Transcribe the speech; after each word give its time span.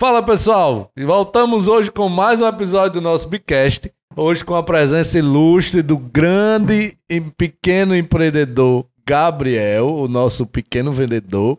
Fala 0.00 0.22
pessoal, 0.22 0.90
e 0.96 1.04
voltamos 1.04 1.68
hoje 1.68 1.92
com 1.92 2.08
mais 2.08 2.40
um 2.40 2.46
episódio 2.46 2.94
do 2.94 3.00
nosso 3.02 3.28
Bicast. 3.28 3.92
Hoje 4.16 4.42
com 4.42 4.54
a 4.54 4.62
presença 4.62 5.18
ilustre 5.18 5.82
do 5.82 5.98
grande 5.98 6.96
e 7.06 7.20
pequeno 7.20 7.94
empreendedor 7.94 8.86
Gabriel, 9.06 9.94
o 9.94 10.08
nosso 10.08 10.46
pequeno 10.46 10.90
vendedor. 10.90 11.58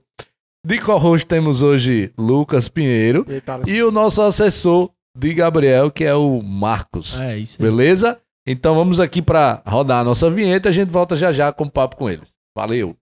De 0.66 0.80
co-host 0.80 1.28
temos 1.28 1.62
hoje 1.62 2.12
Lucas 2.18 2.68
Pinheiro 2.68 3.28
Eita, 3.30 3.62
e 3.68 3.84
o 3.84 3.92
nosso 3.92 4.23
assessor 4.23 4.89
de 5.16 5.36
Gabriel, 5.36 5.92
que 5.92 6.04
é 6.04 6.16
o 6.16 6.42
Marcos. 6.42 7.21
É 7.21 7.38
isso 7.38 7.62
aí. 7.62 7.70
Beleza? 7.70 8.20
Então 8.48 8.73
vamos 8.73 9.00
aqui 9.00 9.21
para 9.21 9.62
rodar 9.68 10.00
a 10.00 10.04
nossa 10.04 10.32
vinheta 10.32 10.68
e 10.68 10.71
a 10.71 10.73
gente 10.73 10.89
volta 10.89 11.16
já 11.16 11.32
já 11.32 11.54
com 11.54 11.66
o 11.66 11.71
papo 11.71 11.96
com 11.96 12.10
eles. 12.10 12.32
Valeu! 12.58 12.98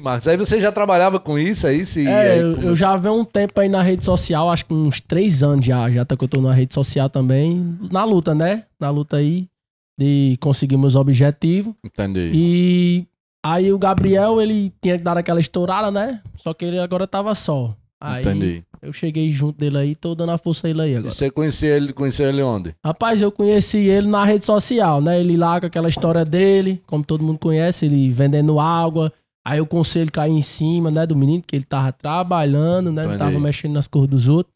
Marcos. 0.00 0.28
Aí 0.28 0.36
você 0.36 0.60
já 0.60 0.70
trabalhava 0.72 1.18
com 1.20 1.38
isso 1.38 1.66
aí? 1.66 1.84
Se, 1.84 2.06
É, 2.06 2.32
aí, 2.32 2.38
eu, 2.40 2.54
como- 2.54 2.66
eu 2.68 2.76
já 2.76 2.96
venho 2.96 3.14
um 3.20 3.24
tempo 3.24 3.60
aí 3.60 3.68
na 3.68 3.82
rede 3.82 4.04
social, 4.04 4.50
acho 4.50 4.64
que 4.66 4.74
uns 4.74 5.00
três 5.00 5.42
anos 5.42 5.64
já, 5.64 5.90
já 5.90 6.04
tá 6.04 6.16
que 6.16 6.24
eu 6.24 6.28
tô 6.28 6.40
na 6.40 6.52
rede 6.52 6.74
social 6.74 7.08
também, 7.10 7.76
na 7.90 8.04
luta, 8.04 8.34
né? 8.34 8.64
Na 8.80 8.90
luta 8.90 9.16
aí 9.18 9.46
de 9.98 10.36
conseguir 10.40 10.76
meus 10.76 10.94
objetivos. 10.94 11.74
Entendi. 11.84 12.30
E 12.34 13.06
aí 13.44 13.72
o 13.72 13.78
Gabriel, 13.78 14.40
ele 14.40 14.72
tinha 14.80 14.96
que 14.96 15.02
dar 15.02 15.18
aquela 15.18 15.40
estourada, 15.40 15.90
né? 15.90 16.20
Só 16.36 16.54
que 16.54 16.64
ele 16.64 16.78
agora 16.78 17.06
tava 17.06 17.34
só. 17.34 17.74
Aí 18.00 18.20
Entendi. 18.22 18.62
eu 18.80 18.92
cheguei 18.92 19.32
junto 19.32 19.58
dele 19.58 19.76
aí, 19.76 19.96
tô 19.96 20.14
dando 20.14 20.30
a 20.30 20.38
força 20.38 20.68
a 20.68 20.70
ele 20.70 20.80
aí 20.82 20.92
E 20.92 20.96
agora. 20.98 21.12
você 21.12 21.28
conhecia 21.32 21.70
ele, 21.76 21.92
conheceu 21.92 22.28
ele 22.28 22.40
onde? 22.42 22.72
Rapaz, 22.84 23.20
eu 23.20 23.32
conheci 23.32 23.78
ele 23.78 24.06
na 24.06 24.24
rede 24.24 24.44
social, 24.44 25.00
né? 25.00 25.18
Ele 25.18 25.36
lá 25.36 25.58
com 25.58 25.66
aquela 25.66 25.88
história 25.88 26.24
dele, 26.24 26.80
como 26.86 27.02
todo 27.02 27.24
mundo 27.24 27.40
conhece, 27.40 27.86
ele 27.86 28.08
vendendo 28.12 28.60
água. 28.60 29.12
Aí 29.46 29.60
o 29.60 29.66
conselho 29.66 30.10
caiu 30.12 30.34
em 30.36 30.42
cima, 30.42 30.90
né, 30.90 31.06
do 31.06 31.16
menino, 31.16 31.42
que 31.46 31.56
ele 31.56 31.64
tava 31.64 31.90
trabalhando, 31.92 32.92
né? 32.92 33.02
Entendi. 33.04 33.18
tava 33.18 33.38
mexendo 33.40 33.72
nas 33.72 33.86
cores 33.86 34.08
dos 34.10 34.28
outros. 34.28 34.52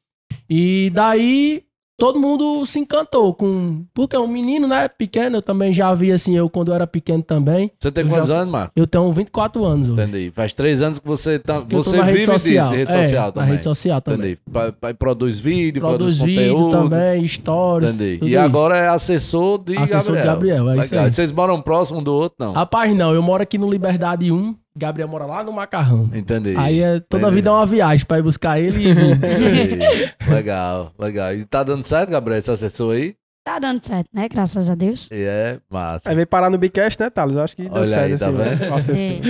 E 0.48 0.90
daí 0.94 1.62
todo 1.98 2.18
mundo 2.18 2.66
se 2.66 2.78
encantou 2.80 3.32
com. 3.32 3.84
Porque 3.94 4.16
é 4.16 4.18
um 4.18 4.26
menino, 4.26 4.66
né? 4.66 4.88
Pequeno, 4.88 5.36
eu 5.36 5.42
também 5.42 5.72
já 5.72 5.94
vi 5.94 6.10
assim, 6.10 6.36
eu 6.36 6.50
quando 6.50 6.68
eu 6.68 6.74
era 6.74 6.86
pequeno 6.86 7.22
também. 7.22 7.70
Você 7.78 7.90
tem 7.92 8.06
quantos 8.06 8.28
já- 8.28 8.38
anos, 8.38 8.50
Marcos? 8.52 8.72
Eu 8.74 8.86
tenho 8.86 9.10
24 9.12 9.64
anos 9.64 9.88
hoje. 9.88 10.02
Entendi. 10.02 10.30
Faz 10.34 10.52
três 10.54 10.82
anos 10.82 10.98
que 10.98 11.06
você 11.06 11.38
tá. 11.38 11.62
que 11.62 11.74
Você 11.74 11.96
na 11.96 12.02
vive 12.04 12.18
rede 12.20 12.26
social. 12.32 12.40
disso, 12.58 12.70
de 12.70 12.76
rede 12.76 12.92
É, 12.96 13.02
social 13.04 13.26
Na 13.26 13.32
também. 13.32 13.50
rede 13.50 13.64
social 13.64 14.00
também. 14.00 14.32
Entendi. 14.32 14.94
Produz 14.98 15.38
vídeo, 15.38 15.80
produz, 15.80 16.14
Produz 16.18 16.36
vídeo 16.36 16.54
conteúdo. 16.56 16.82
também, 16.90 17.28
stories. 17.28 17.94
Entendi. 17.94 18.24
E 18.24 18.28
isso. 18.30 18.40
agora 18.40 18.76
é 18.76 18.88
assessor 18.88 19.58
de 19.62 19.76
Assessor 19.76 20.16
de 20.16 20.22
Gabriel. 20.22 20.64
Gabriel, 20.64 20.70
é 20.82 20.84
isso 20.84 20.98
aí. 20.98 21.10
Vocês 21.12 21.30
moram 21.32 21.62
próximo 21.62 22.00
um 22.00 22.02
do 22.02 22.12
outro, 22.12 22.36
não? 22.40 22.52
Rapaz, 22.52 22.94
não, 22.96 23.14
eu 23.14 23.22
moro 23.22 23.42
aqui 23.42 23.56
no 23.58 23.70
Liberdade 23.70 24.32
1, 24.32 24.54
Gabriel 24.76 25.08
mora 25.08 25.26
lá 25.26 25.44
no 25.44 25.52
Macarrão. 25.52 26.08
Entendi. 26.14 26.54
Aí 26.56 26.80
é, 26.80 27.00
toda 27.00 27.24
a 27.24 27.28
Entendi. 27.28 27.34
vida 27.36 27.50
é 27.50 27.52
uma 27.52 27.66
viagem 27.66 28.06
pra 28.06 28.18
ir 28.18 28.22
buscar 28.22 28.58
ele 28.58 28.88
e 28.88 28.92
vir. 28.94 30.14
Legal, 30.28 30.92
legal. 30.98 31.34
E 31.34 31.44
tá 31.44 31.62
dando 31.62 31.84
certo, 31.84 32.10
Gabriel, 32.10 32.38
esse 32.38 32.50
assessor 32.50 32.94
aí? 32.94 33.14
Tá 33.44 33.58
dando 33.58 33.84
certo, 33.84 34.06
né? 34.14 34.28
Graças 34.28 34.70
a 34.70 34.74
Deus. 34.74 35.08
E 35.10 35.24
é 35.24 35.58
massa. 35.70 36.08
Aí 36.08 36.14
veio 36.14 36.26
parar 36.26 36.48
no 36.48 36.56
Bicast, 36.58 36.98
né, 37.00 37.10
Thales? 37.10 37.34
Eu 37.36 37.42
acho 37.42 37.56
que 37.56 37.62
deu 37.64 37.72
Olha 37.72 37.86
certo 37.86 38.12
aí, 38.12 38.18
tá 38.18 38.28
assim, 38.28 38.36
vendo? 38.36 38.60
né? 38.60 38.68
Nossa, 38.68 38.92
assim. 38.92 39.20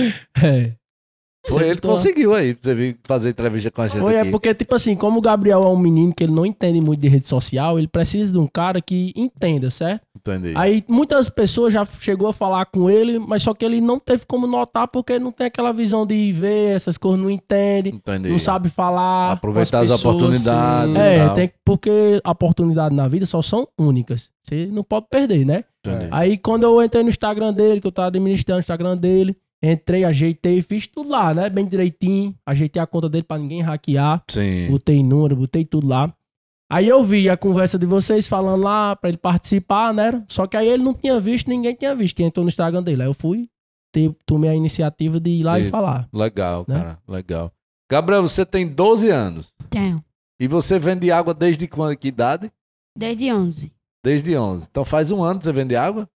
É. 0.41 0.47
É. 0.47 0.71
Foi 1.45 1.63
ele 1.67 1.75
que 1.81 1.87
conseguiu 1.87 2.33
aí, 2.33 2.53
pra 2.53 2.63
você 2.63 2.73
vir 2.73 2.97
fazer 3.03 3.29
entrevista 3.31 3.69
com 3.69 3.81
a 3.81 3.87
gente 3.89 3.99
Foi, 4.01 4.15
é 4.15 4.21
aqui. 4.21 4.31
porque, 4.31 4.53
tipo 4.53 4.73
assim, 4.75 4.95
como 4.95 5.17
o 5.19 5.21
Gabriel 5.21 5.61
é 5.63 5.69
um 5.69 5.77
menino 5.77 6.13
que 6.15 6.23
ele 6.23 6.31
não 6.31 6.45
entende 6.45 6.79
muito 6.79 7.01
de 7.01 7.07
rede 7.09 7.27
social, 7.27 7.77
ele 7.77 7.87
precisa 7.87 8.31
de 8.31 8.37
um 8.37 8.47
cara 8.47 8.81
que 8.81 9.11
entenda, 9.15 9.69
certo? 9.69 10.01
Entendi. 10.15 10.53
Aí 10.55 10.83
muitas 10.87 11.27
pessoas 11.27 11.73
já 11.73 11.85
chegou 11.99 12.29
a 12.29 12.33
falar 12.33 12.65
com 12.67 12.89
ele, 12.89 13.19
mas 13.19 13.43
só 13.43 13.53
que 13.53 13.65
ele 13.65 13.81
não 13.81 13.99
teve 13.99 14.25
como 14.25 14.47
notar 14.47 14.87
porque 14.87 15.19
não 15.19 15.33
tem 15.33 15.47
aquela 15.47 15.73
visão 15.73 16.05
de 16.05 16.31
ver 16.31 16.75
essas 16.77 16.97
coisas, 16.97 17.19
não 17.19 17.29
entende, 17.29 17.89
Entendi. 17.89 18.29
não 18.29 18.39
sabe 18.39 18.69
falar. 18.69 19.33
Aproveitar 19.33 19.79
as 19.81 19.89
pessoas. 19.91 20.05
oportunidades. 20.15 20.95
É, 20.95 21.27
tem, 21.33 21.47
que- 21.49 21.55
porque 21.65 22.21
oportunidades 22.25 22.95
na 22.95 23.07
vida 23.07 23.25
só 23.25 23.41
são 23.41 23.67
únicas. 23.77 24.29
Você 24.43 24.65
não 24.67 24.83
pode 24.83 25.07
perder, 25.09 25.45
né? 25.45 25.63
Entendi. 25.85 26.07
Aí 26.11 26.37
quando 26.37 26.63
eu 26.63 26.81
entrei 26.81 27.03
no 27.03 27.09
Instagram 27.09 27.53
dele, 27.53 27.81
que 27.81 27.87
eu 27.87 27.91
tava 27.91 28.07
administrando 28.09 28.57
o 28.57 28.59
Instagram 28.59 28.97
dele, 28.97 29.35
entrei, 29.63 30.03
ajeitei, 30.03 30.61
fiz 30.61 30.85
tudo 30.87 31.09
lá, 31.09 31.33
né? 31.33 31.49
Bem 31.49 31.65
direitinho. 31.65 32.35
Ajeitei 32.45 32.81
a 32.81 32.85
conta 32.87 33.07
dele 33.09 33.23
pra 33.23 33.37
ninguém 33.37 33.61
hackear. 33.61 34.23
Sim. 34.29 34.67
Botei 34.69 35.01
número, 35.01 35.35
botei 35.37 35.63
tudo 35.63 35.87
lá. 35.87 36.13
Aí 36.71 36.87
eu 36.87 37.03
vi 37.03 37.29
a 37.29 37.37
conversa 37.37 37.77
de 37.77 37.85
vocês 37.85 38.27
falando 38.27 38.61
lá 38.63 38.95
pra 38.95 39.09
ele 39.09 39.17
participar, 39.17 39.93
né? 39.93 40.23
Só 40.27 40.47
que 40.47 40.57
aí 40.57 40.67
ele 40.67 40.83
não 40.83 40.93
tinha 40.93 41.19
visto, 41.19 41.47
ninguém 41.47 41.75
tinha 41.75 41.95
visto 41.95 42.15
quem 42.15 42.25
entrou 42.25 42.43
no 42.43 42.49
Instagram 42.49 42.81
dele. 42.83 43.03
Aí 43.03 43.07
eu 43.07 43.13
fui, 43.13 43.47
te- 43.93 44.15
tomei 44.25 44.49
a 44.49 44.55
iniciativa 44.55 45.19
de 45.19 45.29
ir 45.29 45.43
lá 45.43 45.59
De- 45.59 45.67
e 45.67 45.69
falar. 45.69 46.07
Legal, 46.11 46.65
Né? 46.67 46.75
cara. 46.75 46.99
Legal. 47.07 47.51
Gabriel, 47.91 48.23
você 48.23 48.43
tem 48.45 48.67
12 48.67 49.09
anos. 49.09 49.53
Tenho. 49.69 50.03
E 50.39 50.47
você 50.47 50.79
vende 50.79 51.11
água 51.11 51.33
desde 51.33 51.67
quando? 51.67 51.95
Que 51.95 52.07
idade? 52.07 52.51
Desde 52.97 53.31
11. 53.31 53.71
Desde 54.03 54.35
11. 54.35 54.67
Então 54.69 54.83
faz 54.83 55.11
um 55.11 55.23
ano 55.23 55.37
que 55.39 55.45
você 55.45 55.53
vende 55.53 55.75
água? 55.75 56.09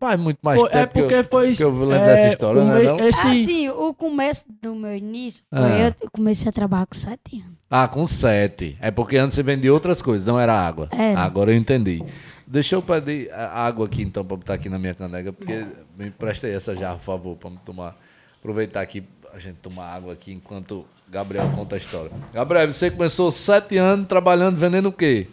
Faz 0.00 0.18
muito 0.18 0.38
mais 0.42 0.60
Pô, 0.60 0.68
tempo 0.68 0.78
é 0.78 0.86
que 0.86 0.98
eu- 0.98 1.02
porque 1.02 1.22
foi. 1.24 1.54
que 1.54 1.62
eu 1.62 1.70
lembro 1.70 1.94
é, 1.94 2.04
dessa 2.06 2.28
história, 2.28 2.62
o 2.62 2.66
né, 2.66 2.82
não? 2.82 2.98
Esse, 3.06 3.26
Assim, 3.26 3.68
o 3.68 3.94
começo 3.94 4.44
do 4.62 4.74
meu 4.74 4.96
início 4.96 5.44
foi 5.50 5.58
Ah. 5.82 5.94
eu 6.00 6.10
comecei 6.10 6.48
a 6.48 6.52
trabalhar 6.52 6.86
com 6.86 6.94
7 6.94 7.40
anos. 7.40 7.54
Ah, 7.70 7.86
com 7.88 8.06
7. 8.06 8.76
É 8.80 8.90
porque 8.90 9.16
antes 9.16 9.34
você 9.34 9.42
vendia 9.42 9.72
outras 9.72 10.00
coisas, 10.00 10.26
não 10.26 10.38
era 10.40 10.52
água. 10.54 10.88
Era. 10.90 11.20
Agora 11.20 11.52
eu 11.52 11.56
entendi. 11.56 12.02
Deixa 12.46 12.74
eu 12.74 12.82
pedir 12.82 13.30
a- 13.32 13.66
água 13.66 13.86
aqui 13.86 14.02
então 14.02 14.24
pra 14.24 14.36
botar 14.36 14.54
aqui 14.54 14.68
na 14.68 14.78
minha 14.78 14.94
caneca, 14.94 15.32
porque 15.32 15.66
me 15.96 16.08
empresta 16.08 16.46
aí 16.46 16.54
essa 16.54 16.74
jarra, 16.74 16.96
por 16.96 17.04
favor, 17.04 17.36
pra 17.36 17.50
me 17.50 17.58
tomar. 17.64 17.96
Aproveitar 18.38 18.80
aqui 18.80 19.02
a 19.34 19.38
gente 19.38 19.56
tomar 19.56 19.86
água 19.94 20.12
aqui 20.12 20.32
enquanto 20.32 20.84
Gabriel 21.10 21.50
conta 21.54 21.74
a 21.76 21.78
história. 21.78 22.10
Gabriel, 22.32 22.72
você 22.72 22.90
começou 22.90 23.30
7 23.30 23.76
anos 23.76 24.06
trabalhando 24.08 24.56
vendendo 24.58 24.88
o 24.88 24.92
quê? 24.92 25.26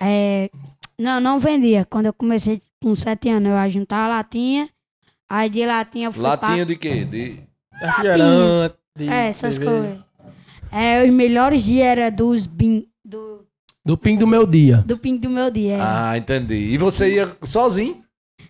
É, 0.00 0.48
não, 0.98 1.20
não 1.20 1.38
vendia. 1.38 1.86
Quando 1.88 2.06
eu 2.06 2.12
comecei 2.12 2.62
com 2.82 2.94
7 2.94 3.28
anos, 3.28 3.50
eu 3.50 3.56
ia 3.56 3.68
juntar 3.68 4.04
a 4.04 4.08
latinha. 4.08 4.68
Aí 5.28 5.50
de 5.50 5.66
latinha 5.66 6.08
eu 6.08 6.12
fui 6.12 6.22
Latinha 6.22 6.64
de 6.64 6.76
quê? 6.76 7.04
De 7.04 7.40
Refrigerante. 7.72 8.74
de 8.96 9.04
pra... 9.06 9.14
É, 9.14 9.28
essas 9.28 9.58
coisas. 9.58 9.98
É, 10.72 11.04
os 11.04 11.10
melhores 11.10 11.64
dias 11.64 11.86
eram 11.86 12.14
dos 12.14 12.46
bin... 12.46 12.86
do, 13.04 13.44
do 13.84 13.96
ping 13.96 14.16
do 14.16 14.26
meu 14.26 14.46
dia. 14.46 14.78
do 14.86 14.96
ping 14.98 15.18
do 15.18 15.28
meu 15.30 15.50
dia. 15.50 15.74
é. 15.74 15.80
Ah, 15.80 16.16
entendi. 16.16 16.54
E 16.54 16.78
você 16.78 17.14
ia 17.14 17.36
sozinho? 17.44 18.02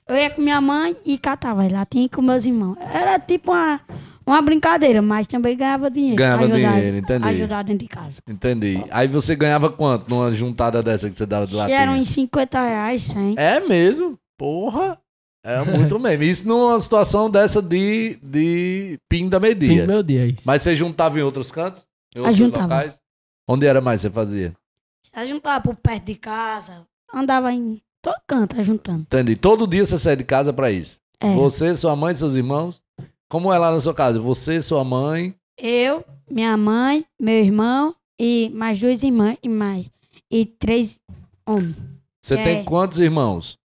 Eu 0.06 0.16
ia 0.16 0.30
com 0.30 0.40
minha 0.40 0.60
mãe 0.60 0.96
e 1.04 1.18
catava 1.18 1.64
as 1.64 1.72
latinhas 1.72 2.10
com 2.12 2.22
meus 2.22 2.44
irmãos. 2.46 2.76
Era 2.92 3.18
tipo 3.18 3.52
uma, 3.52 3.80
uma 4.28 4.42
brincadeira, 4.42 5.00
mas 5.02 5.26
também 5.26 5.56
ganhava 5.56 5.90
dinheiro. 5.90 6.16
Ganhava 6.16 6.44
Ajudar- 6.44 6.72
dinheiro, 6.74 6.96
entendi. 6.98 7.28
Ajudar 7.28 7.64
dentro 7.64 7.86
de 7.86 7.88
casa. 7.88 8.20
Entendi. 8.28 8.84
Aí 8.90 9.08
você 9.08 9.34
ganhava 9.34 9.70
quanto 9.70 10.08
numa 10.08 10.32
juntada 10.32 10.82
dessa 10.82 11.08
que 11.10 11.16
você 11.16 11.26
dava 11.26 11.46
de 11.46 11.52
Que 11.52 11.58
latinha? 11.58 11.78
eram 11.80 11.94
uns 11.98 12.08
50 12.08 12.60
reais, 12.60 13.02
100. 13.04 13.34
É 13.38 13.60
mesmo? 13.60 14.18
Porra! 14.36 14.98
É 15.44 15.62
muito 15.64 15.98
mesmo. 16.00 16.22
Isso 16.24 16.46
numa 16.48 16.78
situação 16.80 17.30
dessa 17.30 17.62
de, 17.62 18.18
de 18.22 18.98
pin 19.08 19.28
da 19.28 19.40
Ping 19.40 19.54
meia. 19.56 19.82
do 19.82 19.86
meu 19.88 20.02
dia, 20.02 20.22
é 20.22 20.26
isso. 20.26 20.42
Mas 20.44 20.62
você 20.62 20.76
juntava 20.76 21.18
em 21.18 21.22
outros 21.22 21.50
cantos? 21.50 21.86
Em 22.14 22.18
outros 22.20 22.36
juntava. 22.36 22.62
locais? 22.64 23.00
Onde 23.48 23.66
era 23.66 23.80
mais 23.80 24.00
você 24.00 24.10
fazia? 24.10 24.54
A 25.12 25.24
juntava 25.24 25.60
por 25.62 25.74
perto 25.76 26.04
de 26.04 26.14
casa. 26.16 26.82
Andava 27.14 27.50
em 27.52 27.80
todo 28.02 28.16
canto, 28.26 28.62
juntando. 28.62 29.00
Entendi. 29.02 29.36
Todo 29.36 29.66
dia 29.66 29.84
você 29.84 29.96
sai 29.96 30.16
de 30.16 30.24
casa 30.24 30.52
pra 30.52 30.70
isso. 30.70 30.98
É. 31.20 31.34
Você, 31.34 31.74
sua 31.74 31.96
mãe, 31.96 32.14
seus 32.14 32.34
irmãos. 32.34 32.82
Como 33.28 33.52
é 33.52 33.58
lá 33.58 33.70
na 33.70 33.80
sua 33.80 33.94
casa? 33.94 34.18
Você, 34.20 34.60
sua 34.60 34.82
mãe. 34.84 35.34
Eu, 35.58 36.04
minha 36.30 36.56
mãe, 36.56 37.04
meu 37.20 37.34
irmão 37.34 37.94
e 38.18 38.50
mais 38.54 38.78
duas 38.78 39.02
irmãs 39.02 39.36
e 39.42 39.48
mais. 39.48 39.86
E 40.30 40.46
três 40.46 40.98
homens. 41.46 41.76
Você 42.22 42.34
É. 42.34 42.42
tem 42.44 42.64
quantos 42.64 42.98
irmãos? 42.98 43.58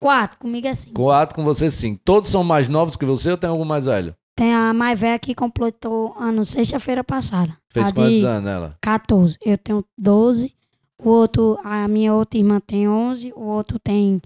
Quatro, 0.00 0.38
comigo 0.38 0.66
assim. 0.68 0.92
Quatro 0.92 1.34
com 1.34 1.44
você, 1.44 1.70
sim. 1.70 1.98
Todos 2.04 2.30
são 2.30 2.42
mais 2.42 2.68
novos 2.68 2.96
que 2.96 3.04
você 3.04 3.30
ou 3.30 3.36
tem 3.36 3.50
algum 3.50 3.64
mais 3.64 3.84
velho? 3.86 4.14
Tem 4.36 4.54
a 4.54 4.72
mais 4.72 4.98
velha 4.98 5.18
que 5.18 5.34
completou 5.34 6.14
ano 6.18 6.44
sexta-feira 6.44 7.04
passada. 7.04 7.56
Fez 7.72 7.88
a 7.88 7.92
quantos 7.92 8.20
de 8.20 8.24
anos 8.26 8.48
ela? 8.50 8.76
14. 8.80 9.36
Eu 9.44 9.58
tenho 9.58 9.84
12. 9.98 10.54
O 11.02 11.08
outro, 11.10 11.58
a 11.62 11.86
minha 11.88 12.14
outra 12.14 12.38
irmã 12.38 12.60
tem 12.60 12.88
11. 12.88 13.32
O 13.36 13.42
outro 13.42 13.78
tem 13.78 14.20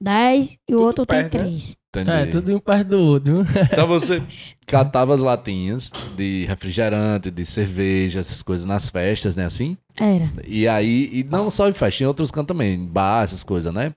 10. 0.00 0.58
E 0.68 0.74
o 0.74 0.80
outro 0.80 1.04
perto, 1.06 1.30
tem 1.32 1.40
né? 1.40 1.46
3. 1.48 1.76
Entendi. 2.02 2.10
É, 2.10 2.26
tudo 2.26 2.54
um 2.54 2.58
perto 2.60 2.88
do 2.88 2.98
outro. 2.98 3.46
Então 3.72 3.86
você 3.86 4.22
catava 4.66 5.14
as 5.14 5.20
latinhas 5.20 5.90
de 6.16 6.44
refrigerante, 6.46 7.30
de 7.30 7.44
cerveja, 7.46 8.20
essas 8.20 8.42
coisas 8.42 8.66
nas 8.66 8.88
festas, 8.88 9.36
né? 9.36 9.44
Assim? 9.44 9.76
Era. 9.96 10.32
E 10.46 10.66
aí, 10.68 11.08
e 11.12 11.24
não 11.24 11.50
só 11.50 11.68
em 11.68 11.72
festa, 11.72 12.02
em 12.02 12.06
outros 12.06 12.30
cantos 12.30 12.48
também, 12.54 12.74
em 12.74 12.86
bar, 12.86 13.24
essas 13.24 13.42
coisas, 13.44 13.72
né? 13.72 13.92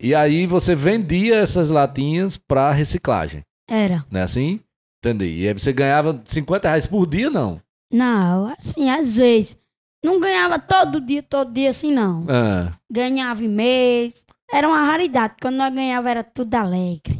E 0.00 0.14
aí 0.14 0.46
você 0.46 0.74
vendia 0.74 1.36
essas 1.36 1.70
latinhas 1.70 2.36
pra 2.36 2.72
reciclagem, 2.72 3.42
Era. 3.68 4.04
né? 4.10 4.22
Assim? 4.22 4.60
Entendi. 5.04 5.42
E 5.42 5.48
aí 5.48 5.54
você 5.54 5.72
ganhava 5.72 6.20
50 6.24 6.68
reais 6.68 6.86
por 6.86 7.06
dia, 7.06 7.28
não? 7.30 7.60
Não, 7.92 8.46
assim, 8.58 8.88
às 8.90 9.16
vezes. 9.16 9.58
Não 10.04 10.18
ganhava 10.18 10.58
todo 10.58 11.00
dia, 11.00 11.22
todo 11.22 11.52
dia 11.52 11.70
assim, 11.70 11.92
não. 11.92 12.26
Ah, 12.28 12.72
Ganhava 12.90 13.44
em 13.44 13.48
mês. 13.48 14.24
Era 14.52 14.68
uma 14.68 14.84
raridade. 14.84 15.34
Quando 15.40 15.56
nós 15.56 15.74
ganhava 15.74 16.10
era 16.10 16.22
tudo 16.22 16.54
alegre. 16.54 17.18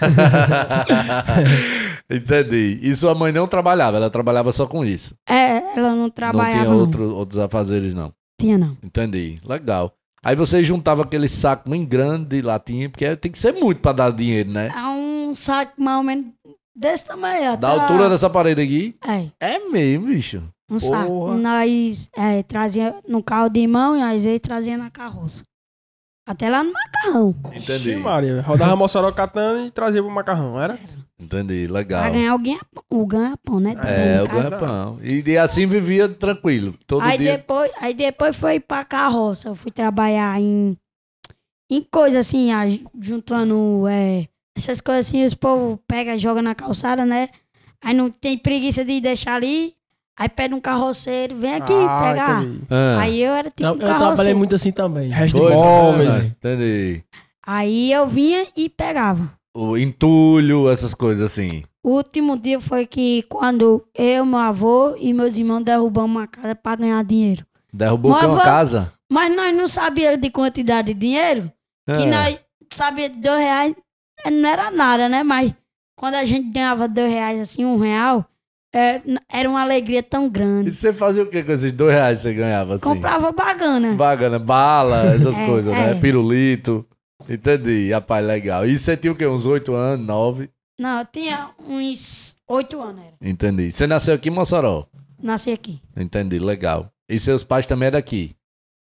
Entendi. 2.10 2.78
E 2.82 2.94
sua 2.94 3.14
mãe 3.14 3.32
não 3.32 3.46
trabalhava, 3.46 3.96
ela 3.96 4.10
trabalhava 4.10 4.52
só 4.52 4.66
com 4.66 4.84
isso. 4.84 5.14
É, 5.28 5.78
ela 5.78 5.94
não 5.94 6.10
trabalhava. 6.10 6.56
não 6.56 6.62
tinha 6.64 6.74
não. 6.74 6.80
outro, 6.80 7.14
outros 7.14 7.38
afazeres, 7.38 7.94
não. 7.94 8.12
Tinha, 8.40 8.58
não. 8.58 8.76
Entendi. 8.82 9.38
Legal. 9.46 9.92
Aí 10.22 10.36
você 10.36 10.62
juntava 10.62 11.02
aquele 11.02 11.28
saco 11.28 11.70
bem 11.70 11.84
grande 11.84 12.36
de 12.36 12.42
latinha, 12.42 12.90
porque 12.90 13.16
tem 13.16 13.30
que 13.32 13.38
ser 13.38 13.52
muito 13.52 13.80
pra 13.80 13.92
dar 13.92 14.12
dinheiro, 14.12 14.50
né? 14.50 14.70
É 14.74 14.86
um 14.88 15.34
saco 15.34 15.72
mais 15.80 15.96
ou 15.98 16.02
menos 16.02 16.26
desse 16.76 17.06
tamanho. 17.06 17.56
Da 17.56 17.68
altura 17.70 18.08
dessa 18.10 18.28
parede 18.28 18.60
aqui. 18.60 18.94
É, 19.06 19.28
É 19.54 19.58
mesmo, 19.70 20.06
bicho. 20.06 20.42
um 20.70 20.78
saco. 20.78 21.06
Porra. 21.06 21.36
Nós 21.36 22.10
é, 22.16 22.42
trazia 22.42 22.94
no 23.08 23.22
carro 23.22 23.48
de 23.48 23.66
mão 23.66 23.96
e 23.96 24.02
às 24.02 24.24
vezes 24.24 24.40
trazia 24.40 24.76
na 24.76 24.90
carroça. 24.90 25.42
Até 26.30 26.48
lá 26.48 26.62
no 26.62 26.72
macarrão. 26.72 27.34
Entendi. 27.52 27.90
Ixi, 27.90 27.96
Maria. 27.96 28.40
Rodava 28.40 28.76
Mossoró 28.76 29.10
catando 29.10 29.66
e 29.66 29.70
trazia 29.72 30.00
pro 30.00 30.10
macarrão, 30.12 30.60
era? 30.60 30.78
Entendi. 31.18 31.66
Pra 31.66 31.74
Legal. 31.78 32.12
ganhar 32.12 32.34
o 32.34 32.38
ganha-pão, 32.38 32.84
o 32.88 33.04
ganha-pão, 33.06 33.60
né? 33.60 33.74
É, 33.84 34.22
o 34.22 34.28
ganha-pão. 34.28 34.98
E, 35.02 35.22
e 35.28 35.36
assim 35.36 35.66
vivia 35.66 36.08
tranquilo. 36.08 36.72
Todo 36.86 37.02
Aí 37.02 37.18
dia. 37.18 37.32
depois, 37.36 37.72
aí 37.80 37.94
depois 37.94 38.36
foi 38.36 38.60
pra 38.60 38.84
carroça. 38.84 39.48
Eu 39.48 39.56
fui 39.56 39.72
trabalhar 39.72 40.40
em, 40.40 40.76
em 41.68 41.82
coisa 41.82 42.20
assim, 42.20 42.52
a- 42.52 42.66
juntando 43.00 43.86
é, 43.88 44.28
essas 44.56 44.80
coisas 44.80 45.06
assim, 45.08 45.24
os 45.24 45.34
povo 45.34 45.80
pega 45.88 46.14
e 46.14 46.18
joga 46.18 46.40
na 46.40 46.54
calçada, 46.54 47.04
né? 47.04 47.28
Aí 47.82 47.92
não 47.92 48.08
tem 48.08 48.38
preguiça 48.38 48.84
de 48.84 49.00
deixar 49.00 49.34
ali. 49.34 49.74
Aí 50.20 50.28
pede 50.28 50.54
um 50.54 50.60
carroceiro, 50.60 51.34
vem 51.36 51.54
aqui 51.54 51.72
Ah, 51.72 51.98
pegar. 52.02 52.42
Ah, 52.70 53.00
Aí 53.00 53.22
eu 53.22 53.32
era 53.32 53.48
tipo 53.48 53.56
Tra- 53.62 53.70
um 53.70 53.74
eu 53.74 53.78
trabalhei 53.78 53.98
carroceiro. 54.06 54.38
muito 54.38 54.54
assim 54.54 54.70
também. 54.70 55.08
Resto 55.08 55.34
de 55.36 55.40
foi, 55.40 55.52
móveis. 55.54 56.24
né? 56.24 56.34
Entendi. 56.38 57.04
Aí 57.46 57.90
eu 57.92 58.06
vinha 58.06 58.46
e 58.56 58.68
pegava. 58.68 59.32
O 59.56 59.76
entulho, 59.78 60.68
essas 60.70 60.92
coisas 60.94 61.24
assim. 61.24 61.64
O 61.82 61.92
último 61.96 62.36
dia 62.38 62.60
foi 62.60 62.86
que 62.86 63.22
quando 63.30 63.82
eu, 63.94 64.26
meu 64.26 64.38
avô 64.38 64.94
e 64.98 65.12
meus 65.14 65.36
irmãos 65.36 65.64
derrubamos 65.64 66.10
uma 66.10 66.26
casa 66.26 66.54
pra 66.54 66.76
ganhar 66.76 67.02
dinheiro. 67.02 67.44
Derrubou 67.72 68.14
que? 68.18 68.26
Uma 68.26 68.42
casa? 68.42 68.92
Mas 69.10 69.34
nós 69.34 69.56
não 69.56 69.66
sabíamos 69.66 70.20
de 70.20 70.28
quantidade 70.30 70.92
de 70.92 71.00
dinheiro. 71.00 71.50
Que 71.86 72.02
É. 72.02 72.10
nós 72.10 72.38
sabia 72.74 73.08
de 73.08 73.16
dois 73.18 73.40
reais 73.40 73.74
não 74.30 74.48
era 74.48 74.70
nada, 74.70 75.08
né? 75.08 75.22
Mas 75.22 75.52
quando 75.96 76.14
a 76.16 76.24
gente 76.26 76.50
ganhava 76.50 76.86
dois 76.86 77.10
reais, 77.10 77.40
assim, 77.40 77.64
um 77.64 77.78
real, 77.78 78.26
é, 78.72 79.00
era 79.28 79.48
uma 79.48 79.60
alegria 79.62 80.02
tão 80.02 80.26
E 80.26 80.30
grande. 80.30 80.70
você 80.70 80.92
fazia 80.92 81.22
o 81.22 81.26
que 81.26 81.42
com 81.42 81.52
esses 81.52 81.72
dois 81.72 81.92
reais 81.92 82.18
que 82.18 82.22
você 82.28 82.34
ganhava 82.34 82.74
assim? 82.76 82.84
Comprava 82.84 83.32
bagana. 83.32 83.94
Bagana, 83.94 84.38
bala, 84.38 85.14
essas 85.14 85.38
É, 85.38 85.46
coisas, 85.46 85.72
né? 85.72 85.90
é. 85.92 85.94
Pirulito. 85.94 86.86
Entendi. 87.28 87.92
Rapaz, 87.92 88.24
legal. 88.26 88.66
E 88.66 88.76
você 88.78 88.96
tinha 88.96 89.12
o 89.12 89.16
quê? 89.16 89.26
Uns 89.26 89.46
oito 89.46 89.74
anos, 89.74 90.06
nove? 90.06 90.50
Não, 90.78 91.00
eu 91.00 91.06
tinha 91.06 91.50
uns 91.68 92.36
oito 92.48 92.80
anos, 92.80 93.02
era. 93.04 93.14
Entendi. 93.30 93.70
Você 93.70 93.86
nasceu 93.86 94.14
aqui 94.14 94.28
em 94.28 94.32
Mossoró? 94.32 94.86
Nasci 95.22 95.50
aqui. 95.50 95.82
Entendi, 95.96 96.38
legal. 96.38 96.90
E 97.08 97.18
seus 97.18 97.44
pais 97.44 97.66
também 97.66 97.88
é 97.88 97.90
daqui? 97.90 98.34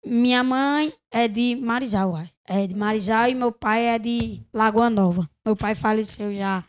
Minha 0.04 0.44
mãe 0.44 0.92
é 1.10 1.26
de 1.26 1.56
Marizal, 1.56 2.12
uai. 2.12 2.28
É 2.46 2.66
de 2.66 2.74
Marizal 2.76 3.28
e 3.28 3.34
meu 3.34 3.50
pai 3.50 3.86
é 3.86 3.98
de 3.98 4.42
Lagoa 4.52 4.90
Nova. 4.90 5.28
Meu 5.44 5.56
pai 5.56 5.74
faleceu 5.74 6.32
já 6.34 6.62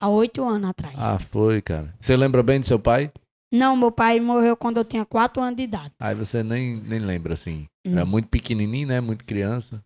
há 0.00 0.08
oito 0.08 0.42
anos 0.48 0.70
atrás. 0.70 0.94
Ah, 0.98 1.18
foi, 1.18 1.60
cara. 1.60 1.94
Você 2.00 2.16
lembra 2.16 2.42
bem 2.42 2.58
do 2.58 2.66
seu 2.66 2.78
pai? 2.78 3.12
Não, 3.52 3.76
meu 3.76 3.90
pai 3.92 4.18
morreu 4.20 4.56
quando 4.56 4.78
eu 4.78 4.84
tinha 4.84 5.04
quatro 5.04 5.42
anos 5.42 5.56
de 5.56 5.64
idade. 5.64 5.92
Aí 5.98 6.14
você 6.14 6.42
nem, 6.42 6.76
nem 6.76 7.00
lembra, 7.00 7.34
assim. 7.34 7.66
Hum. 7.86 7.92
Era 7.92 8.06
muito 8.06 8.28
pequenininho, 8.28 8.88
né? 8.88 9.00
Muito 9.00 9.24
criança. 9.24 9.82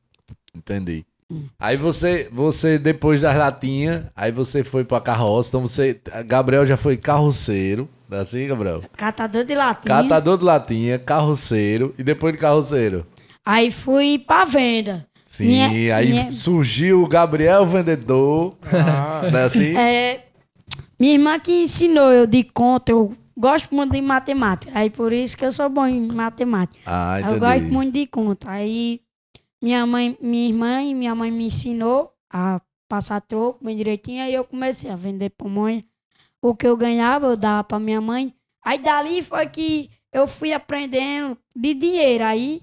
Entendi. 0.54 1.04
Hum. 1.32 1.46
Aí 1.58 1.76
você, 1.76 2.28
você, 2.30 2.78
depois 2.78 3.22
das 3.22 3.36
latinhas, 3.36 4.04
aí 4.14 4.30
você 4.30 4.62
foi 4.62 4.84
pra 4.84 5.00
carroça. 5.00 5.48
Então 5.48 5.62
você, 5.62 5.98
Gabriel 6.26 6.66
já 6.66 6.76
foi 6.76 6.96
carroceiro. 6.96 7.88
É 8.10 8.18
assim, 8.18 8.46
Gabriel? 8.46 8.82
Catador 8.96 9.44
de 9.44 9.54
latinha. 9.54 10.02
Catador 10.02 10.38
de 10.38 10.44
latinha, 10.44 10.98
carroceiro. 10.98 11.94
E 11.98 12.02
depois 12.02 12.34
de 12.34 12.38
carroceiro? 12.38 13.06
Aí 13.44 13.70
fui 13.70 14.18
pra 14.18 14.44
venda. 14.44 15.06
Sim, 15.36 15.46
Minha- 15.46 15.96
aí 15.96 16.08
minha- 16.08 16.30
surgiu 16.32 17.02
o 17.02 17.08
Gabriel 17.08 17.66
Vendedor. 17.66 18.56
Ah, 18.62 19.28
Não 19.32 19.38
é 19.40 19.44
assim? 19.44 19.76
É, 19.76 20.26
minha 20.98 21.12
irmã 21.14 21.40
que 21.40 21.64
ensinou 21.64 22.12
eu 22.12 22.24
de 22.24 22.44
conta, 22.44 22.92
eu 22.92 23.12
gosto 23.36 23.74
muito 23.74 23.90
de 23.92 24.00
matemática. 24.00 24.70
Aí 24.78 24.88
por 24.90 25.12
isso 25.12 25.36
que 25.36 25.44
eu 25.44 25.50
sou 25.50 25.68
bom 25.68 25.86
em 25.86 26.06
matemática. 26.06 26.78
Ah, 26.86 27.20
eu 27.20 27.40
gosto 27.40 27.62
muito 27.64 27.92
de 27.94 28.06
conta. 28.06 28.48
Aí 28.52 29.00
minha 29.60 29.84
mãe, 29.84 30.16
minha 30.20 30.48
irmã 30.48 30.82
e 30.82 30.94
minha 30.94 31.14
mãe 31.16 31.32
me 31.32 31.46
ensinou 31.46 32.12
a 32.32 32.60
passar 32.88 33.20
troco 33.20 33.64
bem 33.64 33.76
direitinho. 33.76 34.22
Aí 34.22 34.32
eu 34.34 34.44
comecei 34.44 34.88
a 34.88 34.94
vender 34.94 35.30
pamonha. 35.30 35.84
O 36.40 36.54
que 36.54 36.66
eu 36.66 36.76
ganhava, 36.76 37.26
eu 37.26 37.36
dava 37.36 37.64
pra 37.64 37.80
minha 37.80 38.00
mãe. 38.00 38.32
Aí 38.64 38.78
dali 38.78 39.20
foi 39.20 39.46
que 39.46 39.90
eu 40.12 40.28
fui 40.28 40.52
aprendendo 40.52 41.36
de 41.56 41.74
dinheiro. 41.74 42.22
Aí 42.22 42.62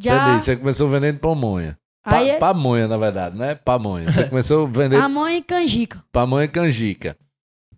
já. 0.00 0.28
Entendi. 0.28 0.44
Você 0.44 0.56
começou 0.56 0.88
vendendo 0.88 1.18
pamonha. 1.18 1.76
Pa 2.04 2.18
Aí, 2.18 2.38
pamonha, 2.38 2.86
na 2.86 2.96
verdade, 2.98 3.36
né? 3.36 3.54
Pamonha. 3.54 4.12
Você 4.12 4.24
começou 4.28 4.66
a 4.66 4.68
vender 4.68 5.00
pamonha 5.00 5.38
e 5.38 5.42
canjica. 5.42 6.04
pamonha 6.12 6.44
e 6.44 6.48
canjica. 6.48 7.16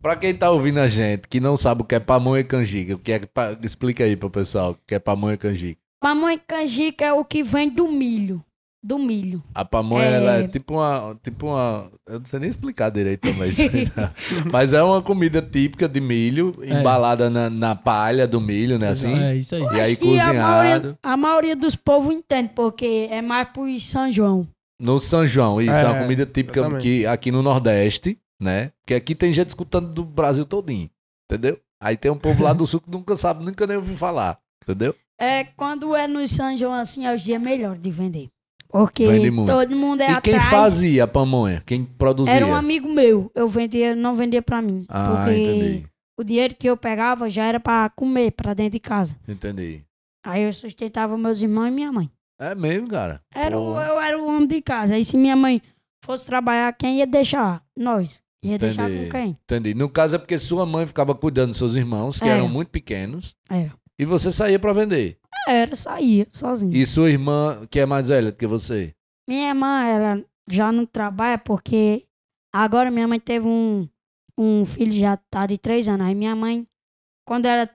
Pra 0.02 0.16
quem 0.16 0.34
tá 0.34 0.50
ouvindo 0.50 0.78
a 0.80 0.88
gente, 0.88 1.26
que 1.28 1.40
não 1.40 1.56
sabe 1.56 1.82
o 1.82 1.84
que 1.84 1.94
é 1.94 2.00
pamonha 2.00 2.40
e 2.40 2.44
canjica, 2.44 2.94
o 2.94 2.98
que 2.98 3.12
é, 3.12 3.18
pa- 3.20 3.56
explica 3.62 4.04
aí 4.04 4.16
pro 4.16 4.28
pessoal 4.30 4.72
o 4.72 4.78
que 4.86 4.94
é 4.94 4.98
pamonha 4.98 5.34
e 5.34 5.38
canjica. 5.38 5.80
Pamonha 6.00 6.34
e 6.34 6.38
canjica 6.38 7.04
é 7.04 7.12
o 7.12 7.24
que 7.24 7.42
vem 7.42 7.68
do 7.70 7.88
milho. 7.88 8.44
Do 8.86 9.00
milho. 9.00 9.42
A 9.52 9.64
pamonha, 9.64 10.04
É. 10.04 10.12
ela 10.14 10.32
é 10.36 10.46
tipo 10.46 10.74
uma, 10.74 11.18
tipo 11.20 11.46
uma, 11.48 11.90
eu 12.06 12.20
não 12.20 12.26
sei 12.26 12.38
nem 12.38 12.48
explicar 12.48 12.88
direito 12.90 13.26
não. 13.26 13.34
mas 14.52 14.72
é 14.72 14.80
uma 14.80 15.02
comida 15.02 15.42
típica 15.42 15.88
de 15.88 16.00
milho, 16.00 16.54
É. 16.62 16.78
embalada 16.78 17.28
na, 17.28 17.50
na 17.50 17.74
palha 17.74 18.28
do 18.28 18.40
milho, 18.40 18.78
né, 18.78 18.90
assim? 18.90 19.12
É 19.18 19.34
isso 19.34 19.56
aí. 19.56 19.62
E 19.62 19.66
aí 19.80 19.92
Acho 19.92 19.96
que 19.96 20.20
a 20.20 20.32
maioria, 20.32 20.74
cozinhado. 20.76 20.98
a 21.02 21.16
maioria 21.16 21.56
dos 21.56 21.74
povos 21.74 22.14
entende, 22.14 22.50
porque 22.54 23.08
é 23.10 23.20
mais 23.20 23.48
pro 23.48 23.80
São 23.80 24.12
João. 24.12 24.46
No 24.80 25.00
São 25.00 25.26
João, 25.26 25.60
isso 25.60 25.72
é, 25.72 25.84
uma 25.84 25.96
É, 25.96 26.02
comida 26.02 26.24
típica 26.24 26.78
que, 26.78 27.04
aqui 27.06 27.32
no 27.32 27.42
Nordeste, 27.42 28.16
né? 28.40 28.70
Porque 28.82 28.94
aqui 28.94 29.16
tem 29.16 29.32
gente 29.32 29.48
escutando 29.48 29.92
do 29.92 30.04
Brasil 30.04 30.44
todinho, 30.46 30.88
entendeu? 31.28 31.58
Aí 31.82 31.96
tem 31.96 32.10
um 32.10 32.18
povo 32.18 32.44
lá 32.44 32.52
do 32.52 32.64
Sul 32.68 32.80
que 32.80 32.90
nunca 32.90 33.16
sabe, 33.16 33.44
nunca 33.44 33.66
nem 33.66 33.78
ouviu 33.78 33.96
falar, 33.96 34.38
entendeu? 34.62 34.94
É, 35.18 35.42
quando 35.44 35.96
é 35.96 36.06
no 36.06 36.24
São 36.28 36.56
João, 36.56 36.74
assim, 36.74 37.04
é 37.04 37.12
os 37.14 37.22
dias 37.22 37.40
melhores 37.42 37.80
de 37.82 37.90
vender. 37.90 38.28
Porque 38.78 39.04
todo 39.46 39.76
mundo 39.76 40.00
é 40.02 40.10
e 40.12 40.20
quem 40.20 40.34
atrás. 40.34 40.50
fazia 40.50 41.04
a 41.04 41.06
pamonha? 41.08 41.62
Quem 41.64 41.84
produzia? 41.84 42.34
Era 42.34 42.46
um 42.46 42.54
amigo 42.54 42.88
meu. 42.88 43.30
Eu 43.34 43.48
vendia, 43.48 43.94
não 43.96 44.14
vendia 44.14 44.42
pra 44.42 44.60
mim. 44.60 44.84
Ah, 44.88 45.16
porque 45.24 45.32
entendi. 45.38 45.86
o 46.18 46.24
dinheiro 46.24 46.54
que 46.58 46.68
eu 46.68 46.76
pegava 46.76 47.28
já 47.30 47.44
era 47.44 47.58
pra 47.60 47.88
comer, 47.90 48.32
pra 48.32 48.54
dentro 48.54 48.72
de 48.72 48.80
casa. 48.80 49.16
Entendi. 49.28 49.82
Aí 50.24 50.42
eu 50.42 50.52
sustentava 50.52 51.16
meus 51.16 51.40
irmãos 51.42 51.68
e 51.68 51.70
minha 51.70 51.92
mãe. 51.92 52.10
É 52.40 52.54
mesmo, 52.54 52.88
cara. 52.88 53.20
Era, 53.34 53.58
o- 53.58 53.80
eu 53.80 54.00
era 54.00 54.18
o 54.20 54.26
homem 54.26 54.46
de 54.46 54.60
casa. 54.60 54.94
Aí 54.94 55.04
se 55.04 55.16
minha 55.16 55.36
mãe 55.36 55.62
fosse 56.04 56.26
trabalhar, 56.26 56.72
quem 56.74 56.98
ia 56.98 57.06
deixar? 57.06 57.62
Nós. 57.76 58.20
Ia 58.44 58.58
deixar 58.58 58.90
Entendi. 58.90 59.06
com 59.06 59.10
quem? 59.12 59.38
Entendi. 59.44 59.74
No 59.74 59.88
caso 59.88 60.16
é 60.16 60.18
porque 60.18 60.38
sua 60.38 60.66
mãe 60.66 60.86
ficava 60.86 61.14
cuidando 61.14 61.48
dos 61.50 61.56
seus 61.58 61.74
irmãos, 61.74 62.18
que 62.20 62.26
É. 62.26 62.32
eram 62.32 62.48
muito 62.48 62.68
pequenos, 62.68 63.34
Era. 63.50 63.72
e 63.98 64.04
você 64.04 64.30
saía 64.30 64.58
pra 64.58 64.72
vender. 64.72 65.16
Era, 65.46 65.76
saía, 65.76 66.26
sozinho. 66.30 66.74
E 66.74 66.84
sua 66.84 67.08
irmã, 67.08 67.66
que 67.70 67.78
é 67.78 67.86
mais 67.86 68.08
velha 68.08 68.32
do 68.32 68.36
que 68.36 68.46
você? 68.46 68.92
Minha 69.28 69.50
irmã, 69.50 69.84
ela 69.84 70.24
já 70.48 70.72
não 70.72 70.84
trabalha 70.84 71.38
porque 71.38 72.04
agora 72.52 72.90
minha 72.90 73.06
mãe 73.06 73.20
teve 73.20 73.46
um, 73.46 73.88
um 74.36 74.64
filho 74.64 74.92
já 74.92 75.16
tá 75.16 75.46
de 75.46 75.56
três 75.56 75.88
anos. 75.88 76.06
Aí 76.06 76.14
minha 76.14 76.34
mãe, 76.34 76.66
quando 77.26 77.46
ela 77.46 77.70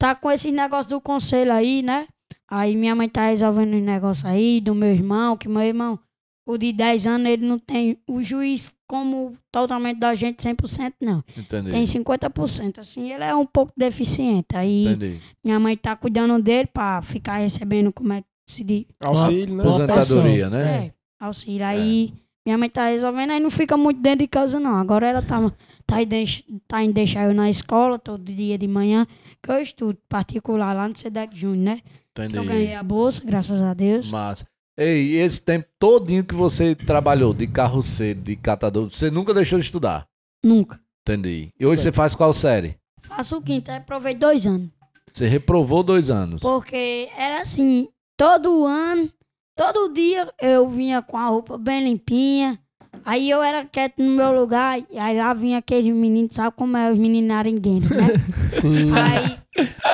tá 0.00 0.14
com 0.14 0.30
esses 0.30 0.52
negócios 0.52 0.88
do 0.88 1.00
conselho 1.00 1.52
aí, 1.52 1.80
né? 1.80 2.08
Aí 2.50 2.76
minha 2.76 2.94
mãe 2.94 3.08
tá 3.08 3.26
resolvendo 3.28 3.74
os 3.74 3.82
negócios 3.82 4.24
aí 4.24 4.60
do 4.60 4.74
meu 4.74 4.90
irmão, 4.90 5.36
que 5.36 5.48
meu 5.48 5.62
irmão, 5.62 5.98
o 6.46 6.58
de 6.58 6.72
10 6.72 7.06
anos, 7.06 7.26
ele 7.28 7.46
não 7.46 7.58
tem 7.58 8.02
o 8.08 8.22
juiz 8.22 8.74
como 8.92 9.34
totalmente 9.50 9.98
da 9.98 10.14
gente 10.14 10.36
100%, 10.46 10.92
não. 11.00 11.24
Entendi. 11.34 11.70
Tem 11.70 11.82
50%. 11.82 12.78
Assim, 12.78 13.10
ele 13.10 13.24
é 13.24 13.34
um 13.34 13.46
pouco 13.46 13.72
deficiente. 13.74 14.48
Aí 14.54 14.84
Entendi. 14.86 15.18
minha 15.42 15.58
mãe 15.58 15.74
tá 15.78 15.96
cuidando 15.96 16.38
dele 16.42 16.68
pra 16.70 17.00
ficar 17.00 17.38
recebendo, 17.38 17.90
como 17.90 18.12
é 18.12 18.20
que 18.20 18.26
se 18.46 18.62
diz? 18.62 18.84
auxílio, 19.02 19.54
né? 19.56 19.62
Aposentadoria, 19.62 20.50
né? 20.50 20.86
É, 20.88 20.92
auxílio. 21.18 21.64
Aí 21.64 22.12
minha 22.44 22.58
mãe 22.58 22.68
tá 22.68 22.88
resolvendo, 22.90 23.30
aí 23.30 23.40
não 23.40 23.48
fica 23.48 23.78
muito 23.78 23.98
dentro 23.98 24.18
de 24.18 24.26
casa, 24.28 24.60
não. 24.60 24.74
Agora 24.76 25.06
ela 25.06 25.22
tá, 25.22 25.38
tá, 25.86 26.02
em 26.02 26.06
deix- 26.06 26.44
tá 26.68 26.84
em 26.84 26.90
deixar 26.92 27.24
eu 27.24 27.32
na 27.32 27.48
escola 27.48 27.98
todo 27.98 28.22
dia 28.30 28.58
de 28.58 28.68
manhã, 28.68 29.06
que 29.42 29.50
eu 29.50 29.58
estudo 29.58 29.98
particular 30.06 30.74
lá 30.74 30.86
no 30.86 30.94
SEDEC 30.94 31.34
Júnior, 31.34 31.64
né? 31.76 31.80
Entendi. 32.10 32.36
Eu 32.36 32.44
ganhei 32.44 32.74
a 32.74 32.82
bolsa, 32.82 33.22
graças 33.24 33.58
a 33.62 33.72
Deus. 33.72 34.10
Massa. 34.10 34.44
Ei, 34.76 35.12
e 35.12 35.16
esse 35.16 35.40
tempo 35.40 35.68
todinho 35.78 36.24
que 36.24 36.34
você 36.34 36.74
trabalhou 36.74 37.34
de 37.34 37.46
carroceiro, 37.46 38.20
de 38.20 38.36
catador, 38.36 38.90
você 38.90 39.10
nunca 39.10 39.34
deixou 39.34 39.58
de 39.58 39.64
estudar? 39.64 40.06
Nunca. 40.42 40.80
Entendi. 41.06 41.50
E 41.58 41.66
hoje 41.66 41.82
você 41.82 41.92
faz 41.92 42.14
qual 42.14 42.32
série? 42.32 42.76
Faço 43.02 43.36
o 43.36 43.42
quinto, 43.42 43.70
aí 43.70 43.80
provei 43.80 44.14
dois 44.14 44.46
anos. 44.46 44.70
Você 45.12 45.26
reprovou 45.26 45.82
dois 45.82 46.10
anos. 46.10 46.40
Porque 46.40 47.08
era 47.16 47.42
assim, 47.42 47.88
todo 48.16 48.64
ano 48.64 49.10
todo 49.56 49.92
dia 49.92 50.28
eu 50.40 50.68
vinha 50.68 51.02
com 51.02 51.16
a 51.16 51.26
roupa 51.26 51.58
bem 51.58 51.84
limpinha. 51.84 52.58
Aí 53.04 53.30
eu 53.30 53.42
era 53.42 53.64
quieto 53.64 54.02
no 54.02 54.10
meu 54.10 54.32
lugar, 54.32 54.78
e 54.90 54.98
aí 54.98 55.16
lá 55.16 55.32
vinha 55.32 55.58
aqueles 55.58 55.92
meninos, 55.94 56.36
sabe 56.36 56.54
como 56.56 56.76
é 56.76 56.90
os 56.90 56.98
meninos 56.98 57.30
arengueiros, 57.30 57.88
né? 57.88 58.08
Sim. 58.60 58.92
aí, 58.94 59.38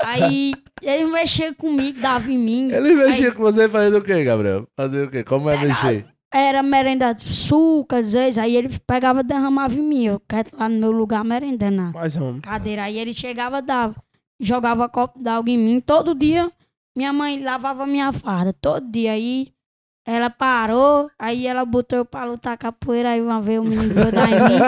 aí 0.04 0.52
eles 0.82 1.10
mexiam 1.10 1.54
comigo, 1.54 2.00
davam 2.00 2.30
em 2.30 2.38
mim. 2.38 2.70
Ele 2.72 2.94
mexia 2.94 3.28
Aí- 3.28 3.34
com 3.34 3.42
você 3.42 3.68
fazendo 3.68 3.98
o 3.98 4.02
quê, 4.02 4.24
Gabriel? 4.24 4.66
Fazer 4.76 5.04
o 5.06 5.10
quê? 5.10 5.22
Como 5.24 5.48
é 5.50 5.56
mexer? 5.56 6.06
Era 6.32 6.62
merenda 6.62 7.12
de 7.14 7.26
suco, 7.28 7.94
às 7.94 8.12
vezes, 8.12 8.36
aí 8.36 8.54
ele 8.54 8.68
pegava 8.86 9.20
e 9.20 9.22
derramava 9.22 9.74
em 9.74 9.82
mim. 9.82 10.04
Eu 10.06 10.20
quieto 10.28 10.54
lá 10.58 10.68
no 10.68 10.78
meu 10.78 10.90
lugar 10.90 11.24
merendando 11.24 11.76
na 11.76 11.90
Mais 11.92 12.16
homem. 12.16 12.40
cadeira. 12.42 12.82
Aí 12.84 12.98
ele 12.98 13.14
chegava, 13.14 13.62
dava, 13.62 13.94
jogava 14.38 14.88
copo 14.90 15.18
d'água 15.22 15.50
em 15.50 15.56
mim. 15.56 15.80
Todo 15.80 16.14
dia, 16.14 16.52
minha 16.94 17.12
mãe 17.14 17.42
lavava 17.42 17.86
minha 17.86 18.12
farda. 18.12 18.52
Todo 18.52 18.90
dia. 18.90 19.12
Aí 19.12 19.48
ela 20.06 20.28
parou, 20.28 21.10
aí 21.18 21.46
ela 21.46 21.64
botou 21.64 21.98
eu 22.00 22.04
pra 22.04 22.24
lutar 22.26 22.58
capoeira. 22.58 23.10
Aí 23.12 23.22
uma 23.22 23.40
vez 23.40 23.58
o 23.58 23.64
menino 23.64 23.94
veio 23.94 24.12
dar 24.12 24.28
em 24.30 24.34
mim. 24.34 24.58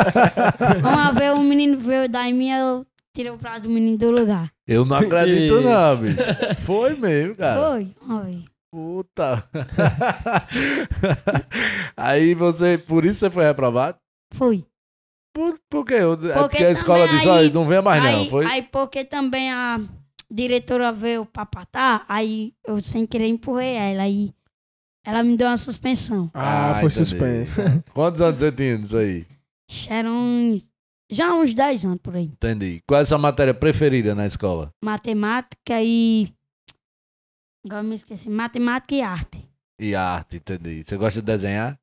Uma 0.81 1.13
vez 1.13 1.33
o 1.35 1.39
menino 1.43 1.79
veio 1.79 2.09
dar 2.09 2.27
em 2.29 2.33
mim, 2.35 2.51
eu 2.51 2.87
tirei 3.15 3.31
o 3.33 3.37
braço 3.37 3.63
do 3.65 3.71
menino 3.71 3.99
do 3.99 4.11
lugar. 4.11 4.51
Eu 4.67 4.85
não 4.85 4.97
acredito, 4.97 5.61
não, 5.61 5.97
bicho. 5.97 6.17
Foi 6.65 6.95
mesmo, 6.95 7.35
cara. 7.37 7.61
Foi, 7.71 7.95
foi. 8.07 8.45
Puta. 8.73 9.49
Aí 11.97 12.35
você, 12.35 12.79
por 12.79 13.05
isso 13.05 13.21
você 13.21 13.31
foi 13.31 13.45
reprovado? 13.45 13.99
Foi. 14.35 14.65
Por, 15.35 15.55
por 15.69 15.85
quê? 15.85 15.95
É 15.95 16.05
Porque 16.07 16.33
porque 16.39 16.65
a 16.65 16.71
escola 16.71 17.09
disse, 17.09 17.29
olha, 17.29 17.51
não 17.51 17.65
venha 17.65 17.83
mais 17.83 18.05
aí, 18.05 18.25
não, 18.25 18.31
foi? 18.31 18.45
aí 18.47 18.63
porque 18.63 19.05
também 19.05 19.51
a 19.51 19.81
diretora 20.31 20.93
veio 20.93 21.25
pra 21.25 21.47
patar, 21.47 22.05
aí 22.09 22.53
eu 22.67 22.81
sem 22.83 23.07
querer 23.07 23.29
empurrei 23.29 23.75
ela, 23.75 24.03
aí 24.03 24.33
ela 25.05 25.23
me 25.23 25.37
deu 25.37 25.47
uma 25.47 25.57
suspensão. 25.57 26.31
Ah, 26.35 26.71
Ah, 26.71 26.75
foi 26.81 26.89
entendi. 26.91 26.95
suspenso. 26.95 27.57
Quantos 27.95 28.21
anos 28.21 28.41
você 28.41 28.53
tinha 28.53 28.77
nisso 28.79 28.97
aí? 28.97 29.25
Eram 29.89 30.11
uns, 30.17 30.69
já 31.11 31.33
uns 31.35 31.53
10 31.55 31.85
anos 31.85 31.99
por 32.03 32.15
aí. 32.17 32.25
Entendi. 32.25 32.81
Qual 32.87 32.99
é 32.99 33.03
a 33.03 33.07
sua 33.07 33.19
matéria 33.19 33.53
preferida 33.55 34.15
na 34.15 34.27
escola? 34.27 34.71
Matemática 34.83 35.83
e. 35.83 36.33
Agora 37.65 37.83
me 37.83 37.95
esqueci. 37.95 38.29
Matemática 38.31 38.95
e 38.95 39.03
arte. 39.03 39.49
E 39.81 39.95
arte, 39.95 40.37
entendi. 40.37 40.83
Você 40.85 40.97
gosta 40.97 41.21
de 41.21 41.27
desenhar? 41.27 41.79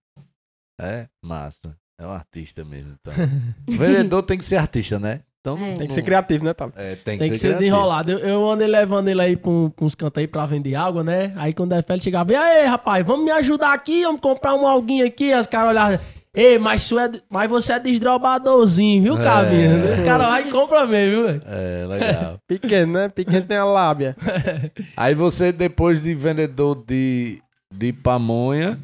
É? 0.79 1.07
Massa. 1.23 1.75
É 1.99 2.05
um 2.05 2.11
artista 2.11 2.63
mesmo, 2.63 2.95
então. 2.99 3.13
Vendedor 3.67 4.21
tem 4.23 4.37
que 4.37 4.45
ser 4.45 4.57
artista, 4.57 4.99
né? 4.99 5.21
Então, 5.41 5.57
É. 5.63 5.75
Tem 5.75 5.87
que 5.87 5.93
ser 5.93 6.01
criativo, 6.03 6.43
né, 6.45 6.53
Thales? 6.53 6.73
É, 6.75 6.95
tem 6.95 7.17
que 7.17 7.23
Tem 7.23 7.31
que 7.31 7.37
ser 7.37 7.39
ser 7.39 7.47
criativo. 7.47 7.59
desenrolado. 7.59 8.11
Eu, 8.11 8.19
eu 8.19 8.49
andei 8.51 8.67
levando 8.67 9.07
ele 9.07 9.21
aí 9.21 9.35
pra, 9.37 9.49
um, 9.49 9.69
pra 9.69 9.85
uns 9.85 9.95
cantos 9.95 10.19
aí 10.21 10.27
pra 10.27 10.45
vender 10.45 10.75
água, 10.75 11.03
né? 11.03 11.33
Aí 11.37 11.53
quando 11.53 11.73
a 11.73 11.81
Félix 11.81 12.03
chegava, 12.03 12.31
e 12.31 12.35
aí, 12.35 12.65
rapaz, 12.67 13.05
vamos 13.05 13.23
me 13.25 13.31
ajudar 13.31 13.73
aqui, 13.73 14.03
vamos 14.03 14.19
comprar 14.21 14.53
um 14.55 14.67
alguinho 14.67 15.05
aqui. 15.05 15.31
Aí 15.31 15.39
Os 15.39 15.47
caras 15.47 15.69
olhavam, 15.69 15.99
ei, 16.37 16.57
mas, 16.59 16.91
é, 16.91 17.21
mas 17.29 17.49
você 17.49 17.73
é 17.73 17.79
desdrobadorzinho, 17.79 19.03
viu, 19.03 19.17
É. 19.19 19.23
Cabinho? 19.23 19.93
Os 19.93 20.01
caras 20.01 20.27
vai 20.27 20.47
e 20.47 20.51
compram 20.51 20.87
mesmo, 20.87 21.15
viu, 21.15 21.23
velho? 21.27 21.41
É, 21.45 21.85
legal. 21.87 22.39
Pequeno, 22.47 22.93
né? 22.93 23.09
Pequeno 23.09 23.45
tem 23.45 23.57
a 23.57 23.65
lábia. 23.65 24.15
Aí 24.95 25.13
você, 25.15 25.51
depois 25.51 26.03
de 26.03 26.13
vendedor 26.13 26.75
de, 26.87 27.41
de 27.73 27.91
pamonha... 27.91 28.79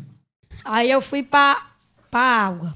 Aí 0.65 0.89
eu 0.89 1.01
fui 1.01 1.21
pra, 1.21 1.67
pra 2.09 2.21
água. 2.21 2.75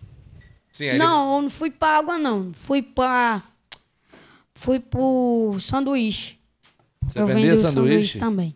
Sim, 0.74 0.90
aí 0.90 0.98
Não, 0.98 1.36
eu 1.38 1.42
não 1.42 1.50
fui 1.50 1.72
pra 1.72 1.98
água, 1.98 2.18
não. 2.18 2.52
Fui 2.54 2.82
pra. 2.82 3.42
Fui 4.54 4.80
pro 4.80 5.56
sanduíche. 5.60 6.38
Você 7.08 7.20
eu 7.20 7.26
vendia 7.26 7.52
vendi 7.52 7.66
o 7.66 7.68
sanduíche? 7.68 8.20
também. 8.20 8.56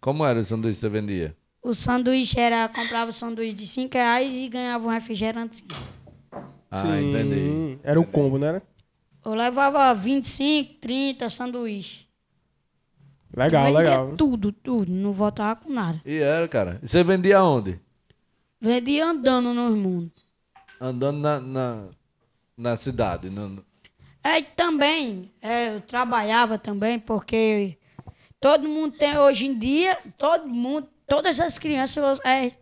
Como 0.00 0.24
era 0.24 0.38
o 0.38 0.44
sanduíche 0.44 0.76
que 0.76 0.80
você 0.82 0.88
vendia? 0.88 1.34
O 1.62 1.74
sanduíche 1.74 2.38
era. 2.38 2.68
Comprava 2.68 3.10
o 3.10 3.12
sanduíche 3.12 3.54
de 3.54 3.66
5 3.66 3.94
reais 3.94 4.34
e 4.34 4.48
ganhava 4.48 4.86
um 4.86 4.90
refrigerante. 4.90 5.64
Ah, 6.70 6.82
Sim. 6.82 7.08
entendi. 7.10 7.78
Era 7.82 8.00
o 8.00 8.06
combo, 8.06 8.38
né? 8.38 8.62
Eu 9.24 9.34
levava 9.34 9.92
25, 9.94 10.74
30 10.80 11.28
sanduíche. 11.30 12.06
Legal, 13.36 13.66
Vendia 13.66 13.78
legal. 13.78 14.16
Tudo, 14.16 14.52
tudo. 14.52 14.90
Não 14.90 15.12
voltava 15.12 15.56
com 15.60 15.70
nada. 15.70 16.00
E 16.04 16.16
era, 16.16 16.48
cara. 16.48 16.78
E 16.82 16.88
você 16.88 17.04
vendia 17.04 17.42
onde? 17.42 17.78
Vendia 18.60 19.06
andando 19.06 19.52
no 19.52 19.70
mundo. 19.76 20.10
Andando 20.80 21.18
na, 21.18 21.40
na, 21.40 21.84
na 22.56 22.76
cidade. 22.76 23.28
no- 23.28 23.64
É, 24.24 24.38
e 24.38 24.42
também, 24.44 25.30
é, 25.42 25.74
eu 25.76 25.80
trabalhava 25.82 26.58
também, 26.58 26.98
porque 26.98 27.76
todo 28.40 28.68
mundo 28.68 28.96
tem 28.96 29.16
hoje 29.18 29.46
em 29.46 29.58
dia, 29.58 29.98
todo 30.16 30.48
mundo, 30.48 30.88
todas 31.08 31.40
as 31.40 31.58
crianças, 31.58 32.20
é 32.24 32.52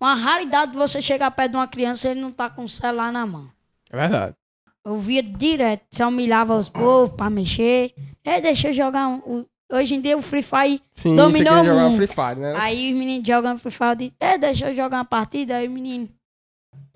uma 0.00 0.14
raridade 0.14 0.74
você 0.74 1.00
chegar 1.02 1.30
perto 1.30 1.52
de 1.52 1.56
uma 1.58 1.66
criança 1.68 2.08
e 2.08 2.12
ele 2.12 2.20
não 2.20 2.32
tá 2.32 2.48
com 2.48 2.62
o 2.62 2.68
celular 2.68 3.12
na 3.12 3.26
mão. 3.26 3.48
É 3.90 3.96
verdade. 3.96 4.34
Eu 4.84 4.96
via 4.98 5.22
direto, 5.22 5.82
se 5.90 6.02
humilhava 6.02 6.56
os 6.56 6.68
povos 6.70 7.14
pra 7.14 7.28
mexer. 7.28 7.92
É, 8.24 8.40
deixa 8.40 8.68
eu 8.68 8.72
jogar 8.72 9.08
um. 9.08 9.44
hoje 9.70 9.94
em 9.94 10.00
dia 10.00 10.16
o 10.16 10.22
Free 10.22 10.42
Fire, 10.42 10.80
Sim, 10.94 11.14
Dominou 11.16 11.54
você 11.58 11.64
jogar. 11.68 11.92
Free 11.96 12.06
Fire, 12.06 12.40
né? 12.40 12.54
aí 12.58 12.92
os 12.92 12.98
meninos 12.98 13.26
jogando 13.28 13.58
Free 13.58 13.70
Fire, 13.70 13.88
eu 13.90 13.94
digo, 13.96 14.14
é, 14.18 14.38
deixa 14.38 14.70
eu 14.70 14.74
jogar 14.74 14.96
uma 14.98 15.04
partida, 15.04 15.56
aí 15.56 15.68
o 15.68 15.70
menino, 15.70 16.08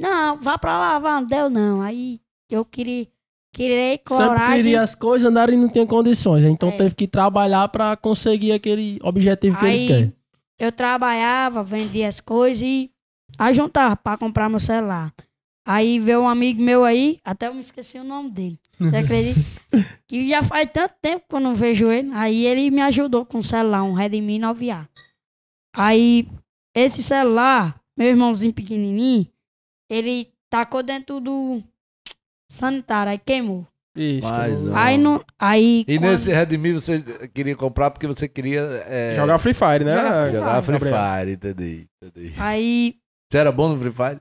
não, 0.00 0.38
vá 0.40 0.56
pra 0.58 0.78
lá, 0.78 0.99
vá, 0.99 1.20
não 1.20 1.26
deu 1.28 1.49
não. 1.50 1.82
Aí 1.82 2.20
eu 2.50 2.64
queria, 2.64 3.06
queria 3.52 3.92
Sempre 3.92 4.04
coragem. 4.16 4.56
queria 4.56 4.80
as 4.82 4.94
coisas, 4.94 5.28
andaram 5.28 5.52
e 5.52 5.56
não 5.56 5.68
tinha 5.68 5.87
condições. 5.87 6.42
Então 6.44 6.70
É. 6.70 6.76
teve 6.76 6.94
que 6.94 7.06
trabalhar 7.06 7.68
pra 7.68 7.96
conseguir 7.96 8.52
aquele 8.52 8.99
objetivo 9.02 9.58
que 9.58 9.66
Aí 9.66 9.76
ele 9.76 9.87
quer. 10.06 10.12
Eu 10.58 10.70
trabalhava, 10.73 11.62
vendia 11.62 12.08
as 12.08 12.20
coisas 12.20 12.62
e 12.62 12.90
ajuntava 13.38 13.96
pra 13.96 14.16
comprar 14.16 14.49
meu 14.49 14.61
celular. 14.61 15.12
Aí 15.66 15.99
veio 15.99 16.20
um 16.20 16.28
amigo 16.28 16.61
meu 16.61 16.84
aí, 16.84 17.18
até 17.25 17.49
eu 17.49 17.54
me 17.54 17.61
esqueci 17.61 17.99
o 17.99 18.04
nome 18.04 18.30
dele. 18.30 18.61
Você 18.78 18.96
acredita? 18.96 19.40
que 20.06 20.28
já 20.28 20.42
faz 20.42 20.70
tanto 20.70 20.94
tempo 21.00 21.25
que 21.26 21.34
eu 21.34 21.40
não 21.40 21.54
vejo 21.54 21.90
ele. 21.90 22.12
Aí 22.12 22.44
ele 22.44 22.70
me 22.70 22.82
ajudou 22.82 23.25
com 23.25 23.38
o 23.38 23.42
celular, 23.42 23.82
um 23.82 23.94
Redmi 23.94 24.38
9A. 24.38 24.87
Aí 25.75 26.28
esse 26.75 27.02
celular, 27.02 27.80
meu 27.96 28.08
irmãozinho 28.08 28.52
pequenininho, 28.52 29.26
ele 29.88 30.32
tacou 30.50 30.82
dentro 30.82 31.18
do 31.18 31.62
sanitário, 32.50 33.12
aí 33.12 33.18
queimou. 33.18 33.66
Isso. 33.96 34.26
Mas, 34.28 34.66
ó. 34.66 34.74
Aí 34.74 34.98
não, 34.98 35.24
aí 35.38 35.84
E 35.86 35.98
quando- 35.98 36.10
nesse 36.10 36.32
Redmi 36.32 36.72
você 36.72 37.00
queria 37.32 37.54
comprar 37.54 37.90
porque 37.90 38.06
você 38.08 38.26
queria 38.28 38.60
é, 38.88 39.14
Jogar 39.16 39.38
Free 39.38 39.54
Fire, 39.54 39.84
né? 39.84 39.92
Jogar 39.92 40.24
Free 40.26 40.32
jogar 40.38 40.62
Free 40.62 40.72
Gabriel? 40.78 40.96
Fire, 40.96 41.32
entendi, 41.32 41.86
entendi. 42.02 42.34
aí 42.38 42.96
Você 43.30 43.38
era 43.38 43.52
bom 43.52 43.68
no 43.68 43.78
Free 43.78 43.92
Fire? 43.92 44.20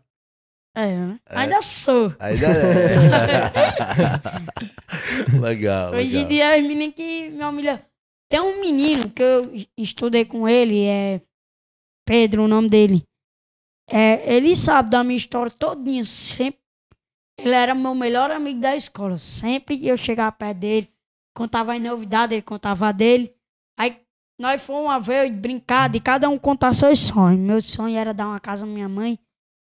é, 0.76 0.96
né? 0.96 1.20
ainda 1.28 1.62
sou. 1.62 2.14
Ainda 2.20 2.48
é. 2.48 2.96
legal, 5.40 5.92
Hoje 5.94 6.18
em 6.18 6.26
legal. 6.26 6.28
dia, 6.30 6.62
os 6.62 6.68
meninos 6.68 6.96
que 6.96 7.30
me 7.30 7.44
humilham. 7.44 7.80
Tem 8.30 8.40
um 8.40 8.60
menino 8.60 9.10
que 9.10 9.22
eu 9.22 9.52
estudei 9.78 10.26
com 10.26 10.48
ele, 10.48 10.86
é 10.86 11.22
Pedro, 12.08 12.44
o 12.44 12.48
nome 12.48 12.70
dele. 12.70 13.04
É, 13.90 14.36
ele 14.36 14.56
sabe 14.56 14.90
da 14.90 15.04
minha 15.04 15.18
história 15.18 15.52
todinha, 15.52 16.06
sempre. 16.06 16.60
Ele 17.44 17.56
era 17.56 17.76
meu 17.76 17.94
melhor 17.94 18.32
amigo 18.32 18.62
da 18.62 18.74
escola. 18.74 19.18
Sempre 19.18 19.86
eu 19.86 19.98
chegava 19.98 20.32
perto 20.32 20.60
dele, 20.60 20.90
contava 21.36 21.76
as 21.76 21.82
novidades, 21.82 22.32
ele 22.34 22.42
contava 22.42 22.94
dele. 22.94 23.34
Aí 23.78 23.98
nós 24.40 24.62
fomos 24.62 24.84
uma 24.86 25.00
vez 25.00 25.30
brincar, 25.30 25.90
de 25.90 26.00
cada 26.00 26.30
um 26.30 26.38
contar 26.38 26.74
seus 26.74 27.00
sonhos. 27.00 27.40
Meu 27.40 27.62
sonho 27.62 27.98
era 27.98 28.14
dar 28.14 28.28
uma 28.28 28.40
casa 28.40 28.64
à 28.64 28.68
minha 28.68 28.88
mãe 28.88 29.20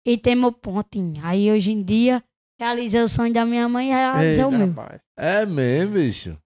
e 0.03 0.17
ter 0.17 0.33
meu 0.33 0.51
pontinho. 0.51 1.21
Aí 1.23 1.51
hoje 1.51 1.71
em 1.71 1.83
dia, 1.83 2.23
realizei 2.59 3.01
o 3.03 3.07
sonho 3.07 3.31
da 3.31 3.45
minha 3.45 3.69
mãe 3.69 3.89
e 3.89 3.93
realizei 3.93 4.43
o 4.43 4.51
meu. 4.51 4.67
rapaz. 4.69 4.99
É 5.15 5.45
mesmo, 5.45 5.93
bicho. 5.93 6.37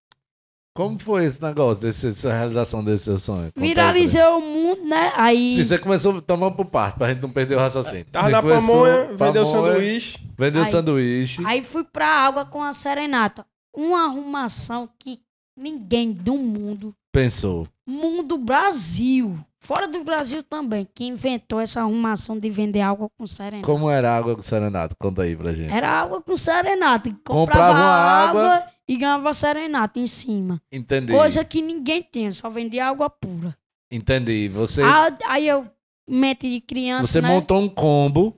Como 0.76 0.98
foi 1.00 1.26
esse 1.26 1.40
negócio, 1.42 1.84
desse, 1.84 2.08
essa 2.08 2.34
realização 2.34 2.84
desse 2.84 3.04
seu 3.04 3.18
sonho? 3.20 3.52
Conta 3.54 3.60
Viralizei 3.62 4.24
o 4.26 4.40
mundo, 4.42 4.84
né? 4.86 5.14
Aí. 5.16 5.54
Sim, 5.56 5.64
você 5.64 5.78
começou, 5.78 6.20
tomando 6.20 6.56
por 6.56 6.66
parte, 6.66 6.98
pra 6.98 7.10
gente 7.10 7.22
não 7.22 7.30
perder 7.30 7.56
o 7.56 7.60
raciocínio. 7.60 8.06
Tava 8.12 8.30
na 8.30 8.42
pamonha, 8.42 9.06
vendeu 9.16 9.46
pamonha, 9.46 9.46
sanduíche. 9.46 10.18
Vendeu 10.36 10.64
Aí- 10.64 10.68
sanduíche. 10.72 11.44
Aí 11.46 11.64
fui 11.64 11.84
pra 11.84 12.08
água 12.08 12.44
com 12.46 12.64
a 12.64 12.74
serenata. 12.74 13.46
Uma 13.76 14.06
arrumação 14.06 14.90
que 14.98 15.20
ninguém 15.56 16.12
do 16.12 16.34
mundo, 16.38 16.92
Pensou. 17.12 17.68
mundo 17.88 18.36
Brasil, 18.40 19.38
fora 19.60 19.88
do 19.88 20.04
Brasil 20.04 20.42
também, 20.42 20.88
que 20.96 21.06
inventou 21.06 21.60
essa 21.60 21.82
arrumação 21.82 22.38
de 22.40 22.50
vender 22.50 22.82
água 22.82 23.08
com 23.16 23.28
serenata. 23.28 23.66
Como 23.68 23.92
era 23.92 24.12
a 24.12 24.18
água 24.18 24.36
com 24.36 24.42
serenata? 24.42 24.96
Conta 24.98 25.22
aí 25.22 25.36
pra 25.36 25.54
gente. 25.54 25.72
Era 25.72 25.88
água 25.90 26.20
com 26.20 26.36
serenata. 26.36 27.10
Comprava 27.24 27.68
comprava 27.74 27.78
água- 27.80 28.42
água 28.56 28.73
e 28.88 28.98
ganhava 28.98 29.34
serenata 29.34 30.00
em 30.00 30.08
cima. 30.08 30.62
Entendi. 30.72 31.12
Coisa 31.14 31.44
que 31.46 31.62
ninguém 31.62 32.02
tem, 32.04 32.32
só 32.32 32.50
vendia 32.50 32.88
água 32.88 33.10
pura. 33.10 33.56
Entendi. 33.92 34.48
Você, 34.50 34.82
Ah, 34.82 35.16
Aí 35.28 35.48
eu, 35.48 35.68
mente 36.10 36.50
de 36.50 36.60
criança, 36.62 37.08
você 37.08 37.22
né? 37.22 37.30
montou 37.30 37.62
um 37.62 37.70
combo, 37.70 38.36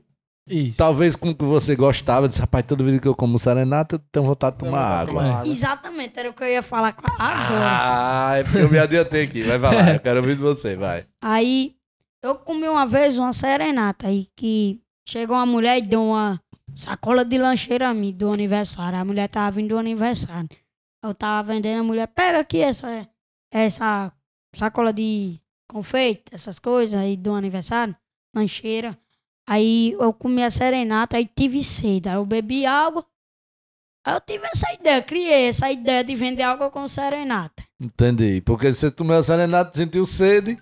Isso. 0.48 0.78
talvez 0.78 1.16
com 1.16 1.30
o 1.30 1.36
que 1.36 1.46
você 1.46 1.76
gostava. 1.76 2.28
Disse, 2.28 2.42
rapaz, 2.42 2.66
toda 2.68 2.84
vida 2.84 3.00
que 3.00 3.08
eu 3.08 3.16
como 3.16 3.40
serenata, 3.40 3.96
eu 3.96 4.00
tenho 4.12 4.26
vontade 4.26 4.58
de 4.58 4.66
tomar 4.66 4.82
água. 4.86 5.24
água. 5.24 5.48
Exatamente, 5.52 6.20
era 6.20 6.30
o 6.30 6.34
que 6.34 6.44
eu 6.44 6.48
ia 6.48 6.62
falar 6.62 6.90
agora. 6.90 7.16
Ah, 7.18 8.34
é 8.38 8.44
porque 8.44 8.58
eu 8.60 8.70
me 8.70 8.78
adiantei 8.78 9.24
aqui. 9.24 9.44
Vai 9.44 9.60
falar, 9.60 9.94
eu 9.96 10.00
quero 10.00 10.20
ouvir 10.20 10.36
de 10.36 10.42
você, 10.42 10.76
vai. 10.76 11.06
Aí 11.22 11.74
Eu 12.22 12.36
comi 12.36 12.68
uma 12.68 12.86
vez 12.88 13.18
uma 13.20 13.32
serenata 13.32 14.08
aí 14.08 14.28
que 14.36 14.82
chegou 15.08 15.36
uma 15.36 15.46
mulher 15.46 15.78
e 15.78 15.82
deu 15.84 16.02
uma 16.02 16.42
sacola 16.74 17.24
de 17.24 17.38
lancheira 17.38 17.90
a 17.90 17.94
mim 17.94 18.12
do 18.12 18.32
aniversário. 18.32 19.00
A 19.00 19.06
mulher 19.06 19.28
tava 19.30 19.52
vindo 19.52 19.70
do 19.70 19.78
aniversário. 19.78 20.50
Eu 21.04 21.14
tava 21.14 21.54
vendendo, 21.54 21.82
a 21.82 21.84
mulher, 21.84 22.08
pega 22.08 22.40
aqui 22.40 22.60
essa, 22.60 23.08
essa 23.52 24.12
sacola 24.54 24.92
de 24.92 25.40
confeito, 25.68 26.34
essas 26.34 26.58
coisas 26.58 27.00
aí 27.00 27.16
do 27.16 27.34
aniversário, 27.34 27.96
lancheira. 28.36 28.98
Aí 29.48 29.92
eu 29.92 30.12
comi 30.12 30.44
a 30.44 30.50
serenata, 30.50 31.18
aí 31.18 31.28
tive 31.28 31.64
sede. 31.64 32.10
Aí 32.10 32.16
eu 32.16 32.26
bebi 32.26 32.66
água. 32.66 33.06
Aí 34.04 34.16
eu 34.16 34.22
tive 34.22 34.48
essa 34.48 34.74
ideia, 34.74 35.02
criei 35.02 35.48
essa 35.48 35.72
ideia 35.72 36.04
de 36.04 36.16
vender 36.16 36.44
água 36.44 36.72
com 36.72 36.88
serenata. 36.88 37.64
Entendi. 37.80 38.42
Porque 38.42 38.74
você 38.74 38.90
tomou 38.90 39.16
a 39.16 39.24
serenata, 39.24 39.78
sentiu 39.78 40.06
sede. 40.06 40.58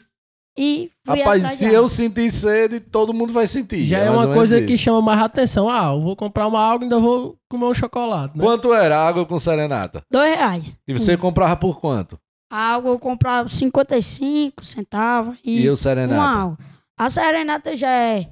E 0.55 0.91
fui 1.05 1.19
Rapaz, 1.19 1.43
atrás 1.43 1.60
se 1.60 1.65
eu 1.65 1.88
sentir 1.88 2.29
sede, 2.31 2.79
todo 2.79 3.12
mundo 3.13 3.33
vai 3.33 3.48
sentir. 3.48 3.86
Já 3.86 3.98
é 4.00 4.10
ou 4.12 4.17
uma 4.17 4.31
coisa 4.33 4.62
que 4.62 4.77
chama 4.77 5.01
mais 5.01 5.19
atenção. 5.22 5.67
Ah, 5.67 5.91
eu 5.93 6.01
vou 6.01 6.15
comprar 6.15 6.48
uma 6.48 6.60
água 6.60 6.81
e 6.81 6.83
ainda 6.83 7.00
vou 7.00 7.36
comer 7.50 7.65
um 7.65 7.74
chocolate, 7.74 8.38
né? 8.38 8.43
Quanto 8.43 8.72
era 8.74 8.98
a 9.00 9.07
água 9.07 9.25
com 9.25 9.39
serenata? 9.39 10.03
Dois 10.12 10.36
reais. 10.36 10.77
E 10.88 10.93
você 10.93 11.17
comprava 11.17 11.55
por 11.55 11.79
quanto? 11.79 12.19
A 12.51 12.75
água 12.75 12.91
eu 12.91 13.00
comprava 13.00 13.50
55 13.50 14.63
centavos 14.63 15.38
E, 15.43 15.62
e, 15.62 15.67
o 15.67 15.72
uma 15.72 15.77
serenata? 15.77 16.22
água. 16.22 16.57
A 16.95 17.10
serenata 17.10 17.75
já 17.75 17.89
é 17.89 18.27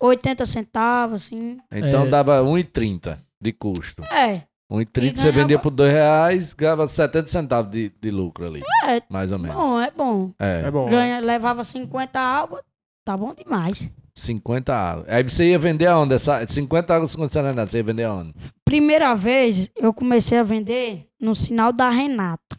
80 0.00 0.46
centavos, 0.46 1.22
assim. 1.26 1.58
Então 1.70 2.04
É. 2.04 2.08
dava 2.08 2.42
1,30 2.42 3.18
de 3.38 3.52
custo. 3.52 4.02
É, 4.04 4.42
1,30 4.74 5.12
E 5.12 5.16
você 5.16 5.32
vendia 5.32 5.58
por 5.58 5.70
2 5.70 5.92
reais, 5.92 6.52
ganhava 6.52 6.86
70 6.86 7.26
centavos 7.26 7.70
de, 7.70 7.92
de 8.00 8.10
lucro 8.10 8.46
ali. 8.46 8.62
É. 8.84 9.02
Mais 9.08 9.30
ou 9.32 9.38
menos. 9.38 9.56
bom, 9.56 9.80
é 9.80 9.90
bom. 9.90 10.32
É, 10.38 10.62
É 10.66 10.70
bom. 10.70 10.86
Ganha, 10.86 11.20
levava 11.20 11.64
50 11.64 12.18
água, 12.18 12.62
tá 13.04 13.16
bom 13.16 13.34
demais. 13.34 13.90
50 14.14 14.74
águas. 14.74 15.08
Aí 15.08 15.22
você 15.22 15.50
ia 15.50 15.58
vender 15.58 15.86
aonde? 15.86 16.14
Essa, 16.14 16.46
50 16.46 16.94
águas 16.94 17.16
com 17.16 17.28
serenata, 17.28 17.66
você 17.66 17.78
ia 17.78 17.82
vender 17.82 18.04
aonde? 18.04 18.34
Primeira 18.64 19.14
vez 19.14 19.70
eu 19.76 19.92
comecei 19.92 20.38
a 20.38 20.42
vender 20.42 21.06
no 21.20 21.34
sinal 21.34 21.72
da 21.72 21.88
Renata. 21.90 22.56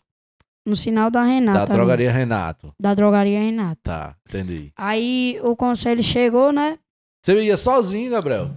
No 0.66 0.76
sinal 0.76 1.12
da 1.12 1.24
Renata. 1.24 1.60
Da 1.60 1.64
ali. 1.66 1.74
drogaria 1.74 2.12
Renato. 2.12 2.74
Da 2.80 2.94
drogaria 2.94 3.40
Renata. 3.40 3.80
Tá, 3.84 4.16
entendi. 4.28 4.72
Aí 4.76 5.40
o 5.44 5.56
conselho 5.56 6.02
chegou, 6.02 6.52
né? 6.52 6.80
Você 7.24 7.40
ia 7.42 7.56
sozinho, 7.56 8.12
Gabriel? 8.12 8.52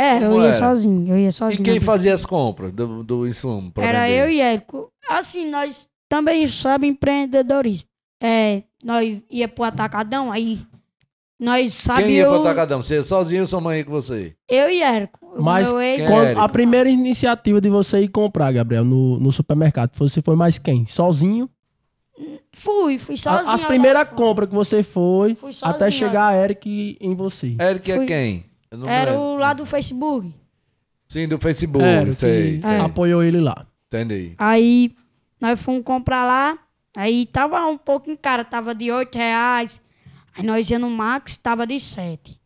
Era, 0.00 0.26
eu 0.26 0.30
Como 0.30 0.42
ia 0.42 0.48
era? 0.48 0.56
sozinho, 0.56 1.12
eu 1.12 1.18
ia 1.18 1.32
sozinho. 1.32 1.60
E 1.60 1.64
quem 1.64 1.80
fazia 1.80 2.14
as 2.14 2.24
compras 2.24 2.72
do, 2.72 3.02
do 3.02 3.26
insumo? 3.26 3.72
pra 3.72 3.84
Era 3.84 4.06
vender? 4.06 4.20
eu 4.24 4.30
e 4.30 4.40
Érico. 4.40 4.92
Assim, 5.10 5.50
nós 5.50 5.88
também 6.08 6.46
sabe 6.46 6.86
empreendedorismo. 6.86 7.88
É, 8.22 8.62
nós 8.82 9.20
ia 9.30 9.48
pro 9.48 9.64
atacadão, 9.64 10.30
aí 10.30 10.60
nós 11.40 11.84
Quem 11.96 12.10
ia 12.10 12.22
eu, 12.22 12.30
pro 12.30 12.40
atacadão? 12.42 12.80
Você 12.82 12.94
ia 12.94 13.02
sozinho 13.02 13.40
ou 13.42 13.46
sua 13.48 13.60
mãe 13.60 13.78
ia 13.78 13.84
com 13.84 13.90
você? 13.90 14.34
eu 14.48 14.70
e 14.70 14.82
Érico. 14.82 15.18
O 15.36 15.42
Mas 15.42 15.70
meu 15.72 15.80
ex, 15.80 16.06
Quando- 16.06 16.22
é, 16.22 16.26
Érico? 16.26 16.40
a 16.40 16.48
primeira 16.48 16.88
iniciativa 16.88 17.60
de 17.60 17.68
você 17.68 18.00
ir 18.00 18.08
comprar, 18.08 18.52
Gabriel, 18.52 18.84
no, 18.84 19.18
no 19.18 19.32
supermercado, 19.32 19.96
você 19.96 20.22
foi 20.22 20.36
mais 20.36 20.58
quem? 20.58 20.86
Sozinho? 20.86 21.50
fui, 22.52 22.98
fui 22.98 23.14
A- 23.14 23.18
sozinho. 23.18 23.54
As 23.54 23.62
primeiras 23.62 24.08
compras 24.10 24.48
que 24.48 24.54
você 24.54 24.82
foi, 24.82 25.34
Fui 25.34 25.52
sozinho, 25.52 25.76
até 25.76 25.90
chegar 25.90 26.28
a 26.28 26.36
Eric 26.36 26.96
em 27.00 27.14
você. 27.14 27.56
Eric 27.60 27.90
é 27.92 27.96
Fui- 27.96 28.06
quem? 28.06 28.44
Eu 28.70 28.78
não 28.78 28.88
Era 28.88 29.10
lembro. 29.12 29.26
o 29.26 29.36
lá 29.36 29.52
do 29.52 29.64
Facebook. 29.64 30.34
Sim, 31.08 31.26
do 31.26 31.38
Facebook, 31.38 31.84
Eric 31.84 32.14
sei. 32.16 32.60
que 32.60 32.66
É. 32.66 32.80
apoiou 32.80 33.22
ele 33.22 33.40
lá. 33.40 33.66
Entendi. 33.86 34.34
Aí 34.36 34.94
nós 35.40 35.60
fomos 35.60 35.82
comprar 35.84 36.26
lá. 36.26 36.58
Aí 36.96 37.26
tava 37.26 37.64
um 37.66 37.78
pouco 37.78 38.10
em 38.10 38.16
cara, 38.16 38.44
tava 38.44 38.74
de 38.74 38.90
8 38.90 39.16
reais. 39.16 39.80
Aí 40.36 40.44
nós 40.44 40.68
ia 40.68 40.78
no 40.78 40.90
Max, 40.90 41.36
tava 41.36 41.66
de 41.66 41.78
7. 41.80 42.38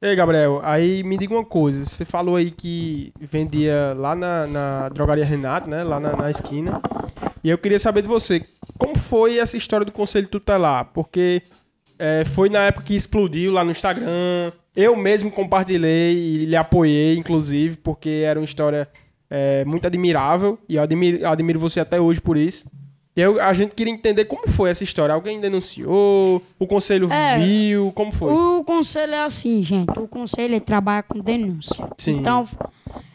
Ei, 0.00 0.14
Gabriel, 0.14 0.60
aí 0.62 1.02
me 1.02 1.16
diga 1.16 1.34
uma 1.34 1.44
coisa. 1.44 1.84
Você 1.84 2.04
falou 2.04 2.36
aí 2.36 2.50
que 2.50 3.12
vendia 3.18 3.94
lá 3.96 4.14
na, 4.14 4.46
na 4.46 4.88
drogaria 4.90 5.24
Renato, 5.24 5.68
né? 5.68 5.82
Lá 5.82 5.98
na, 5.98 6.14
na 6.14 6.30
esquina. 6.30 6.80
E 7.42 7.48
eu 7.50 7.56
queria 7.58 7.78
saber 7.78 8.02
de 8.02 8.08
você, 8.08 8.44
como 8.78 8.98
foi 8.98 9.38
essa 9.38 9.56
história 9.56 9.84
do 9.86 9.92
Conselho 9.92 10.28
Tutelar? 10.28 10.86
Porque 10.92 11.42
é, 11.98 12.24
foi 12.24 12.48
na 12.50 12.60
época 12.60 12.84
que 12.84 12.94
explodiu 12.94 13.52
lá 13.52 13.64
no 13.64 13.70
Instagram. 13.70 14.52
Eu 14.76 14.94
mesmo 14.94 15.30
compartilhei 15.30 16.14
e 16.14 16.44
lhe 16.44 16.54
apoiei, 16.56 17.16
inclusive, 17.16 17.76
porque 17.78 18.22
era 18.26 18.38
uma 18.38 18.44
história 18.44 18.86
é, 19.30 19.64
muito 19.64 19.86
admirável. 19.86 20.58
E 20.68 20.76
eu 20.76 20.82
admiro, 20.82 21.26
admiro 21.26 21.58
você 21.58 21.80
até 21.80 21.98
hoje 22.00 22.20
por 22.20 22.36
isso. 22.36 22.70
E 23.16 23.20
eu, 23.22 23.40
a 23.40 23.54
gente 23.54 23.74
queria 23.74 23.92
entender 23.94 24.26
como 24.26 24.46
foi 24.48 24.68
essa 24.68 24.84
história. 24.84 25.14
Alguém 25.14 25.40
denunciou? 25.40 26.42
O 26.58 26.66
conselho 26.66 27.10
É, 27.10 27.38
viu? 27.38 27.90
Como 27.92 28.12
foi? 28.12 28.30
O 28.30 28.62
conselho 28.62 29.14
é 29.14 29.20
assim, 29.24 29.62
gente. 29.62 29.98
O 29.98 30.06
conselho 30.06 30.60
trabalha 30.60 31.02
com 31.02 31.18
denúncia. 31.20 31.88
Sim. 31.96 32.18
Então, 32.18 32.46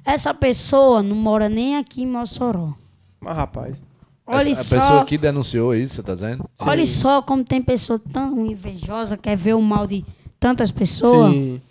essa 0.03 0.33
pessoa 0.33 1.03
não 1.03 1.15
mora 1.15 1.47
nem 1.47 1.77
aqui 1.77 2.01
em 2.01 2.07
Mossoró. 2.07 2.73
Mas, 3.19 3.35
rapaz. 3.37 3.77
Olha 4.25 4.49
Essa- 4.49 4.63
só, 4.63 4.75
a 4.77 4.79
pessoa 4.79 5.05
que 5.05 5.17
denunciou 5.19 5.75
isso, 5.75 5.95
você 5.95 6.03
tá 6.03 6.15
dizendo? 6.15 6.49
olha 6.61 6.85
só 6.87 7.21
como 7.21 7.43
tem 7.43 7.61
pessoa 7.61 7.99
tão 8.11 8.45
invejosa, 8.47 9.17
quer 9.17 9.35
ver 9.37 9.53
o 9.55 9.61
mal 9.61 9.85
de 9.85 10.03
tantas 10.41 10.71
pessoas. 10.71 11.31
Sim. 11.31 11.61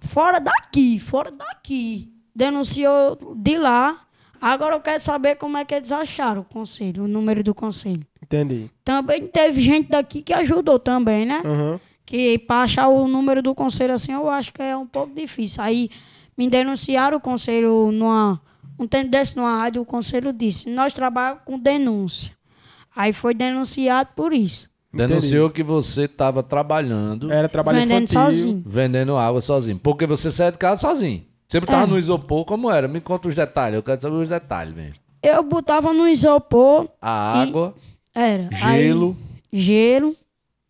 Fora 0.00 0.40
daqui, 0.40 0.98
fora 0.98 1.30
daqui. 1.30 2.12
Denunciou 2.34 3.16
de 3.36 3.56
lá. 3.56 4.00
Agora 4.40 4.74
eu 4.74 4.80
quero 4.80 5.00
saber 5.00 5.36
como 5.36 5.56
é 5.56 5.64
que 5.64 5.72
eles 5.72 5.92
acharam 5.92 6.40
o 6.40 6.44
conselho, 6.44 7.04
o 7.04 7.08
número 7.08 7.44
do 7.44 7.54
conselho. 7.54 8.04
Entendi. 8.20 8.68
Também 8.84 9.28
teve 9.28 9.62
gente 9.62 9.88
daqui 9.88 10.20
que 10.20 10.32
ajudou 10.32 10.80
também, 10.80 11.24
né? 11.24 11.40
Aham. 11.44 11.80
Que 12.04 12.40
pra 12.40 12.62
achar 12.62 12.88
o 12.88 13.06
número 13.06 13.40
do 13.40 13.54
conselho 13.54 13.94
assim, 13.94 14.12
eu 14.12 14.28
acho 14.28 14.52
que 14.52 14.60
é 14.60 14.76
um 14.76 14.86
pouco 14.86 15.14
difícil. 15.14 15.62
Aí 15.62 15.88
me 16.36 16.50
denunciaram 16.50 17.18
o 17.18 17.20
conselho 17.20 17.92
numa. 17.92 18.40
Um 18.76 18.88
tempo 18.88 19.10
desse 19.10 19.36
numa 19.36 19.58
rádio, 19.58 19.80
o 19.80 19.84
conselho 19.84 20.32
disse, 20.32 20.68
nós 20.68 20.92
trabalhamos 20.92 21.42
com 21.44 21.56
denúncia. 21.56 22.32
Aí 22.96 23.12
foi 23.12 23.32
denunciado 23.32 24.10
por 24.16 24.32
isso. 24.32 24.71
Denunciou 24.92 25.48
que 25.50 25.62
você 25.62 26.06
tava 26.06 26.42
trabalhando, 26.42 27.32
Era 27.32 27.48
trabalho 27.48 27.78
vendendo 27.80 28.04
infantil. 28.04 28.20
sozinho. 28.38 28.62
vendendo 28.66 29.16
água 29.16 29.40
sozinho. 29.40 29.78
Porque 29.78 30.06
você 30.06 30.30
saiu 30.30 30.52
de 30.52 30.58
casa 30.58 30.80
sozinho. 30.82 31.24
Você 31.48 31.60
tava 31.60 31.84
É. 31.84 31.86
no 31.86 31.98
isopor, 31.98 32.44
como 32.44 32.70
era? 32.70 32.86
Me 32.88 33.00
conta 33.00 33.28
os 33.28 33.34
detalhes, 33.34 33.76
eu 33.76 33.82
quero 33.82 34.00
saber 34.00 34.16
os 34.16 34.28
detalhes 34.28 34.74
mesmo. 34.74 34.94
Eu 35.22 35.42
botava 35.42 35.92
no 35.92 36.08
isopor, 36.08 36.88
A 37.00 37.40
água, 37.42 37.74
era. 38.14 38.48
aí- 38.62 38.82
gelo. 38.88 39.16
gelo. 39.52 40.16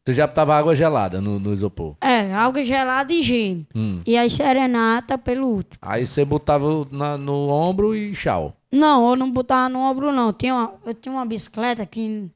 Você 0.05 0.15
já 0.15 0.27
botava 0.27 0.57
água 0.57 0.75
gelada 0.75 1.21
no, 1.21 1.39
no 1.39 1.53
isopor. 1.55 1.95
É, 2.01 2.33
água 2.35 2.61
gelada 2.65 3.13
e 3.13 3.23
gelo. 3.23 3.65
Hum. 3.75 4.01
E 4.05 4.17
aí 4.17 4.29
serenata 4.29 5.17
pelo 5.17 5.47
último. 5.47 5.79
Aí 5.81 6.05
você 6.07 6.25
botava 6.25 6.87
na- 6.91 7.17
no 7.17 7.49
ombro 7.49 7.95
e 7.95 8.11
tchau. 8.13 8.57
Não, 8.73 9.11
eu 9.11 9.17
não 9.17 9.31
botava 9.31 9.69
no 9.69 9.79
ombro, 9.79 10.11
não. 10.13 10.33
Tinha 10.33 10.55
uma, 10.55 10.75
eu 10.85 10.95
tinha 10.95 11.13
uma 11.15 11.25
bicicleta 11.25 11.87
que. 11.87 12.29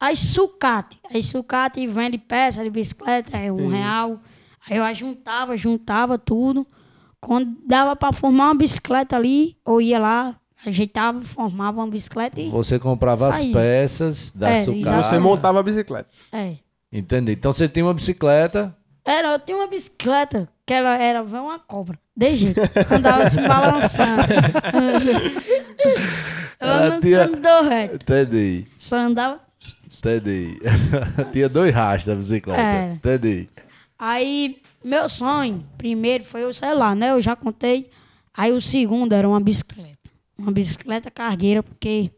Aí 0.00 0.16
sucate. 0.16 0.98
Aí 1.12 1.22
sucate 1.22 1.86
vende 1.86 2.16
peça 2.16 2.64
de 2.64 2.70
bicicleta, 2.70 3.36
é 3.36 3.52
um 3.52 3.68
real. 3.68 4.18
Aí 4.68 4.78
eu 4.78 4.94
juntava, 4.94 5.56
juntava 5.56 6.16
tudo. 6.16 6.66
Quando 7.20 7.54
dava 7.66 7.94
pra 7.94 8.12
formar 8.12 8.46
uma 8.46 8.54
bicicleta 8.54 9.14
ali, 9.14 9.54
eu 9.66 9.78
ia 9.80 9.98
lá, 9.98 10.36
ajeitava, 10.64 11.20
formava 11.20 11.80
uma 11.82 11.86
bicicleta 11.86 12.40
e. 12.40 12.48
Você 12.48 12.78
comprava 12.78 13.28
as 13.28 13.36
Saía. 13.36 13.52
peças 13.52 14.32
da 14.34 14.48
É, 14.48 14.60
sucata. 14.62 14.78
exato. 14.78 15.08
Você 15.08 15.18
montava 15.18 15.60
a 15.60 15.62
bicicleta. 15.62 16.08
É. 16.32 16.54
Entendi. 16.90 17.32
Então 17.32 17.52
você 17.52 17.68
tinha 17.68 17.84
uma 17.84 17.92
bicicleta. 17.94 18.74
Era, 19.04 19.32
eu 19.32 19.38
tinha 19.38 19.56
uma 19.58 19.66
bicicleta 19.66 20.48
que 20.66 20.72
ela 20.72 20.96
era 20.96 21.22
uma 21.22 21.58
cobra. 21.58 21.98
De 22.16 22.34
jeito. 22.36 22.60
Andava 22.94 23.28
se 23.28 23.38
balançando. 23.40 24.22
Ela 26.60 26.72
ela 26.84 26.90
não 26.90 27.00
tinha- 27.00 27.24
andou 27.24 27.62
reto. 27.62 27.94
Entendi. 27.96 28.66
Só 28.78 28.96
andava. 28.96 29.40
Entendi. 30.00 30.58
tinha 31.32 31.48
dois 31.48 31.74
rastros 31.74 32.06
da 32.06 32.14
bicicleta. 32.14 32.60
É. 32.60 32.92
Entendi. 32.94 33.48
Aí, 33.98 34.60
meu 34.84 35.08
sonho, 35.08 35.64
primeiro 35.76 36.24
foi 36.24 36.44
o 36.44 36.52
celular, 36.52 36.96
né? 36.96 37.10
Eu 37.10 37.20
já 37.20 37.36
contei. 37.36 37.90
Aí 38.34 38.52
o 38.52 38.60
segundo 38.60 39.12
era 39.12 39.28
uma 39.28 39.40
bicicleta. 39.40 39.98
Uma 40.38 40.50
bicicleta 40.50 41.10
cargueira, 41.10 41.62
porque 41.62 42.10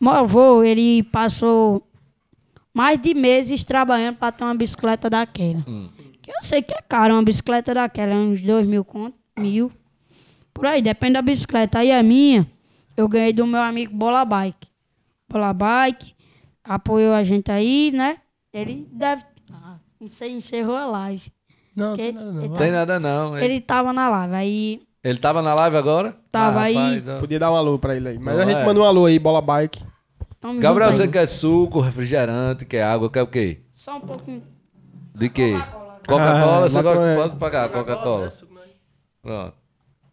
meu 0.00 0.12
avô, 0.12 0.62
ele 0.62 1.02
passou 1.04 1.82
mais 2.72 3.00
de 3.00 3.14
meses 3.14 3.64
trabalhando 3.64 4.16
para 4.16 4.32
ter 4.32 4.44
uma 4.44 4.54
bicicleta 4.54 5.08
daquela. 5.08 5.62
Que 6.20 6.30
eu 6.30 6.40
sei 6.40 6.62
que 6.62 6.74
é 6.74 6.82
caro 6.88 7.14
uma 7.14 7.22
bicicleta 7.22 7.74
daquela, 7.74 8.12
é 8.12 8.16
uns 8.16 8.40
dois 8.40 8.66
mil 8.66 8.84
conto, 8.84 9.16
mil. 9.38 9.72
Por 10.52 10.66
aí, 10.66 10.80
depende 10.80 11.14
da 11.14 11.22
bicicleta. 11.22 11.80
Aí 11.80 11.90
a 11.90 12.02
minha, 12.02 12.46
eu 12.96 13.08
ganhei 13.08 13.32
do 13.32 13.46
meu 13.46 13.60
amigo 13.60 13.94
Bola 13.94 14.24
Bike. 14.24 14.68
Bola 15.28 15.52
Bike, 15.52 16.13
apoiou 16.64 17.12
a 17.14 17.22
gente 17.22 17.50
aí, 17.50 17.90
né? 17.92 18.16
Ele 18.52 18.88
deve. 18.92 19.22
Ah, 19.52 19.76
isso 20.00 20.24
aí 20.24 20.32
encerrou 20.32 20.76
a 20.76 20.86
live. 20.86 21.32
Não, 21.76 21.96
tem 21.96 22.12
nada 22.12 22.32
não. 22.32 22.44
ele. 22.44 22.56
Tem 22.56 22.72
nada 22.72 23.00
não. 23.00 23.36
Ele, 23.36 23.44
Ele 23.46 23.60
tava 23.60 23.92
na 23.92 24.08
live, 24.08 24.34
aí. 24.34 24.82
ele 25.02 25.18
tava 25.18 25.42
na 25.42 25.54
live 25.54 25.76
agora? 25.76 26.16
Tava 26.30 26.60
aí. 26.62 26.74
rapaz, 26.74 27.08
ó. 27.08 27.18
Podia 27.20 27.38
dar 27.38 27.50
um 27.52 27.56
alô 27.56 27.78
pra 27.78 27.96
ele 27.96 28.08
aí. 28.08 28.18
Mas 28.18 28.36
Não 28.36 28.42
a 28.42 28.46
gente 28.46 28.60
é. 28.60 28.64
manda 28.64 28.80
um 28.80 28.84
alô 28.84 29.06
aí, 29.06 29.18
bola 29.18 29.40
bike. 29.42 29.82
Tamo 30.40 30.60
Gabriel, 30.60 30.92
você 30.92 31.02
aí. 31.02 31.08
quer 31.08 31.26
suco, 31.26 31.80
refrigerante, 31.80 32.64
quer 32.64 32.82
água, 32.84 33.10
quer 33.10 33.22
o 33.22 33.26
quê? 33.26 33.60
Só 33.72 33.96
um 33.96 34.00
pouquinho. 34.00 34.42
De 35.14 35.28
quê? 35.28 35.54
Coca-Cola, 36.06 36.66
Ah, 36.66 36.68
você 36.68 36.82
gosta? 36.82 37.14
Pode 37.16 37.36
pagar 37.36 37.68
Coca-Cola. 37.70 38.28
Pronto. 39.22 39.54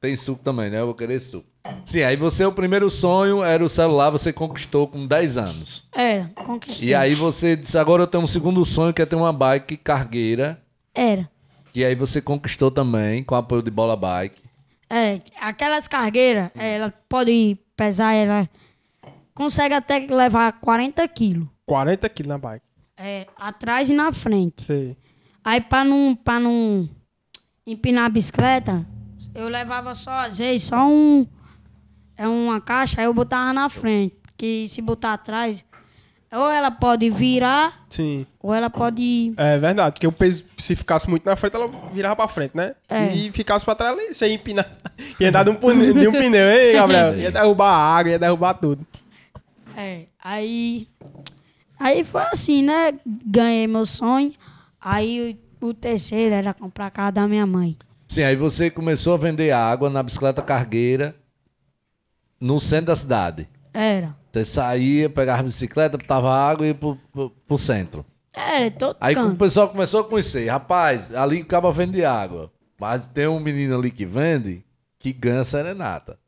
Tem 0.02 0.16
suco 0.16 0.44
também, 0.44 0.72
né? 0.72 0.80
Eu 0.80 0.88
vou 0.88 0.96
querer 0.96 1.20
suco. 1.20 1.48
Sim, 1.86 2.02
aí 2.02 2.16
você, 2.16 2.44
o 2.44 2.52
primeiro 2.52 2.90
sonho 2.90 3.44
era 3.44 3.64
o 3.64 3.70
celular, 3.70 4.10
você 4.10 4.34
conquistou 4.34 4.88
com 4.88 5.06
10 5.06 5.38
anos. 5.38 5.88
Era, 5.94 6.32
conquistei. 6.44 6.90
E 6.90 6.96
aí 6.96 7.14
você 7.14 7.56
disse, 7.56 7.78
agora 7.78 8.02
eu 8.02 8.08
tenho 8.08 8.24
um 8.24 8.28
segundo 8.28 8.66
sonho, 8.66 8.94
que 8.96 9.02
é 9.04 9.06
ter 9.06 9.16
uma 9.16 9.32
bike 9.32 9.78
cargueira. 9.78 10.60
Era. 10.92 11.30
Que 11.72 11.86
aí 11.86 11.94
você 11.94 12.20
conquistou 12.20 12.72
também, 12.72 13.24
com 13.24 13.36
apoio 13.36 13.62
de 13.62 13.70
bola 13.70 13.96
bike. 13.96 14.42
É, 14.90 15.22
aquelas 15.40 15.88
cargueiras, 15.88 16.50
ela 16.56 16.92
pode 17.08 17.58
pesar, 17.78 18.14
ela 18.14 18.50
consegue 19.36 19.76
até 19.76 20.00
levar 20.00 20.52
40 20.54 21.08
quilos. 21.10 21.48
40 21.68 22.10
quilos 22.10 22.30
na 22.30 22.38
bike. 22.40 22.66
É, 22.98 23.28
atrás 23.38 23.88
e 23.88 23.94
na 23.94 24.12
frente. 24.12 24.66
Sei. 24.66 24.98
Aí 25.44 25.62
pra 25.62 25.84
não, 25.84 26.16
pra 26.16 26.40
não 26.40 26.90
empinar 27.66 28.06
a 28.06 28.10
bicicleta, 28.10 28.86
eu 29.34 29.48
levava 29.48 29.94
só, 29.94 30.26
às 30.26 30.38
vezes, 30.38 30.68
só 30.68 30.88
um. 30.88 31.26
É 32.18 32.28
uma 32.28 32.62
caixa, 32.62 33.02
aí 33.02 33.06
eu 33.06 33.14
botava 33.14 33.54
na 33.54 33.70
frente. 33.70 34.16
Que 34.38 34.68
se 34.68 34.82
botar 34.82 35.14
atrás, 35.14 35.64
ou 36.32 36.50
ela 36.50 36.72
pode 36.72 37.10
virar, 37.10 37.86
Sim. 37.90 38.26
ou 38.40 38.54
ela 38.54 38.70
pode. 38.70 39.34
É 39.36 39.58
verdade, 39.58 39.94
porque 39.94 40.08
o 40.08 40.12
peso, 40.12 40.46
se 40.58 40.76
ficasse 40.76 41.10
muito 41.10 41.26
na 41.26 41.36
frente, 41.36 41.56
ela 41.56 41.70
virava 41.94 42.16
pra 42.16 42.28
frente, 42.28 42.56
né? 42.56 42.74
É. 42.88 43.10
Se 43.10 43.32
ficasse 43.32 43.66
pra 43.66 43.76
trás, 43.76 43.98
você 44.16 44.28
ia 44.30 44.34
empinar. 44.34 44.66
ia 45.20 45.32
dar 45.32 45.44
de 45.44 45.50
um, 45.50 45.56
pneu, 45.56 45.94
de 45.94 46.08
um 46.08 46.12
pneu, 46.12 46.50
hein, 46.50 46.74
Gabriel? 46.74 47.18
Ia 47.20 47.32
derrubar 47.32 47.70
a 47.70 47.98
água, 47.98 48.12
ia 48.12 48.20
derrubar 48.20 48.54
tudo. 48.54 48.86
É, 49.76 50.06
aí. 50.24 50.88
Aí 51.78 52.04
foi 52.04 52.22
assim, 52.24 52.64
né? 52.64 52.94
Ganhei 53.06 53.68
meu 53.68 53.86
sonho. 53.86 54.34
Aí 54.80 55.38
o, 55.62 55.68
o 55.68 55.74
terceiro 55.74 56.34
era 56.34 56.54
comprar 56.54 56.88
a 56.88 56.92
casa 56.92 57.12
da 57.12 57.28
minha 57.28 57.46
mãe. 57.46 57.76
Sim, 58.12 58.24
aí 58.24 58.36
você 58.36 58.70
começou 58.70 59.14
a 59.14 59.18
vender 59.18 59.52
água 59.52 59.90
na 59.90 60.04
bicicleta 60.04 60.42
cargueira 60.42 61.16
no 62.42 62.60
centro 62.60 62.88
da 62.88 62.96
cidade. 62.98 63.48
Era. 63.74 64.14
Você 64.30 64.44
saía, 64.44 65.10
pegava 65.10 65.40
a 65.40 65.44
bicicleta, 65.44 65.98
botava 65.98 66.30
água 66.30 66.66
e 66.66 66.72
ia 66.72 66.76
pro, 66.76 66.98
pro, 67.14 67.30
pro 67.30 67.58
centro. 67.58 68.06
Era, 68.36 68.70
todo 68.70 68.98
Aí 69.00 69.16
o 69.16 69.18
canto. 69.18 69.38
pessoal 69.38 69.70
começou 69.70 70.02
a 70.02 70.04
conhecer. 70.04 70.46
Rapaz, 70.50 71.16
ali 71.16 71.40
acaba 71.40 71.72
vende 71.72 72.04
água. 72.04 72.52
Mas 72.78 73.06
tem 73.06 73.30
um 73.30 73.40
menino 73.40 73.78
ali 73.80 73.90
que 73.90 74.06
vende 74.06 74.62
que 75.00 75.14
ganha 75.14 75.46
serenata. 75.46 76.20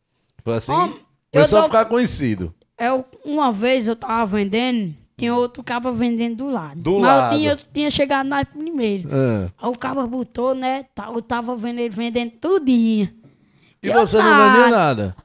Foi 0.42 0.56
assim, 0.56 0.72
Homem, 0.72 1.02
começou 1.34 1.60
a 1.60 1.64
ficar 1.66 1.84
conhecido. 1.84 2.56
Eu, 2.80 3.04
uma 3.26 3.52
vez 3.52 3.90
eu 3.90 3.96
tava 3.98 4.38
vendendo, 4.38 4.96
tinha 5.18 5.34
outro 5.36 5.64
cabo 5.64 5.92
vendendo 5.94 6.38
do 6.38 6.50
lado. 6.50 6.76
Do 6.82 7.00
Mas 7.00 7.18
lado. 7.18 7.34
eu 7.34 7.38
tinha, 7.40 7.52
eu 7.52 7.58
tinha 7.74 7.90
chegado 7.92 8.28
mais 8.30 8.48
primeiro. 8.48 9.10
Ah. 9.12 9.50
Aí 9.62 9.70
o 9.70 9.78
cabo 9.78 10.06
botou, 10.08 10.54
né? 10.56 10.86
tá- 10.96 11.10
Eu 11.14 11.22
tava 11.22 11.56
vendo 11.56 11.80
ele 11.80 11.90
vendendo 11.90 12.32
tudinho. 12.32 13.10
E 13.82 13.88
Eu 13.88 13.94
você 13.94 14.18
não 14.22 14.52
vendia 14.54 14.70
nada. 14.70 15.16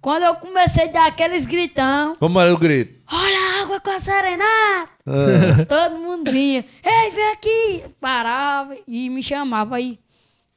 Quando 0.00 0.22
eu 0.22 0.34
comecei 0.36 0.84
a 0.88 0.92
dar 0.92 1.06
aqueles 1.08 1.44
gritão, 1.44 2.14
Como 2.16 2.38
era 2.38 2.54
o 2.54 2.58
grito? 2.58 3.00
olha 3.12 3.36
a 3.58 3.62
água 3.62 3.80
com 3.80 3.90
a 3.90 3.98
serenata! 3.98 4.90
Ah. 5.06 5.64
Todo 5.68 5.98
mundo 5.98 6.30
vinha, 6.30 6.64
ei, 6.84 7.10
vem 7.10 7.32
aqui! 7.32 7.84
Parava 8.00 8.76
e 8.86 9.10
me 9.10 9.22
chamava 9.22 9.76
aí. 9.76 9.98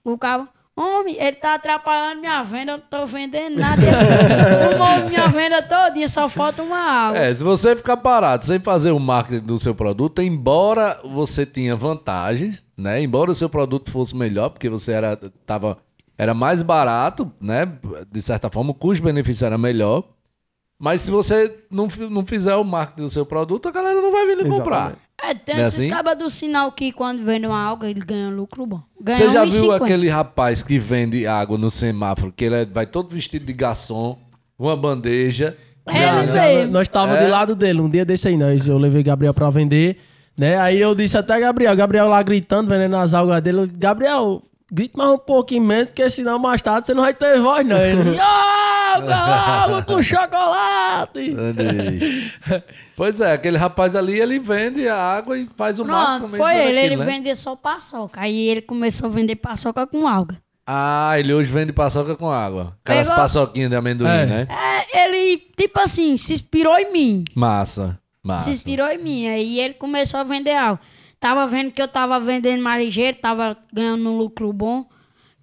O 0.04 0.16
cabo, 0.18 0.48
homem, 0.76 1.16
ele 1.20 1.34
tá 1.38 1.56
atrapalhando 1.56 2.22
minha 2.22 2.42
venda, 2.44 2.74
eu 2.74 2.78
não 2.78 2.84
tô 2.88 3.06
vendendo 3.08 3.58
nada. 3.60 3.82
Tomou 4.72 5.10
minha 5.10 5.28
venda 5.62 5.86
todinha, 5.88 6.08
só 6.10 6.28
falta 6.30 6.62
uma 6.64 6.78
água. 6.78 7.18
É, 7.18 7.36
se 7.36 7.44
você 7.44 7.76
ficar 7.76 7.98
parado 7.98 8.46
sem 8.46 8.60
fazer 8.60 8.92
o 8.92 9.00
marketing 9.00 9.46
do 9.46 9.58
seu 9.60 9.74
produto, 9.76 10.22
embora 10.22 11.00
você 11.04 11.46
tinha 11.46 11.76
vantagens, 11.76 12.66
né? 12.78 13.02
Embora 13.02 13.32
o 13.32 13.36
seu 13.36 13.50
produto 13.50 13.92
fosse 13.92 14.16
melhor, 14.16 14.50
porque 14.50 14.70
você 14.70 14.92
era, 14.92 15.18
tava, 15.46 15.78
era 16.18 16.34
mais 16.34 16.62
barato, 16.62 17.32
né? 17.40 17.68
De 18.12 18.22
certa 18.22 18.50
forma, 18.50 18.72
o 18.72 18.76
custo-benefício 18.76 19.46
era 19.46 19.58
melhor. 19.58 20.04
Mas 20.84 21.02
se 21.02 21.12
você 21.12 21.60
não, 21.70 21.88
não 22.10 22.26
fizer 22.26 22.56
o 22.56 22.64
marketing 22.64 23.04
do 23.04 23.10
seu 23.12 23.24
produto, 23.24 23.68
a 23.70 23.72
galera 23.72 24.02
não 24.02 24.12
vai 24.12 24.26
vir 24.26 24.38
lhe 24.38 24.50
comprar. 24.50 24.96
É, 25.24 25.36
tem 25.36 25.54
Não 25.54 25.64
é 25.64 25.68
esses 25.68 25.82
assim? 25.82 25.90
cabas 25.92 26.18
do 26.18 26.28
sinal 26.32 26.72
que 26.72 26.92
quando 26.92 27.24
vende 27.24 27.46
uma 27.46 27.70
água, 27.72 27.88
ele 27.88 28.00
ganha 28.00 28.30
lucro 28.32 28.66
bom. 28.66 28.82
Ganha 29.00 29.18
Você 29.20 29.30
já 29.30 29.46
1,50. 29.46 29.50
viu 29.62 29.72
aquele 29.74 30.10
rapaz 30.10 30.64
que 30.64 30.80
vende 30.80 31.28
água 31.28 31.56
no 31.60 31.70
semáforo, 31.70 32.34
que 32.36 32.46
ele 32.46 32.56
é- 32.56 32.66
vai 32.66 32.88
todo 32.88 33.10
vestido 33.14 33.46
de 33.46 33.54
garçom, 33.54 34.18
uma 34.66 34.76
bandeja. 34.76 35.56
É, 35.88 35.94
Já, 36.00 36.20
ele 36.24 36.28
já, 36.32 36.42
veio. 36.44 36.68
nós 36.70 36.88
tava 36.88 37.18
É? 37.18 37.26
do 37.26 37.32
lado 37.32 37.56
dele, 37.56 37.82
um 37.82 37.90
dia 37.90 38.06
desse 38.06 38.28
aí, 38.28 38.38
nós, 38.38 38.68
eu 38.68 38.78
levei 38.78 39.02
Gabriel 39.02 39.34
pra 39.34 39.50
vender, 39.50 39.98
né? 40.38 40.58
Aí 40.60 40.80
eu 40.80 40.94
disse 40.94 41.18
até 41.18 41.40
Gabriel, 41.40 41.76
Gabriel 41.76 42.08
lá 42.08 42.22
gritando, 42.22 42.70
vendendo 42.70 42.96
as 42.98 43.14
algas 43.14 43.42
dele, 43.42 43.66
Gabriel, 43.76 44.42
grite 44.72 44.96
mais 44.96 45.10
um 45.10 45.18
pouquinho 45.18 45.64
menos, 45.64 45.88
porque 45.88 46.08
senão 46.10 46.38
mais 46.38 46.62
tarde 46.62 46.86
você 46.88 46.94
não 46.94 47.02
vai 47.04 47.14
ter 47.14 47.40
voz, 47.42 47.66
não. 47.66 47.78
Ele, 47.78 48.18
água, 48.20 49.16
água 49.16 49.84
com 49.84 50.02
chocolate! 50.04 51.36
Pois 52.96 53.20
é, 53.20 53.34
aquele 53.34 53.58
rapaz 53.58 53.96
ali, 53.96 54.20
ele 54.20 54.38
vende 54.38 54.88
a 54.88 54.96
água 54.96 55.38
e 55.38 55.50
faz 55.58 55.80
o 55.80 55.86
Pronto, 55.86 56.26
também 56.26 56.40
foi 56.40 56.54
em 56.54 56.58
cima 56.58 56.70
ele. 56.70 56.80
Ele 56.80 56.96
né? 56.98 57.06
vendia 57.06 57.36
só 57.36 57.56
paçoca. 57.56 58.22
Aí 58.22 58.48
ele 58.50 58.62
começou 58.62 59.08
a 59.08 59.12
vender 59.12 59.36
paçoca 59.38 59.88
com 59.88 60.08
alga. 60.08 60.38
Ah, 60.66 61.14
ele 61.18 61.34
hoje 61.34 61.52
vende 61.52 61.74
paçoca 61.74 62.16
com 62.16 62.30
água. 62.30 62.78
Aquelas 62.84 63.08
Pegou- 63.08 63.22
paçoquinhas 63.22 63.70
de 63.70 63.76
amendoim, 63.76 64.08
É. 64.10 64.26
né? 64.26 64.48
É, 64.50 65.04
ele, 65.06 65.38
tipo 65.58 65.80
assim, 65.80 66.16
se 66.18 66.34
inspirou 66.34 66.78
em 66.78 66.92
mim. 66.92 67.26
Massa. 67.36 68.00
Massa. 68.24 68.46
Se 68.46 68.50
inspirou 68.52 68.88
em 68.88 68.98
mim. 68.98 69.28
Aí 69.28 69.60
ele 69.60 69.74
começou 69.74 70.20
a 70.20 70.24
vender 70.24 70.56
algo. 70.56 70.80
Tava 71.20 71.46
vendo 71.48 71.72
que 71.72 71.82
eu 71.82 71.88
tava 71.88 72.20
vendendo 72.20 72.62
mais 72.64 72.84
ligeiro, 72.84 73.18
tava 73.18 73.58
ganhando 73.74 74.10
um 74.10 74.18
lucro 74.18 74.52
bom. 74.54 74.86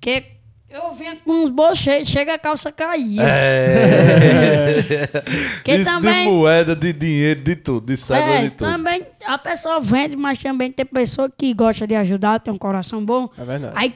Que 0.01 0.25
eu 0.71 0.93
vinha 0.93 1.17
com 1.25 1.33
uns 1.43 1.51
bolsos 1.51 1.79
cheios, 1.79 2.09
chega 2.09 2.35
a 2.35 2.39
calça 2.39 2.71
caía. 2.73 3.23
É. 3.23 5.09
Que 5.65 5.73
Isso 5.77 5.91
também- 5.93 6.25
de 6.25 6.31
moeda, 6.31 6.75
de 6.77 6.93
dinheiro, 6.93 7.41
de 7.43 7.57
tudo, 7.57 7.87
de 7.87 7.97
cédula, 7.97 8.37
É, 8.37 8.43
de 8.43 8.51
tudo. 8.51 8.71
também 8.71 9.05
a 9.27 9.37
pessoa 9.39 9.81
vende, 9.81 10.17
mas 10.17 10.39
também 10.39 10.71
tem 10.73 10.87
pessoa 10.87 11.31
que 11.31 11.53
gosta 11.53 11.87
de 11.87 11.95
ajudar, 11.95 12.41
tem 12.41 12.53
um 12.53 12.59
coração 12.59 13.05
bom. 13.05 13.29
É 13.37 13.45
verdade. 13.45 13.75
Aí 13.77 13.95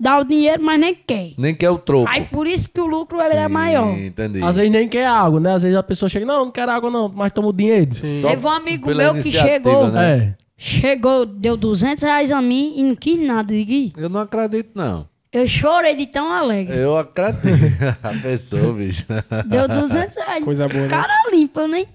dá 0.00 0.18
o 0.18 0.24
dinheiro, 0.24 0.62
mas 0.62 0.80
nem 0.80 0.94
quer. 0.94 1.32
Nem 1.36 1.54
quer 1.54 1.70
o 1.70 1.78
troco. 1.78 2.08
Aí 2.08 2.24
por 2.24 2.46
isso 2.46 2.68
que 2.72 2.80
o 2.80 2.86
lucro 2.86 3.20
ele 3.20 3.34
é 3.34 3.46
maior. 3.48 3.94
Sim, 3.94 4.06
Entendi. 4.06 4.42
Às 4.42 4.56
vezes 4.56 4.72
nem 4.72 4.88
quer 4.88 5.06
água, 5.06 5.38
né? 5.38 5.54
Às 5.54 5.62
vezes 5.62 5.76
a 5.76 5.82
pessoa 5.82 6.08
chega, 6.08 6.24
não, 6.24 6.46
não 6.46 6.50
quero 6.50 6.72
água 6.72 6.90
não, 6.90 7.08
mas 7.08 7.30
toma 7.32 7.48
o 7.48 7.52
dinheiro. 7.52 7.94
Só 7.94 8.28
Teve 8.30 8.46
um 8.46 8.50
amigo 8.50 8.94
meu 8.94 9.14
que 9.14 9.30
chegou. 9.30 9.88
né? 9.90 10.34
É. 10.36 10.40
Chegou, 10.56 11.24
deu 11.24 11.56
200 11.56 12.02
reais 12.04 12.30
a 12.32 12.40
mim 12.42 12.74
e 12.76 12.82
não 12.82 12.94
quis 12.94 13.18
nada. 13.18 13.52
Digo, 13.52 13.98
Eu 13.98 14.08
não 14.10 14.20
acredito, 14.20 14.70
não. 14.74 15.06
eu 15.32 15.48
chorei 15.48 15.94
de 15.94 16.06
tão 16.06 16.30
alegre. 16.30 16.76
Eu 16.76 16.98
acredito. 16.98 17.46
a 18.02 18.10
pessoa, 18.20 18.72
bicho. 18.74 19.06
Deu 19.46 19.66
200 19.68 20.16
reais. 20.16 20.44
Coisa 20.44 20.68
boa, 20.68 20.82
né? 20.82 20.88
Cara 20.88 21.14
limpo, 21.30 21.60
eu 21.60 21.68
nem 21.68 21.86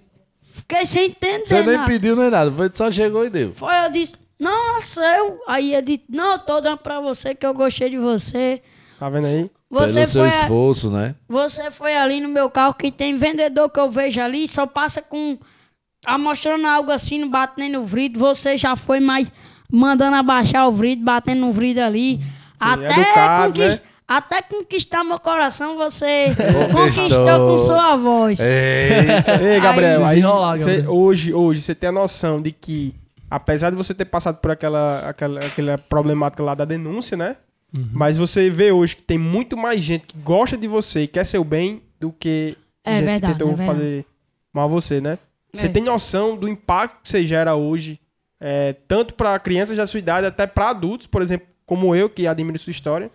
fiquei 0.56 0.84
sem 0.86 1.06
entender 1.12 1.46
Você 1.46 1.62
nem 1.62 1.76
nada. 1.78 1.86
pediu 1.86 2.16
nem 2.16 2.32
nada. 2.32 2.52
Foi, 2.52 2.70
só 2.74 2.92
chegou 2.92 3.24
e 3.26 3.30
deu. 3.30 3.52
Foi, 3.54 3.72
eu 3.86 3.92
disse, 3.92 4.16
nossa, 4.40 5.02
eu... 5.18 5.40
Aí 5.48 5.74
ele 5.74 5.98
disse, 5.98 6.04
não, 6.10 6.34
eu 6.34 6.40
tô 6.40 6.60
dando 6.62 6.78
pra 6.80 7.00
você 7.00 7.34
que 7.36 7.46
eu 7.46 7.54
gostei 7.54 7.90
de 7.90 7.98
você. 7.98 8.62
Tá 9.00 9.10
vendo 9.10 9.28
aí? 9.28 9.50
Você 9.70 9.94
Pelo 9.96 10.08
seu 10.08 10.22
foi, 10.22 10.30
a- 10.38 10.42
esforço, 10.42 10.90
né? 10.92 11.16
você 11.28 11.72
foi 11.72 11.96
ali 11.98 12.20
no 12.22 12.30
meu 12.30 12.50
carro 12.50 12.74
que 12.74 12.92
tem 12.92 13.16
vendedor 13.18 13.70
que 13.70 13.80
eu 13.80 13.90
vejo 13.90 14.22
ali, 14.22 14.48
só 14.48 14.66
passa 14.66 15.02
com... 15.02 15.38
Tá 16.02 16.18
mostrando 16.20 16.68
algo 16.68 16.92
assim, 16.92 17.18
não 17.20 17.30
bate 17.30 17.54
nem 17.58 17.68
no 17.72 17.84
vidro. 17.84 18.20
Você 18.20 18.56
já 18.58 18.76
foi 18.76 19.00
mais 19.00 19.32
mandando 19.72 20.16
abaixar 20.16 20.68
o 20.68 20.72
vidro, 20.72 21.04
batendo 21.04 21.42
no 21.42 21.52
vidro 21.52 21.84
ali. 21.84 22.20
até, 22.60 22.86
educado, 23.02 23.54
conquis- 23.54 23.76
né? 23.76 23.82
até 24.08 24.42
conquistar 24.44 25.04
meu 25.04 25.20
coração, 25.20 25.76
você 25.78 26.28
Conquistou. 26.36 26.84
conquistou 26.84 27.48
com 27.50 27.58
sua 27.58 27.96
voz. 27.96 28.40
Ei, 28.40 29.56
Ei, 29.56 29.60
Gabriel, 29.60 30.06
aí, 30.06 30.16
desenrolar, 30.18 30.58
cê- 30.58 30.64
Gabriel. 30.78 30.92
hoje, 30.94 31.34
hoje 31.34 31.62
você 31.64 31.74
tem 31.74 31.90
a 31.90 31.92
noção 31.92 32.40
de 32.40 32.52
que, 32.52 32.94
apesar 33.36 33.70
de 33.70 33.76
você 33.76 33.94
ter 33.94 34.06
passado 34.06 34.38
por 34.38 34.52
aquela, 34.52 35.00
aquela, 35.10 35.46
aquela 35.46 35.78
problemática 35.78 36.42
lá 36.42 36.56
da 36.56 36.66
denúncia, 36.66 37.18
né? 37.18 37.36
Uhum. 37.74 37.90
Mas 37.94 38.16
você 38.18 38.50
vê 38.50 38.72
hoje 38.72 38.96
que 38.96 39.02
tem 39.02 39.18
muito 39.18 39.58
mais 39.58 39.82
gente 39.84 40.08
que 40.08 40.18
gosta 40.18 40.56
de 40.56 40.68
você 40.68 41.04
e 41.04 41.08
quer 41.08 41.26
seu 41.26 41.44
bem 41.44 41.82
do 42.00 42.12
que 42.12 42.58
É 42.84 42.96
gente 42.96 43.06
verdade, 43.06 43.34
que 43.34 43.40
tentou 43.40 43.62
é 43.62 43.66
fazer 43.66 44.06
mal 44.54 44.66
a 44.66 44.68
você, 44.70 45.02
né? 45.02 45.18
Você 45.54 45.66
É. 45.66 45.70
tem 45.70 45.84
noção 45.84 46.38
do 46.38 46.48
impacto 46.48 47.02
que 47.04 47.10
você 47.10 47.26
gera 47.26 47.56
hoje, 47.56 48.00
é, 48.40 48.74
tanto 48.88 49.14
para 49.14 49.38
crianças 49.40 49.76
da 49.76 49.86
sua 49.88 50.00
idade 50.00 50.28
até 50.28 50.48
para 50.48 50.70
adultos, 50.70 51.08
por 51.08 51.22
exemplo, 51.22 51.48
como 51.66 51.94
eu, 51.96 52.10
que 52.10 52.28
admiro 52.28 52.58
sua 52.60 52.72
história. 52.72 53.10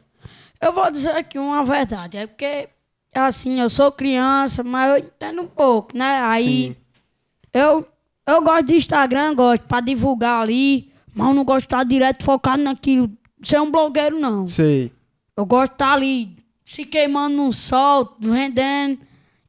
Eu 0.60 0.72
vou 0.72 0.90
dizer 0.90 1.10
aqui 1.16 1.38
uma 1.38 1.64
verdade. 1.64 2.18
É 2.18 2.26
porque, 2.26 2.68
assim, 3.14 3.60
eu 3.60 3.70
sou 3.70 3.90
criança, 3.90 4.62
mas 4.62 4.90
eu 4.90 4.98
entendo 4.98 5.40
um 5.42 5.46
pouco, 5.46 5.96
né? 5.96 6.20
Aí, 6.24 6.44
Sim. 6.44 6.76
eu, 7.54 7.86
eu 8.32 8.42
gosto 8.42 8.66
de 8.66 8.74
Instagram, 8.74 9.34
gosto 9.34 9.62
pra 9.62 9.80
divulgar 9.80 10.42
ali, 10.42 10.90
mas 11.14 11.28
eu 11.28 11.34
não 11.34 11.44
gosto 11.44 11.60
de 11.60 11.66
estar 11.66 11.84
direto 11.84 12.24
focado 12.24 12.62
naquilo. 12.62 13.10
Ser 13.42 13.60
um 13.60 13.70
blogueiro, 13.70 14.18
não. 14.18 14.46
Sei. 14.46 14.92
Eu 15.36 15.46
gosto 15.46 15.70
de 15.70 15.74
estar 15.76 15.92
ali, 15.92 16.30
se 16.64 16.84
queimando 16.84 17.36
no 17.36 17.52
sol, 17.52 18.16
vendendo. 18.20 18.98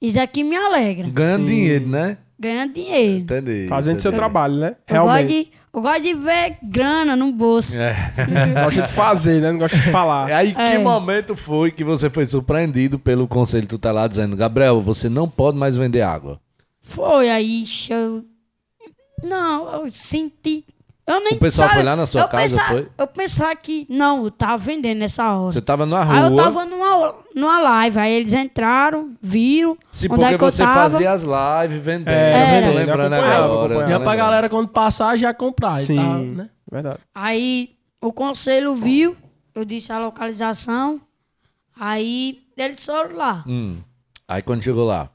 Isso 0.01 0.19
aqui 0.19 0.43
me 0.43 0.55
alegra. 0.55 1.09
Ganhando 1.09 1.47
Sim. 1.47 1.55
dinheiro, 1.55 1.87
né? 1.87 2.17
Ganhando 2.39 2.73
dinheiro. 2.73 3.19
Entendi. 3.19 3.67
Fazendo 3.67 3.99
seu 3.99 4.09
entendi. 4.09 4.19
trabalho, 4.19 4.55
né? 4.55 4.67
Eu 4.87 5.03
gosto, 5.03 5.05
Realmente. 5.13 5.27
de, 5.45 5.51
Eu 5.73 5.81
gosto 5.81 6.01
de 6.01 6.13
ver 6.15 6.57
grana 6.63 7.15
no 7.15 7.31
bolso. 7.31 7.79
É. 7.81 8.13
Gosta 8.63 8.81
de 8.81 8.91
fazer, 8.93 9.41
né? 9.41 9.51
Não 9.51 9.59
gosta 9.59 9.77
de 9.77 9.89
falar. 9.91 10.25
Aí, 10.33 10.53
que 10.53 10.59
É. 10.59 10.77
momento 10.79 11.35
foi 11.35 11.71
que 11.71 11.83
você 11.83 12.09
foi 12.09 12.25
surpreendido 12.25 12.97
pelo 12.97 13.27
conselho 13.27 13.67
tutelar 13.67 14.09
dizendo, 14.09 14.35
Gabriel, 14.35 14.81
você 14.81 15.07
não 15.07 15.29
pode 15.29 15.57
mais 15.57 15.75
vender 15.77 16.01
água? 16.01 16.41
Foi, 16.81 17.29
aí 17.29 17.63
eu. 17.89 18.25
Não, 19.23 19.83
eu 19.83 19.91
senti. 19.91 20.65
Eu 21.05 21.19
nem 21.23 21.33
O 21.33 21.39
pessoal 21.39 21.67
sabe, 21.67 21.81
foi 21.81 21.83
lá 21.83 21.95
na 21.95 22.05
sua 22.05 22.21
eu 22.21 22.27
casa, 22.27 22.43
pensava, 22.43 22.67
foi? 22.69 22.87
Eu 22.97 23.07
pensava 23.07 23.55
que. 23.55 23.87
Não, 23.89 24.23
eu 24.25 24.31
tava 24.31 24.57
vendendo 24.57 24.99
nessa 24.99 25.33
hora. 25.33 25.51
Você 25.51 25.61
tava 25.61 25.85
na 25.85 26.01
Aí 26.01 26.21
eu 26.23 26.29
rua. 26.29 26.43
tava 26.43 26.63
numa, 26.65 27.15
numa 27.35 27.59
live, 27.59 27.99
aí 27.99 28.13
eles 28.13 28.33
entraram, 28.33 29.13
viram. 29.21 29.75
Se 29.91 30.05
onde 30.05 30.09
porque 30.19 30.25
é 30.35 30.37
que 30.37 30.43
eu 30.43 30.51
você 30.51 30.63
tava. 30.63 30.89
fazia 30.89 31.11
as 31.11 31.23
lives 31.23 31.83
vendendo. 31.83 32.07
É, 32.09 32.59
eu 32.63 32.71
tô 32.71 32.77
lembrando 32.77 33.13
agora. 33.13 33.89
Ia 33.89 33.97
tô 33.97 34.03
pra 34.03 34.15
galera 34.15 34.47
quando 34.49 34.67
passar 34.69 35.17
já 35.17 35.33
comprar. 35.33 35.81
e 35.81 35.85
Sim. 35.85 35.95
tal, 35.95 36.17
né? 36.19 36.49
Verdade. 36.71 36.99
Aí 37.13 37.71
o 37.99 38.13
conselho 38.13 38.75
viu, 38.75 39.17
eu 39.53 39.65
disse 39.65 39.91
a 39.91 39.99
localização, 39.99 41.01
aí 41.77 42.39
eles 42.55 42.85
foram 42.85 43.15
lá. 43.17 43.43
Hum. 43.47 43.77
Aí 44.27 44.41
quando 44.41 44.63
chegou 44.63 44.85
lá, 44.85 45.09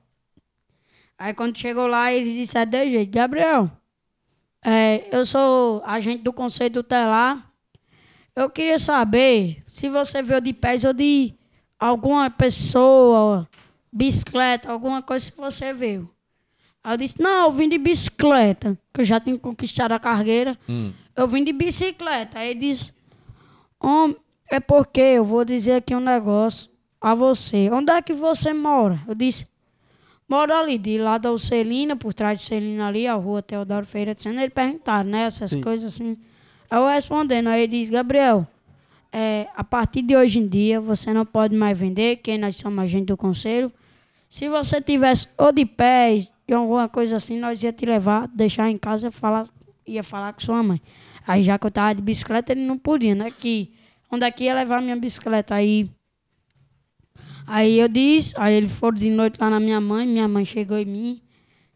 Aí 1.19 1.33
quando 1.33 1.57
chegou 1.57 1.87
lá, 1.87 2.13
eles 2.13 2.35
disseram 2.35 2.71
de 2.71 2.91
jeito, 2.91 3.11
Gabriel, 3.11 3.71
é, 4.69 5.07
eu 5.13 5.25
sou 5.25 5.81
agente 5.87 6.25
do 6.25 6.33
Conselho 6.33 6.83
Tutelar. 6.83 7.53
Eu 8.35 8.51
queria 8.51 8.81
saber 8.81 9.63
se 9.69 9.89
você 9.89 10.21
veio 10.21 10.41
de 10.41 10.53
pés 10.53 10.85
ou 10.85 10.93
de 10.93 11.33
alguma 11.79 12.29
pessoa, 12.29 13.49
bicicleta, 13.93 14.69
alguma 14.69 15.01
coisa 15.01 15.31
que 15.31 15.37
você 15.39 15.73
veio. 15.73 16.11
Aí 16.83 16.95
eu 16.95 16.97
disse, 16.97 17.23
não, 17.23 17.45
eu 17.45 17.53
vim 17.53 17.69
de 17.69 17.79
bicicleta, 17.79 18.77
que 18.93 19.03
eu 19.03 19.05
já 19.05 19.21
tinha 19.21 19.39
conquistado 19.39 19.93
a 19.93 20.01
cargueira. 20.01 20.59
Hum. 20.69 20.93
Eu 21.15 21.29
vim 21.29 21.45
de 21.45 21.53
bicicleta. 21.53 22.41
Aí 22.41 22.51
ele 22.51 22.59
disse, 22.59 22.93
é 24.51 24.59
porque 24.59 25.01
eu 25.01 25.25
vou 25.25 25.45
dizer 25.45 25.75
aqui 25.75 25.95
um 25.95 26.01
negócio 26.01 26.69
a 27.01 27.15
você. 27.15 27.71
Onde 27.71 27.93
é 27.93 28.03
que 28.03 28.13
você 28.13 28.53
mora? 28.53 29.01
Eu 29.07 29.15
disse, 29.15 29.47
moro 30.29 30.55
ali, 30.55 30.79
de 30.79 30.99
lá 30.99 31.19
da 31.19 31.37
Celina, 31.39 31.97
por 31.97 32.13
trás 32.13 32.41
de 32.41 32.47
Celina 32.47 32.89
ali, 32.89 33.07
a 33.07 33.15
rua 33.15 33.43
Teodoro 33.43 33.87
Feira 33.87 34.15
de 34.15 34.23
Sena. 34.23 34.43
Ele 34.43 34.51
perguntaram, 34.51 35.09
né, 35.09 35.23
essas 35.25 35.51
Sim. 35.51 35.61
coisas 35.61 35.95
assim. 35.95 36.17
Aí 36.71 36.79
eu 36.79 36.87
respondendo, 36.87 37.49
aí 37.49 37.63
ele 37.63 37.79
disse, 37.79 37.93
Gabriel, 37.93 38.47
é, 39.13 39.47
a 39.57 39.65
partir 39.65 40.03
de 40.03 40.17
hoje 40.17 40.39
em 40.39 40.47
dia, 40.47 40.81
você 40.81 41.13
não 41.13 41.25
pode 41.25 41.57
mais 41.57 41.79
vender, 41.79 42.17
que 42.17 42.37
nós 42.37 42.57
somos 42.57 42.79
agente 42.85 43.07
do 43.07 43.17
conselho. 43.17 43.73
Se 44.29 44.49
você 44.49 44.81
tivesse 44.81 45.29
ou 45.39 45.53
de 45.53 45.65
pés, 45.65 46.33
de 46.47 46.55
alguma 46.55 46.89
coisa 46.89 47.17
assim, 47.17 47.39
nós 47.39 47.63
ia 47.63 47.73
te 47.73 47.87
levar, 47.87 48.29
deixar 48.29 48.71
em 48.71 48.77
casa 48.77 49.09
e 49.09 49.11
falar, 49.11 49.47
ia 49.87 50.03
falar 50.03 50.33
com 50.33 50.41
sua 50.41 50.63
mãe. 50.63 50.81
Aí 51.27 51.43
já 51.43 51.59
que 51.59 51.67
eu 51.67 51.71
tava 51.71 51.95
de 51.95 52.03
bicicleta, 52.03 52.53
ele 52.53 52.63
não 52.63 52.77
podia, 52.79 53.15
né? 53.15 53.31
Que 53.31 53.73
onde 54.11 54.25
é 54.25 54.31
que 54.31 54.45
ia 54.45 54.55
levar 54.55 54.81
minha 54.81 54.97
bicicleta? 54.97 55.55
Aí, 55.55 55.91
aí 57.47 57.79
eu 57.79 57.89
disse, 57.89 58.35
aí 58.37 58.55
ele 58.55 58.69
foi 58.69 58.93
de 58.93 59.11
noite 59.11 59.39
lá 59.41 59.49
na 59.51 59.61
minha 59.61 59.81
mãe, 59.81 60.07
minha 60.07 60.27
mãe 60.29 60.45
chegou 60.45 60.79
em 60.79 60.85
mim, 60.85 61.23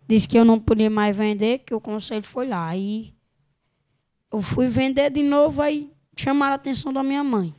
disse 0.09 0.29
que 0.29 0.37
eu 0.39 0.45
não 0.45 0.59
podia 0.59 0.91
mais 0.91 1.17
vender, 1.17 1.61
que 1.61 1.75
o 1.75 1.81
conselho 1.81 2.23
foi 2.23 2.49
lá. 2.49 2.69
Aí 2.69 3.13
eu 4.33 4.41
fui 4.41 4.69
vender 4.69 5.11
de 5.11 5.23
novo, 5.23 5.61
aí 5.63 5.91
chamaram 6.17 6.53
a 6.53 6.57
atenção 6.57 6.93
da 6.93 7.03
minha 7.03 7.23
mãe. 7.25 7.55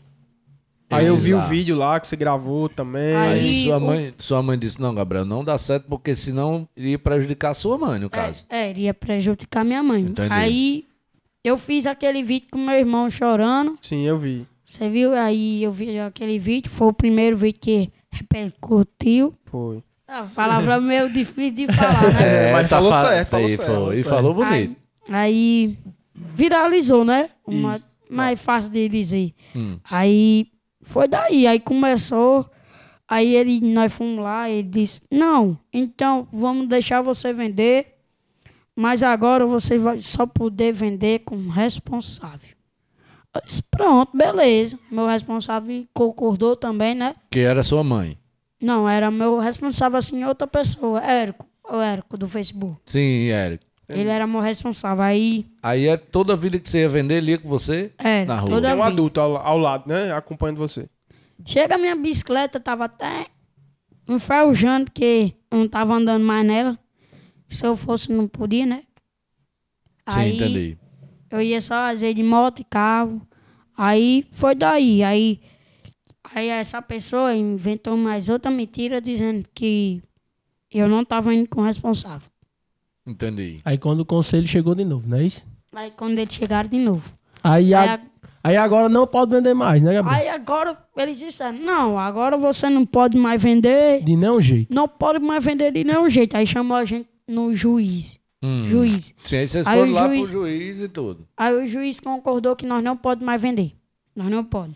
Aí 0.89 1.05
eu 1.07 1.15
vi 1.15 1.33
o 1.33 1.41
vídeo 1.43 1.73
lá 1.77 1.97
que 2.01 2.07
você 2.07 2.17
gravou 2.17 2.67
também. 2.67 3.15
Aí 3.15 3.39
Aí 3.39 3.63
sua 3.63 3.77
o- 3.77 3.81
mãe, 3.81 4.13
sua 4.17 4.43
mãe 4.43 4.59
disse, 4.59 4.81
não, 4.81 4.93
Gabriel, 4.93 5.23
não 5.23 5.41
dá 5.41 5.57
certo, 5.57 5.85
porque 5.87 6.13
senão 6.17 6.67
iria 6.75 6.99
prejudicar 6.99 7.51
a 7.51 7.53
sua 7.53 7.77
mãe, 7.77 7.97
no 7.97 8.09
caso. 8.09 8.45
É, 8.49 8.65
é, 8.67 8.69
iria 8.71 8.93
prejudicar 8.93 9.63
minha 9.63 9.81
mãe. 9.81 10.01
Entendi. 10.01 10.33
Aí 10.33 10.85
eu 11.45 11.57
fiz 11.57 11.85
aquele 11.85 12.21
vídeo 12.21 12.49
com 12.51 12.57
meu 12.59 12.75
irmão 12.75 13.09
chorando. 13.09 13.79
Sim, 13.81 14.01
eu 14.05 14.17
vi. 14.17 14.45
Você 14.65 14.89
viu? 14.89 15.13
Aí 15.13 15.63
eu 15.63 15.71
vi 15.71 15.97
aquele 15.97 16.37
vídeo, 16.37 16.69
foi 16.69 16.87
o 16.87 16.93
primeiro 16.93 17.37
vídeo 17.37 17.59
que 17.61 17.89
repercutiu. 18.11 19.33
Foi. 19.45 19.83
A 20.07 20.23
palavra 20.23 20.79
meio 20.81 21.09
difícil 21.11 21.51
de 21.51 21.67
falar, 21.73 22.13
né? 22.13 22.49
É, 22.49 22.53
mas 22.53 22.69
tá 22.69 22.75
falou 22.77 22.91
fa- 22.91 23.07
certo, 23.07 23.29
falou 23.29 23.47
certo, 23.49 23.65
foi, 23.65 23.93
E 23.93 23.95
certo. 24.03 24.09
falou 24.09 24.33
bonito. 24.33 24.75
Aí, 25.09 25.13
aí 25.13 25.77
viralizou, 26.15 27.05
né? 27.05 27.29
Uma, 27.47 27.75
Isso. 27.77 27.87
mais 28.09 28.41
fácil 28.41 28.71
de 28.71 28.89
dizer. 28.89 29.33
Hum. 29.55 29.79
Aí 29.89 30.47
foi 30.83 31.07
daí, 31.07 31.47
aí 31.47 31.59
começou. 31.59 32.49
Aí 33.07 33.35
ele, 33.35 33.59
nós 33.73 33.91
fomos 33.91 34.23
lá, 34.23 34.49
ele 34.49 34.63
disse, 34.69 35.01
não, 35.11 35.57
então 35.73 36.27
vamos 36.31 36.67
deixar 36.67 37.01
você 37.01 37.33
vender, 37.33 37.87
mas 38.73 39.03
agora 39.03 39.45
você 39.45 39.77
vai 39.77 39.99
só 40.01 40.25
poder 40.25 40.71
vender 40.71 41.19
com 41.19 41.49
responsável. 41.49 42.49
Eu 43.33 43.41
disse, 43.45 43.63
pronto, 43.63 44.15
beleza. 44.15 44.77
Meu 44.91 45.07
responsável 45.07 45.85
concordou 45.93 46.55
também, 46.55 46.93
né? 46.93 47.15
Que 47.29 47.39
era 47.39 47.63
sua 47.63 47.83
mãe. 47.83 48.17
Não, 48.61 48.87
era 48.87 49.09
meu 49.09 49.39
responsável 49.39 49.97
assim, 49.97 50.23
outra 50.25 50.45
pessoa, 50.45 50.99
Érico, 51.01 51.45
o 51.69 51.77
Érico 51.77 52.17
do 52.17 52.27
Facebook. 52.27 52.79
Sim, 52.85 53.29
Érico. 53.29 53.63
Ele 53.89 54.07
era 54.09 54.25
meu 54.27 54.39
responsável. 54.39 55.03
Aí, 55.03 55.45
Aí 55.61 55.87
é 55.87 55.97
toda 55.97 56.33
a 56.33 56.35
vida 56.35 56.57
que 56.59 56.69
você 56.69 56.79
ia 56.81 56.87
vender, 56.89 57.15
ele 57.15 57.31
ia 57.31 57.37
com 57.37 57.49
você? 57.49 57.91
é, 57.97 58.23
Na 58.25 58.39
rua. 58.39 58.49
toda 58.49 58.67
Tem 58.67 58.71
um 58.73 58.77
vida. 58.77 58.87
adulto 58.87 59.19
ao, 59.19 59.35
ao 59.37 59.57
lado, 59.57 59.87
né? 59.87 60.13
Acompanhando 60.13 60.57
você. 60.57 60.87
Chega 61.45 61.75
a 61.75 61.77
minha 61.77 61.95
bicicleta, 61.95 62.59
tava 62.59 62.85
até 62.85 63.25
enferrujando, 64.07 64.91
que 64.91 65.33
eu 65.49 65.57
não 65.57 65.67
tava 65.67 65.93
andando 65.95 66.23
mais 66.23 66.45
nela. 66.45 66.77
Se 67.49 67.65
eu 67.65 67.75
fosse, 67.75 68.11
não 68.11 68.27
podia, 68.27 68.65
né? 68.65 68.83
Sim, 70.09 70.19
Aí 70.19 70.35
entendi. 70.35 70.77
Eu 71.31 71.41
ia 71.41 71.61
só 71.61 71.89
às 71.91 72.01
vezes 72.01 72.15
de 72.15 72.23
moto 72.23 72.59
e 72.59 72.63
carro. 72.63 73.21
Aí 73.77 74.25
foi 74.31 74.53
daí. 74.55 75.01
Aí, 75.03 75.39
aí 76.33 76.47
essa 76.49 76.81
pessoa 76.81 77.33
inventou 77.35 77.95
mais 77.97 78.29
outra 78.29 78.51
mentira 78.51 78.99
dizendo 79.01 79.45
que 79.53 80.01
eu 80.71 80.87
não 80.87 81.03
tava 81.03 81.33
indo 81.33 81.49
com 81.49 81.61
o 81.61 81.65
responsável. 81.65 82.27
Entendi. 83.05 83.59
Aí 83.65 83.77
quando 83.77 84.01
o 84.01 84.05
conselho 84.05 84.47
chegou 84.47 84.75
de 84.75 84.85
novo, 84.85 85.07
não 85.07 85.17
é 85.17 85.23
isso? 85.23 85.45
Aí 85.73 85.91
quando 85.91 86.17
eles 86.19 86.33
chegaram 86.33 86.69
de 86.69 86.77
novo. 86.77 87.11
Aí, 87.43 87.73
Aí, 87.73 87.89
a- 87.89 87.95
a- 87.95 87.99
aí 88.43 88.55
agora 88.57 88.87
não 88.87 89.07
pode 89.07 89.31
vender 89.31 89.53
mais, 89.55 89.81
né, 89.81 89.93
Gabriel? 89.93 90.15
aí 90.19 90.29
agora 90.29 90.77
eles 90.95 91.17
disseram, 91.17 91.57
não, 91.57 91.97
agora 91.97 92.37
você 92.37 92.69
não 92.69 92.85
pode 92.85 93.17
mais 93.17 93.41
vender. 93.41 94.03
De 94.03 94.15
nenhum 94.15 94.39
jeito. 94.39 94.71
Não 94.73 94.87
pode 94.87 95.17
mais 95.19 95.43
vender 95.43 95.71
de 95.71 95.83
nenhum 95.83 96.07
jeito. 96.09 96.35
Aí 96.37 96.45
chamou 96.45 96.77
a 96.77 96.85
gente 96.85 97.09
no 97.27 97.53
juiz. 97.55 98.19
Hum. 98.43 98.63
Juiz. 98.63 99.13
Sim, 99.23 99.35
aí 99.37 99.47
vocês 99.47 99.67
Aí 99.67 99.77
foram 99.79 99.91
lá 99.91 100.07
juiz- 100.07 100.21
pro 100.23 100.31
juiz 100.31 100.81
e 100.81 100.87
tudo. 100.89 101.27
Aí 101.37 101.53
o 101.53 101.67
juiz 101.67 101.99
concordou 101.99 102.55
que 102.55 102.65
nós 102.65 102.83
não 102.83 102.97
pode 102.97 103.23
mais 103.23 103.41
vender. 103.41 103.73
Nós 104.15 104.29
não 104.29 104.43
pode. 104.43 104.75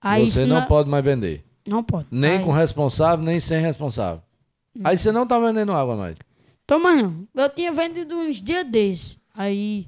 Aí 0.00 0.30
você 0.30 0.44
não 0.46 0.64
pode 0.66 0.88
mais 0.88 1.04
vender. 1.04 1.44
Não 1.66 1.82
pode. 1.82 2.06
Nem 2.10 2.32
Aí- 2.38 2.44
com 2.44 2.50
responsável, 2.52 3.24
nem 3.24 3.40
sem 3.40 3.60
responsável. 3.60 4.22
Aí 4.84 4.96
você 4.96 5.10
não 5.12 5.26
tá 5.26 5.38
vendendo 5.38 5.72
água 5.72 5.96
mais. 5.96 6.16
Mas 6.70 7.02
não. 7.02 7.26
Eu 7.34 7.50
tinha 7.50 7.72
vendido 7.72 8.14
uns 8.14 8.36
dias 8.40 8.64
desses. 8.66 9.18
Aí 9.34 9.86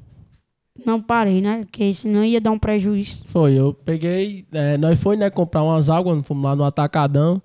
não 0.84 1.00
parei, 1.00 1.40
né? 1.40 1.60
Porque 1.64 1.92
senão 1.94 2.24
ia 2.24 2.40
dar 2.40 2.50
um 2.50 2.58
prejuízo. 2.58 3.24
Foi, 3.28 3.52
eu 3.54 3.72
peguei, 3.72 4.44
é, 4.52 4.76
nós 4.76 5.00
foi, 5.00 5.16
né, 5.16 5.30
comprar 5.30 5.62
umas 5.62 5.88
águas, 5.88 6.26
fomos 6.26 6.42
lá 6.44 6.56
no 6.56 6.64
Atacadão, 6.64 7.40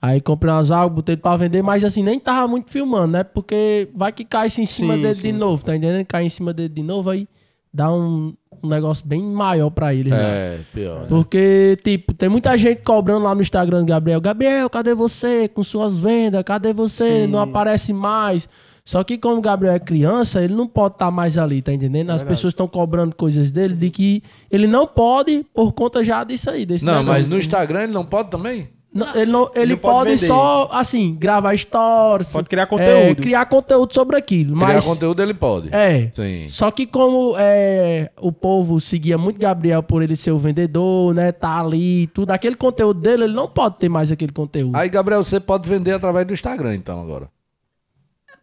aí 0.00 0.20
comprei 0.20 0.52
umas 0.52 0.70
águas, 0.70 0.92
botei 0.94 1.16
pra 1.16 1.36
vender, 1.36 1.62
mas 1.62 1.84
assim, 1.84 2.02
nem 2.02 2.18
tava 2.18 2.46
muito 2.48 2.70
filmando, 2.70 3.08
né, 3.12 3.24
porque 3.24 3.88
vai 3.94 4.12
que 4.12 4.24
cai 4.24 4.46
em 4.46 4.64
cima 4.66 4.94
Sim, 4.94 5.02
dele 5.02 5.14
sim. 5.14 5.32
de 5.32 5.38
novo, 5.38 5.64
tá 5.64 5.74
entendendo? 5.76 6.04
Cai 6.06 6.24
em 6.24 6.28
cima 6.28 6.52
dele 6.52 6.68
de 6.68 6.82
novo, 6.82 7.10
aí 7.10 7.26
dá 7.72 7.92
um, 7.92 8.34
um 8.62 8.68
negócio 8.68 9.06
bem 9.06 9.22
maior 9.22 9.70
pra 9.70 9.94
ele, 9.94 10.10
né? 10.10 10.16
É, 10.20 10.58
pior. 10.72 11.00
né? 11.02 11.06
Porque, 11.08 11.76
tipo, 11.84 12.14
tem 12.14 12.28
muita 12.28 12.56
gente 12.56 12.82
cobrando 12.82 13.24
lá 13.24 13.34
no 13.34 13.42
Instagram 13.42 13.80
do 13.80 13.86
Gabriel. 13.86 14.20
Gabriel, 14.20 14.70
cadê 14.70 14.94
você 14.94 15.46
com 15.48 15.62
suas 15.62 15.98
vendas? 16.00 16.42
Cadê 16.42 16.72
você? 16.72 17.26
Sim. 17.26 17.30
Não 17.30 17.38
aparece 17.40 17.92
mais. 17.92 18.48
Só 18.84 19.04
que 19.04 19.18
como 19.18 19.36
o 19.36 19.40
Gabriel 19.42 19.74
é 19.74 19.78
criança, 19.78 20.42
ele 20.42 20.54
não 20.54 20.66
pode 20.66 20.94
estar 20.94 21.10
mais 21.10 21.36
ali, 21.36 21.60
tá 21.60 21.70
entendendo? 21.72 22.08
As 22.08 22.22
pessoas 22.22 22.52
estão 22.52 22.66
cobrando 22.66 23.14
coisas 23.14 23.50
dele 23.50 23.74
de 23.74 23.90
que 23.90 24.22
ele 24.50 24.66
não 24.66 24.86
pode 24.86 25.44
por 25.54 25.72
conta 25.72 26.02
já 26.02 26.24
disso 26.24 26.48
aí. 26.48 26.64
Desse 26.64 26.86
Não, 26.86 26.94
negócio. 26.94 27.12
mas 27.12 27.28
no 27.28 27.36
Instagram 27.38 27.82
ele 27.82 27.92
não 27.92 28.06
pode 28.06 28.30
também? 28.30 28.70
Não, 28.92 29.14
ele 29.14 29.30
não, 29.30 29.50
ele 29.54 29.72
não 29.72 29.78
pode 29.80 30.10
pode, 30.10 30.26
só, 30.26 30.68
assim, 30.72 31.14
gravar 31.14 31.54
stories. 31.56 32.32
Pode 32.32 32.48
criar 32.48 32.62
é, 32.62 32.66
conteúdo. 32.66 33.22
criar 33.22 33.44
conteúdo 33.46 33.92
sobre 33.92 34.16
aquilo. 34.16 34.56
Criar 34.56 34.74
Mas, 34.74 34.84
conteúdo 34.84 35.22
ele 35.22 35.34
pode. 35.34 35.68
É. 35.74 36.10
Sim. 36.14 36.48
Só 36.48 36.70
que 36.70 36.86
como 36.86 37.34
é, 37.38 38.10
o 38.18 38.32
povo 38.32 38.80
seguia 38.80 39.18
muito 39.18 39.38
Gabriel 39.38 39.82
por 39.82 40.02
ele 40.02 40.16
ser 40.16 40.32
o 40.32 40.38
vendedor, 40.38 41.14
né? 41.14 41.32
Tá 41.32 41.60
ali, 41.60 42.06
tudo. 42.08 42.30
Aquele 42.30 42.56
conteúdo 42.56 42.98
dele, 42.98 43.24
ele 43.24 43.34
não 43.34 43.46
pode 43.46 43.76
ter 43.76 43.90
mais 43.90 44.10
aquele 44.10 44.32
conteúdo. 44.32 44.74
Aí, 44.74 44.88
Gabriel, 44.88 45.22
você 45.22 45.38
pode 45.38 45.68
vender 45.68 45.92
através 45.92 46.26
do 46.26 46.32
Instagram, 46.32 46.74
então, 46.74 47.00
agora. 47.00 47.28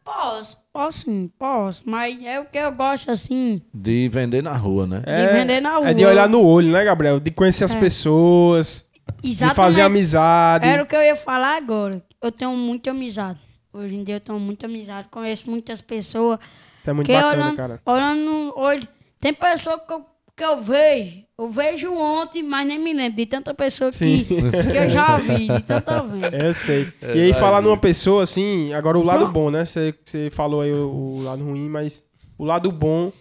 Posso, 0.06 0.58
posso 0.72 1.00
sim, 1.00 1.32
posso. 1.40 1.82
Mas 1.84 2.24
é 2.24 2.40
o 2.40 2.46
que 2.46 2.60
eu 2.60 2.72
gosto, 2.72 3.10
assim, 3.10 3.60
De 3.74 4.08
vender 4.10 4.44
na 4.44 4.56
rua, 4.56 4.86
né? 4.86 5.00
de 5.00 5.34
vender 5.34 5.60
na 5.60 5.78
rua. 5.78 5.90
É 5.90 5.94
de 5.96 6.06
olhar 6.06 6.30
no 6.30 6.44
olho, 6.44 6.72
né, 6.72 6.84
Gabriel? 6.84 7.20
De 7.20 7.32
conhecer 7.32 7.64
as 7.64 7.74
É. 7.74 8.86
pessoas, 9.06 9.22
de 9.22 9.30
Exatamente. 9.30 9.56
fazer 9.56 9.82
amizade. 9.82 10.68
Era 10.68 10.84
o 10.84 10.86
que 10.86 10.96
eu 10.96 11.02
ia 11.02 11.16
falar 11.16 11.58
agora. 11.58 12.02
Eu 12.22 12.32
tenho 12.32 12.52
muita 12.52 12.92
amizade. 12.92 13.40
Hoje 13.74 13.96
em 13.96 14.04
dia 14.04 14.16
eu 14.16 14.20
tenho 14.20 14.40
muita 14.40 14.66
amizade. 14.68 15.08
Conheço 15.12 15.50
muitas 15.50 15.82
pessoas. 15.82 16.40
Isso 16.82 16.90
é 16.90 16.94
muito 16.94 17.08
que 17.08 17.14
bacana, 17.14 17.44
olhando, 17.44 17.56
cara. 17.58 17.82
olhando 17.86 18.54
olho. 18.58 18.88
Tem 19.20 19.34
pessoa 19.34 19.80
que 19.80 19.92
eu, 19.94 20.06
que 20.38 20.44
eu 20.44 20.62
vejo, 20.62 21.24
eu 21.38 21.50
vejo 21.50 21.94
ontem, 21.94 22.44
mas 22.44 22.68
nem 22.68 22.78
me 22.80 22.94
lembro 22.94 23.16
de 23.16 23.26
tanta 23.26 23.54
pessoa 23.54 23.90
que, 23.92 23.98
Sim. 23.98 24.24
que 24.26 24.78
eu 24.78 24.90
já 24.90 25.18
vi, 25.18 25.48
de 25.48 25.62
tanta 25.66 26.04
vez. 26.04 26.34
Eu 26.34 26.54
sei. 26.54 26.94
e 27.02 27.22
aí, 27.22 27.34
falar 27.34 27.62
numa 27.62 27.78
pessoa 27.78 28.24
assim, 28.24 28.72
agora 28.74 28.98
o 29.00 29.04
lado 29.04 29.28
bom, 29.28 29.50
né? 29.50 29.66
Você 29.66 29.94
você 30.04 30.30
falou 30.30 30.62
aí 30.62 30.72
o, 30.72 30.90
o 30.90 31.24
lado 31.24 31.44
ruim, 31.44 31.68
mas 31.68 32.04
o 32.38 32.46
lado 32.46 32.72
bom 32.72 33.12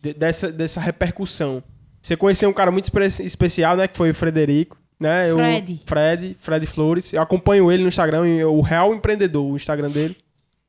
de- 0.00 0.14
dessa, 0.14 0.50
dessa 0.50 0.80
repercussão. 0.80 1.62
Você 2.00 2.16
conheceu 2.16 2.48
um 2.48 2.52
cara 2.54 2.70
muito 2.70 2.84
espe- 2.84 3.22
especial, 3.24 3.76
né? 3.76 3.86
Que 3.86 3.96
foi 3.96 4.10
o 4.10 4.14
Frederico, 4.14 4.78
né? 5.00 5.32
Fred. 5.32 5.72
O 5.82 5.88
Fred, 5.88 6.36
Fred 6.38 6.66
Flores. 6.66 7.12
Eu 7.12 7.22
acompanho 7.22 7.72
ele 7.72 7.82
no 7.82 7.88
Instagram, 7.88 8.22
o 8.46 8.60
Real 8.60 8.94
Empreendedor, 8.94 9.44
o 9.50 9.56
Instagram 9.56 9.90
dele. 9.90 10.16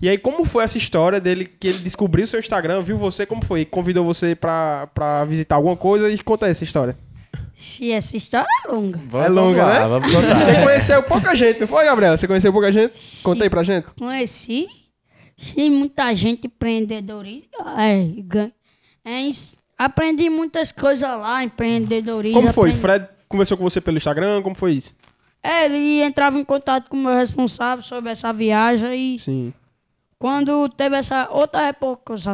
E 0.01 0.09
aí, 0.09 0.17
como 0.17 0.43
foi 0.43 0.63
essa 0.63 0.79
história 0.79 1.19
dele, 1.19 1.45
que 1.45 1.67
ele 1.67 1.77
descobriu 1.77 2.25
seu 2.25 2.39
Instagram, 2.39 2.81
viu 2.81 2.97
você, 2.97 3.23
como 3.25 3.45
foi? 3.45 3.65
Convidou 3.65 4.03
você 4.03 4.33
pra, 4.33 4.87
pra 4.95 5.23
visitar 5.25 5.55
alguma 5.57 5.77
coisa 5.77 6.09
e 6.09 6.17
conta 6.17 6.47
essa 6.47 6.63
história. 6.63 6.97
Se 7.55 7.91
essa 7.91 8.17
história 8.17 8.47
é 8.65 8.71
longa. 8.71 8.99
Vamos 9.07 9.27
É 9.27 9.29
longa, 9.29 9.63
lá, 9.63 9.73
né? 9.81 9.87
Vamos 9.87 10.11
contar. 10.11 10.39
Você 10.39 10.63
conheceu 10.63 11.03
pouca 11.03 11.35
gente, 11.35 11.59
não 11.59 11.67
foi, 11.67 11.85
Gabriel? 11.85 12.17
Você 12.17 12.27
conheceu 12.27 12.51
pouca 12.51 12.71
gente? 12.71 12.93
Conta 13.21 13.43
aí 13.43 13.49
pra 13.51 13.61
gente. 13.61 13.85
Conheci, 13.95 14.67
sim, 15.37 15.69
muita 15.69 16.15
gente 16.15 16.47
empreendedorismo. 16.47 17.47
É, 17.77 17.99
é, 19.05 19.29
aprendi 19.77 20.27
muitas 20.31 20.71
coisas 20.71 21.07
lá, 21.07 21.43
empreendedorismo. 21.43 22.39
Como 22.41 22.51
foi? 22.51 22.69
aprendi- 22.71 22.81
Fred 22.81 23.07
conversou 23.31 23.57
com 23.57 23.63
você 23.63 23.81
pelo 23.81 23.97
Instagram? 23.97 24.41
Como 24.41 24.55
foi 24.55 24.73
isso? 24.73 24.95
É, 25.43 25.65
ele 25.65 26.01
entrava 26.03 26.37
em 26.37 26.43
contato 26.45 26.89
com 26.89 26.95
o 26.97 26.99
meu 26.99 27.15
responsável 27.15 27.83
sobre 27.83 28.11
essa 28.11 28.31
viagem 28.31 29.15
e 29.15 29.19
Sim. 29.19 29.53
quando 30.19 30.69
teve 30.69 30.95
essa 30.95 31.27
outra 31.31 31.65
repercussão, 31.65 32.33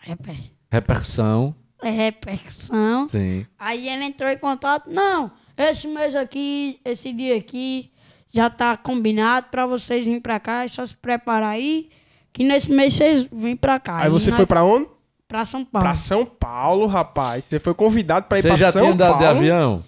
reper, 0.00 0.36
Repercussão. 0.70 1.54
é, 1.82 1.90
repercussão, 1.90 3.08
Sim. 3.08 3.46
aí 3.58 3.88
ele 3.88 4.04
entrou 4.04 4.28
em 4.28 4.36
contato, 4.38 4.90
não, 4.90 5.30
esse 5.56 5.86
mês 5.86 6.16
aqui, 6.16 6.80
esse 6.84 7.12
dia 7.12 7.36
aqui, 7.36 7.92
já 8.32 8.50
tá 8.50 8.76
combinado 8.76 9.46
pra 9.50 9.64
vocês 9.66 10.04
virem 10.04 10.20
pra 10.20 10.40
cá, 10.40 10.64
é 10.64 10.68
só 10.68 10.84
se 10.84 10.96
preparar 10.96 11.50
aí, 11.50 11.88
que 12.32 12.42
nesse 12.44 12.70
mês 12.70 12.94
vocês 12.94 13.28
vêm 13.30 13.56
pra 13.56 13.78
cá. 13.78 13.98
Aí 13.98 14.10
você 14.10 14.30
nós- 14.30 14.36
foi 14.36 14.46
pra 14.46 14.64
onde? 14.64 14.88
pra 15.28 15.44
São 15.44 15.64
Paulo. 15.64 15.84
Pra 15.86 15.94
São 15.94 16.26
Paulo, 16.26 16.86
rapaz. 16.88 17.44
Você 17.44 17.60
foi 17.60 17.72
convidado 17.72 18.26
pra 18.26 18.38
ir 18.38 18.42
Você 18.42 18.48
pra 18.48 18.56
já 18.56 18.72
São 18.72 18.82
tinha 18.82 18.92
andado 18.94 19.10
Paulo. 19.12 19.20
de 19.22 19.26
avião? 19.38 19.84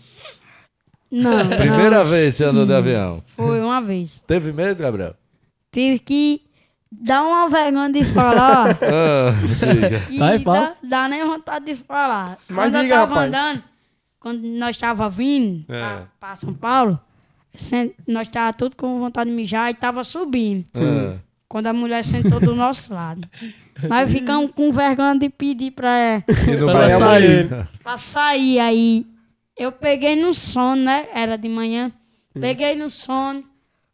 Não, 1.20 1.46
Primeira 1.57 1.98
não, 1.98 2.05
vez 2.07 2.35
você 2.37 2.44
andou 2.44 2.64
de 2.64 2.72
avião. 2.72 3.22
foi 3.37 3.61
uma 3.61 3.81
vez. 3.83 4.22
Teve 4.27 4.51
medo, 4.53 4.81
Gabriel? 4.83 5.14
Tive 5.70 5.98
que 5.98 6.40
dar 6.90 7.22
uma 7.22 7.48
vergonha 7.51 7.90
de 7.92 8.03
falar. 8.05 8.79
Ah, 8.83 9.33
Vai, 10.18 10.38
dá, 10.38 10.44
fala. 10.44 10.77
dá 10.83 11.09
nem 11.09 11.22
vontade 11.27 11.66
de 11.66 11.75
falar. 11.75 12.38
Mas 12.48 12.70
quando 12.72 12.83
diga, 12.83 12.94
eu 12.94 12.98
tava 13.01 13.14
rapaz. 13.14 13.29
andando, 13.29 13.62
quando 14.18 14.42
nós 14.42 14.77
tava 14.79 15.11
vindo 15.11 15.64
É. 15.68 15.79
pra, 15.79 16.03
pra 16.18 16.35
São 16.35 16.55
Paulo, 16.55 16.98
nós 18.09 18.29
tava 18.29 18.53
tudo 18.55 18.75
com 18.77 18.96
vontade 18.96 19.29
de 19.31 19.37
mijar 19.37 19.70
e 19.70 19.75
tava 19.75 20.03
subindo. 20.05 20.64
Ah. 20.75 21.16
Quando 21.48 21.66
a 21.66 21.72
mulher 21.75 22.03
sentou 22.05 22.40
do 22.40 22.55
nosso 22.55 22.94
lado. 22.94 23.29
Nós 23.87 24.11
ficamos 24.11 24.51
com 24.55 24.72
vergonha 24.72 25.18
de 25.18 25.29
pedir 25.29 25.70
pra, 25.72 26.22
E 26.48 26.57
no 26.57 26.66
Pra 26.72 26.88
sair. 26.88 27.68
pra 27.83 27.96
sair 27.98 28.59
aí. 28.59 29.07
Eu 29.57 29.73
peguei 29.73 30.17
no 30.17 30.35
sono, 30.35 30.77
né? 30.83 31.07
Era 31.15 31.37
de 31.37 31.49
manhã. 31.49 31.93
Peguei 32.38 32.75
no 32.75 32.91
sono. 32.91 33.45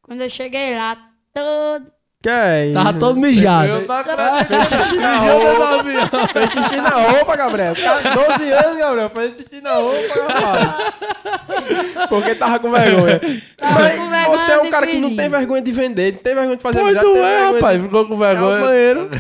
Quando 0.02 0.22
eu 0.22 0.30
cheguei 0.30 0.76
lá, 0.76 0.96
todo. 1.34 1.92
Que 2.20 2.28
é 2.30 2.64
isso? 2.66 2.74
Tava 2.74 2.92
todo 2.94 3.20
mijado. 3.20 3.68
Eu 3.68 3.86
não 3.86 3.94
acredito. 3.96 4.96
na 4.96 5.16
roupa. 5.18 6.28
Fez 6.32 6.50
xixi 6.50 6.76
na 6.76 6.88
roupa, 6.90 7.36
Gabriel. 7.36 7.74
Tá 7.76 8.00
12 8.00 8.50
anos, 8.50 8.76
Gabriel. 8.78 9.10
Fez 9.10 9.36
xixi 9.36 9.60
na 9.60 9.74
roupa, 9.74 10.32
rapaz. 10.32 12.08
Porque 12.08 12.34
tava 12.34 12.58
com 12.58 12.70
vergonha. 12.72 13.20
Tava 13.56 13.74
Mas 13.80 13.94
com 13.98 14.08
vergonha 14.10 14.38
você 14.38 14.52
é 14.52 14.58
um 14.60 14.70
cara 14.70 14.86
que 14.86 14.98
não 14.98 15.10
pedir. 15.10 15.16
tem 15.16 15.28
vergonha 15.28 15.62
de 15.62 15.72
vender, 15.72 16.12
não 16.14 16.18
tem 16.20 16.34
vergonha 16.34 16.56
de 16.56 16.62
fazer 16.62 16.80
Pois 16.80 16.96
amizade, 16.96 17.06
não 17.06 17.14
tem 17.14 17.22
é, 17.22 17.26
vergonha 17.36 17.54
rapaz. 17.54 17.76
de... 17.78 17.84
Ficou 17.86 18.06
com 18.06 18.12
É 18.12 18.16
o 18.16 18.18
vergonha. 18.18 18.60
banheiro. 18.60 19.10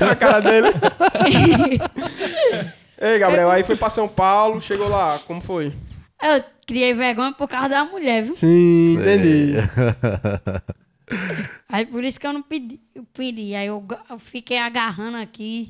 a 0.10 0.16
cara 0.16 0.40
dele. 0.40 0.68
Ei, 3.04 3.18
Gabriel, 3.18 3.50
aí 3.50 3.62
foi 3.62 3.76
pra 3.76 3.90
São 3.90 4.08
Paulo, 4.08 4.62
chegou 4.62 4.88
lá, 4.88 5.20
como 5.26 5.42
foi? 5.42 5.74
Eu 6.22 6.42
criei 6.66 6.94
vergonha 6.94 7.32
por 7.32 7.46
causa 7.46 7.68
da 7.68 7.84
mulher, 7.84 8.22
viu? 8.22 8.34
Sim, 8.34 8.94
entendi. 8.94 9.56
Aí 11.68 11.84
por 11.84 12.02
isso 12.02 12.18
que 12.18 12.26
eu 12.26 12.32
não 12.32 12.40
pedi. 12.40 12.80
Eu 12.94 13.04
pedi. 13.12 13.54
Aí 13.54 13.66
eu, 13.66 13.84
eu 14.08 14.18
fiquei 14.18 14.56
agarrando 14.56 15.18
aqui, 15.18 15.68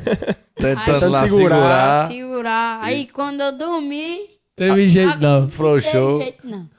Tentando 0.56 1.04
Ai, 1.04 1.10
lá 1.10 1.28
segurar. 1.28 1.28
segurar. 1.28 2.08
segurar. 2.08 2.78
Aí 2.82 3.06
quando 3.08 3.42
eu 3.42 3.52
dormi. 3.52 4.20
Teve 4.56 4.88
jeito 4.88 5.18
não. 5.18 5.50
Frouxou. 5.50 6.12
Não 6.12 6.18
teve 6.18 6.24
jeito, 6.24 6.46
não. 6.46 6.70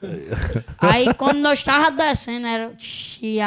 Aí 0.78 1.14
quando 1.14 1.38
nós 1.38 1.62
tava 1.62 1.92
descendo, 1.92 2.46
era 2.46 2.72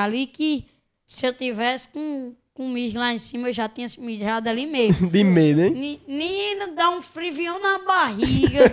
ali 0.01 0.27
que 0.27 0.65
se 1.05 1.27
eu 1.27 1.33
tivesse 1.33 1.89
com, 1.89 2.33
com 2.55 2.69
mijo 2.69 2.97
lá 2.97 3.13
em 3.13 3.19
cima, 3.19 3.49
eu 3.49 3.53
já 3.53 3.67
tinha 3.69 3.87
se 3.87 3.99
mijado 3.99 4.49
ali 4.49 4.65
mesmo. 4.65 5.07
De 5.11 5.23
medo, 5.23 5.61
hein? 5.61 5.71
Ni- 5.71 6.01
Menino, 6.07 6.73
dá 6.73 6.89
um 6.89 7.01
frivião 7.01 7.61
na 7.61 7.85
barriga. 7.85 8.71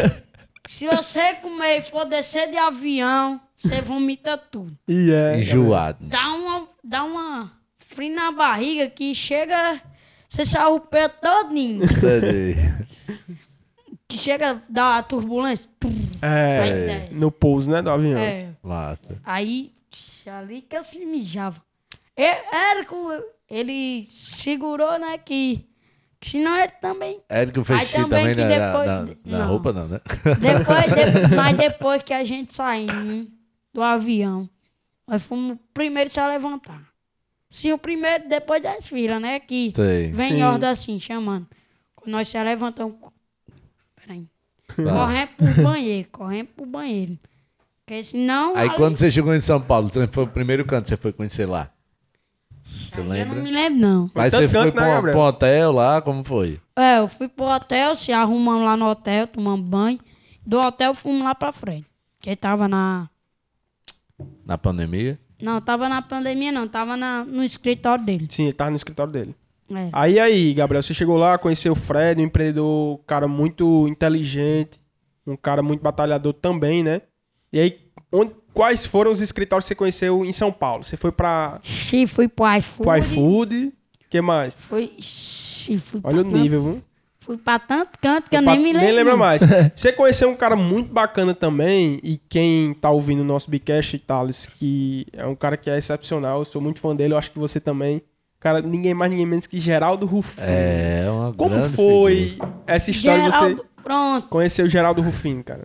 Se 0.68 0.86
você 0.86 1.34
comer 1.34 1.78
e 1.78 1.82
for 1.82 2.04
descer 2.04 2.50
de 2.50 2.56
avião, 2.58 3.40
você 3.56 3.80
vomita 3.80 4.36
tudo. 4.36 4.76
E 4.86 5.10
é. 5.10 5.38
Enjoado. 5.38 5.98
Dá 6.06 6.28
uma, 6.34 6.68
dá 6.84 7.04
uma 7.04 7.52
frio 7.78 8.14
na 8.14 8.30
barriga 8.32 8.86
que 8.88 9.14
chega, 9.14 9.80
você 10.28 10.44
sai 10.44 10.66
o 10.66 10.80
pé 10.80 11.08
todinho. 11.08 11.86
Que 14.10 14.16
chega 14.16 14.52
a 14.52 14.58
dar 14.70 15.02
turbulência. 15.06 15.70
É, 16.22 17.10
no 17.12 17.30
pouso, 17.30 17.70
né, 17.70 17.82
do 17.82 17.90
avião. 17.90 18.18
É. 18.18 18.48
Massa. 18.62 19.20
Aí, 19.22 19.70
ali 20.26 20.62
que 20.62 20.74
eu 20.76 20.82
se 20.82 21.04
mijava. 21.04 21.60
Érico, 22.22 22.96
ele 23.48 24.06
segurou, 24.10 24.98
né, 24.98 25.16
que, 25.18 25.64
que 26.20 26.28
senão 26.30 26.56
ele 26.58 26.72
também... 26.80 27.22
Érico 27.28 27.62
fez 27.64 27.80
xixi 27.82 27.92
também 27.92 28.34
também 28.34 28.34
na, 28.34 28.58
na- 28.58 28.66
depois- 28.66 28.86
na- 29.24 29.32
na 29.32 29.38
não. 29.44 29.48
roupa, 29.48 29.72
não, 29.72 29.88
né? 29.88 30.00
Depois, 30.40 30.86
de- 31.30 31.36
mas 31.36 31.56
depois 31.56 32.02
que 32.02 32.12
a 32.12 32.24
gente 32.24 32.54
saiu 32.54 33.28
do 33.72 33.82
avião, 33.82 34.48
nós 35.06 35.22
fomos 35.22 35.52
o 35.52 35.60
primeiro 35.72 36.10
a 36.20 36.26
levantar. 36.28 36.82
Sim, 37.50 37.72
o 37.72 37.78
primeiro 37.78 38.28
depois 38.28 38.62
das 38.62 38.84
filas, 38.86 39.22
né, 39.22 39.38
que 39.40 39.72
Sei. 39.74 40.10
vem 40.10 40.30
Sim. 40.32 40.36
em 40.38 40.42
ordem 40.42 40.68
assim, 40.68 41.00
chamando. 41.00 41.46
Quando 41.94 42.10
nós 42.12 42.28
se 42.28 42.42
levantamos... 42.42 42.96
Peraí. 43.94 44.26
Tá. 44.66 44.74
Correndo 44.84 45.28
pro 45.36 45.62
banheiro, 45.64 46.08
correndo 46.12 46.46
pro 46.48 46.66
banheiro. 46.66 47.18
Porque 47.86 48.02
senão... 48.04 48.54
Aí 48.54 48.68
ali- 48.68 48.76
quando 48.76 48.96
você 48.96 49.10
chegou 49.10 49.34
em 49.34 49.40
São 49.40 49.60
Paulo, 49.62 49.88
você 49.88 50.06
foi 50.08 50.24
o 50.24 50.28
primeiro 50.28 50.64
canto 50.66 50.82
que 50.84 50.88
você 50.90 50.96
foi 50.96 51.12
conhecer 51.12 51.46
lá? 51.46 51.70
Você 52.68 53.00
Aí 53.00 53.04
Eu 53.06 53.08
lembra? 53.08 53.34
não 53.34 53.42
me 53.42 53.50
lembro, 53.50 53.78
não. 53.78 54.10
Mas 54.14 54.34
você 54.34 54.48
foi 54.48 54.72
canto, 54.72 54.76
né, 54.80 55.14
um 55.14 55.18
hotel 55.18 55.72
lá, 55.72 56.02
como 56.02 56.22
foi? 56.24 56.60
É, 56.76 56.98
eu 56.98 57.08
fui 57.08 57.28
pro 57.28 57.46
hotel, 57.46 57.94
se 57.96 58.12
arrumamos 58.12 58.62
lá 58.64 58.76
no 58.76 58.86
hotel, 58.86 59.26
tomamos 59.26 59.66
banho. 59.66 59.98
Do 60.46 60.58
hotel 60.58 60.94
fomos 60.94 61.22
lá 61.22 61.34
pra 61.34 61.52
frente. 61.52 61.86
Que 62.20 62.34
tava 62.36 62.68
na. 62.68 63.08
Na 64.44 64.56
pandemia? 64.58 65.18
Não, 65.40 65.60
tava 65.60 65.88
na 65.88 66.02
pandemia, 66.02 66.50
não. 66.50 66.66
Tava 66.66 66.96
na, 66.96 67.24
no 67.24 67.44
escritório 67.44 68.04
dele. 68.04 68.26
Sim, 68.30 68.44
ele 68.44 68.52
tava 68.52 68.70
no 68.70 68.76
escritório 68.76 69.12
dele. 69.12 69.34
É. 69.70 69.90
Aí, 69.92 70.18
aí, 70.18 70.54
Gabriel, 70.54 70.82
você 70.82 70.94
chegou 70.94 71.16
lá, 71.16 71.36
conheceu 71.36 71.72
o 71.72 71.76
Fred, 71.76 72.20
um 72.20 72.24
empreendedor, 72.24 72.94
um 72.94 73.02
cara 73.06 73.28
muito 73.28 73.86
inteligente, 73.86 74.80
um 75.26 75.36
cara 75.36 75.62
muito 75.62 75.82
batalhador 75.82 76.32
também, 76.32 76.82
né? 76.82 77.02
E 77.52 77.60
aí, 77.60 77.78
onde, 78.10 78.32
quais 78.58 78.84
foram 78.84 79.12
os 79.12 79.20
escritórios 79.20 79.64
que 79.64 79.68
você 79.68 79.74
conheceu 79.76 80.24
em 80.24 80.32
São 80.32 80.50
Paulo? 80.50 80.82
Você 80.82 80.96
foi 80.96 81.12
pra, 81.12 81.60
Xi, 81.62 82.08
fui 82.08 82.26
pro 82.26 82.44
iFood. 82.56 82.82
pro 82.82 82.96
iFood, 82.98 83.66
o 83.66 83.72
que 84.10 84.20
mais? 84.20 84.56
Fui. 84.68 84.90
Xi, 84.98 85.78
fui 85.78 86.00
Olha 86.02 86.22
o 86.22 86.24
tanto- 86.24 86.36
nível, 86.36 86.62
viu? 86.62 86.82
Fui 87.20 87.36
pra 87.36 87.58
tanto 87.58 87.98
canto 88.00 88.28
que 88.28 88.36
eu 88.36 88.42
Pra- 88.42 88.54
nem 88.54 88.64
me 88.64 88.72
lembro. 88.72 88.80
Nem 88.86 88.92
lembra 88.96 89.16
mais. 89.16 89.42
Você 89.76 89.92
conheceu 89.92 90.28
um 90.30 90.34
cara 90.34 90.56
muito 90.56 90.92
bacana 90.92 91.34
também, 91.34 92.00
e 92.02 92.18
quem 92.28 92.74
tá 92.74 92.90
ouvindo 92.90 93.20
o 93.20 93.24
nosso 93.24 93.48
Bicast, 93.50 93.96
Thales, 94.00 94.46
que 94.58 95.06
é 95.12 95.24
um 95.26 95.36
cara 95.36 95.56
que 95.56 95.68
é 95.70 95.78
excepcional, 95.78 96.40
eu 96.40 96.44
sou 96.44 96.60
muito 96.60 96.80
fã 96.80 96.96
dele, 96.96 97.14
eu 97.14 97.18
acho 97.18 97.30
que 97.30 97.38
você 97.38 97.60
também. 97.60 98.02
Cara, 98.40 98.60
ninguém 98.62 98.92
mais, 98.94 99.10
ninguém 99.10 99.26
menos 99.26 99.46
que 99.46 99.60
Geraldo 99.60 100.04
Rufino. 100.06 100.46
É, 100.46 101.06
uma 101.10 101.32
Como 101.32 101.50
grande 101.54 101.74
foi 101.76 102.30
figura. 102.30 102.54
essa 102.66 102.90
história 102.90 103.22
de 103.24 103.30
Geraldo, 103.30 103.56
você 103.56 103.82
pronto. 103.84 104.28
conhecer 104.28 104.62
o 104.64 104.68
Geraldo 104.68 105.00
Rufino, 105.02 105.44
cara? 105.44 105.64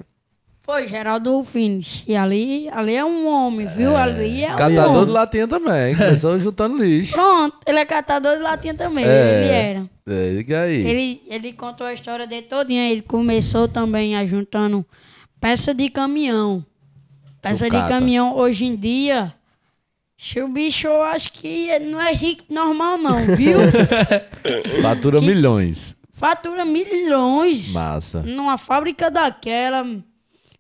Foi, 0.66 0.88
Geraldo 0.88 1.30
Rufino. 1.36 1.82
E 2.08 2.16
ali, 2.16 2.70
ali 2.70 2.96
é 2.96 3.04
um 3.04 3.28
homem, 3.28 3.68
viu? 3.68 3.98
Ali 3.98 4.44
é 4.46 4.54
um 4.54 4.56
Catador 4.56 4.92
homem. 4.92 5.06
de 5.06 5.12
latinha 5.12 5.48
também. 5.48 5.94
Começou 5.96 6.40
juntando 6.40 6.78
lixo. 6.82 7.12
Pronto, 7.12 7.58
ele 7.68 7.80
é 7.80 7.86
catador 7.86 8.38
de 8.38 8.42
latinha 8.44 8.74
também. 8.74 9.04
É. 9.04 9.10
Ele 9.44 9.52
era. 9.52 9.90
É, 10.08 10.36
diga 10.38 10.62
aí. 10.62 10.88
Ele, 10.88 11.22
ele 11.28 11.52
contou 11.54 11.86
a 11.86 11.94
história 11.94 12.26
dele 12.26 12.44
todinha. 12.44 12.90
Ele 12.90 13.02
começou 13.02 13.68
também 13.68 14.16
a 14.16 14.26
juntando 14.26 14.86
peça 15.40 15.74
de 15.74 15.90
caminhão. 15.90 16.66
Peça 17.42 17.66
de 17.66 17.76
Sucata. 17.76 17.90
caminhão 17.94 18.34
hoje 18.38 18.64
em 18.66 18.76
dia. 18.78 19.34
se 20.18 20.40
O 20.42 20.48
bicho, 20.48 20.88
eu 20.88 21.04
acho 21.04 21.30
que 21.34 21.70
ele 21.70 21.88
não 21.92 22.00
é 22.02 22.14
rico 22.14 22.44
normal, 22.50 22.98
não, 22.98 23.36
viu? 23.36 23.58
Fatura 24.82 25.20
milhões. 25.20 25.94
fatura 26.10 26.64
milhões 26.64 27.74
Massa. 27.74 28.22
numa 28.22 28.58
fábrica 28.58 29.12
daquela. 29.12 29.86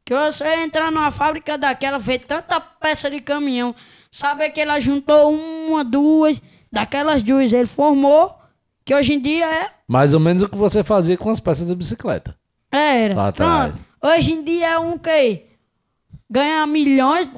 Que 0.05 0.13
você 0.13 0.63
entrar 0.63 0.91
numa 0.91 1.11
fábrica 1.11 1.57
daquela, 1.57 1.97
ver 1.97 2.19
tanta 2.19 2.59
peça 2.59 3.09
de 3.09 3.21
caminhão, 3.21 3.73
saber 4.11 4.49
que 4.49 4.59
ela 4.59 4.79
juntou 4.79 5.31
uma, 5.33 5.83
duas, 5.83 6.41
daquelas 6.71 7.23
duas 7.23 7.53
ele 7.53 7.67
formou, 7.67 8.35
que 8.83 8.93
hoje 8.93 9.13
em 9.13 9.21
dia 9.21 9.45
é 9.45 9.69
Mais 9.87 10.13
ou 10.13 10.19
menos 10.19 10.43
o 10.43 10.49
que 10.49 10.57
você 10.57 10.83
fazia 10.83 11.17
com 11.17 11.29
as 11.29 11.39
peças 11.39 11.67
de 11.67 11.75
bicicleta. 11.75 12.37
Era. 12.69 13.15
Lá 13.15 13.27
atrás. 13.29 13.73
Pronto. 13.73 13.85
Hoje 14.01 14.33
em 14.33 14.43
dia 14.43 14.71
é 14.71 14.79
um 14.79 14.97
que 14.97 15.43
ganha 16.29 16.65
milhões 16.67 17.29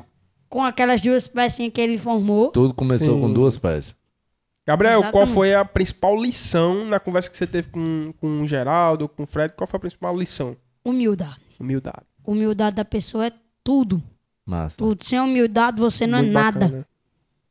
com 0.49 0.63
aquelas 0.63 1.01
duas 1.01 1.27
pecinhas 1.27 1.71
que 1.73 1.81
ele 1.81 1.97
formou. 1.97 2.49
Tudo 2.49 2.73
começou 2.73 3.15
Sim. 3.15 3.21
com 3.21 3.31
duas 3.31 3.57
peças. 3.57 3.95
Gabriel, 4.65 4.99
qual 4.99 5.09
Exatamente. 5.23 5.33
foi 5.33 5.53
a 5.53 5.63
principal 5.63 6.19
lição 6.19 6.85
na 6.85 6.99
conversa 6.99 7.29
que 7.29 7.37
você 7.37 7.45
teve 7.45 7.69
com, 7.69 8.11
com 8.19 8.41
o 8.41 8.47
Geraldo, 8.47 9.07
com 9.07 9.23
o 9.23 9.27
Fred? 9.27 9.53
Qual 9.53 9.67
foi 9.67 9.77
a 9.77 9.81
principal 9.81 10.17
lição? 10.17 10.57
Humildade. 10.83 11.41
Humildade. 11.59 12.05
Humildade 12.25 12.75
da 12.75 12.85
pessoa 12.85 13.27
é 13.27 13.31
tudo. 13.63 14.01
Massa. 14.45 14.75
Tudo. 14.77 15.03
Sem 15.03 15.19
humildade 15.19 15.79
você 15.79 16.05
não 16.05 16.19
Muito 16.19 16.31
é 16.31 16.33
nada. 16.33 16.59
Bacana. 16.67 16.87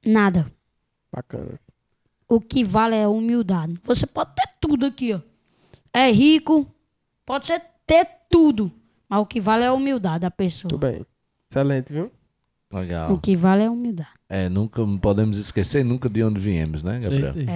Nada. 0.07 0.53
bacana. 1.13 1.61
O 2.29 2.41
que 2.41 2.65
vale 2.65 2.95
é 2.95 3.05
a 3.05 3.09
humildade. 3.09 3.79
Você 3.85 4.07
pode 4.07 4.35
ter 4.35 4.49
tudo 4.61 4.87
aqui, 4.87 5.13
ó. 5.13 5.21
É 5.93 6.11
rico, 6.11 6.67
pode 7.25 7.47
ser 7.47 7.63
ter 7.87 8.07
tudo. 8.31 8.71
Mas 9.09 9.21
o 9.21 9.27
que 9.27 9.41
vale 9.41 9.63
é 9.65 9.67
a 9.69 9.73
humildade 9.73 10.21
da 10.21 10.31
pessoa. 10.31 10.69
Tudo 10.71 10.81
bem. 10.81 11.05
Excelente, 11.51 11.93
viu? 11.93 12.11
O 12.73 12.79
Legal. 12.79 13.19
que 13.19 13.37
vale 13.37 13.63
é 13.63 13.67
a 13.67 13.71
humildade. 13.71 14.09
É, 14.29 14.49
nunca 14.49 14.83
podemos 15.01 15.37
esquecer 15.37 15.85
nunca 15.85 16.09
de 16.09 16.25
onde 16.25 16.41
viemos, 16.41 16.83
né, 16.83 16.99
Gabriel? 16.99 17.33
Certeza. 17.33 17.51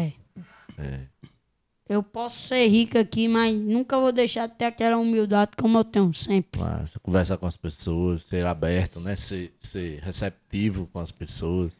É. 0.78 1.08
Eu 1.88 2.02
posso 2.02 2.48
ser 2.48 2.66
rico 2.68 2.98
aqui, 2.98 3.26
mas 3.28 3.54
nunca 3.58 3.98
vou 3.98 4.12
deixar 4.12 4.46
de 4.46 4.54
ter 4.56 4.66
aquela 4.66 4.98
humildade 4.98 5.52
como 5.56 5.78
eu 5.78 5.84
tenho 5.84 6.12
sempre. 6.12 6.60
Massa. 6.60 7.00
Conversar 7.00 7.38
com 7.38 7.46
as 7.46 7.56
pessoas, 7.56 8.22
ser 8.24 8.44
aberto, 8.44 9.00
né? 9.00 9.16
Ser, 9.16 9.54
ser 9.58 9.98
receptivo 10.00 10.86
com 10.92 10.98
as 10.98 11.10
pessoas. 11.10 11.72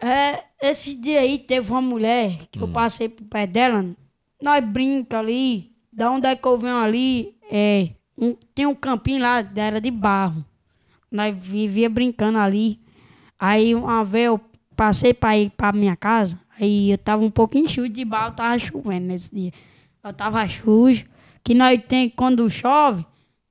É, 0.00 0.44
esse 0.62 0.94
dia 0.94 1.20
aí 1.20 1.38
teve 1.38 1.70
uma 1.70 1.80
mulher 1.82 2.46
que 2.50 2.60
eu 2.60 2.68
passei 2.68 3.08
pro 3.08 3.24
pé 3.24 3.46
dela. 3.46 3.84
Nós 4.40 4.64
brinca 4.64 5.18
ali. 5.18 5.72
Da 5.92 6.10
onde 6.12 6.26
é 6.28 6.36
que 6.36 6.46
eu 6.46 6.56
venho 6.56 6.76
ali? 6.76 7.34
É, 7.50 7.88
um- 8.16 8.36
tem 8.54 8.64
um 8.66 8.74
campinho 8.74 9.20
lá, 9.20 9.44
era 9.56 9.80
de 9.80 9.90
barro. 9.90 10.44
Nós 11.10 11.36
vivia 11.36 11.90
brincando 11.90 12.38
ali. 12.38 12.78
Aí 13.38 13.74
uma 13.74 14.04
vez 14.04 14.26
eu 14.26 14.40
passei 14.76 15.12
pra 15.12 15.36
ir 15.36 15.50
pra 15.50 15.72
minha 15.72 15.96
casa. 15.96 16.38
Aí 16.60 16.90
eu 16.90 16.98
tava 16.98 17.24
um 17.24 17.30
pouquinho 17.30 17.68
sujo 17.68 17.88
de 17.88 18.04
barro, 18.04 18.34
tava 18.34 18.58
chovendo 18.58 19.06
nesse 19.06 19.34
dia. 19.34 19.52
Eu 20.04 20.12
tava 20.12 20.46
sujo. 20.48 21.04
Que 21.42 21.54
nós 21.54 21.80
tem 21.88 22.10
quando 22.10 22.48
chove, 22.50 23.04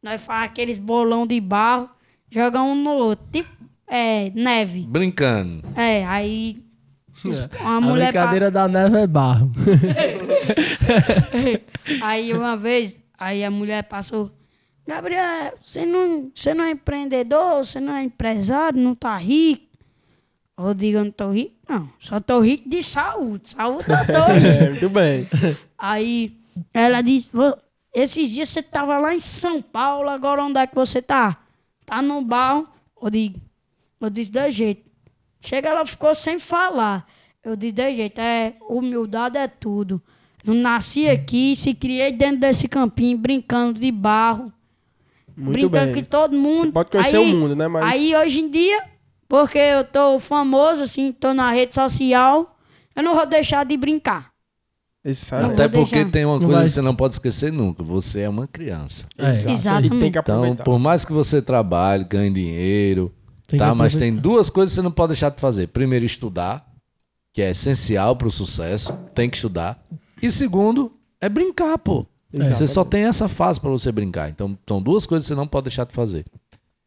nós 0.03 0.21
faz 0.21 0.43
aqueles 0.45 0.77
bolão 0.77 1.25
de 1.25 1.41
barro, 1.41 1.89
joga 2.29 2.61
um 2.61 2.75
no 2.75 2.91
outro. 2.91 3.25
Tipo, 3.31 3.49
é, 3.87 4.29
neve. 4.35 4.85
Brincando. 4.87 5.63
É, 5.75 6.05
aí. 6.05 6.63
É. 7.25 7.61
Uma 7.63 7.77
A 7.77 7.81
mulher. 7.81 8.13
pa- 8.13 8.19
brincadeira 8.19 8.51
da 8.51 8.67
neve 8.67 8.97
é 8.99 9.07
barro. 9.07 9.51
Aí 12.01 12.33
uma 12.33 12.55
vez, 12.55 12.97
aí 13.17 13.43
a 13.43 13.51
mulher 13.51 13.83
passou. 13.83 14.31
Gabriel, 14.87 15.53
você 15.61 15.85
não, 15.85 16.31
você 16.33 16.53
não 16.53 16.63
é 16.65 16.71
empreendedor, 16.71 17.63
você 17.65 17.79
não 17.79 17.93
é 17.93 18.03
empresário, 18.03 18.81
não 18.81 18.95
tá 18.95 19.15
rico. 19.17 19.67
Eu 20.61 20.73
digo, 20.73 20.97
eu 20.97 21.05
não 21.05 21.11
tô 21.11 21.29
rico, 21.31 21.55
não. 21.69 21.89
Só 21.99 22.19
tô 22.19 22.39
rico 22.41 22.67
de 22.69 22.83
saúde. 22.83 23.51
Saúde 23.51 23.85
eu 23.89 24.05
tô 24.13 24.25
rico. 24.33 24.47
É, 24.47 24.69
muito 24.69 24.89
bem. 24.89 25.27
Aí 25.77 26.33
ela 26.73 27.01
disse, 27.01 27.29
"Vô, 27.31 27.55
esses 27.93 28.29
dias 28.29 28.49
você 28.49 28.61
tava 28.61 28.97
lá 28.99 29.15
em 29.15 29.19
São 29.21 29.61
Paulo, 29.61 30.09
agora 30.09 30.43
onde 30.43 30.59
é 30.59 30.67
que 30.67 30.75
você 30.75 31.01
tá? 31.01 31.37
Tá 31.85 32.01
no 32.01 32.21
bar. 32.21 32.63
Eu 33.01 33.09
digo, 33.09 33.39
eu 34.01 34.09
disse 34.09 34.31
de 34.31 34.49
jeito. 34.49 34.89
Chega, 35.41 35.69
ela 35.69 35.85
ficou 35.85 36.13
sem 36.13 36.37
falar. 36.37 37.07
Eu 37.43 37.55
disse 37.55 37.73
de 37.73 37.93
jeito, 37.95 38.19
é, 38.19 38.55
humildade 38.69 39.37
é 39.37 39.47
tudo. 39.47 40.01
Eu 40.45 40.53
nasci 40.53 41.07
aqui, 41.07 41.55
se 41.55 41.73
criei 41.73 42.11
dentro 42.11 42.41
desse 42.41 42.67
campinho, 42.67 43.17
brincando 43.17 43.79
de 43.79 43.91
barro. 43.91 44.51
Muito 45.37 45.53
brincando 45.69 45.93
bem. 45.93 46.03
com 46.03 46.09
todo 46.09 46.35
mundo. 46.35 46.65
Você 46.65 46.71
pode 46.73 46.89
conhecer 46.91 47.15
Aí- 47.17 47.33
o 47.33 47.37
mundo, 47.37 47.55
né? 47.55 47.67
Mas 47.69 47.83
Aí 47.85 48.15
hoje 48.15 48.41
em 48.41 48.49
dia, 48.49 48.83
porque 49.29 49.57
eu 49.57 49.83
tô 49.85 50.19
famoso, 50.19 50.83
assim, 50.83 51.13
tô 51.13 51.33
na 51.33 51.51
rede 51.51 51.73
social, 51.73 52.57
eu 52.95 53.01
não 53.03 53.15
vou 53.15 53.25
deixar 53.25 53.63
de 53.63 53.77
brincar. 53.77 54.31
Não 55.31 55.51
Até 55.51 55.69
porque 55.69 55.95
deixar. 55.95 56.11
tem 56.11 56.25
uma 56.25 56.37
coisa 56.37 56.53
vai- 56.53 56.63
que 56.65 56.69
você 56.71 56.81
não 56.81 56.93
pode 56.93 57.15
esquecer 57.15 57.53
nunca. 57.53 57.81
Você 57.81 58.19
é 58.19 58.29
uma 58.29 58.45
criança. 58.47 59.05
É. 59.17 59.29
Exato. 59.29 59.49
Exatamente. 59.49 59.99
Tem 59.99 60.11
que 60.11 60.19
Então, 60.19 60.55
por 60.57 60.77
mais 60.77 61.05
que 61.05 61.13
você 61.13 61.41
trabalhe, 61.41 62.03
ganhe 62.03 62.33
dinheiro, 62.33 63.13
Tem 63.47 63.57
tá? 63.57 63.73
Mas 63.73 63.95
tem 63.95 64.13
duas 64.13 64.49
coisas 64.49 64.71
que 64.73 64.75
você 64.75 64.81
não 64.81 64.91
pode 64.91 65.09
deixar 65.11 65.29
de 65.31 65.39
fazer. 65.39 65.67
Primeiro, 65.67 66.03
estudar, 66.05 66.67
que 67.33 67.41
é 67.41 67.51
essencial 67.51 68.15
pro 68.15 68.29
sucesso. 68.29 68.91
Tem 69.15 69.29
que 69.29 69.37
estudar. 69.37 69.81
E 70.21 70.29
segundo, 70.29 70.91
é 71.21 71.29
brincar, 71.29 71.77
pô. 71.77 72.05
Você 72.31 72.67
só 72.67 72.83
tem 72.83 73.03
essa 73.05 73.27
fase 73.29 73.59
pra 73.59 73.69
você 73.69 73.91
brincar. 73.91 74.29
Então, 74.29 74.55
são 74.67 74.81
duas 74.81 75.05
coisas 75.05 75.25
que 75.25 75.29
você 75.33 75.35
não 75.35 75.47
pode 75.47 75.63
deixar 75.63 75.85
de 75.85 75.93
fazer. 75.93 76.25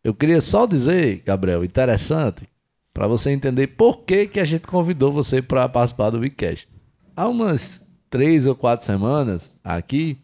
Eu 0.04 0.12
queria 0.12 0.40
só 0.40 0.66
dizer, 0.66 1.22
Gabriel, 1.24 1.64
interessante, 1.64 2.48
pra 2.92 3.06
você 3.06 3.30
entender 3.30 3.68
por 3.68 3.98
que, 3.98 4.26
que 4.26 4.40
a 4.40 4.44
gente 4.44 4.66
convidou 4.66 5.12
você 5.12 5.40
pra 5.40 5.68
participar 5.68 6.10
do 6.10 6.18
Wicast. 6.18 6.68
Há 7.16 7.28
umas 7.28 7.80
três 8.10 8.44
ou 8.44 8.54
quatro 8.54 8.84
semanas, 8.84 9.52
aqui, 9.62 10.18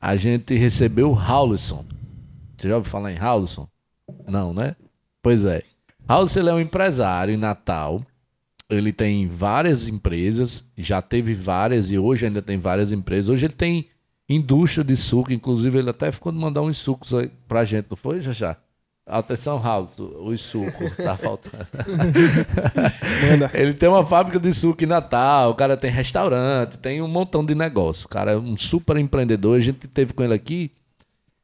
a 0.00 0.16
gente 0.16 0.54
recebeu 0.54 1.10
o 1.10 1.14
Howlison. 1.14 1.84
Você 2.56 2.68
já 2.68 2.76
ouviu 2.76 2.90
falar 2.90 3.12
em 3.12 3.18
Howlison? 3.20 3.68
Não, 4.26 4.54
né? 4.54 4.74
Pois 5.22 5.44
é. 5.44 5.62
Howlison 6.08 6.48
é 6.48 6.54
um 6.54 6.60
empresário 6.60 7.34
em 7.34 7.36
Natal. 7.36 8.04
Ele 8.70 8.92
tem 8.92 9.28
várias 9.28 9.86
empresas, 9.86 10.64
já 10.78 11.02
teve 11.02 11.34
várias 11.34 11.90
e 11.90 11.98
hoje 11.98 12.24
ainda 12.24 12.40
tem 12.40 12.58
várias 12.58 12.90
empresas. 12.90 13.28
Hoje 13.28 13.46
ele 13.46 13.54
tem 13.54 13.88
indústria 14.28 14.84
de 14.84 14.96
suco, 14.96 15.32
inclusive 15.32 15.78
ele 15.78 15.90
até 15.90 16.10
ficou 16.10 16.32
de 16.32 16.38
mandar 16.38 16.62
uns 16.62 16.78
sucos 16.78 17.12
aí 17.12 17.30
pra 17.46 17.64
gente, 17.64 17.88
não 17.90 17.96
foi, 17.96 18.22
já 18.22 18.56
Atenção, 19.10 19.56
Howlison, 19.56 20.10
os 20.22 20.40
sucos, 20.40 20.96
tá 20.96 21.16
faltando. 21.16 21.66
Ele 23.52 23.74
tem 23.74 23.88
uma 23.88 24.04
fábrica 24.04 24.38
de 24.38 24.52
suco 24.52 24.82
em 24.84 24.86
Natal, 24.86 25.50
o 25.50 25.54
cara 25.54 25.76
tem 25.76 25.90
restaurante, 25.90 26.78
tem 26.78 27.02
um 27.02 27.08
montão 27.08 27.44
de 27.44 27.54
negócio. 27.54 28.06
O 28.06 28.08
cara 28.08 28.32
é 28.32 28.36
um 28.36 28.56
super 28.56 28.96
empreendedor, 28.96 29.56
a 29.58 29.60
gente 29.60 29.88
teve 29.88 30.12
com 30.12 30.22
ele 30.22 30.34
aqui 30.34 30.70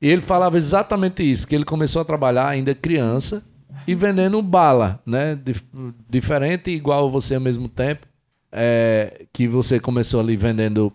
e 0.01 0.09
ele 0.09 0.23
falava 0.23 0.57
exatamente 0.57 1.29
isso, 1.29 1.47
que 1.47 1.55
ele 1.55 1.65
começou 1.65 2.03
a 2.03 2.05
trabalhar 2.05 2.49
ainda 2.49 2.75
criança 2.75 3.43
e 3.87 3.95
vendendo 3.95 4.41
bala, 4.43 5.01
né? 5.07 5.35
Dif- 5.35 5.65
diferente, 6.09 6.71
igual 6.71 7.11
você 7.11 7.35
ao 7.35 7.41
mesmo 7.41 7.69
tempo, 7.69 8.07
é, 8.53 9.27
que 9.33 9.49
você 9.49 9.81
começou 9.81 10.21
ali 10.21 10.37
vendendo 10.37 10.93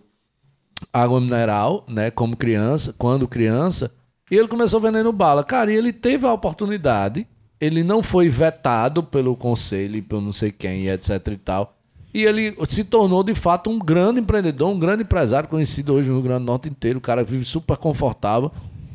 água 0.92 1.20
mineral, 1.20 1.84
né? 1.88 2.10
Como 2.10 2.36
criança, 2.36 2.94
quando 2.96 3.26
criança, 3.28 3.92
e 4.32 4.34
ele 4.34 4.48
começou 4.48 4.80
vendendo 4.80 5.12
bala. 5.12 5.44
Cara, 5.44 5.70
e 5.70 5.76
ele 5.76 5.92
teve 5.92 6.26
a 6.26 6.32
oportunidade, 6.32 7.26
ele 7.60 7.84
não 7.84 8.02
foi 8.02 8.30
vetado 8.30 9.02
pelo 9.02 9.36
conselho, 9.36 10.02
por 10.02 10.22
não 10.22 10.32
sei 10.32 10.50
quem, 10.50 10.88
etc 10.88 11.10
e 11.30 11.36
tal. 11.36 11.76
E 12.14 12.24
ele 12.24 12.56
se 12.66 12.82
tornou 12.82 13.22
de 13.22 13.34
fato 13.34 13.68
um 13.68 13.78
grande 13.78 14.20
empreendedor, 14.20 14.70
um 14.70 14.78
grande 14.78 15.02
empresário 15.02 15.50
conhecido 15.50 15.92
hoje 15.92 16.08
no 16.08 16.14
Rio 16.14 16.22
Grande 16.22 16.40
do 16.40 16.46
Norte 16.46 16.66
inteiro. 16.66 16.98
O 16.98 17.02
cara 17.02 17.22
vive 17.22 17.44
super 17.44 17.76
confortável. 17.76 18.50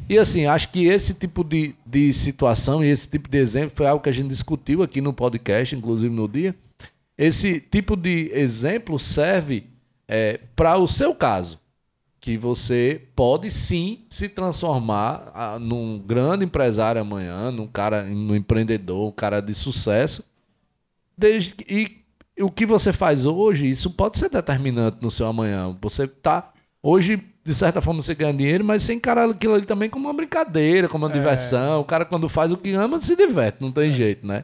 E 0.09 0.17
assim, 0.17 0.47
acho 0.47 0.69
que 0.69 0.87
esse 0.87 1.13
tipo 1.13 1.43
de, 1.43 1.75
de 1.85 2.11
situação 2.13 2.83
e 2.83 2.87
esse 2.87 3.07
tipo 3.07 3.29
de 3.29 3.37
exemplo 3.37 3.73
foi 3.75 3.85
algo 3.85 4.01
que 4.01 4.09
a 4.09 4.13
gente 4.13 4.29
discutiu 4.29 4.81
aqui 4.81 5.01
no 5.01 5.13
podcast, 5.13 5.75
inclusive 5.75 6.11
no 6.11 6.27
dia. 6.27 6.55
Esse 7.15 7.59
tipo 7.59 7.95
de 7.95 8.31
exemplo 8.33 8.97
serve 8.97 9.65
para 10.55 10.79
o 10.79 10.87
seu 10.87 11.13
caso 11.13 11.59
que 12.27 12.37
você 12.37 13.03
pode 13.15 13.49
sim 13.49 13.99
se 14.09 14.27
transformar 14.27 15.31
ah, 15.33 15.57
num 15.57 15.97
grande 15.97 16.43
empresário 16.43 16.99
amanhã, 16.99 17.49
num 17.51 17.65
cara, 17.67 18.03
num 18.03 18.35
empreendedor, 18.35 19.07
um 19.07 19.11
cara 19.13 19.39
de 19.39 19.53
sucesso. 19.55 20.25
Desde 21.17 21.51
que- 21.55 21.95
e 22.37 22.43
o 22.43 22.51
que 22.51 22.65
você 22.65 22.91
faz 22.91 23.25
hoje, 23.25 23.69
isso 23.69 23.89
pode 23.91 24.17
ser 24.17 24.29
determinante 24.29 24.97
no 25.01 25.09
seu 25.09 25.25
amanhã. 25.25 25.73
Você 25.81 26.05
tá 26.05 26.51
hoje 26.83 27.23
de 27.45 27.55
certa 27.55 27.79
forma 27.81 28.01
você 28.01 28.13
ganha 28.13 28.33
dinheiro, 28.33 28.65
mas 28.65 28.83
você 28.83 28.93
encara 28.93 29.31
aquilo 29.31 29.53
ali 29.53 29.65
também 29.65 29.89
como 29.89 30.05
uma 30.09 30.13
brincadeira, 30.13 30.89
como 30.89 31.05
uma 31.05 31.09
diversão. 31.17 31.79
O 31.79 31.85
cara 31.85 32.03
quando 32.03 32.27
faz 32.27 32.51
o 32.51 32.57
que 32.57 32.73
ama 32.73 32.99
se 32.99 33.15
diverte, 33.15 33.59
não 33.61 33.71
tem 33.71 33.89
jeito, 33.93 34.27
né? 34.27 34.43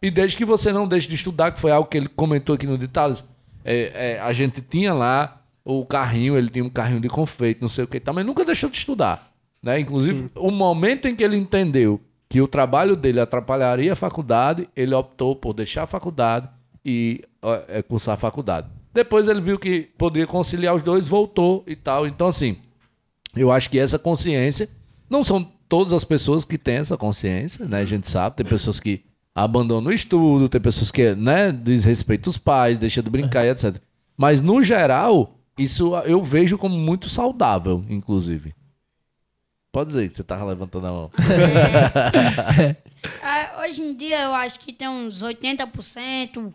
E 0.00 0.10
desde 0.10 0.34
que 0.34 0.46
você 0.46 0.72
não 0.72 0.88
deixe 0.88 1.06
de 1.06 1.14
estudar, 1.14 1.52
que 1.52 1.60
foi 1.60 1.72
algo 1.72 1.90
que 1.90 1.98
ele 1.98 2.08
comentou 2.08 2.54
aqui 2.54 2.66
no 2.66 2.78
Detalhes, 2.78 3.22
é, 3.62 4.14
é, 4.14 4.18
a 4.20 4.32
gente 4.32 4.62
tinha 4.62 4.94
lá 4.94 5.37
o 5.70 5.84
carrinho, 5.84 6.34
ele 6.34 6.48
tinha 6.48 6.64
um 6.64 6.70
carrinho 6.70 6.98
de 6.98 7.10
confeito, 7.10 7.60
não 7.60 7.68
sei 7.68 7.84
o 7.84 7.86
que, 7.86 8.00
tal, 8.00 8.14
mas 8.14 8.24
nunca 8.24 8.42
deixou 8.42 8.70
de 8.70 8.76
estudar. 8.78 9.34
Né? 9.62 9.78
Inclusive, 9.78 10.30
o 10.34 10.50
momento 10.50 11.06
em 11.06 11.14
que 11.14 11.22
ele 11.22 11.36
entendeu 11.36 12.00
que 12.26 12.40
o 12.40 12.48
trabalho 12.48 12.96
dele 12.96 13.20
atrapalharia 13.20 13.92
a 13.92 13.96
faculdade, 13.96 14.66
ele 14.74 14.94
optou 14.94 15.36
por 15.36 15.52
deixar 15.52 15.82
a 15.82 15.86
faculdade 15.86 16.48
e 16.82 17.20
é, 17.68 17.82
cursar 17.82 18.14
a 18.14 18.16
faculdade. 18.16 18.66
Depois 18.94 19.28
ele 19.28 19.42
viu 19.42 19.58
que 19.58 19.82
poderia 19.98 20.26
conciliar 20.26 20.74
os 20.74 20.82
dois, 20.82 21.06
voltou 21.06 21.62
e 21.66 21.76
tal. 21.76 22.06
Então, 22.06 22.28
assim, 22.28 22.56
Eu 23.36 23.52
acho 23.52 23.68
que 23.68 23.78
essa 23.78 23.98
consciência, 23.98 24.68
não 25.08 25.22
são 25.22 25.46
todas 25.68 25.92
as 25.92 26.02
pessoas 26.02 26.44
que 26.44 26.56
têm 26.56 26.76
essa 26.76 26.96
consciência, 26.96 27.66
né? 27.66 27.80
A 27.80 27.84
gente 27.84 28.08
sabe, 28.08 28.36
tem 28.36 28.46
pessoas 28.46 28.80
que 28.80 29.02
abandonam 29.34 29.90
o 29.90 29.94
estudo, 29.94 30.48
tem 30.48 30.60
pessoas 30.60 30.90
que, 30.90 31.14
né, 31.14 31.52
desrespeitam 31.52 32.30
os 32.30 32.38
pais, 32.38 32.78
deixam 32.78 33.04
de 33.04 33.10
brincar 33.10 33.44
e 33.44 33.50
etc. 33.50 33.76
Mas, 34.16 34.40
no 34.40 34.62
geral, 34.62 35.37
isso 35.58 35.94
eu 35.98 36.22
vejo 36.22 36.56
como 36.58 36.76
muito 36.76 37.08
saudável, 37.08 37.84
inclusive. 37.88 38.54
Pode 39.70 39.88
dizer 39.88 40.08
que 40.08 40.16
você 40.16 40.24
tava 40.24 40.44
levantando 40.46 40.86
a 40.86 40.90
mão. 40.92 41.10
Ah, 43.22 43.62
hoje 43.64 43.82
em 43.82 43.94
dia 43.94 44.22
eu 44.22 44.34
acho 44.34 44.58
que 44.60 44.72
tem 44.72 44.88
uns 44.88 45.22
80%, 45.22 46.52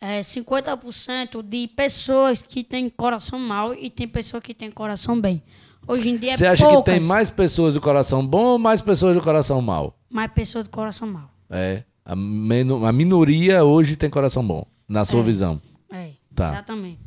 é, 0.00 0.20
50% 0.20 1.42
de 1.42 1.68
pessoas 1.68 2.42
que 2.42 2.62
têm 2.62 2.88
coração 2.90 3.38
mal 3.38 3.74
e 3.74 3.88
tem 3.90 4.06
pessoas 4.06 4.42
que 4.42 4.54
têm 4.54 4.70
coração 4.70 5.20
bem. 5.20 5.42
Hoje 5.86 6.10
em 6.10 6.16
dia 6.16 6.32
é 6.32 6.36
Você 6.36 6.46
acha 6.46 6.64
poucas, 6.64 6.94
que 6.94 7.00
tem 7.00 7.08
mais 7.08 7.28
pessoas 7.30 7.74
do 7.74 7.80
coração 7.80 8.24
bom 8.24 8.44
ou 8.44 8.58
mais 8.58 8.80
pessoas 8.80 9.14
do 9.16 9.22
coração 9.22 9.60
mal? 9.60 9.96
mais 10.08 10.30
pessoas 10.30 10.64
de 10.64 10.70
coração 10.70 11.08
mal. 11.08 11.30
É. 11.50 11.82
A, 12.04 12.14
meno- 12.14 12.84
a 12.84 12.92
minoria 12.92 13.64
hoje 13.64 13.96
tem 13.96 14.10
coração 14.10 14.46
bom, 14.46 14.66
na 14.88 15.04
sua 15.04 15.20
É. 15.20 15.22
visão. 15.22 15.60
É, 15.90 16.10
Tá. 16.34 16.46
exatamente. 16.48 17.00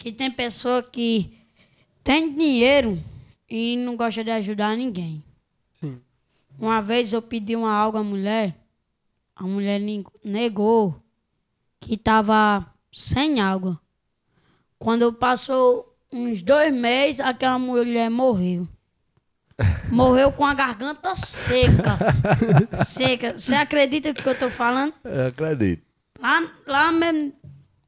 Que 0.00 0.10
tem 0.10 0.30
pessoa 0.30 0.82
que 0.82 1.30
tem 2.02 2.34
dinheiro 2.34 2.98
e 3.48 3.76
não 3.76 3.96
gosta 3.96 4.24
de 4.24 4.30
ajudar 4.30 4.74
ninguém. 4.74 5.22
Sim. 5.78 6.00
Uma 6.58 6.80
vez 6.80 7.12
eu 7.12 7.20
pedi 7.20 7.54
uma 7.54 7.70
algo 7.70 7.98
à 7.98 8.02
mulher, 8.02 8.56
a 9.36 9.44
mulher 9.44 9.78
negou 10.24 10.98
que 11.78 11.98
tava 11.98 12.66
sem 12.90 13.40
água. 13.40 13.78
Quando 14.78 15.12
passou 15.12 15.94
uns 16.10 16.42
dois 16.42 16.72
meses, 16.72 17.20
aquela 17.20 17.58
mulher 17.58 18.08
morreu. 18.08 18.66
Morreu 19.92 20.32
com 20.32 20.46
a 20.46 20.54
garganta 20.54 21.14
seca. 21.14 21.98
seca. 22.86 23.38
Você 23.38 23.54
acredita 23.54 24.08
no 24.08 24.14
que 24.14 24.26
eu 24.26 24.38
tô 24.38 24.48
falando? 24.48 24.94
Eu 25.04 25.26
acredito. 25.26 25.82
Lá, 26.18 26.50
lá 26.66 26.90
mesmo, 26.90 27.34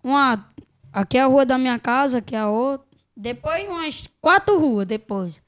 uma, 0.05 0.52
aqui 0.93 1.19
é 1.19 1.23
a 1.23 1.27
rua 1.27 1.45
da 1.47 1.59
minha 1.59 1.79
casa, 1.79 2.19
aqui 2.19 2.35
é 2.35 2.39
a 2.39 2.49
outra. 2.49 2.87
Depois, 3.17 3.69
umas 3.69 4.09
quatro 4.21 4.59
ruas 4.59 4.87
depois. 4.87 5.41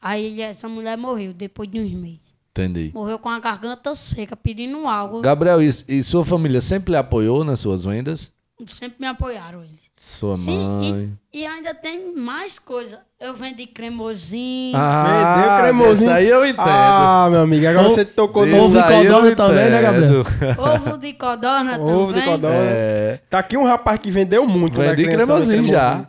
Aí 0.00 0.40
essa 0.40 0.68
mulher 0.68 0.96
morreu, 0.96 1.32
depois 1.32 1.70
de 1.70 1.80
uns 1.80 1.92
meses. 1.92 2.30
Entendi. 2.50 2.90
Morreu 2.92 3.18
com 3.18 3.28
a 3.28 3.38
garganta 3.38 3.94
seca, 3.94 4.36
pedindo 4.36 4.86
algo. 4.86 5.20
Gabriel, 5.20 5.62
e, 5.62 5.68
e 5.88 6.02
sua 6.02 6.24
família 6.24 6.60
sempre 6.60 6.92
lhe 6.92 6.96
apoiou 6.96 7.44
nas 7.44 7.60
suas 7.60 7.84
vendas? 7.84 8.32
Sempre 8.66 8.96
me 9.00 9.06
apoiaram 9.06 9.60
eles. 9.62 9.80
Sua 9.96 10.34
Sim, 10.36 10.58
mãe. 10.58 11.12
e, 11.32 11.40
e 11.40 11.46
ainda 11.46 11.74
tem 11.74 12.14
mais 12.16 12.58
coisa. 12.58 13.00
Eu 13.20 13.34
vendi 13.34 13.66
cremosinho. 13.66 14.72
Ah, 14.74 15.34
Vendeu 15.36 15.58
cremosinho. 15.62 16.08
Isso 16.08 16.16
aí 16.16 16.28
eu 16.28 16.44
entendo. 16.46 16.60
Ah, 16.66 17.28
meu 17.30 17.40
amigo, 17.42 17.66
agora 17.66 17.86
Ô, 17.86 17.90
você 17.90 18.04
tocou 18.04 18.46
no 18.46 18.56
Ovo 18.64 18.76
de 18.76 18.82
codorna 18.82 19.36
também, 19.36 19.70
né, 19.70 19.82
Gabriel? 19.82 20.24
Ovo 20.58 20.96
de 20.98 21.12
codorna 21.12 21.78
também. 21.78 21.94
ovo 21.94 22.12
de 22.14 22.22
codorna. 22.22 22.56
É, 22.56 23.20
Tá 23.28 23.38
aqui 23.40 23.56
um 23.58 23.64
rapaz 23.64 24.00
que 24.00 24.10
vendeu 24.10 24.46
muito. 24.46 24.80
era 24.80 24.90
vendi 24.94 25.04
tava 25.04 25.16
cremosinho 25.16 25.64
já. 25.64 26.06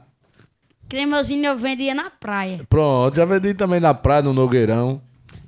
Cremosinho 0.87 1.45
eu 1.45 1.57
vendia 1.57 1.93
na 1.93 2.09
praia. 2.09 2.59
Pronto, 2.69 3.15
já 3.15 3.25
vendi 3.25 3.53
também 3.53 3.79
na 3.79 3.93
praia, 3.93 4.21
no 4.21 4.33
Nogueirão. 4.33 5.01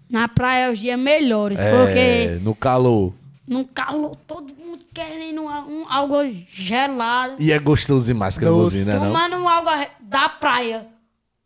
Na 0.09 0.27
praia 0.27 0.67
é 0.67 0.71
os 0.71 0.79
dias 0.79 0.99
melhores, 0.99 1.57
É, 1.59 1.71
porque 1.71 2.39
no 2.43 2.53
calor. 2.53 3.13
No 3.47 3.65
calor 3.65 4.15
todo 4.27 4.53
mundo 4.53 4.85
querendo 4.93 5.41
um, 5.41 5.85
algo 5.89 6.15
gelado. 6.49 7.35
E 7.39 7.51
é 7.51 7.59
gostoso 7.59 8.05
demais 8.05 8.37
cremosinho, 8.37 8.85
né? 8.85 8.93
Não? 8.93 9.01
Tomando 9.07 9.35
algo 9.47 9.69
da 10.01 10.29
praia, 10.29 10.87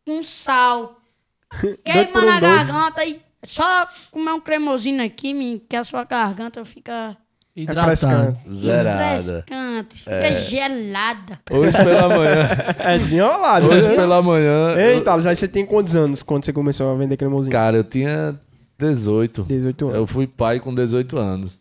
com 0.06 0.22
sal, 0.24 1.00
por 1.60 1.78
queimando 1.84 2.28
um 2.28 2.30
a 2.32 2.40
doce. 2.40 2.72
garganta 2.72 3.06
e 3.06 3.20
só 3.44 3.88
comer 4.12 4.32
um 4.32 4.40
cremosinho 4.40 5.04
aqui, 5.04 5.34
menino, 5.34 5.62
que 5.68 5.76
a 5.76 5.84
sua 5.84 6.04
garganta 6.04 6.64
fica 6.66 7.16
Hidratado. 7.56 7.88
frescante. 7.88 8.50
Zerada. 8.54 9.46
fica 9.92 10.36
gelada. 10.42 11.40
Hoje 11.50 11.72
pela 11.72 12.10
manhã. 12.10 12.48
É 12.78 13.00
desenrolado. 13.00 13.68
Hoje 13.68 13.88
né? 13.88 13.96
pela 13.96 14.22
manhã. 14.22 14.72
eu- 14.74 14.80
Eita, 14.96 15.14
aí 15.16 15.36
você 15.36 15.48
tem 15.48 15.66
quantos 15.66 15.96
anos 15.96 16.22
quando 16.22 16.46
você 16.46 16.54
começou 16.54 16.92
a 16.92 16.96
vender 16.96 17.18
cremosinho? 17.18 17.52
Cara, 17.52 17.78
eu 17.78 17.84
tinha 17.84 18.40
18. 18.78 19.44
18 19.44 19.86
anos. 19.86 19.98
Eu 19.98 20.06
fui 20.06 20.28
pai 20.28 20.60
com 20.60 20.74
18 20.74 21.18
anos. 21.18 21.60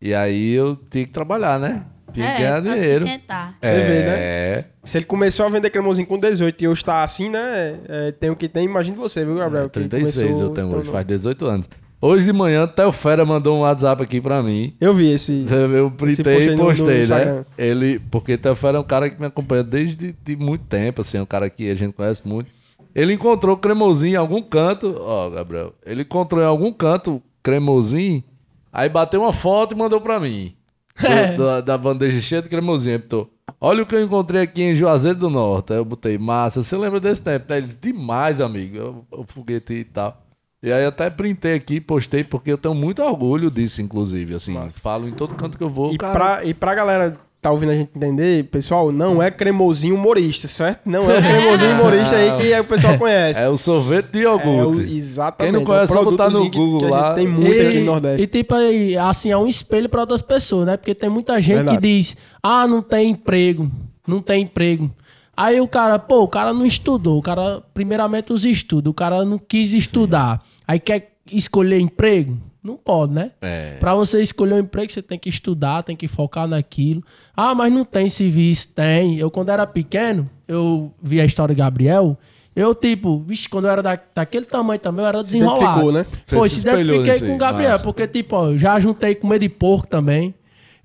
E 0.00 0.14
aí 0.14 0.52
eu 0.52 0.76
tinha 0.90 1.04
que 1.06 1.12
trabalhar, 1.12 1.58
né? 1.58 1.84
Tinha 2.12 2.32
que 2.32 2.38
ganhar 2.42 2.56
É, 2.56 2.60
dinheiro. 2.60 3.06
sustentar. 3.06 3.56
Você 3.62 3.70
vê, 3.82 3.88
né? 4.02 4.14
É. 4.18 4.64
Se 4.82 4.98
ele 4.98 5.04
começou 5.04 5.46
a 5.46 5.48
vender 5.48 5.70
cremosinho 5.70 6.06
com 6.06 6.18
18 6.18 6.64
e 6.64 6.68
hoje 6.68 6.84
tá 6.84 7.02
assim, 7.04 7.28
né? 7.28 7.76
É, 7.88 8.12
tem 8.12 8.30
o 8.30 8.36
que 8.36 8.48
tem, 8.48 8.64
imagina 8.64 8.96
você, 8.96 9.24
viu, 9.24 9.36
Gabriel? 9.36 9.68
que 9.68 9.74
36 9.74 10.26
começou 10.26 10.48
eu 10.48 10.54
tenho 10.54 10.74
hoje, 10.76 10.90
faz 10.90 11.06
18 11.06 11.44
anos. 11.46 11.68
Hoje 12.02 12.24
de 12.24 12.32
manhã, 12.32 12.64
até 12.64 12.84
o 12.86 12.90
Fera 12.92 13.26
mandou 13.26 13.58
um 13.58 13.60
WhatsApp 13.60 14.02
aqui 14.02 14.22
pra 14.22 14.42
mim. 14.42 14.74
Eu 14.80 14.94
vi 14.94 15.12
esse. 15.12 15.44
Eu 15.50 15.88
Esse 15.88 15.96
printei 15.96 16.34
postei 16.34 16.46
e 16.46 16.56
no- 16.56 16.62
no 16.62 16.68
postei, 16.70 17.06
né? 17.06 17.44
Ele, 17.58 17.98
porque 18.10 18.38
Tefera 18.38 18.78
é 18.78 18.80
um 18.80 18.84
cara 18.84 19.10
que 19.10 19.20
me 19.20 19.26
acompanha 19.26 19.62
desde 19.62 20.12
de 20.24 20.34
muito 20.34 20.64
tempo, 20.64 21.02
assim, 21.02 21.18
é 21.18 21.22
um 21.22 21.26
cara 21.26 21.48
que 21.50 21.70
a 21.70 21.74
gente 21.74 21.92
conhece 21.92 22.26
muito. 22.26 22.50
Ele 22.94 23.12
encontrou 23.12 23.54
cremosinho 23.56 24.14
em 24.14 24.16
algum 24.16 24.40
canto, 24.42 24.96
ó, 24.98 25.28
Gabriel, 25.30 25.74
ele 25.86 26.00
encontrou 26.02 26.42
em 26.42 26.46
algum 26.46 26.72
canto 26.72 27.22
cremosinho, 27.42 28.24
aí 28.72 28.88
bateu 28.88 29.20
uma 29.22 29.32
foto 29.32 29.74
e 29.74 29.78
mandou 29.78 30.00
pra 30.00 30.18
mim. 30.20 30.54
do- 31.00 31.06
É. 31.06 31.32
do- 31.34 31.62
da 31.62 31.78
bandeja 31.78 32.20
cheia 32.20 32.42
de 32.42 32.48
cremosinho. 32.48 32.94
Aí 32.96 32.98
botou, 33.00 33.30
olha 33.60 33.82
o 33.82 33.86
que 33.86 33.94
eu 33.94 34.02
encontrei 34.04 34.42
aqui 34.42 34.62
em 34.62 34.74
Juazeiro 34.76 35.18
do 35.18 35.30
Norte. 35.30 35.72
Aí 35.72 35.78
eu 35.78 35.84
botei, 35.84 36.18
massa, 36.18 36.62
você 36.62 36.76
lembra 36.76 37.00
desse 37.00 37.22
tempo? 37.22 37.50
Aí 37.52 37.58
ele 37.58 37.66
disse, 37.68 37.78
demais, 37.80 38.40
amigo, 38.40 39.06
o, 39.10 39.20
o 39.20 39.24
foguete 39.24 39.72
e 39.72 39.84
tal. 39.84 40.20
E 40.62 40.70
aí 40.70 40.84
até 40.84 41.08
printei 41.08 41.54
aqui, 41.54 41.80
postei, 41.80 42.22
porque 42.22 42.52
eu 42.52 42.58
tenho 42.58 42.74
muito 42.74 43.00
orgulho 43.02 43.50
disso, 43.50 43.80
inclusive, 43.80 44.34
assim, 44.34 44.54
falo 44.82 45.08
em 45.08 45.12
todo 45.12 45.34
canto 45.34 45.56
que 45.56 45.64
eu 45.64 45.70
vou, 45.70 45.94
E 45.94 45.96
cara. 45.96 46.12
pra, 46.12 46.44
e 46.44 46.52
pra 46.52 46.74
galera 46.74 47.16
tá 47.40 47.50
ouvindo 47.50 47.70
a 47.72 47.74
gente 47.74 47.90
entender, 47.96 48.44
pessoal, 48.44 48.92
não 48.92 49.22
é 49.22 49.30
cremosinho 49.30 49.94
humorista, 49.94 50.46
certo? 50.46 50.82
Não 50.84 51.10
é 51.10 51.18
o 51.18 51.22
cremosinho 51.22 51.72
humorista 51.72 52.16
aí 52.16 52.38
que 52.38 52.60
o 52.60 52.64
pessoal 52.64 52.96
conhece. 53.00 53.40
É 53.40 53.48
o 53.48 53.56
sorvete 53.56 54.10
de 54.12 54.24
É 54.24 54.28
o- 54.28 54.32
iogurte. 54.38 54.82
exatamente. 54.94 55.50
Quem 55.52 55.60
não 55.60 55.64
conhece, 55.66 55.92
é 55.92 55.96
só 55.96 56.04
botar 56.04 56.28
no 56.30 56.50
que- 56.50 56.56
Google 56.58 56.78
que 56.80 56.84
a 56.86 56.88
lá. 56.90 57.14
tem 57.14 57.26
muito 57.26 57.50
aqui 57.62 57.76
no 57.76 57.80
E 57.80 57.84
Nordeste. 57.84 58.26
tipo 58.26 58.54
aí, 58.54 58.96
assim, 58.96 59.30
é 59.30 59.36
um 59.38 59.46
espelho 59.46 59.88
para 59.88 60.00
outras 60.02 60.20
pessoas, 60.22 60.66
né? 60.66 60.76
Porque 60.76 60.94
tem 60.94 61.08
muita 61.08 61.40
gente 61.40 61.56
Verdade. 61.56 61.78
que 61.78 61.82
diz, 61.82 62.16
ah, 62.42 62.66
não 62.66 62.82
tem 62.82 63.10
emprego, 63.10 63.70
não 64.06 64.20
tem 64.20 64.42
emprego. 64.42 64.90
Aí 65.36 65.58
o 65.60 65.66
cara, 65.66 65.98
pô, 65.98 66.22
o 66.22 66.28
cara 66.28 66.52
não 66.52 66.66
estudou, 66.66 67.18
o 67.18 67.22
cara, 67.22 67.62
primeiramente 67.72 68.30
os 68.32 68.44
estudos, 68.44 68.90
o 68.90 68.94
cara 68.94 69.24
não 69.24 69.38
quis 69.38 69.72
estudar. 69.72 70.42
Aí 70.68 70.78
quer 70.78 71.12
escolher 71.32 71.80
emprego? 71.80 72.36
Não 72.62 72.76
pode, 72.76 73.12
né? 73.14 73.30
É. 73.40 73.76
Pra 73.80 73.94
você 73.94 74.22
escolher 74.22 74.54
um 74.54 74.58
emprego, 74.58 74.92
você 74.92 75.00
tem 75.00 75.18
que 75.18 75.28
estudar, 75.28 75.82
tem 75.82 75.96
que 75.96 76.06
focar 76.06 76.46
naquilo. 76.46 77.02
Ah, 77.34 77.54
mas 77.54 77.72
não 77.72 77.84
tem 77.84 78.08
serviço. 78.10 78.68
Tem. 78.68 79.18
Eu, 79.18 79.30
quando 79.30 79.48
era 79.48 79.66
pequeno, 79.66 80.28
eu 80.46 80.92
vi 81.02 81.20
a 81.20 81.24
história 81.24 81.54
de 81.54 81.58
Gabriel. 81.58 82.18
Eu, 82.54 82.74
tipo, 82.74 83.20
vixe, 83.20 83.48
quando 83.48 83.66
eu 83.66 83.70
era 83.70 83.82
da, 83.82 83.98
daquele 84.14 84.44
tamanho 84.44 84.78
também, 84.80 85.04
eu 85.04 85.08
era 85.08 85.22
desenrolado. 85.22 85.62
identificou, 85.62 85.92
né? 85.92 86.06
Você 86.26 86.36
Foi, 86.36 86.48
se 86.48 86.54
se 86.56 86.68
identifiquei 86.68 87.20
com 87.28 87.34
o 87.34 87.38
Gabriel, 87.38 87.70
massa. 87.70 87.84
porque, 87.84 88.06
tipo, 88.06 88.36
ó, 88.36 88.48
eu 88.48 88.58
já 88.58 88.78
juntei 88.78 89.14
com 89.14 89.26
medo 89.28 89.40
de 89.40 89.48
porco 89.48 89.86
também. 89.86 90.34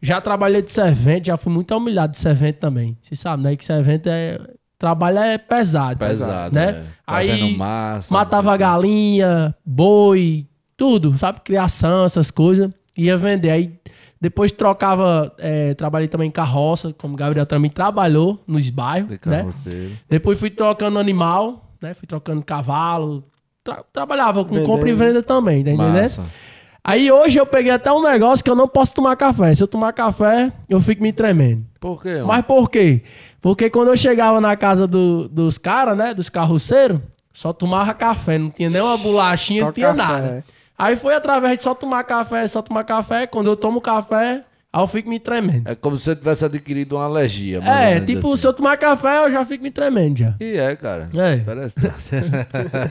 Já 0.01 0.21
trabalhei 0.21 0.61
de 0.61 0.71
servente, 0.71 1.27
já 1.27 1.35
fui 1.37 1.51
muito 1.51 1.75
humilhado 1.75 2.11
de 2.11 2.17
servente 2.19 2.59
também. 2.59 2.95
Você 3.01 3.15
sabe, 3.15 3.43
né? 3.43 3.55
Que 3.55 3.65
servente 3.65 4.07
é. 4.07 4.39
Trabalho 4.77 5.17
é 5.17 5.37
pesado. 5.37 5.97
Pesado, 5.97 6.53
né? 6.53 6.71
né? 6.71 6.85
Fazendo 7.05 7.45
Aí 7.45 7.57
massa. 7.57 8.13
matava 8.13 8.55
galinha, 8.57 9.55
boi, 9.65 10.45
tudo, 10.77 11.17
sabe? 11.17 11.39
Criação, 11.41 12.03
essas 12.05 12.29
coisas. 12.31 12.69
Ia 12.97 13.17
vender. 13.17 13.49
Aí 13.51 13.73
depois 14.19 14.51
trocava. 14.51 15.33
é, 15.37 15.73
trabalhei 15.73 16.07
também 16.07 16.27
em 16.29 16.31
carroça, 16.31 16.93
como 16.97 17.13
o 17.13 17.17
Gabriel 17.17 17.45
também 17.45 17.69
trabalhou 17.69 18.41
nos 18.47 18.69
bairros, 18.69 19.09
De 19.09 19.19
né? 19.29 19.43
Depois 20.09 20.39
fui 20.39 20.49
trocando 20.49 20.97
animal, 20.99 21.71
né? 21.81 21.93
Fui 21.93 22.07
trocando 22.07 22.41
cavalo. 22.43 23.23
Tra- 23.63 23.83
trabalhava 23.91 24.45
com 24.45 24.55
compra 24.63 24.89
e 24.89 24.93
venda 24.93 25.23
também, 25.23 25.63
tá 25.63 25.71
entendendo? 25.71 25.93
Aí 26.83 27.11
hoje 27.11 27.39
eu 27.39 27.47
peguei 27.47 27.71
até 27.71 27.91
um 27.91 28.01
negócio 28.03 28.43
que 28.45 28.49
eu 28.51 28.55
não 28.55 28.67
posso 28.67 28.93
tomar 28.93 29.15
café. 29.15 29.55
Se 29.55 29.63
eu 29.63 29.67
tomar 29.67 29.91
café, 29.91 30.51
eu 30.69 30.79
fico 30.79 31.01
me 31.01 31.11
tremendo. 31.11 31.65
Por 31.79 31.99
quê? 32.01 32.13
mano? 32.13 32.27
Mas 32.27 32.45
por 32.45 32.69
quê? 32.69 33.01
Porque 33.41 33.71
quando 33.71 33.87
eu 33.87 33.97
chegava 33.97 34.39
na 34.39 34.55
casa 34.55 34.85
do- 34.85 35.27
dos 35.27 35.57
caras, 35.57 35.97
né? 35.97 36.13
Dos 36.13 36.29
carroceiros, 36.29 36.99
só 37.33 37.51
tomava 37.51 37.91
café. 37.95 38.37
Não 38.37 38.51
tinha 38.51 38.69
nem 38.69 38.81
uma 38.81 38.97
bolachinha, 38.97 39.61
Só 39.61 39.65
não 39.67 39.73
tinha 39.73 39.93
café, 39.95 39.97
nada. 40.13 40.43
É. 40.77 40.83
Aí 40.83 40.95
foi 40.95 41.13
através 41.15 41.57
de 41.57 41.63
só 41.63 41.73
tomar 41.73 42.03
café, 42.03 42.47
só 42.47 42.61
tomar 42.61 42.83
café. 42.83 43.25
Quando 43.27 43.47
eu 43.47 43.55
tomo 43.55 43.79
café, 43.81 44.43
aí 44.73 44.81
eu 44.83 44.87
fico 44.87 45.07
me 45.09 45.19
tremendo. 45.19 45.67
É 45.69 45.75
como 45.75 45.97
se 45.97 46.03
você 46.05 46.15
tivesse 46.15 46.43
adquirido 46.45 46.95
uma 46.95 47.05
alergia. 47.05 47.59
É, 47.63 47.99
tipo, 47.99 48.27
assim. 48.33 48.37
se 48.41 48.47
eu 48.47 48.53
tomar 48.53 48.77
café, 48.77 49.25
eu 49.25 49.31
já 49.31 49.45
fico 49.45 49.63
me 49.63 49.71
tremendo 49.71 50.19
já. 50.19 50.35
E 50.39 50.57
é, 50.57 50.75
cara. 50.75 51.09
É. 51.15 51.35
Interessante. 51.35 51.95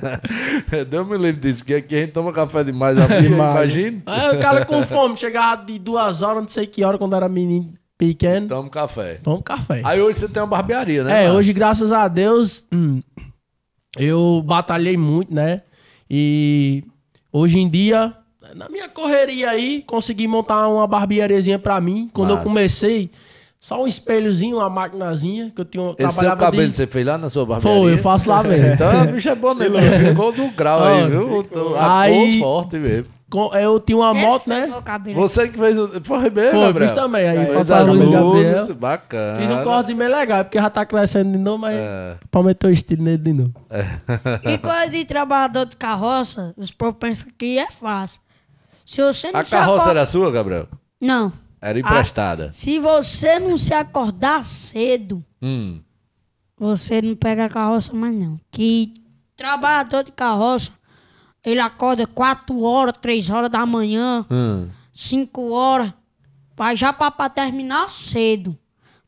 Deus 0.88 1.06
me 1.06 1.16
livre 1.18 1.40
disso, 1.40 1.58
porque 1.60 1.74
aqui 1.74 1.94
a 1.96 2.00
gente 2.00 2.12
toma 2.12 2.32
café 2.32 2.64
demais. 2.64 2.96
Imagina. 3.26 4.02
Aí 4.06 4.36
o 4.36 4.40
cara 4.40 4.64
com 4.64 4.82
fome, 4.82 5.16
chegava 5.16 5.62
de 5.64 5.78
duas 5.78 6.22
horas, 6.22 6.42
não 6.42 6.48
sei 6.48 6.66
que 6.66 6.82
hora, 6.84 6.98
quando 6.98 7.14
era 7.16 7.28
menino 7.28 7.72
pequeno, 7.96 8.48
Toma 8.48 8.68
café. 8.68 9.20
toma 9.22 9.40
café. 9.40 9.80
Aí 9.84 10.00
hoje 10.00 10.18
você 10.18 10.28
tem 10.28 10.42
uma 10.42 10.48
barbearia, 10.48 11.04
né? 11.04 11.26
É, 11.26 11.32
hoje, 11.32 11.52
graças 11.52 11.92
a 11.92 12.08
Deus, 12.08 12.64
hum, 12.72 13.00
eu 13.96 14.42
batalhei 14.44 14.96
muito, 14.96 15.32
né? 15.32 15.62
E 16.10 16.82
hoje 17.34 17.58
em 17.58 17.68
dia, 17.68 18.14
na 18.54 18.68
minha 18.68 18.88
correria 18.88 19.50
aí, 19.50 19.82
consegui 19.84 20.28
montar 20.28 20.68
uma 20.68 20.86
barbeariazinha 20.86 21.58
pra 21.58 21.80
mim. 21.80 22.08
Quando 22.12 22.30
eu 22.30 22.36
comecei, 22.38 23.10
só 23.58 23.82
um 23.82 23.86
espelhozinho, 23.88 24.58
uma 24.58 24.70
maquinazinha, 24.70 25.50
que 25.54 25.60
eu 25.60 25.64
tinha, 25.64 25.84
Esse 25.90 25.96
seu 25.96 26.08
trabalhava 26.10 26.40
cabelo 26.40 26.68
de... 26.70 26.76
você 26.76 26.86
fez 26.86 27.04
lá 27.04 27.18
na 27.18 27.28
sua 27.28 27.44
barbearia? 27.44 27.82
Foi, 27.82 27.92
eu 27.94 27.98
faço 27.98 28.28
lá 28.28 28.40
mesmo. 28.44 28.68
Então, 28.74 29.00
a 29.00 29.04
bicha 29.06 29.30
é 29.30 29.34
boa 29.34 29.54
mesmo. 29.54 29.76
Ficou 30.08 30.30
do 30.32 30.48
grau 30.50 30.84
aí, 30.84 31.08
viu? 31.08 31.44
A 31.76 32.00
aí- 32.00 32.38
forte 32.38 32.76
mesmo. 32.76 33.12
Com- 33.34 33.52
Eu 33.56 33.80
tinha 33.80 33.98
uma 33.98 34.14
moto, 34.14 34.46
né? 34.48 34.72
Você 35.16 35.48
que 35.48 35.58
fez 35.58 35.76
o... 35.76 35.88
Foi 36.04 36.30
mesmo, 36.30 36.52
Foi, 36.52 36.60
Gabriel? 36.66 36.88
fiz 36.88 36.92
também. 36.92 37.28
Aí 37.28 37.44
Fez 37.46 37.56
faço 37.68 37.74
as 37.74 37.88
a 37.88 37.92
Gabriel. 37.92 38.24
luzes, 38.24 38.70
bacana. 38.76 39.40
Fiz 39.40 39.50
um 39.50 39.64
corte 39.64 39.92
bem 39.92 40.08
legal, 40.08 40.44
porque 40.44 40.60
já 40.60 40.70
tá 40.70 40.86
crescendo 40.86 41.32
de 41.32 41.38
novo, 41.38 41.58
mas 41.58 41.74
É. 41.76 42.16
pra 42.30 42.42
meter 42.44 42.68
o 42.68 42.70
estilo 42.70 43.02
nele 43.02 43.18
de 43.18 43.32
novo. 43.32 43.52
E 44.44 44.56
coisa 44.58 44.88
de 44.88 45.04
trabalhador 45.04 45.66
de 45.66 45.76
carroça, 45.76 46.54
os 46.56 46.70
povos 46.70 46.96
pensam 47.00 47.26
que 47.36 47.58
é 47.58 47.68
fácil. 47.72 48.20
Se 48.86 49.02
você 49.02 49.32
não 49.32 49.40
A 49.40 49.44
se 49.44 49.50
carroça 49.50 49.82
acorda- 49.82 49.90
era 50.00 50.06
sua, 50.06 50.30
Gabriel? 50.30 50.68
Não. 51.00 51.32
Era 51.60 51.78
emprestada. 51.80 52.52
Se 52.52 52.78
você 52.78 53.40
não 53.40 53.58
se 53.58 53.74
acordar 53.74 54.44
cedo, 54.46 55.24
Hum. 55.42 55.80
você 56.56 57.02
não 57.02 57.16
pega 57.16 57.46
a 57.46 57.48
carroça 57.48 57.92
mais 57.92 58.14
não. 58.14 58.38
Que 58.52 58.94
trabalhador 59.36 60.04
de 60.04 60.12
carroça, 60.12 60.70
ele 61.44 61.60
acorda 61.60 62.06
4 62.06 62.62
horas, 62.62 62.96
3 62.98 63.28
horas 63.30 63.50
da 63.50 63.64
manhã, 63.66 64.24
Hum. 64.30 64.68
5 64.92 65.50
horas, 65.50 65.92
vai 66.56 66.76
já 66.76 66.92
pra, 66.92 67.10
pra 67.10 67.28
terminar 67.28 67.88
cedo. 67.88 68.56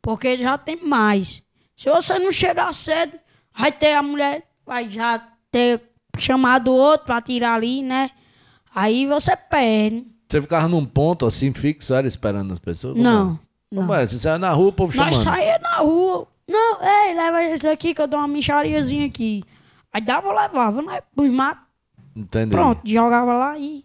Porque 0.03 0.37
já 0.37 0.57
tem 0.59 0.85
mais. 0.85 1.43
Se 1.77 1.91
você 1.91 2.19
não 2.19 2.31
chegar 2.33 2.73
cedo, 2.73 3.19
vai 3.57 3.71
ter 3.73 3.93
a 3.95 4.03
mulher, 4.03 4.45
vai 4.65 4.89
já 4.89 5.19
ter 5.51 5.81
chamado 6.19 6.73
outro 6.73 7.07
pra 7.07 7.21
tirar 7.21 7.55
ali, 7.55 7.83
né? 7.83 8.11
Aí 8.75 9.07
você 9.07 9.37
perde. 9.37 10.07
Você 10.29 10.41
ficava 10.43 10.69
num 10.69 10.85
ponto 10.85 11.25
assim 11.27 11.53
fixo, 11.53 11.95
era 11.95 12.07
esperando 12.07 12.53
as 12.53 12.59
pessoas? 12.59 12.95
Como 12.95 13.05
Não, 13.05 13.13
era? 13.13 13.25
não. 13.73 13.83
Como 13.83 13.95
era? 13.95 14.07
Você 14.09 14.19
saia 14.19 14.39
na 14.39 14.51
rua, 14.51 14.69
o 14.69 14.73
povo 14.73 14.97
Nós 14.97 15.09
chamando. 15.19 15.23
saía 15.25 15.59
na 15.59 15.77
rua. 15.79 16.27
Não, 16.49 16.79
ei, 16.83 17.15
leva 17.15 17.43
esse 17.45 17.69
aqui 17.69 17.93
que 17.95 18.01
eu 18.01 18.07
dou 18.07 18.21
uma 18.21 18.29
michariazinha 18.29 19.07
aqui. 19.07 19.43
Aí 19.93 20.01
dava, 20.01 20.31
levava, 20.33 20.83
né? 20.83 21.01
Pus 21.15 21.31
mato, 21.31 21.61
Entendeu? 22.17 22.59
pronto, 22.59 22.81
jogava 22.89 23.37
lá 23.37 23.59
e 23.59 23.85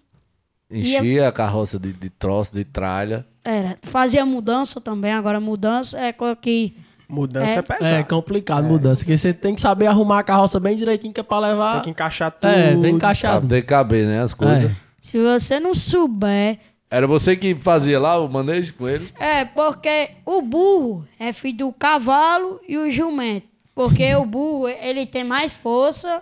Enchia 0.69 1.27
a 1.27 1.31
carroça 1.33 1.77
de, 1.77 1.91
de 1.91 2.09
troço, 2.09 2.53
de 2.53 2.63
tralha. 2.63 3.25
era. 3.43 3.77
Fazia 3.83 4.25
mudança 4.25 4.79
também, 4.79 5.11
agora 5.11 5.39
mudança 5.39 5.99
é 5.99 6.13
coisa 6.13 6.35
que... 6.35 6.75
Mudança 7.09 7.55
é, 7.55 7.57
É. 7.57 7.61
pesada. 7.61 7.95
É 7.97 8.03
complicado 8.03 8.63
mudança, 8.63 9.01
porque 9.03 9.17
você 9.17 9.33
tem 9.33 9.53
que 9.53 9.59
saber 9.59 9.87
arrumar 9.87 10.19
a 10.19 10.23
carroça 10.23 10.61
bem 10.61 10.77
direitinho, 10.77 11.13
que 11.13 11.19
é 11.19 11.23
pra 11.23 11.39
levar. 11.39 11.73
Tem 11.73 11.81
que 11.83 11.89
encaixar 11.89 12.31
tudo. 12.31 12.47
É, 12.49 12.71
bem 12.71 12.79
Pra 12.79 12.89
encaixado. 12.91 13.41
poder 13.41 13.63
caber, 13.63 14.07
né? 14.07 14.21
As 14.21 14.33
coisas. 14.33 14.71
É. 14.71 14.75
Se 14.97 15.19
você 15.19 15.59
não 15.59 15.73
souber... 15.73 16.57
Era 16.89 17.05
você 17.07 17.35
que 17.35 17.53
fazia 17.53 17.99
lá 17.99 18.17
o 18.17 18.29
manejo 18.29 18.73
com 18.75 18.87
ele? 18.87 19.11
É, 19.19 19.43
porque 19.43 20.11
o 20.25 20.41
burro 20.41 21.05
é 21.19 21.33
filho 21.33 21.57
do 21.57 21.73
cavalo 21.73 22.61
e 22.65 22.77
o 22.77 22.89
jumento. 22.89 23.45
Porque 23.75 24.13
o 24.15 24.25
burro, 24.25 24.69
ele 24.69 25.05
tem 25.05 25.23
mais 25.25 25.51
força, 25.51 26.21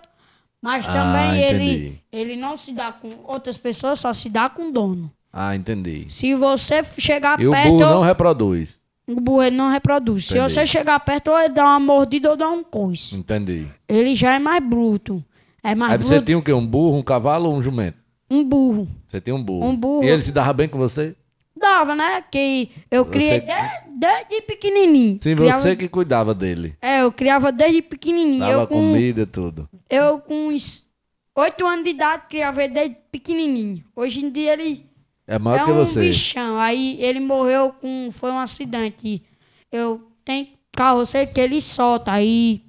mas 0.62 0.86
Ah, 0.88 0.94
também 0.94 1.44
entendi. 1.44 1.64
ele, 1.64 2.02
ele 2.12 2.36
não 2.36 2.56
se 2.58 2.72
dá 2.74 2.92
com 2.92 3.10
outras 3.26 3.58
pessoas, 3.58 4.00
só 4.00 4.14
se 4.14 4.30
dá 4.30 4.50
com 4.50 4.70
o 4.70 4.72
dono. 4.72 5.12
Ah, 5.32 5.56
entendi. 5.56 6.06
Se 6.10 6.34
você 6.36 6.84
chegar 6.98 7.40
E 7.40 7.48
o 7.48 7.52
perto... 7.52 7.70
burro 7.70 7.80
não 7.80 8.02
reproduz. 8.02 8.80
O 9.08 9.20
burro 9.20 9.44
ele 9.44 9.56
não 9.56 9.70
reproduz. 9.72 10.26
Se 10.26 10.38
Entendi. 10.38 10.54
você 10.54 10.66
chegar 10.68 11.00
perto, 11.00 11.32
ou 11.32 11.40
ele 11.40 11.54
dá 11.54 11.66
uma 11.66 11.80
mordida 11.80 12.30
ou 12.32 12.38
dá 12.38 12.48
um 12.50 12.64
coice. 12.64 13.16
Entendi. 13.16 13.68
Ele 13.88 14.14
já 14.16 14.34
é 14.36 14.40
mais 14.40 14.64
bruto. 14.64 15.24
É 15.64 15.74
mais 15.74 15.94
Aí 15.94 15.98
você 15.98 16.16
bruto. 16.16 16.26
tinha 16.28 16.38
o 16.38 16.42
quê? 16.44 16.54
Um 16.54 16.66
burro, 16.66 16.98
um 16.98 17.02
cavalo 17.04 17.50
ou 17.50 17.56
um 17.56 17.62
jumento? 17.62 17.98
Um 18.30 18.44
burro. 18.44 18.88
Você 19.08 19.20
tinha 19.20 19.36
um 19.36 19.44
burro. 19.44 19.66
Um 19.68 19.76
burro. 19.76 20.04
E 20.04 20.08
ele 20.08 20.22
se 20.22 20.32
dava 20.32 20.54
bem 20.54 20.68
com 20.68 20.78
você? 20.78 21.16
Dava, 21.60 21.96
né? 21.96 22.24
Que 22.32 22.70
eu 22.90 23.06
criei 23.06 23.42
desde, 23.42 23.90
desde 23.98 24.42
pequenininho. 24.44 25.20
Sim, 25.22 25.36
Criava- 25.36 25.62
você 25.62 25.76
que 25.76 25.88
cuidava 25.90 26.34
dele. 26.34 26.76
É, 26.82 27.02
eu 27.02 27.12
criava 27.12 27.52
desde 27.52 27.82
pequenininho. 27.82 28.40
Dava 28.40 28.62
eu 28.64 28.68
com, 28.68 28.76
comida 28.76 29.22
e 29.22 29.26
tudo. 29.26 29.70
eu 29.90 30.20
com 30.20 30.48
uns 30.48 30.88
8 31.36 31.66
anos 31.68 31.84
de 31.84 31.90
idade 31.92 32.24
criava 32.30 32.64
ele 32.64 32.74
desde 32.74 32.98
pequenininho. 33.12 33.84
Hoje 33.96 34.24
em 34.24 34.30
dia 34.30 34.54
ele 34.54 34.86
É 35.28 35.38
maior 35.38 35.62
é 35.62 35.66
que 35.66 35.72
um 35.72 35.76
você. 35.76 36.02
bichão. 36.02 36.58
Aí 36.60 36.98
ele 37.02 37.20
morreu 37.20 37.74
com... 37.74 38.10
Foi 38.12 38.32
um 38.32 38.40
acidente. 38.40 39.22
Eu 39.72 40.02
tenho 40.24 40.48
carroceiro 40.72 41.32
que 41.34 41.40
ele 41.40 41.60
solta. 41.62 42.12
Aí 42.14 42.64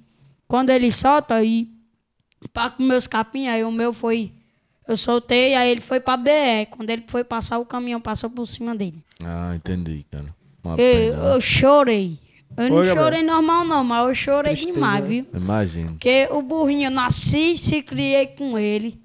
quando 0.47 0.69
ele 0.69 0.91
solta, 0.91 1.35
aí 1.35 1.69
para 2.51 2.71
com 2.71 2.83
meus 2.83 3.07
capim, 3.07 3.47
aí 3.47 3.63
o 3.63 3.71
meu 3.71 3.93
foi... 3.93 4.31
Eu 4.91 4.97
soltei, 4.97 5.55
aí 5.55 5.71
ele 5.71 5.79
foi 5.81 5.99
pra 6.01 6.17
BR. 6.17 6.67
Quando 6.69 6.89
ele 6.89 7.03
foi 7.07 7.23
passar, 7.23 7.57
o 7.59 7.65
caminhão 7.65 8.01
passou 8.01 8.29
por 8.29 8.45
cima 8.45 8.75
dele. 8.75 9.01
Ah, 9.23 9.53
entendi, 9.55 10.05
cara. 10.11 10.25
Uma 10.63 10.73
Eu, 10.73 10.77
pena. 11.13 11.23
eu 11.33 11.41
chorei. 11.41 12.19
Eu 12.57 12.69
não 12.69 12.77
Oi, 12.77 12.89
chorei 12.93 13.23
normal 13.23 13.63
não, 13.63 13.83
mas 13.85 14.07
eu 14.09 14.15
chorei 14.15 14.51
Tristeza, 14.53 14.73
demais, 14.73 15.01
né? 15.03 15.07
viu? 15.09 15.25
Imagino. 15.33 15.91
Porque 15.91 16.27
o 16.31 16.41
burrinho, 16.41 16.87
eu 16.87 16.91
nasci 16.91 17.53
e 17.53 17.57
se 17.57 17.81
criei 17.81 18.27
com 18.27 18.57
ele. 18.59 18.99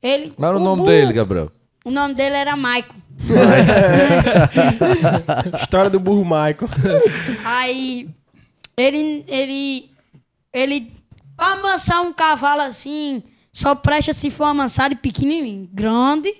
Ele 0.00 0.30
Qual 0.30 0.48
era 0.50 0.58
o, 0.58 0.62
nome 0.62 0.82
burro- 0.82 0.88
dele, 0.92 1.12
Gabriel? 1.12 1.50
O 1.84 1.90
nome 1.90 2.14
dele 2.14 2.36
era 2.36 2.54
Maicon. 2.56 2.94
História 5.60 5.90
do 5.90 6.00
burro 6.00 6.24
Michael. 6.24 6.68
Aí 7.44 8.08
ele 8.76 9.24
ele 9.28 9.90
ele 10.52 10.92
pra 11.36 11.52
amansar 11.54 12.02
um 12.02 12.12
cavalo 12.12 12.62
assim, 12.62 13.22
só 13.54 13.72
presta 13.74 14.12
se 14.12 14.30
for 14.30 14.44
amansado 14.44 14.92
e 14.94 14.96
pequenininho. 14.96 15.68
Grande 15.72 16.34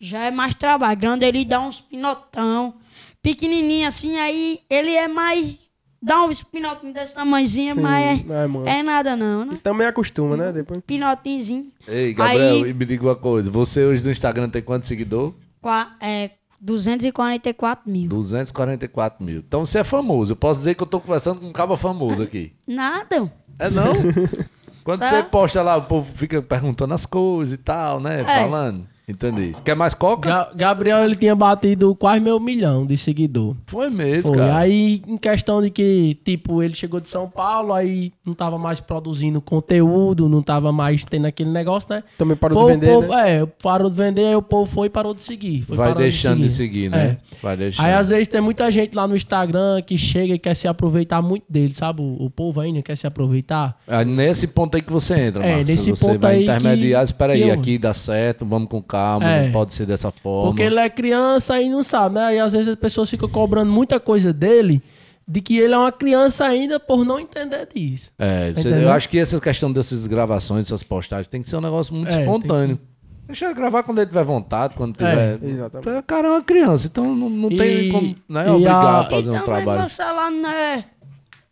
já 0.00 0.24
é 0.24 0.30
mais 0.30 0.54
trabalho. 0.54 0.98
Grande 0.98 1.24
ele 1.26 1.44
dá 1.44 1.60
uns 1.60 1.78
pinotão. 1.80 2.74
Pequenininho 3.22 3.86
assim, 3.86 4.16
aí 4.18 4.60
ele 4.68 4.92
é 4.92 5.06
mais 5.06 5.56
dá 6.02 6.22
uns 6.24 6.42
pinotinhos 6.42 6.94
desse 6.94 7.14
tamanhozinho, 7.14 7.74
Sim, 7.74 7.80
mas 7.80 8.20
é, 8.20 8.70
é, 8.72 8.78
é 8.78 8.82
nada 8.82 9.16
não, 9.16 9.44
né? 9.46 9.58
Também 9.62 9.86
acostuma, 9.86 10.36
né? 10.36 10.52
Depois. 10.52 10.80
Pinotinhozinho. 10.86 11.72
Ei, 11.86 12.12
Gabriel, 12.12 12.64
Aí- 12.64 12.70
e 12.70 12.74
me 12.74 12.84
diga 12.84 13.04
uma 13.04 13.16
coisa. 13.16 13.50
Você 13.50 13.84
hoje 13.84 14.02
no 14.04 14.10
Instagram 14.10 14.48
tem 14.50 14.60
quantos 14.62 14.88
seguidores? 14.88 15.34
Qua- 15.62 15.96
É 16.00 16.30
244 16.60 17.90
mil. 17.90 18.08
244 18.08 19.24
mil. 19.24 19.38
Então 19.46 19.64
você 19.66 19.78
é 19.80 19.84
famoso. 19.84 20.32
Eu 20.32 20.36
posso 20.36 20.60
dizer 20.60 20.74
que 20.74 20.82
eu 20.82 20.86
tô 20.86 20.98
conversando 21.00 21.40
com 21.40 21.46
um 21.46 21.52
cabo 21.52 21.76
famoso 21.76 22.22
aqui. 22.22 22.52
Nada. 22.66 23.30
É 23.58 23.70
não? 23.70 23.92
Quando 24.84 24.98
Só- 24.98 25.08
você 25.08 25.22
posta 25.22 25.62
lá, 25.62 25.76
o 25.76 25.82
povo 25.82 26.06
fica 26.14 26.42
perguntando 26.42 26.92
as 26.92 27.06
coisas 27.06 27.54
e 27.54 27.56
tal, 27.56 27.98
né? 27.98 28.20
É. 28.20 28.24
Falando. 28.24 28.86
Entendi. 29.06 29.54
Quer 29.62 29.76
mais 29.76 29.92
coca? 29.92 30.28
Ga- 30.28 30.50
Gabriel, 30.54 31.04
ele 31.04 31.14
tinha 31.14 31.34
batido 31.34 31.94
quase 31.94 32.20
meio 32.20 32.40
milhão 32.40 32.86
de 32.86 32.96
seguidor. 32.96 33.54
Foi 33.66 33.90
mesmo, 33.90 34.28
Foi. 34.28 34.38
cara. 34.38 34.56
Aí, 34.56 35.02
em 35.06 35.18
questão 35.18 35.60
de 35.60 35.68
que, 35.68 36.16
tipo, 36.24 36.62
ele 36.62 36.74
chegou 36.74 37.00
de 37.00 37.08
São 37.10 37.28
Paulo, 37.28 37.74
aí 37.74 38.12
não 38.26 38.32
tava 38.34 38.56
mais 38.58 38.80
produzindo 38.80 39.42
conteúdo, 39.42 40.26
não 40.28 40.42
tava 40.42 40.72
mais 40.72 41.04
tendo 41.04 41.26
aquele 41.26 41.50
negócio, 41.50 41.92
né? 41.94 42.02
Também 42.16 42.34
parou 42.36 42.62
Foi 42.62 42.72
de 42.72 42.80
vender, 42.80 42.94
povo- 42.94 43.08
né? 43.08 43.42
É, 43.42 43.46
parou 43.62 43.90
de 43.90 43.96
vender, 43.96 44.26
aí 44.26 44.36
o 44.36 44.40
povo 44.42 44.70
foi 44.70 44.86
e 44.86 44.90
parou 44.90 45.12
de 45.12 45.22
seguir. 45.22 45.62
Foi 45.62 45.76
Vai 45.76 45.94
deixando 45.94 46.40
de 46.40 46.48
seguir, 46.48 46.88
né? 46.90 47.18
Vai 47.42 47.56
deixando. 47.58 47.84
Aí, 47.84 47.92
às 47.92 48.08
vezes, 48.08 48.26
tem 48.28 48.40
muita 48.40 48.70
gente 48.70 48.94
lá 48.94 49.06
no 49.06 49.14
Instagram 49.14 49.82
que 49.82 49.98
chega 49.98 50.32
e 50.34 50.38
quer 50.38 50.54
se 50.54 50.66
aproveitar 50.66 51.20
muito 51.20 51.44
dele, 51.48 51.74
sabe? 51.74 52.00
O, 52.00 52.24
o 52.24 52.30
povo 52.30 52.58
ainda 52.60 52.80
quer 52.80 52.96
se 52.96 53.06
aproveitar. 53.06 53.78
É 53.86 54.02
nesse 54.02 54.46
ponto 54.46 54.74
aí 54.76 54.80
que 54.82 54.90
você 54.92 55.14
entra, 55.14 55.44
É, 55.44 55.50
Marcos. 55.56 55.68
nesse 55.70 55.90
Você 55.90 56.06
ponto 56.06 56.20
vai 56.20 56.36
aí 56.36 56.42
intermediar, 56.44 57.00
que- 57.02 57.10
espera 57.10 57.32
aí, 57.34 57.42
eu- 57.48 57.52
aqui 57.54 57.76
dá 57.76 57.92
certo, 57.92 58.46
vamos 58.46 58.68
com 58.70 58.80
calma, 58.80 58.93
É. 59.22 59.44
não 59.44 59.52
pode 59.52 59.74
ser 59.74 59.86
dessa 59.86 60.10
forma. 60.10 60.50
Porque 60.50 60.62
ele 60.62 60.78
é 60.78 60.88
criança 60.88 61.60
e 61.60 61.68
não 61.68 61.82
sabe, 61.82 62.14
né? 62.16 62.36
E 62.36 62.38
às 62.38 62.52
vezes 62.52 62.68
as 62.68 62.76
pessoas 62.76 63.08
ficam 63.10 63.28
cobrando 63.28 63.70
muita 63.70 63.98
coisa 64.00 64.32
dele, 64.32 64.82
de 65.26 65.40
que 65.40 65.56
ele 65.58 65.72
é 65.74 65.78
uma 65.78 65.92
criança 65.92 66.44
ainda 66.44 66.78
por 66.78 67.04
não 67.04 67.18
entender 67.18 67.66
disso. 67.74 68.10
É, 68.18 68.52
você- 68.52 68.68
Entendeu? 68.68 68.88
eu 68.88 68.92
acho 68.92 69.08
que 69.08 69.18
essa 69.18 69.40
questão 69.40 69.72
dessas 69.72 70.06
gravações, 70.06 70.64
dessas 70.66 70.82
postagens, 70.82 71.28
tem 71.28 71.40
que 71.42 71.48
ser 71.48 71.56
um 71.56 71.60
negócio 71.62 71.94
muito 71.94 72.10
É, 72.12 72.20
espontâneo. 72.20 72.78
Deixa 73.26 73.46
eu 73.46 73.54
gravar 73.54 73.82
quando 73.82 73.98
ele 74.00 74.06
tiver 74.06 74.22
vontade, 74.22 74.74
quando 74.74 74.96
tiver. 74.96 75.38
Exatamente. 75.42 75.98
O 75.98 76.02
cara 76.02 76.28
é 76.28 76.30
uma 76.30 76.42
criança, 76.42 76.86
então 76.88 77.14
não, 77.16 77.30
não 77.30 77.48
tem 77.48 77.86
E- 77.86 77.88
como 77.90 78.14
né, 78.28 78.50
obrigar 78.50 78.84
a- 78.84 79.00
a 79.00 79.04
fazer 79.04 79.30
um 79.30 79.34
então, 79.34 79.44
trabalho. 79.46 79.78
meu 79.80 79.88
celular 79.88 80.30
não 80.30 80.50
é, 80.50 80.84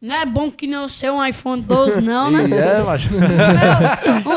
não 0.03 0.16
é 0.16 0.26
bom 0.26 0.50
que 0.50 0.66
não 0.66 0.88
ser 0.88 1.12
um 1.12 1.24
iPhone 1.24 1.62
12, 1.62 2.00
não, 2.00 2.28
né? 2.28 2.42
É, 2.50 2.82
mas... 2.82 3.07
O 3.07 3.12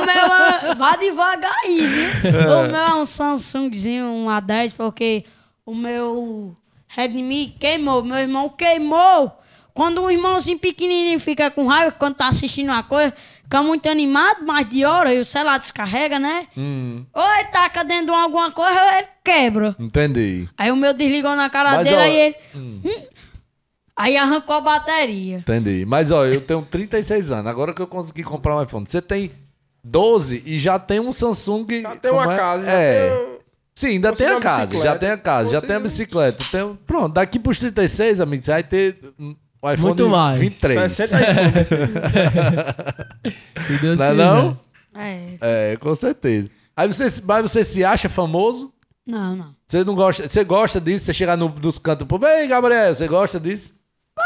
meu 0.05 0.69
é, 0.69 0.75
vá 0.75 0.95
devagar 0.95 1.55
aí, 1.63 1.87
viu? 1.87 2.29
O 2.29 2.67
meu 2.67 2.75
é 2.77 2.95
um 2.95 3.05
Samsungzinho, 3.05 4.05
um 4.05 4.27
A10, 4.27 4.75
porque 4.77 5.25
o 5.65 5.73
meu 5.73 6.55
Redmi 6.87 7.55
queimou. 7.59 8.03
Meu 8.03 8.17
irmão 8.17 8.47
queimou. 8.47 9.39
Quando 9.73 10.03
um 10.03 10.09
irmãozinho 10.09 10.59
pequenininho 10.59 11.19
fica 11.19 11.49
com 11.49 11.65
raiva, 11.65 11.91
quando 11.91 12.15
tá 12.15 12.27
assistindo 12.27 12.69
uma 12.69 12.83
coisa, 12.83 13.11
fica 13.43 13.61
muito 13.61 13.89
animado, 13.89 14.45
mais 14.45 14.69
de 14.69 14.85
hora, 14.85 15.13
e 15.13 15.19
o 15.19 15.25
celular 15.25 15.57
descarrega, 15.57 16.17
né? 16.17 16.47
Hum, 16.55 17.03
Ou 17.13 17.33
ele 17.33 17.49
taca 17.49 17.83
dentro 17.83 18.05
de 18.05 18.11
alguma 18.11 18.51
coisa, 18.51 18.79
ou 18.81 18.97
ele 18.97 19.07
quebra. 19.21 19.75
entendi. 19.77 20.47
Aí 20.57 20.71
o 20.71 20.77
meu 20.77 20.93
desligou 20.93 21.35
na 21.35 21.49
cara 21.49 21.77
Mas, 21.77 21.89
dele, 21.89 21.95
ó, 21.97 21.99
aí 21.99 22.15
ele... 22.15 22.35
Hum. 22.55 22.81
Aí 23.95 24.17
arrancou 24.17 24.55
a 24.55 24.61
bateria. 24.61 25.37
Entendi. 25.37 25.85
Mas, 25.87 26.11
ó, 26.11 26.25
eu 26.25 26.41
tenho 26.41 26.61
36 26.69 27.31
anos. 27.31 27.47
Agora 27.47 27.73
que 27.73 27.81
eu 27.81 27.87
consegui 27.87 28.23
comprar 28.23 28.57
um 28.57 28.61
iPhone. 28.61 28.85
Você 28.87 29.01
tem 29.01 29.31
12 29.83 30.43
e 30.45 30.59
já 30.59 30.77
tem 30.77 30.99
um 30.99 31.13
Samsung. 31.13 31.65
Já 31.81 31.95
tem 31.95 32.11
uma 32.11 32.33
é? 32.33 32.37
casa, 32.37 32.65
já 32.65 32.71
é. 32.71 33.09
tem 33.09 33.35
Sim, 33.77 33.87
ainda 33.87 34.13
tem 34.13 34.27
a 34.27 34.39
casa, 34.39 34.81
já 34.81 34.97
tem 34.97 35.09
a 35.09 35.17
casa, 35.17 35.51
já 35.51 35.61
tem 35.61 35.75
a 35.75 35.79
bicicleta. 35.81 36.43
Tem... 36.49 36.79
Pronto, 36.87 37.13
daqui 37.13 37.37
pros 37.37 37.59
36, 37.59 38.21
amigos, 38.21 38.45
você 38.45 38.51
vai 38.51 38.63
ter 38.63 38.97
um 39.19 39.35
iPhone 39.61 39.81
Muito 39.81 40.07
mais. 40.07 40.39
23. 40.39 40.91
60 40.93 41.21
iPhones. 41.21 41.67
Se 43.67 43.77
Deus 43.81 43.99
Não 43.99 44.05
é 44.05 44.13
não? 44.13 44.59
É. 44.95 45.37
É, 45.41 45.77
com 45.77 45.93
certeza. 45.93 46.49
Aí 46.75 46.87
você, 46.87 47.09
se- 47.09 47.21
mas 47.21 47.41
você 47.41 47.65
se 47.65 47.83
acha 47.83 48.07
famoso? 48.07 48.71
Não, 49.05 49.35
não. 49.35 49.53
Você 49.67 49.83
não 49.83 49.93
gosta, 49.93 50.29
você 50.29 50.43
gosta 50.45 50.79
disso? 50.79 51.05
Você 51.05 51.13
chegar 51.13 51.35
no, 51.35 51.49
nos 51.49 51.77
cantos, 51.77 52.07
pô, 52.07 52.17
vem, 52.17 52.47
Gabriel, 52.47 52.95
você 52.95 53.09
gosta 53.09 53.41
disso? 53.41 53.73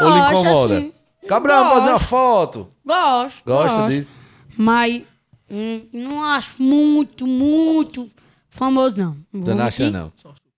Ou 0.00 0.08
lhe 0.08 0.18
Gosto, 0.20 0.32
incomoda? 0.40 0.76
assim. 0.78 0.92
Gabriel, 1.26 1.58
vamos 1.64 1.74
fazer 1.74 1.90
uma 1.90 1.98
foto. 2.00 2.68
Gosto. 2.84 3.44
Gosta 3.44 3.76
gosto. 3.78 3.90
disso? 3.90 4.10
Mas 4.56 5.02
hum, 5.50 5.82
não 5.92 6.24
acho 6.24 6.54
muito, 6.62 7.26
muito 7.26 8.10
famoso, 8.48 9.00
não. 9.00 9.12
Você 9.32 9.44
Vou 9.44 9.54
não 9.54 9.64
acha, 9.64 9.84
mentir. 9.84 9.98
não? 10.00 10.12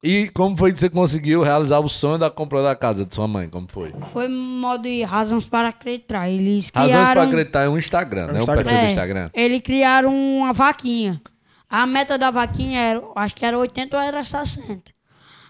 E 0.05 0.29
como 0.31 0.57
foi 0.57 0.73
que 0.73 0.79
você 0.81 0.91
conseguiu 0.91 1.43
realizar 1.43 1.79
o 1.79 1.89
sonho 1.89 2.19
da 2.19 2.29
compra 2.29 2.61
da 2.63 2.75
casa 2.75 3.05
de 3.07 3.15
sua 3.15 3.29
mãe? 3.29 3.49
Como 3.49 3.69
foi? 3.69 3.93
Foi 4.13 4.27
modo 4.29 4.83
de 4.83 5.03
razões 5.05 5.45
para 5.45 5.69
acreditar. 5.69 6.29
Eles 6.29 6.71
Razões 6.75 6.93
criaram... 6.93 7.13
pra 7.13 7.23
acreditar 7.23 7.61
é 7.63 7.69
um 7.69 7.79
Instagram, 7.79 8.27
né? 8.29 8.33
Um 8.35 8.43
Instagram. 8.43 8.65
perfil 8.65 8.81
do 8.81 8.85
É, 8.85 8.89
Instagram. 8.91 9.31
Eles 9.33 9.63
criaram 9.63 10.13
uma 10.39 10.53
vaquinha. 10.53 11.23
A 11.71 11.87
meta 11.87 12.19
da 12.19 12.31
vaquinha 12.33 12.81
era, 12.81 13.03
acho 13.15 13.35
que 13.35 13.45
era 13.47 13.57
80 13.57 13.97
ou 13.97 14.03
era 14.03 14.25
60. 14.25 14.83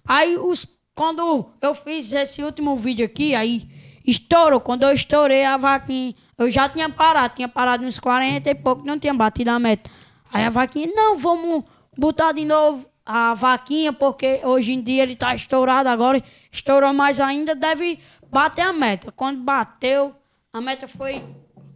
Aí 0.06 0.36
os, 0.36 0.66
quando 0.94 1.46
eu 1.60 1.74
fiz 1.74 2.12
esse 2.12 2.42
último 2.42 2.76
vídeo 2.76 3.06
aqui, 3.06 3.34
aí 3.34 3.66
estourou. 4.06 4.60
Quando 4.60 4.82
eu 4.82 4.92
estourei 4.92 5.44
a 5.44 5.56
vaquinha, 5.56 6.14
eu 6.38 6.50
já 6.50 6.68
tinha 6.68 6.88
parado, 6.88 7.34
tinha 7.34 7.48
parado 7.48 7.84
uns 7.86 7.98
40 7.98 8.50
e 8.50 8.54
pouco, 8.54 8.86
não 8.86 8.98
tinha 8.98 9.14
batido 9.14 9.50
a 9.50 9.58
meta. 9.58 9.90
Aí 10.32 10.44
a 10.44 10.50
vaquinha, 10.50 10.90
não, 10.94 11.16
vamos 11.16 11.64
botar 11.96 12.32
de 12.32 12.44
novo 12.44 12.86
a 13.04 13.34
vaquinha, 13.34 13.92
porque 13.92 14.40
hoje 14.44 14.72
em 14.72 14.80
dia 14.82 15.02
ele 15.02 15.16
tá 15.16 15.34
estourado 15.34 15.88
agora, 15.88 16.22
estourou 16.50 16.92
mais 16.92 17.20
ainda, 17.20 17.54
deve 17.54 17.98
bater 18.30 18.62
a 18.62 18.72
meta. 18.72 19.12
Quando 19.12 19.40
bateu, 19.40 20.14
a 20.52 20.60
meta 20.60 20.88
foi 20.88 21.22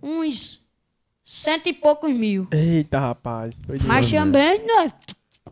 uns 0.03 0.65
cento 1.25 1.69
e 1.69 1.73
poucos 1.73 2.13
mil. 2.13 2.47
Eita, 2.53 2.99
rapaz. 2.99 3.55
Mas 3.85 4.11
também, 4.11 4.65
não 4.65 4.83
é 4.83 4.93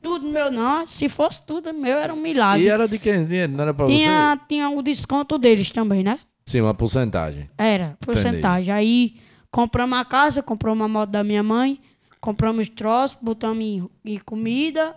tudo 0.01 0.29
meu 0.29 0.51
não. 0.51 0.87
Se 0.87 1.09
fosse 1.09 1.45
tudo 1.45 1.73
meu, 1.73 1.99
era 1.99 2.13
um 2.13 2.21
milagre. 2.21 2.65
E 2.65 2.69
era 2.69 2.87
de 2.87 2.99
quem? 2.99 3.27
Não 3.49 3.63
era 3.63 3.75
pra 3.75 3.87
tinha, 3.87 4.39
tinha 4.49 4.69
o 4.71 4.83
desconto 4.83 5.37
deles 5.39 5.71
também, 5.71 6.03
né? 6.05 6.21
Sim, 6.47 6.61
uma 6.61 6.75
porcentagem. 6.75 7.49
Era, 7.57 7.97
porcentagem. 8.01 8.73
Aí 8.73 9.21
compramos 9.51 9.99
a 9.99 10.05
casa, 10.05 10.43
compramos 10.43 10.85
a 10.85 10.89
moto 10.89 11.11
da 11.11 11.25
minha 11.25 11.43
mãe, 11.43 11.81
compramos 12.21 12.69
troços, 12.69 13.19
botamos 13.21 13.65
em, 13.65 13.89
em 14.05 14.19
comida, 14.19 14.95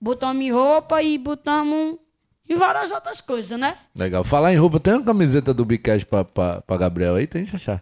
botamos 0.00 0.42
em 0.42 0.52
roupa 0.52 1.02
e 1.02 1.18
botamos 1.18 1.98
em 2.48 2.56
várias 2.56 2.90
outras 2.90 3.20
coisas, 3.20 3.58
né? 3.58 3.76
Legal. 3.96 4.24
Falar 4.24 4.52
em 4.52 4.56
roupa, 4.56 4.80
tem 4.80 4.94
uma 4.94 5.04
camiseta 5.04 5.54
do 5.54 5.64
Bicast 5.64 6.06
pra, 6.06 6.24
pra, 6.24 6.60
pra 6.60 6.76
Gabriel 6.76 7.14
aí? 7.14 7.26
Tem, 7.26 7.46
Xaxá? 7.46 7.80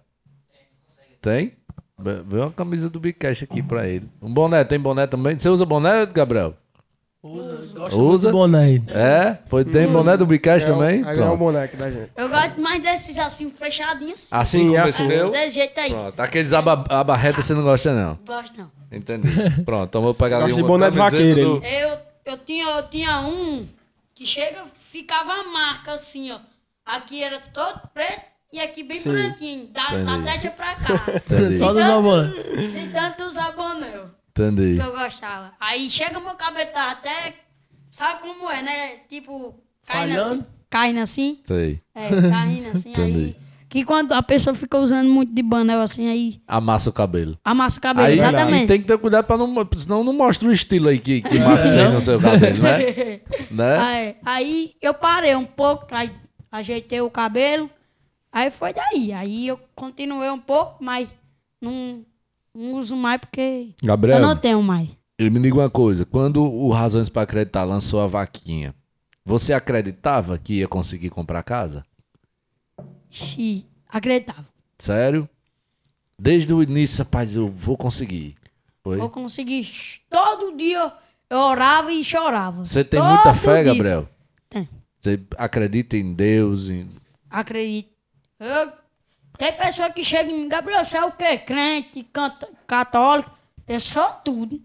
Tem? 1.20 1.55
Vê 1.99 2.22
vê 2.22 2.36
uma 2.41 2.53
camisa 2.53 2.89
do 2.89 3.01
Bicast 3.01 3.45
aqui 3.45 3.62
pra 3.62 3.89
ele. 3.89 4.09
Um 4.22 4.32
boné, 4.32 4.64
tem 4.64 4.78
boné 4.78 5.07
também? 5.07 5.39
Você 5.39 5.49
usa 5.49 5.66
boné, 5.66 6.07
Gabriel? 6.07 6.55
Usa, 7.21 7.79
gosta 7.79 7.97
Usa? 7.99 7.99
muito 7.99 8.21
do 8.27 8.33
boné. 8.33 8.75
É? 8.89 9.39
Pois 9.51 9.66
tem 9.66 9.89
boné 9.89 10.16
do 10.16 10.25
Bicast 10.25 10.69
É 10.69 10.73
o- 10.73 10.75
também? 10.79 11.05
Aí 11.05 11.19
é 11.19 11.25
o 11.29 11.37
boneco 11.37 11.77
da 11.77 11.91
gente. 11.91 12.12
Eu 12.16 12.29
gosto 12.29 12.61
mais 12.61 12.81
desses 12.81 13.19
assim, 13.19 13.51
fechadinhos. 13.51 14.29
Assim 14.31 14.59
Sim, 14.61 14.69
como 14.71 14.85
assim. 14.85 15.09
Desse 15.31 15.55
jeito 15.55 15.79
aí. 15.81 15.91
Pronto. 15.91 16.21
Aqueles 16.21 16.53
aba, 16.53 16.85
abarreta 16.89 17.43
você 17.43 17.55
não 17.55 17.62
gosta, 17.64 17.93
não. 17.93 18.16
Gosto 18.25 18.57
não. 18.61 18.71
Entendi. 18.93 19.29
Pronto, 19.64 19.89
então 19.89 20.01
vou 20.01 20.14
pegar 20.14 20.43
ali 20.45 20.53
uma 20.53 20.66
boné 20.66 20.91
de 20.91 20.99
vaqueiro, 20.99 21.59
do... 21.59 21.64
Eu, 21.66 21.99
eu, 22.25 22.39
tinha, 22.39 22.64
eu 22.64 22.83
tinha 22.89 23.21
um 23.21 23.66
que 24.14 24.25
chega, 24.25 24.64
ficava 24.91 25.33
a 25.33 25.45
marca 25.45 25.95
assim, 25.95 26.31
ó. 26.31 26.39
Aqui 26.87 27.23
era 27.23 27.41
todo 27.53 27.81
preto 27.93 28.23
e 28.53 28.61
aqui 28.61 28.83
bem 28.85 28.99
Sim. 28.99 29.11
branquinho. 29.12 29.66
Da, 29.73 29.89
da 29.89 30.23
testa 30.23 30.51
pra 30.51 30.75
cá. 30.77 30.95
Entendi. 31.16 31.59
Só 31.59 31.73
dos 31.75 31.85
boné. 31.85 32.29
De 32.29 32.93
tanto 32.93 33.25
usar 33.25 33.53
boné, 33.53 33.93
Entendi. 34.43 34.76
que 34.80 34.86
eu 34.86 34.93
gostava. 34.93 35.53
Aí 35.61 35.89
chega 35.91 36.20
meu 36.20 36.34
cabelo 36.34 36.70
tá 36.72 36.91
até... 36.91 37.34
Sabe 37.91 38.20
como 38.20 38.51
é, 38.51 38.62
né? 38.62 38.89
Tipo, 39.09 39.55
caindo 39.86 40.14
Falhando? 40.14 40.34
assim. 40.34 40.47
Caindo 40.70 41.01
assim. 41.01 41.41
Sei. 41.45 41.80
É, 41.95 42.09
caindo 42.09 42.68
assim. 42.68 42.91
Entendi. 42.93 43.18
aí, 43.18 43.36
que 43.68 43.84
quando 43.84 44.12
a 44.12 44.22
pessoa 44.22 44.55
fica 44.55 44.78
usando 44.78 45.09
muito 45.09 45.34
de 45.34 45.43
boné 45.43 45.74
assim, 45.74 46.09
aí 46.09 46.41
Amassa 46.47 46.89
o 46.91 46.93
cabelo. 46.93 47.39
amassa 47.45 47.78
o 47.78 47.82
cabelo. 47.82 48.09
Aí, 48.09 48.14
exatamente. 48.14 48.66
tem 48.66 48.80
que 48.80 48.86
ter 48.86 48.99
cuidado 48.99 49.26
pra 49.26 49.36
não... 49.36 49.55
Senão 49.76 50.05
não 50.05 50.12
mostra 50.12 50.49
o 50.49 50.53
estilo 50.53 50.89
aí 50.89 50.99
que, 50.99 51.20
que 51.22 51.39
Max 51.39 51.68
fez 51.68 51.93
no 51.93 52.01
seu 52.01 52.20
cabelo, 52.20 52.62
né? 52.62 53.20
né? 53.51 53.78
Aí, 53.78 54.16
aí 54.24 54.74
eu 54.80 54.95
parei 54.95 55.34
um 55.34 55.45
pouco, 55.45 55.86
aí 55.91 56.11
ajeitei 56.51 57.01
o 57.01 57.11
cabelo, 57.11 57.70
aí 58.32 58.51
foi 58.51 58.72
daí. 58.72 59.12
Aí 59.12 59.47
eu 59.49 59.59
continuei 59.74 60.30
um 60.30 60.39
pouco, 60.39 60.82
mas 60.82 61.09
não, 61.61 62.05
não 62.59 62.74
uso 62.78 62.96
mais 62.96 63.20
porque 63.20 63.70
Gabriel, 63.82 64.18
eu 64.18 64.26
não 64.26 64.36
tenho 64.36 64.62
mais. 64.62 64.88
E 65.18 65.28
me 65.30 65.40
diga 65.40 65.56
uma 65.56 65.70
coisa, 65.70 66.04
quando 66.04 66.42
o 66.42 66.70
Razões 66.70 67.09
para 67.09 67.22
Acreditar 67.22 67.64
lançou 67.64 68.00
a 68.00 68.06
vaquinha, 68.06 68.74
você 69.24 69.52
acreditava 69.52 70.38
que 70.38 70.54
ia 70.54 70.68
conseguir 70.68 71.11
comprar 71.11 71.42
casa? 71.42 71.84
Se 73.11 73.66
acreditava. 73.88 74.46
Sério? 74.78 75.28
Desde 76.20 76.52
o 76.52 76.62
início, 76.62 77.04
rapaz, 77.04 77.34
eu 77.34 77.48
vou 77.48 77.76
conseguir. 77.76 78.34
Foi? 78.82 79.00
Eu 79.00 79.09
consegui. 79.09 79.66
Todo 80.11 80.56
dia 80.56 80.92
eu 81.30 81.38
orava 81.38 81.92
e 81.92 82.02
chorava. 82.02 82.64
Você 82.64 82.84
tem 82.84 83.00
Todo 83.00 83.09
muita 83.09 83.34
fé, 83.34 83.62
dia. 83.62 83.72
Gabriel? 83.72 84.09
Tem. 84.48 84.68
Você 85.00 85.20
acredita 85.36 85.96
em 85.96 86.12
Deus? 86.12 86.68
Em... 86.68 86.88
Acredito. 87.30 87.90
Eu- 88.40 88.72
tem 89.39 89.53
pessoa 89.53 89.91
que 89.91 90.05
chega 90.05 90.30
em 90.30 90.41
mim, 90.41 90.49
Gabriel, 90.49 90.84
você 90.84 90.97
é 90.99 91.05
o 91.05 91.12
quê? 91.12 91.39
Crente, 91.39 92.03
canta- 92.12 92.49
católico? 92.66 93.30
Eu 93.66 93.80
sou 93.80 94.11
tudo. 94.24 94.61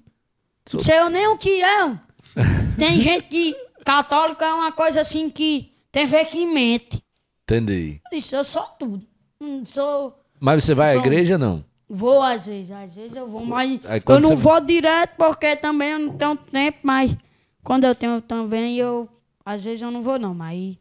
Sou- 0.65 0.79
Sei 0.79 0.97
eu 0.99 1.09
nem 1.09 1.27
o 1.27 1.37
que 1.37 1.61
é. 1.61 1.97
tem 2.77 2.99
gente 3.01 3.27
que 3.27 3.55
católico 3.85 4.43
é 4.43 4.53
uma 4.53 4.71
coisa 4.71 5.01
assim 5.01 5.29
que 5.29 5.71
tem 5.91 6.03
a 6.03 6.07
ver 6.07 6.25
que 6.25 6.45
mente. 6.45 7.03
Entendi. 7.43 8.01
Eu 8.11 8.17
disse, 8.17 8.35
eu 8.35 8.43
sou 8.43 8.63
tudo. 8.79 9.05
Não 9.39 9.65
sou. 9.65 10.17
Mas 10.39 10.63
você 10.63 10.73
vai 10.73 10.89
à 10.89 10.91
Sou- 10.93 11.01
igreja, 11.01 11.37
não? 11.37 11.63
Vou 11.89 12.21
às 12.23 12.45
vezes, 12.47 12.71
às 12.71 12.95
vezes 12.95 13.15
eu 13.15 13.27
vou, 13.27 13.45
mas 13.45 13.79
Aí 13.85 14.01
eu 14.07 14.19
não 14.19 14.29
você- 14.29 14.35
vou 14.35 14.59
direto 14.61 15.15
porque 15.17 15.55
também 15.55 15.89
eu 15.91 15.99
não 15.99 16.13
tenho 16.17 16.35
tempo, 16.37 16.79
mas 16.81 17.15
quando 17.63 17.83
eu 17.83 17.93
tenho 17.93 18.19
também, 18.21 18.77
eu 18.77 19.07
às 19.45 19.63
vezes 19.63 19.81
eu 19.83 19.91
não 19.91 20.01
vou 20.01 20.17
não, 20.17 20.33
mas 20.33 20.75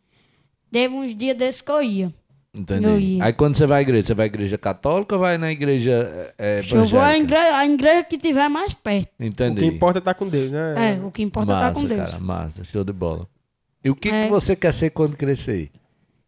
teve 0.70 0.95
uns 0.95 1.14
dias 1.14 1.36
desses 1.36 1.61
que 1.61 1.70
eu 1.70 1.82
ia. 1.82 2.14
Entendi. 2.55 3.18
Aí 3.22 3.32
quando 3.32 3.57
você 3.57 3.66
vai 3.66 3.78
à 3.78 3.82
igreja, 3.82 4.07
você 4.09 4.14
vai 4.14 4.24
à 4.24 4.26
igreja 4.26 4.59
católica 4.59 5.14
ou 5.14 5.20
vai 5.22 5.38
na 5.38 5.50
igreja 5.50 6.34
é, 6.38 6.61
Eu 6.70 6.84
vou 6.86 7.00
à 7.00 7.16
igreja, 7.16 7.57
a 7.57 7.66
igreja 7.66 8.05
que 8.05 8.18
tiver 8.18 8.46
mais 8.48 8.74
perto. 8.74 9.09
O 9.18 9.24
Entendi. 9.24 9.61
que 9.61 9.66
importa 9.66 9.98
é 9.98 10.00
estar 10.00 10.14
com 10.14 10.28
Deus, 10.28 10.50
né? 10.50 10.92
É, 11.00 11.00
o 11.05 11.11
que 11.11 11.22
importa 11.22 11.50
é 11.50 11.55
massa, 11.55 11.68
estar 11.70 11.80
com 11.80 11.86
Deus. 11.88 12.11
cara, 12.11 12.22
massa, 12.22 12.64
show 12.64 12.84
de 12.84 12.92
bola. 12.92 13.26
E 13.82 13.88
o 13.90 13.96
que, 13.96 14.11
É. 14.11 14.24
que 14.24 14.30
você 14.30 14.55
quer 14.55 14.72
ser 14.74 14.90
quando 14.90 15.16
crescer? 15.16 15.70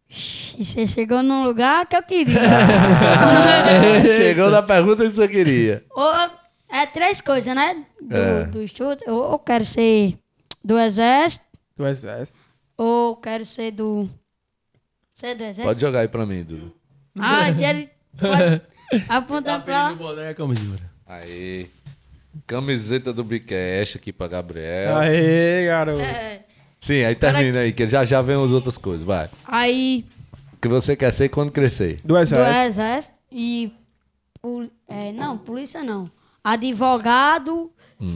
Você 0.09 0.85
chegou 0.87 1.21
num 1.21 1.43
lugar 1.43 1.85
que 1.87 1.95
eu 1.95 2.03
queria. 2.03 2.39
Chegou 4.17 4.49
na 4.49 4.61
pergunta 4.61 5.03
que 5.03 5.11
você 5.11 5.27
queria. 5.27 5.83
ou, 5.91 6.11
é 6.69 6.85
três 6.85 7.21
coisas, 7.21 7.53
né? 7.55 7.83
Do, 8.01 8.15
É. 8.15 8.43
do 8.45 8.61
estudo. 8.63 8.99
Ou 9.07 9.31
eu 9.33 9.39
quero 9.39 9.65
ser 9.65 10.17
do 10.63 10.77
exército, 10.79 11.45
Do 11.77 11.85
exército. 11.87 12.37
ou 12.77 13.15
quero 13.15 13.45
ser 13.45 13.71
do. 13.71 14.09
Ser 15.15 15.33
do 15.35 15.43
exército? 15.43 15.65
Pode 15.67 15.79
jogar 15.81 16.01
aí 16.01 16.07
pra 16.07 16.25
mim, 16.25 16.43
Dudu. 16.43 16.71
Ah, 17.17 17.49
ele 17.49 17.89
pode 18.19 18.61
apontar 19.09 19.59
Tá 19.59 19.65
pra 19.65 19.83
lá. 19.89 19.95
boné, 19.95 20.33
camisura. 20.33 20.81
Aí. 21.07 21.69
Camiseta 22.45 23.13
do 23.13 23.23
Bicast 23.23 23.97
aqui 23.97 24.11
pra 24.11 24.27
Gabriel. 24.27 24.97
Aê, 24.97 25.65
garoto. 25.67 26.01
É, 26.01 26.43
Sim, 26.81 27.03
aí 27.05 27.15
termina 27.15 27.59
aí, 27.61 27.71
que 27.71 27.87
já 27.87 28.03
já 28.03 28.21
vem 28.21 28.35
as 28.43 28.51
outras 28.51 28.77
coisas. 28.77 29.05
Vai. 29.05 29.29
aí, 29.45 30.05
O 30.53 30.57
que 30.57 30.67
você 30.67 30.95
quer 30.97 31.11
ser 31.13 31.29
quando 31.29 31.49
crescer? 31.51 32.01
Do 32.03 32.09
do 32.09 32.17
exército. 32.17 32.59
exército 32.67 33.15
e. 33.31 33.71
pol- 34.41 34.69
é, 34.89 35.13
não, 35.13 35.37
polícia 35.37 35.81
não. 35.81 36.11
Advogado 36.43 37.71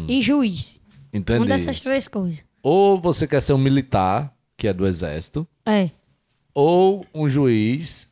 e 0.07 0.21
juiz. 0.21 0.81
Entendi. 1.13 1.39
Uma 1.39 1.45
dessas 1.47 1.79
três 1.79 2.07
coisas. 2.07 2.43
Ou 2.61 2.99
você 2.99 3.25
quer 3.25 3.41
ser 3.41 3.53
um 3.53 3.57
militar, 3.57 4.33
que 4.57 4.67
é 4.67 4.73
do 4.73 4.85
exército, 4.85 5.47
É, 5.65 5.89
ou 6.61 7.05
um 7.13 7.29
juiz, 7.29 8.09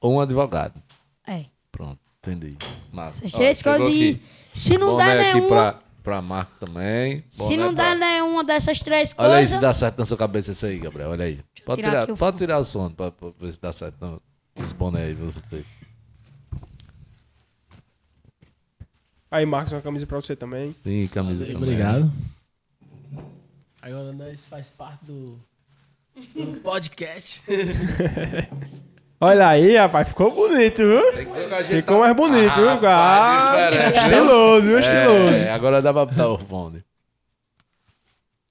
ou 0.00 0.14
um 0.14 0.20
advogado. 0.20 0.80
é. 1.26 1.44
Pronto, 1.70 1.98
entendi. 2.22 2.56
Massa. 2.92 3.24
Essas 3.24 3.32
três 3.32 3.62
coisas 3.62 3.92
e. 3.92 4.20
Se 4.54 4.76
não 4.78 4.96
der 4.96 5.20
aqui 5.20 5.34
nenhuma. 5.40 5.48
pra, 5.48 5.80
pra 6.02 6.22
Marco 6.22 6.52
também. 6.60 7.24
Se 7.30 7.56
não 7.56 7.74
pra- 7.74 7.94
der 7.94 7.98
nenhuma 7.98 8.44
dessas 8.44 8.78
três 8.80 9.14
Olha 9.16 9.28
aí 9.30 9.34
coisas. 9.40 9.54
se 9.56 9.60
dá 9.60 9.72
certo 9.74 9.98
na 9.98 10.04
sua 10.06 10.16
cabeça 10.16 10.52
isso 10.52 10.64
aí, 10.66 10.78
Gabriel. 10.78 11.10
Olha 11.10 11.24
aí. 11.24 11.40
Pode 11.64 11.80
tirar 11.82 12.04
tirar, 12.06 12.16
pode 12.18 12.36
tirar 12.38 12.58
o 12.58 12.64
som 12.64 12.90
pra, 12.90 13.10
pra 13.10 13.28
ver 13.40 13.52
se 13.52 13.60
dá 13.60 13.72
certo 13.72 13.96
não, 14.00 14.20
esse 14.64 14.74
boné 14.74 15.04
aí 15.04 15.14
pra 15.14 15.24
você. 15.26 15.64
Aí, 19.30 19.46
Marcos, 19.46 19.72
uma 19.72 19.80
camisa 19.80 20.06
pra 20.06 20.20
você 20.20 20.36
também. 20.36 20.74
Sim, 20.84 21.06
camisa 21.08 21.40
também. 21.44 21.56
Obrigado. 21.56 22.12
Agora 23.80 24.12
nós 24.12 24.44
faz 24.44 24.66
parte 24.68 25.04
do, 25.06 25.38
do 26.34 26.60
podcast. 26.60 27.42
Olha 29.20 29.48
aí, 29.48 29.76
rapaz, 29.76 30.08
ficou 30.08 30.32
bonito, 30.32 30.78
viu? 30.78 31.00
Ficou 31.64 31.96
tá- 31.96 32.00
mais 32.00 32.16
bonito, 32.16 32.54
viu? 32.56 32.68
Ah, 32.88 33.70
estiloso, 33.94 34.66
viu? 34.68 34.78
Estiloso. 34.80 35.34
É, 35.34 35.50
agora 35.50 35.80
dá 35.80 35.92
pra 35.92 36.06
botar 36.06 36.28
o 36.28 36.38
fone. 36.38 36.84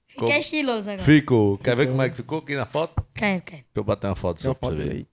Fiquei 0.08 0.38
estiloso 0.38 0.90
agora. 0.90 1.04
Ficou. 1.04 1.58
Quer 1.58 1.76
ver 1.76 1.88
como 1.88 2.00
é 2.02 2.08
que 2.08 2.16
ficou 2.16 2.38
aqui 2.38 2.54
na 2.56 2.64
foto? 2.66 3.04
Quero, 3.14 3.42
quero. 3.42 3.62
Deixa 3.62 3.66
eu 3.74 3.84
bater 3.84 4.06
uma 4.06 4.16
foto 4.16 4.36
Tem 4.36 4.42
só 4.44 4.48
uma 4.50 4.54
pra 4.54 4.68
foto 4.70 4.78
você 4.78 4.88
ver. 4.88 4.94
aí. 4.96 5.06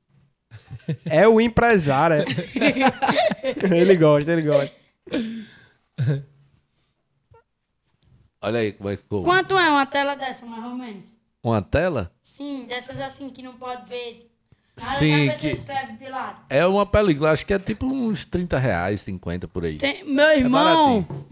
É 1.06 1.28
o 1.28 1.42
empresário, 1.42 2.24
é. 2.24 2.26
ele 3.76 3.96
gosta, 3.98 4.32
ele 4.32 4.42
gosta. 4.44 4.76
Olha 8.42 8.60
aí 8.60 8.72
como 8.74 8.90
é 8.90 8.96
que 8.96 9.04
ficou. 9.04 9.24
Quanto 9.24 9.58
é 9.58 9.70
uma 9.70 9.86
tela 9.86 10.16
dessa, 10.16 10.46
mais 10.46 10.64
ou 10.64 10.76
menos? 10.76 11.06
Uma 11.44 11.62
tela? 11.62 12.12
Sim, 12.24 12.66
dessas 12.68 13.00
assim 13.00 13.30
que 13.30 13.42
não 13.42 13.54
pode 13.54 13.88
ver. 13.90 14.30
Sim, 14.76 15.28
Nada, 15.28 15.40
que- 15.40 15.48
escreve 15.48 15.94
de 15.94 16.10
lado. 16.10 16.38
É 16.50 16.66
uma 16.66 16.86
película, 16.86 17.32
acho 17.32 17.46
que 17.46 17.54
é 17.54 17.60
tipo 17.60 17.86
uns 17.86 18.26
30 18.26 18.58
reais, 18.58 19.02
50 19.02 19.48
por 19.48 19.66
aí. 19.66 19.78
Tem- 19.78 20.04
meu 20.06 20.30
irmão, 20.32 21.02
baratinho. 21.02 21.26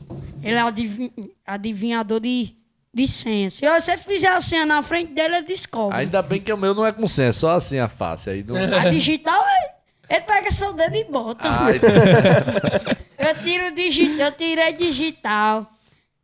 ele 0.44 0.56
é 0.56 0.62
adivi- 0.62 1.14
adivinhador 1.46 2.20
de, 2.20 2.54
de 2.94 3.08
senha. 3.08 3.50
Se 3.50 3.66
você 3.70 3.98
fizer 3.98 4.30
a 4.30 4.42
senha 4.42 4.66
na 4.66 4.82
frente 4.84 5.14
dele, 5.14 5.38
ele 5.38 5.46
descobre. 5.46 5.98
Ainda 5.98 6.22
bem 6.22 6.42
que 6.42 6.52
o 6.52 6.58
meu 6.58 6.74
não 6.74 6.86
é 6.86 6.92
com 6.92 7.08
senha, 7.08 7.30
é 7.30 7.32
só 7.32 7.52
assim 7.52 7.80
a 7.80 7.88
face. 7.88 8.30
Aí 8.30 8.44
não... 8.44 8.56
A 8.78 8.90
digital, 8.90 9.42
ele, 9.46 10.18
ele 10.18 10.22
pega 10.26 10.52
seu 10.52 10.74
dedo 10.74 10.96
e 10.96 11.04
bota. 11.06 11.48
Ai, 11.48 11.80
Eu 13.18 13.44
tiro 13.44 13.74
digi 13.74 14.20
eu 14.20 14.32
tirei 14.34 14.74
digital, 14.74 15.70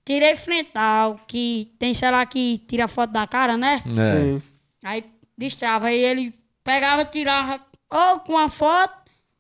tirei 0.06 0.36
frontal, 0.36 1.20
que 1.28 1.72
tem, 1.80 1.94
sei 1.94 2.12
lá, 2.12 2.26
que 2.26 2.60
tira 2.68 2.88
foto 2.88 3.12
da 3.12 3.26
cara, 3.28 3.56
né? 3.58 3.82
é. 3.98 4.22
Sim. 4.22 4.42
Aí 4.84 5.04
destrava, 5.38 5.88
aí 5.88 6.00
ele 6.00 6.34
pegava, 6.64 7.06
tirava 7.06 7.60
ou 7.90 8.20
com 8.20 8.38
a 8.38 8.50
foto, 8.50 8.94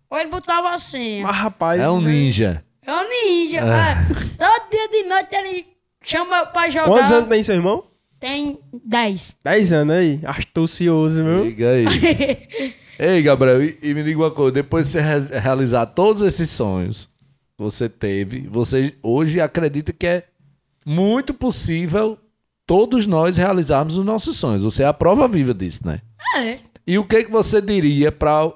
ou 0.09 0.18
ele 0.18 0.30
botava 0.30 0.70
a 0.72 0.78
senha. 0.78 1.26
Mas, 1.26 1.36
rapaz. 1.36 1.82
é 1.82 1.89
um 1.89 1.99
né? 2.01 2.11
ninja. 2.11 2.64
É 2.86 2.91
um 2.93 3.09
ninja. 3.09 3.61
ah, 3.64 3.95
Todo 4.38 4.70
dia 4.72 4.88
de 4.89 5.03
noite 5.09 5.36
ele 5.36 5.66
chama 6.03 6.45
pra 6.45 6.70
jogar. 6.70 6.88
Quantos 6.88 7.11
anos 7.11 7.30
tem 7.30 7.43
seu 7.43 7.55
irmão? 7.55 7.84
Tem 8.20 8.57
10. 8.86 9.38
10 9.43 9.74
anos 9.74 9.95
aí. 9.95 10.20
Astucioso, 10.24 11.24
viu? 11.24 11.43
Liga 11.45 11.72
aí. 11.72 12.74
Ei, 12.99 13.22
Gabriel, 13.22 13.61
e, 13.64 13.78
e 13.82 13.93
me 13.93 14.03
diga 14.03 14.20
uma 14.20 14.32
coisa: 14.32 14.51
depois 14.51 14.86
de 14.86 14.91
você 14.93 15.01
re- 15.01 15.39
realizar 15.39 15.86
todos 15.88 16.22
esses 16.22 16.49
sonhos 16.49 17.05
que 17.57 17.64
você 17.64 17.89
teve, 17.89 18.47
você 18.47 18.95
hoje 19.01 19.41
acredita 19.41 19.91
que 19.91 20.05
é 20.07 20.24
muito 20.86 21.34
possível 21.34 22.17
todos 22.65 23.05
nós 23.05 23.38
realizarmos 23.38 23.97
os 23.97 24.05
nossos 24.05 24.38
sonhos. 24.38 24.63
Você 24.63 24.84
é 24.84 24.88
a 24.88 24.93
prova 24.93 25.27
viva 25.27 25.53
disso, 25.53 25.86
né? 25.86 26.01
É. 26.38 26.59
E 26.86 26.97
o 26.97 27.05
que, 27.05 27.23
que 27.23 27.31
você 27.31 27.61
diria 27.61 28.11
para 28.11 28.51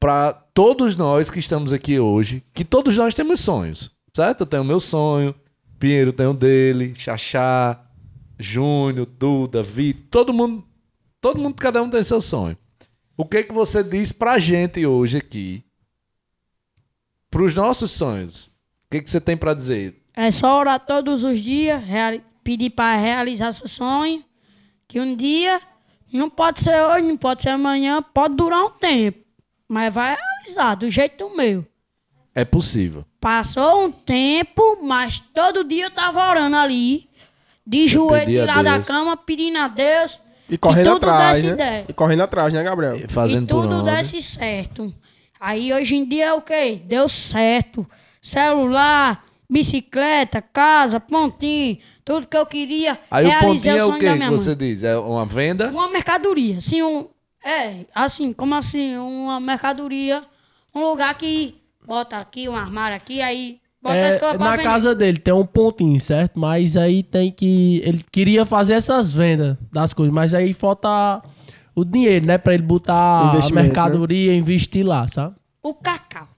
para 0.00 0.32
todos 0.32 0.96
nós 0.96 1.30
que 1.30 1.38
estamos 1.38 1.72
aqui 1.72 2.00
hoje, 2.00 2.42
que 2.52 2.64
todos 2.64 2.96
nós 2.96 3.14
temos 3.14 3.38
sonhos, 3.38 3.88
certo? 4.12 4.40
Eu 4.40 4.46
tenho 4.46 4.62
o 4.64 4.66
meu 4.66 4.80
sonho, 4.80 5.32
Pinheiro 5.78 6.12
tem 6.12 6.26
o 6.26 6.34
dele, 6.34 6.92
Xaxá, 6.96 7.80
Júnior, 8.36 9.06
Duda, 9.06 9.62
Vitor, 9.62 10.02
todo 10.10 10.32
mundo, 10.32 10.64
todo 11.20 11.38
mundo, 11.38 11.54
cada 11.54 11.80
um 11.80 11.88
tem 11.88 12.02
seu 12.02 12.20
sonho. 12.20 12.58
O 13.16 13.24
que 13.24 13.44
que 13.44 13.54
você 13.54 13.84
diz 13.84 14.10
pra 14.10 14.40
gente 14.40 14.84
hoje 14.84 15.18
aqui, 15.18 15.62
pros 17.30 17.54
nossos 17.54 17.92
sonhos? 17.92 18.46
O 18.46 18.90
que 18.90 19.02
que 19.02 19.08
você 19.08 19.20
tem 19.20 19.36
pra 19.36 19.54
dizer? 19.54 20.01
É 20.14 20.30
só 20.30 20.58
orar 20.58 20.80
todos 20.80 21.24
os 21.24 21.38
dias, 21.38 21.82
pedir 22.44 22.70
para 22.70 22.96
realizar 22.96 23.52
seu 23.52 23.68
sonho. 23.68 24.22
Que 24.86 25.00
um 25.00 25.16
dia, 25.16 25.60
não 26.12 26.28
pode 26.28 26.60
ser 26.60 26.80
hoje, 26.82 27.02
não 27.02 27.16
pode 27.16 27.42
ser 27.42 27.50
amanhã, 27.50 28.02
pode 28.02 28.34
durar 28.34 28.62
um 28.62 28.70
tempo. 28.70 29.18
Mas 29.66 29.92
vai 29.92 30.16
realizar, 30.16 30.74
do 30.74 30.90
jeito 30.90 31.26
do 31.26 31.34
meu. 31.34 31.64
É 32.34 32.44
possível. 32.44 33.04
Passou 33.20 33.84
um 33.84 33.90
tempo, 33.90 34.78
mas 34.82 35.20
todo 35.32 35.64
dia 35.64 35.86
eu 35.86 35.90
tava 35.90 36.28
orando 36.28 36.56
ali, 36.56 37.08
de 37.66 37.88
joelho 37.88 38.26
pedia 38.26 38.40
de 38.40 38.46
lá 38.46 38.62
da 38.62 38.80
cama, 38.80 39.16
pedindo 39.16 39.58
a 39.58 39.68
Deus. 39.68 40.20
E 40.48 40.58
correndo 40.58 40.94
tudo 40.94 41.08
atrás, 41.08 41.36
desse 41.40 41.46
né? 41.46 41.52
ideia. 41.54 41.84
E 41.88 41.92
correndo 41.92 42.22
atrás, 42.22 42.52
né, 42.52 42.62
Gabriel? 42.62 43.08
Fazendo 43.08 43.44
e 43.44 43.46
tudo 43.46 43.82
desse 43.82 44.20
certo. 44.20 44.92
Aí 45.40 45.72
hoje 45.72 45.96
em 45.96 46.04
dia 46.04 46.26
é 46.26 46.32
o 46.32 46.42
quê? 46.42 46.82
Deu 46.84 47.08
certo. 47.08 47.86
Celular, 48.20 49.24
bicicleta, 49.52 50.40
casa, 50.42 50.98
pontinho, 50.98 51.78
tudo 52.04 52.26
que 52.26 52.36
eu 52.36 52.46
queria. 52.46 52.98
Aí 53.10 53.26
o 53.26 53.40
pontinho 53.40 53.76
é 53.76 53.84
o 53.84 53.86
sonho 53.88 53.98
que 54.00 54.30
você 54.30 54.54
diz? 54.54 54.82
É 54.82 54.96
uma 54.96 55.26
venda? 55.26 55.70
Uma 55.70 55.88
mercadoria, 55.90 56.56
assim, 56.58 56.82
um. 56.82 57.06
É, 57.44 57.84
assim, 57.94 58.32
como 58.32 58.54
assim? 58.54 58.96
Uma 58.96 59.38
mercadoria, 59.40 60.22
um 60.74 60.88
lugar 60.88 61.14
que 61.16 61.56
bota 61.86 62.16
aqui, 62.16 62.48
um 62.48 62.56
armário 62.56 62.96
aqui, 62.96 63.20
aí 63.20 63.58
bota 63.82 64.06
as 64.06 64.14
É, 64.14 64.18
coisas 64.18 64.36
pra 64.36 64.46
na 64.46 64.50
vender. 64.52 64.62
casa 64.62 64.94
dele 64.94 65.18
tem 65.18 65.34
um 65.34 65.44
pontinho, 65.44 66.00
certo? 66.00 66.38
Mas 66.38 66.76
aí 66.76 67.02
tem 67.02 67.30
que. 67.30 67.82
Ele 67.84 68.02
queria 68.10 68.46
fazer 68.46 68.74
essas 68.74 69.12
vendas 69.12 69.56
das 69.72 69.92
coisas, 69.92 70.14
mas 70.14 70.32
aí 70.34 70.52
falta 70.52 71.20
o 71.74 71.84
dinheiro, 71.84 72.26
né? 72.26 72.38
Pra 72.38 72.54
ele 72.54 72.62
botar 72.62 73.30
a 73.30 73.34
Investimento, 73.34 73.64
mercadoria 73.66 74.32
e 74.32 74.38
investir 74.38 74.86
lá, 74.86 75.08
sabe? 75.08 75.34
O 75.62 75.74
cacau. 75.74 76.28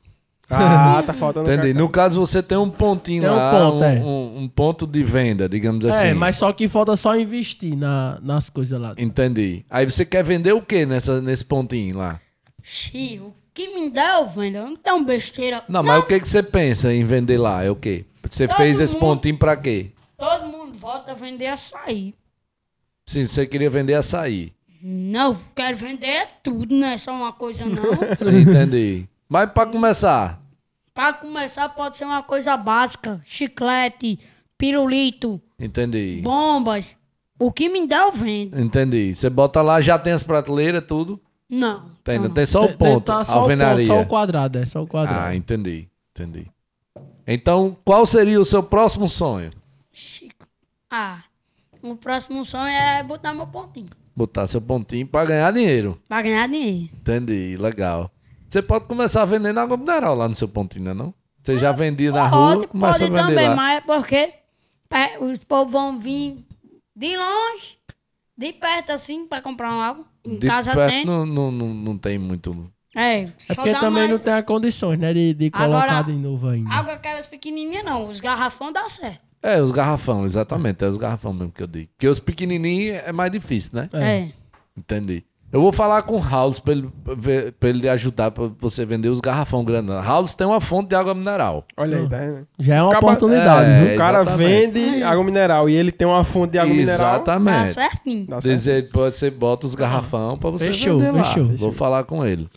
Ah, 0.51 1.03
tá 1.07 1.15
faltando. 1.15 1.47
Entendi. 1.51 1.69
cacau. 1.69 1.83
No 1.83 1.89
caso, 1.89 2.21
você 2.21 2.43
tem 2.43 2.59
um 2.59 2.69
pontinho 2.71 3.23
Tem 3.23 3.31
um 3.31 3.35
lá, 3.35 3.51
ponto, 3.51 3.77
um, 3.77 3.85
é. 3.85 4.01
um- 4.01 4.39
um 4.45 4.49
ponto 4.49 4.87
de 4.87 5.03
venda, 5.03 5.49
digamos 5.49 5.85
assim. 5.87 6.09
É, 6.09 6.15
mas 6.15 6.37
só 6.37 6.53
que 6.53 6.69
falta 6.69 6.97
só 6.97 7.19
investir 7.19 7.77
na, 7.77 8.19
nas 8.23 8.51
coisas 8.51 8.79
lá. 8.81 8.95
Entendi. 8.99 9.65
Aí 9.71 9.85
você 9.85 10.05
quer 10.05 10.23
vender 10.23 10.53
o 10.53 10.61
que 10.63 10.85
nessa, 10.85 11.21
nesse 11.21 11.45
pontinho 11.45 11.97
lá? 11.97 12.21
Xi, 12.63 13.21
o 13.23 13.33
que 13.53 13.69
me 13.75 13.91
dá, 13.91 14.19
eu 14.21 14.29
vendo. 14.29 14.57
Eu 14.57 14.67
não 14.67 14.77
tenho 14.77 15.05
besteira. 15.05 15.63
Não, 15.69 15.83
mas 15.83 16.03
o 16.03 16.07
que, 16.07 16.19
que 16.21 16.29
você 16.29 16.43
pensa 16.43 16.93
em 16.93 17.05
vender 17.05 17.39
lá? 17.39 17.63
É 17.65 17.71
o 17.71 17.77
quê? 17.77 18.05
Você 18.29 18.47
Todo 18.49 18.57
fez 18.57 18.81
esse 18.81 18.95
mundo. 18.95 19.01
pontinho 19.03 19.39
pra 19.39 19.57
quê? 19.57 19.91
Todo 20.17 20.47
mundo 20.47 20.79
volta 20.79 21.13
a 21.13 21.15
vender 21.15 21.47
açaí. 21.49 22.15
Sim, 23.07 23.27
você 23.27 23.47
queria 23.47 23.69
vender 23.69 23.95
açaí. 23.95 24.53
Não, 24.83 25.37
quero 25.55 25.77
vender 25.77 26.27
tudo, 26.43 26.75
não 26.75 26.87
é 26.89 26.99
só 26.99 27.13
uma 27.13 27.33
coisa 27.33 27.65
não. 27.65 27.83
Sim, 28.19 28.41
entendi. 28.41 29.07
Mas 29.29 29.51
pra 29.51 29.67
começar, 29.67 30.41
Para 30.93 31.13
começar, 31.15 31.69
pode 31.71 31.97
ser 31.97 32.05
uma 32.05 32.23
coisa 32.23 32.57
básica: 32.57 33.21
chiclete, 33.25 34.19
pirulito, 34.57 35.41
entendi. 35.59 36.21
bombas. 36.23 36.97
O 37.39 37.51
que 37.51 37.69
me 37.69 37.87
dá, 37.87 38.03
eu 38.03 38.13
vendo. 38.13 38.59
Entendi. 38.61 39.13
Você 39.15 39.29
bota 39.29 39.61
lá, 39.61 39.81
já 39.81 39.99
tem 39.99 40.13
as 40.13 40.23
prateleiras, 40.23 40.85
tudo. 40.87 41.21
Não. 41.51 41.91
Tem, 42.05 42.19
não 42.19 42.31
tem 42.31 42.47
só 42.47 42.63
o 42.65 42.69
Tem- 42.69 42.77
tem- 42.77 42.93
ponto, 42.95 43.05
tá 43.05 43.25
só 43.25 43.39
o 43.39 43.41
alvenaria. 43.41 43.87
ponto, 43.87 43.97
só 43.97 44.03
o 44.03 44.07
quadrado, 44.07 44.59
é 44.59 44.67
só 44.67 44.83
o 44.83 44.87
quadrado. 44.87 45.19
Ah, 45.21 45.35
entendi. 45.35 45.89
Entendi. 46.15 46.47
Então, 47.27 47.77
qual 47.85 48.07
seria 48.07 48.41
o 48.41 48.45
seu 48.45 48.63
próximo 48.63 49.09
sonho? 49.09 49.51
Chico. 49.93 50.47
Ah, 50.89 51.25
o 51.83 51.97
próximo 51.97 52.45
sonho 52.45 52.69
é 52.69 53.03
botar 53.03 53.35
meu 53.35 53.47
pontinho. 53.49 53.89
Botar 54.15 54.47
seu 54.47 54.61
pontinho 54.61 55.07
pra 55.07 55.25
ganhar 55.25 55.51
dinheiro. 55.53 56.01
Pra 56.09 56.23
ganhar 56.23 56.47
dinheiro. 56.49 56.89
Entendi, 56.95 57.57
legal. 57.57 58.11
Você 58.49 58.63
pode 58.63 58.87
começar 58.87 59.23
a 59.23 59.25
vender 59.25 59.53
na 59.53 59.63
água 59.63 59.77
mineral 59.77 60.15
lá 60.15 60.29
no 60.29 60.35
seu 60.35 60.49
pontinho, 60.49 60.95
não? 60.95 61.13
Você 61.43 61.59
já 61.59 61.73
vendia 61.73 62.11
na 62.11 62.27
rua, 62.27 62.55
Pode, 62.57 62.67
começa 62.69 63.01
pode 63.01 63.05
a 63.05 63.23
vender 63.23 63.35
também, 63.35 63.49
lá. 63.51 63.57
mas 63.57 63.79
é 63.79 63.81
porque 63.83 64.33
é, 64.91 65.19
os 65.19 65.45
povos 65.45 65.73
vão 65.73 65.99
vir 65.99 66.45
de 66.97 67.17
longe, 67.17 67.79
de 68.39 68.53
perto 68.53 68.93
assim, 68.93 69.27
pra 69.27 69.43
comprar 69.43 69.75
um 69.75 69.81
álbum. 69.81 70.05
Em 70.25 70.39
De 70.39 70.47
casa 70.47 70.73
perto 70.73 70.91
tem. 70.91 71.05
Não, 71.05 71.27
não, 71.27 71.51
não, 71.51 71.69
não 71.75 71.99
tem 71.99 72.19
muito... 72.19 72.71
É, 72.97 73.23
É 73.23 73.55
porque 73.57 73.73
dá 73.73 73.81
também 73.81 74.05
mais- 74.05 74.11
não 74.11 74.19
tem 74.21 74.33
as 74.35 74.45
condições, 74.45 74.99
né? 74.99 75.13
De, 75.13 75.35
de 75.35 75.51
colocar 75.51 75.83
Agora, 75.85 76.03
de 76.03 76.13
novo 76.13 76.49
ainda. 76.49 76.71
Água 76.71 76.95
aquelas 76.95 77.27
pequenininhas 77.27 77.85
não, 77.85 78.09
os 78.09 78.21
garrafão 78.21 78.73
dá 78.73 78.89
certo. 78.89 79.21
É, 79.43 79.61
os 79.61 79.71
garrafão, 79.73 80.25
exatamente. 80.25 80.83
É 80.85 80.89
os 80.89 80.97
garrafão 80.97 81.35
mesmo 81.35 81.53
que 81.53 81.63
eu 81.63 81.67
digo. 81.67 81.91
Porque 81.97 82.09
os 82.09 82.19
pequenininhos 82.21 82.97
é 83.05 83.13
mais 83.13 83.31
difícil, 83.33 83.73
né? 83.75 83.91
É. 83.93 84.19
É. 84.21 84.33
Entendi. 84.79 85.25
Eu 85.55 85.61
vou 85.61 85.71
falar 85.73 86.03
com 86.03 86.15
o 86.17 86.19
Raul 86.19 86.53
pra 86.61 86.73
ele, 86.73 86.91
pra 87.61 87.69
ele 87.69 87.89
ajudar 87.89 88.33
pra 88.33 88.51
você 88.61 88.85
vender 88.85 89.09
os 89.09 89.21
garrafão 89.21 89.65
grandes. 89.65 89.95
Raul 89.95 90.27
tem 90.27 90.45
uma 90.47 90.61
fonte 90.61 90.89
de 90.89 90.97
água 90.97 91.15
mineral. 91.15 91.65
Olha 91.77 91.99
aí, 91.99 92.09
tá 92.09 92.17
vendo? 92.17 92.47
Já 92.59 92.75
é 92.75 92.83
uma 92.83 92.91
Acaba- 92.91 93.07
oportunidade, 93.07 93.71
É, 93.71 93.85
viu? 93.85 93.95
O 93.95 93.99
cara 93.99 94.23
exatamente. 94.23 94.73
vende 94.73 95.03
água 95.05 95.23
mineral 95.25 95.71
e 95.71 95.75
ele 95.77 95.93
tem 95.93 96.09
uma 96.09 96.25
fonte 96.25 96.51
de 96.53 96.59
água 96.59 96.75
mineral. 96.75 96.99
Dá 96.99 97.15
Exatamente. 97.15 97.73
certinho. 97.73 98.27
Dá 98.27 98.41
certo. 98.43 98.55
Dizer, 98.57 98.89
pode 98.91 99.15
ser, 99.17 99.31
bota 99.31 99.67
os 99.67 99.77
garrafão 99.77 100.37
pra 100.37 100.51
você 100.51 100.65
Fechou, 100.67 100.99
vender 100.99 101.13
lá. 101.13 101.23
fechou. 101.23 101.47
Vou 101.57 101.71
falar 101.71 102.03
com 102.03 102.27
ele. 102.27 102.49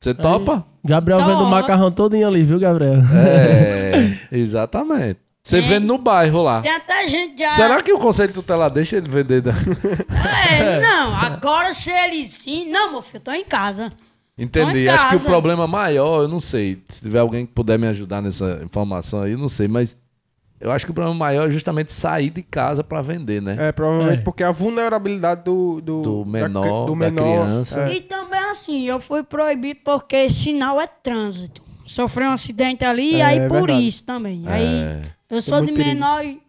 Você 0.00 0.14
topa? 0.14 0.64
Gabriel 0.84 1.18
vende 1.18 1.32
o 1.32 1.38
Toma. 1.38 1.50
macarrão 1.50 1.90
todinho 1.90 2.28
ali, 2.28 2.44
viu, 2.44 2.60
Gabriel? 2.60 3.00
É, 3.12 4.18
exatamente. 4.30 5.18
Você 5.46 5.60
Tem. 5.60 5.68
vende 5.68 5.86
no 5.86 5.96
bairro 5.96 6.42
lá. 6.42 6.60
Tem 6.60 6.72
até 6.72 7.06
gente 7.06 7.38
já. 7.38 7.52
Será 7.52 7.80
que 7.80 7.92
o 7.92 7.98
conselho 8.00 8.32
tutelar 8.32 8.68
deixa 8.68 8.96
ele 8.96 9.08
vender? 9.08 9.40
da- 9.42 9.52
É, 10.50 10.80
não, 10.82 11.14
agora 11.14 11.72
se 11.72 11.88
ele 11.90 12.24
sim. 12.24 12.68
Não, 12.68 12.90
meu 12.90 13.00
filho, 13.02 13.18
eu 13.18 13.20
tô 13.20 13.30
em 13.30 13.44
casa. 13.44 13.92
Entendi. 14.36 14.80
em 14.80 14.88
Acho 14.88 15.04
que 15.04 15.14
o 15.14 15.18
casa. 15.18 15.28
problema 15.28 15.64
maior, 15.66 16.22
eu 16.22 16.28
não 16.28 16.40
sei. 16.40 16.82
Se 16.88 17.00
tiver 17.00 17.20
alguém 17.20 17.46
que 17.46 17.52
puder 17.52 17.78
me 17.78 17.86
ajudar 17.86 18.20
nessa 18.20 18.60
informação 18.64 19.22
aí, 19.22 19.32
eu 19.32 19.38
não 19.38 19.48
sei, 19.48 19.68
mas 19.68 19.96
eu 20.60 20.72
acho 20.72 20.84
que 20.84 20.90
o 20.90 20.94
problema 20.94 21.16
maior 21.16 21.46
é 21.48 21.50
justamente 21.52 21.92
sair 21.92 22.30
de 22.30 22.42
casa 22.42 22.82
pra 22.82 23.00
vender, 23.00 23.40
né? 23.40 23.56
É, 23.58 23.70
provavelmente 23.72 24.18
É. 24.20 24.22
porque 24.24 24.42
a 24.42 24.50
vulnerabilidade 24.50 25.44
do, 25.44 25.80
do, 25.80 26.02
Do 26.02 26.24
da 26.24 26.30
menor, 26.30 26.62
cri- 26.62 26.70
do 26.86 26.86
da 26.90 26.96
menor 26.96 27.22
criança. 27.44 27.80
é. 27.88 27.94
E 27.94 28.00
também 28.00 28.40
assim, 28.50 28.82
eu 28.84 28.98
fui 28.98 29.22
proibido 29.22 29.78
porque 29.84 30.28
sinal 30.28 30.80
é 30.80 30.88
trânsito. 30.88 31.62
Sofri 31.86 32.24
um 32.24 32.30
acidente 32.32 32.84
ali, 32.84 33.16
É, 33.16 33.24
aí 33.24 33.38
é 33.38 33.48
por 33.48 33.66
verdade. 33.68 33.86
isso 33.86 34.04
também. 34.04 34.42
Aí 34.46 34.64
É. 34.66 35.02
eu 35.30 35.40
sou 35.40 35.60
de 35.60 35.68
perigo. 35.72 35.88
menor 35.88 36.24
e 36.24 36.40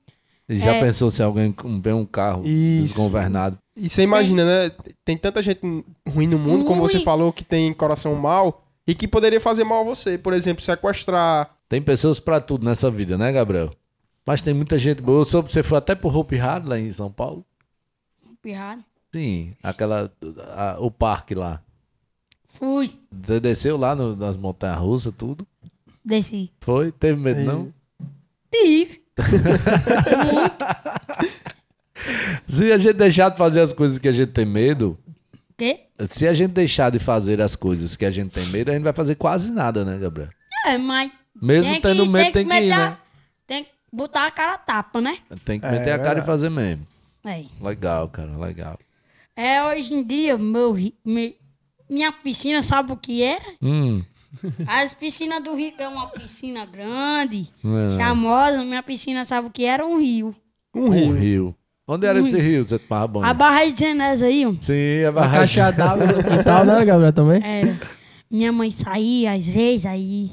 E 0.49 0.57
já 0.59 0.75
É. 0.75 0.79
pensou 0.81 1.11
se 1.11 1.21
alguém 1.21 1.53
vê 1.81 1.91
um 1.91 2.05
carro 2.05 2.41
Isso. 2.47 2.87
desgovernado? 2.87 3.57
E 3.75 3.89
você 3.89 4.01
imagina, 4.03 4.45
né? 4.45 4.71
Tem 5.03 5.17
tanta 5.17 5.41
gente 5.41 5.59
ruim 6.07 6.25
no 6.25 6.39
mundo, 6.39 6.63
como 6.65 6.81
você 6.81 6.95
Ruim. 6.97 7.03
falou, 7.05 7.33
que 7.33 7.43
tem 7.43 7.73
coração 7.73 8.15
mau 8.15 8.63
e 8.87 8.95
que 8.95 9.07
poderia 9.09 9.41
fazer 9.41 9.65
mal 9.65 9.81
a 9.81 9.83
você. 9.83 10.17
Por 10.17 10.31
exemplo, 10.33 10.63
sequestrar. 10.63 11.49
Tem 11.67 11.81
pessoas 11.81 12.17
pra 12.19 12.39
tudo 12.39 12.65
nessa 12.65 12.89
vida, 12.89 13.17
né, 13.17 13.29
Gabriel? 13.31 13.71
Mas 14.25 14.41
tem 14.41 14.53
muita 14.53 14.79
gente 14.79 15.01
boa. 15.01 15.19
Eu 15.21 15.25
soube 15.25 15.47
que 15.49 15.53
você 15.53 15.61
foi 15.63 15.77
até 15.77 15.93
pro 15.95 16.07
Hope 16.09 16.37
Hard 16.37 16.65
lá 16.65 16.79
em 16.79 16.89
São 16.91 17.11
Paulo. 17.11 17.45
pirrado. 18.41 18.83
Sim, 19.13 19.53
aquela. 19.61 20.11
a- 20.55 20.77
o 20.79 20.89
parque 20.89 21.35
lá. 21.35 21.61
Fui, 22.57 22.91
Você 23.11 23.39
desceu 23.39 23.77
lá 23.77 23.95
no- 23.95 24.15
nas 24.15 24.35
montanhas 24.37 24.79
russas, 24.79 25.13
tudo? 25.17 25.45
desci. 26.03 26.51
Foi? 26.61 26.91
Teve 26.91 27.19
medo, 27.19 27.41
É. 27.41 27.43
não? 27.43 27.73
Tive. 28.51 29.01
Se 32.47 32.71
a 32.71 32.77
gente 32.77 32.93
deixar 32.93 33.29
de 33.29 33.37
fazer 33.37 33.61
as 33.61 33.73
coisas 33.73 33.97
que 33.97 34.07
a 34.07 34.11
gente 34.11 34.31
tem 34.31 34.45
medo, 34.45 34.97
Quê? 35.57 35.81
se 36.07 36.27
a 36.27 36.33
gente 36.33 36.51
deixar 36.51 36.91
de 36.91 36.99
fazer 36.99 37.41
as 37.41 37.55
coisas 37.55 37.95
que 37.95 38.05
a 38.05 38.11
gente 38.11 38.31
tem 38.31 38.45
medo, 38.47 38.69
a 38.69 38.73
gente 38.73 38.83
vai 38.83 38.93
fazer 38.93 39.15
quase 39.15 39.51
nada, 39.51 39.83
né, 39.83 39.97
Gabriel? 39.97 40.29
É, 40.65 40.77
mas. 40.77 41.11
Mesmo 41.39 41.71
tem 41.73 41.81
tendo 41.81 42.03
que- 42.03 42.09
medo, 42.09 42.31
tem 42.33 42.47
que, 42.47 42.53
ir, 42.53 42.59
meter 42.61 42.71
a- 42.71 42.89
né? 42.91 42.97
Tem 43.45 43.63
que 43.63 43.69
botar 43.91 44.25
a 44.27 44.31
cara 44.31 44.53
a 44.53 44.57
tapa, 44.57 45.01
né? 45.01 45.17
Tem 45.43 45.59
que 45.59 45.65
É, 45.65 45.71
meter 45.71 45.91
a 45.91 45.97
cara 45.97 46.19
e 46.19 46.21
verdade. 46.21 46.25
fazer 46.25 46.49
mesmo. 46.49 46.85
É. 47.25 47.45
Legal, 47.61 48.07
cara, 48.09 48.37
legal. 48.37 48.79
É, 49.35 49.63
hoje 49.63 49.93
em 49.93 50.03
dia, 50.03 50.37
meu, 50.37 50.71
ri- 50.71 50.95
me- 51.03 51.35
minha 51.89 52.11
piscina, 52.11 52.61
sabe 52.61 52.91
o 52.91 52.97
que 52.97 53.21
era? 53.23 53.43
Hum, 53.61 54.03
As 54.67 54.93
piscinas 54.93 55.41
do 55.43 55.55
Rio 55.55 55.73
é 55.77 55.87
uma 55.87 56.07
piscina 56.07 56.65
grande, 56.65 57.47
é 57.63 57.67
não. 57.67 57.97
charmosa. 57.97 58.63
Minha 58.63 58.83
piscina, 58.83 59.23
sabe 59.25 59.47
o 59.47 59.49
que 59.51 59.63
era? 59.65 59.85
Um 59.85 59.99
rio. 59.99 60.35
Um 60.75 60.85
Um 60.85 60.89
rio. 60.89 61.13
rio. 61.13 61.55
Onde 61.87 62.05
era 62.05 62.19
esse 62.19 62.37
rio? 62.37 62.67
Você 62.67 62.77
tomava 62.77 63.07
banho? 63.07 63.25
A 63.25 63.33
Barra 63.33 63.65
de 63.65 63.79
Genésio 63.79 64.27
aí, 64.27 64.45
ó. 64.45 64.53
Sim, 64.59 65.05
a 65.05 65.07
A 65.07 65.11
barragem. 65.13 65.39
caixa 65.39 65.71
d'água 65.71 66.05
no 66.05 66.23
quintal, 66.23 66.65
né, 66.65 66.83
Gabriel, 66.85 67.13
também? 67.13 67.41
Era. 67.43 67.79
Minha 68.29 68.51
mãe 68.51 68.69
saía, 68.69 69.31
às 69.31 69.45
vezes, 69.45 69.85
aí 69.85 70.31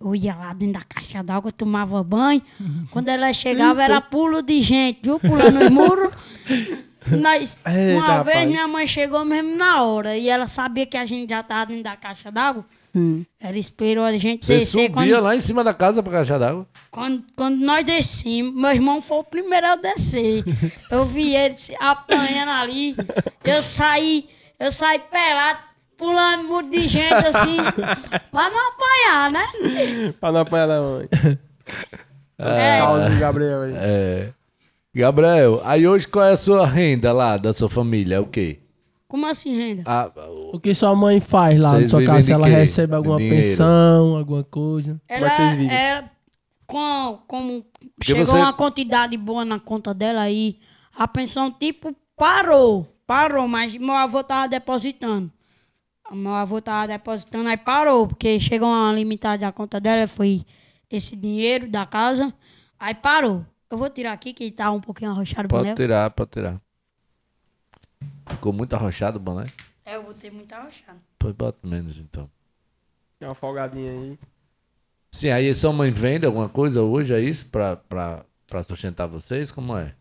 eu 0.00 0.12
ia 0.16 0.34
lá 0.34 0.52
dentro 0.52 0.74
da 0.80 0.84
caixa 0.84 1.22
d'água, 1.22 1.52
tomava 1.52 2.02
banho. 2.02 2.42
Quando 2.90 3.08
ela 3.08 3.32
chegava, 3.32 3.80
era 3.82 4.00
pulo 4.00 4.42
de 4.42 4.60
gente, 4.60 4.98
viu? 5.04 5.20
Pulando 5.20 5.60
os 5.64 5.70
muros. 5.70 6.12
Nós, 7.16 7.58
Eita, 7.66 7.98
uma 7.98 8.22
vez 8.22 8.36
rapaz. 8.36 8.48
minha 8.48 8.68
mãe 8.68 8.86
chegou 8.86 9.24
mesmo 9.24 9.56
na 9.56 9.82
hora 9.82 10.16
e 10.16 10.28
ela 10.28 10.46
sabia 10.46 10.84
que 10.86 10.96
a 10.96 11.04
gente 11.06 11.30
já 11.30 11.42
tava 11.42 11.66
dentro 11.66 11.84
da 11.84 11.96
caixa 11.96 12.30
d'água. 12.30 12.64
Ela 13.40 13.56
esperou 13.58 14.04
a 14.04 14.16
gente 14.18 14.44
Você 14.44 14.54
descer. 14.58 14.66
subia 14.88 14.90
Quando, 14.90 15.22
lá 15.22 15.36
em 15.36 15.40
cima 15.40 15.62
da 15.62 15.72
casa 15.72 16.02
pra 16.02 16.10
caixa 16.10 16.36
d'água? 16.36 16.66
quando, 16.90 17.22
quando 17.36 17.56
nós 17.60 17.84
descemos, 17.86 18.52
meu 18.52 18.70
irmão 18.72 19.00
foi 19.00 19.18
o 19.18 19.24
primeiro 19.24 19.66
a 19.68 19.76
descer. 19.76 20.42
Eu 20.90 21.04
vi 21.04 21.32
ele 21.36 21.54
se 21.54 21.76
apanhando 21.78 22.50
ali. 22.50 22.96
Eu 23.44 23.62
saí, 23.62 24.28
eu 24.58 24.72
saí 24.72 24.98
pelado, 24.98 25.60
pulando 25.96 26.42
muro 26.48 26.68
de 26.68 26.88
gente 26.88 27.12
assim, 27.14 27.58
pra 28.32 28.50
não 28.50 28.68
apanhar, 28.72 29.30
né? 29.30 30.12
Pra 30.18 30.32
não 30.32 30.40
apanhar 30.40 30.66
da 30.66 30.80
mãe. 30.80 31.08
É. 32.38 32.78
Causa 32.78 33.10
do 33.10 33.18
Gabriel 33.20 33.62
aí. 33.62 33.72
É. 33.76 34.28
Gabriel, 34.98 35.60
aí 35.64 35.86
hoje 35.86 36.08
qual 36.08 36.24
é 36.24 36.32
a 36.32 36.36
sua 36.36 36.66
renda 36.66 37.12
lá 37.12 37.36
da 37.36 37.52
sua 37.52 37.68
família? 37.70 38.16
É 38.16 38.20
o 38.20 38.26
quê? 38.26 38.58
Como 39.06 39.26
assim, 39.26 39.56
renda? 39.56 39.84
Ah, 39.86 40.10
O 40.52 40.58
que 40.58 40.74
sua 40.74 40.94
mãe 40.94 41.20
faz 41.20 41.58
lá 41.58 41.70
Vocês 41.70 41.84
na 41.84 41.88
sua 41.98 42.04
casa? 42.04 42.22
Se 42.22 42.32
ela 42.32 42.46
recebe 42.48 42.94
alguma 42.94 43.16
dinheiro? 43.16 43.46
pensão, 43.48 44.16
alguma 44.16 44.42
coisa. 44.42 45.00
Como 45.08 45.24
é 45.24 45.30
que 45.30 45.36
vocês 45.36 45.52
vivem? 45.54 45.70
Ela, 45.76 46.10
com, 46.66 47.18
como 47.28 47.64
chegou 48.02 48.24
você- 48.26 48.36
uma 48.36 48.52
quantidade 48.52 49.16
boa 49.16 49.44
na 49.44 49.58
conta 49.60 49.94
dela 49.94 50.20
aí, 50.22 50.58
a 50.94 51.06
pensão 51.06 51.48
tipo 51.50 51.94
parou, 52.16 52.86
parou, 53.06 53.46
mas 53.46 53.72
meu 53.78 53.94
avô 53.94 54.22
tava 54.24 54.48
depositando. 54.48 55.30
Meu 56.12 56.32
avô 56.34 56.60
tava 56.60 56.88
depositando, 56.88 57.48
aí 57.48 57.56
parou, 57.56 58.08
porque 58.08 58.40
chegou 58.40 58.68
uma 58.68 58.92
limitada 58.92 59.38
da 59.38 59.52
conta 59.52 59.78
dela, 59.80 60.06
foi 60.08 60.42
esse 60.90 61.14
dinheiro 61.14 61.68
da 61.68 61.86
casa, 61.86 62.34
aí 62.80 62.94
parou. 62.94 63.44
Eu 63.70 63.76
vou 63.76 63.90
tirar 63.90 64.12
aqui 64.12 64.32
que 64.32 64.50
tá 64.50 64.70
um 64.70 64.80
pouquinho 64.80 65.10
arrochado 65.10 65.46
o 65.46 65.48
pode 65.48 65.64
boné. 65.64 65.74
tirar, 65.74 66.10
pode 66.10 66.30
tirar. 66.30 66.60
Ficou 68.30 68.52
muito 68.52 68.74
arrochado 68.74 69.18
o 69.18 69.20
boné? 69.20 69.46
É, 69.84 69.96
eu 69.96 70.02
botei 70.02 70.30
muito 70.30 70.52
arrochado. 70.52 70.98
Pois 71.18 71.34
bota 71.34 71.66
menos 71.66 71.98
então. 71.98 72.30
Dá 73.20 73.28
uma 73.28 73.34
folgadinha 73.34 73.90
aí. 73.92 74.18
Sim, 75.10 75.30
aí 75.30 75.54
sua 75.54 75.72
mãe 75.72 75.90
vende 75.90 76.26
alguma 76.26 76.48
coisa 76.48 76.82
hoje, 76.82 77.12
é 77.14 77.20
isso? 77.20 77.46
Pra, 77.46 77.76
pra, 77.76 78.24
pra 78.46 78.62
sustentar 78.62 79.06
vocês? 79.06 79.50
Como 79.50 79.76
é? 79.76 79.94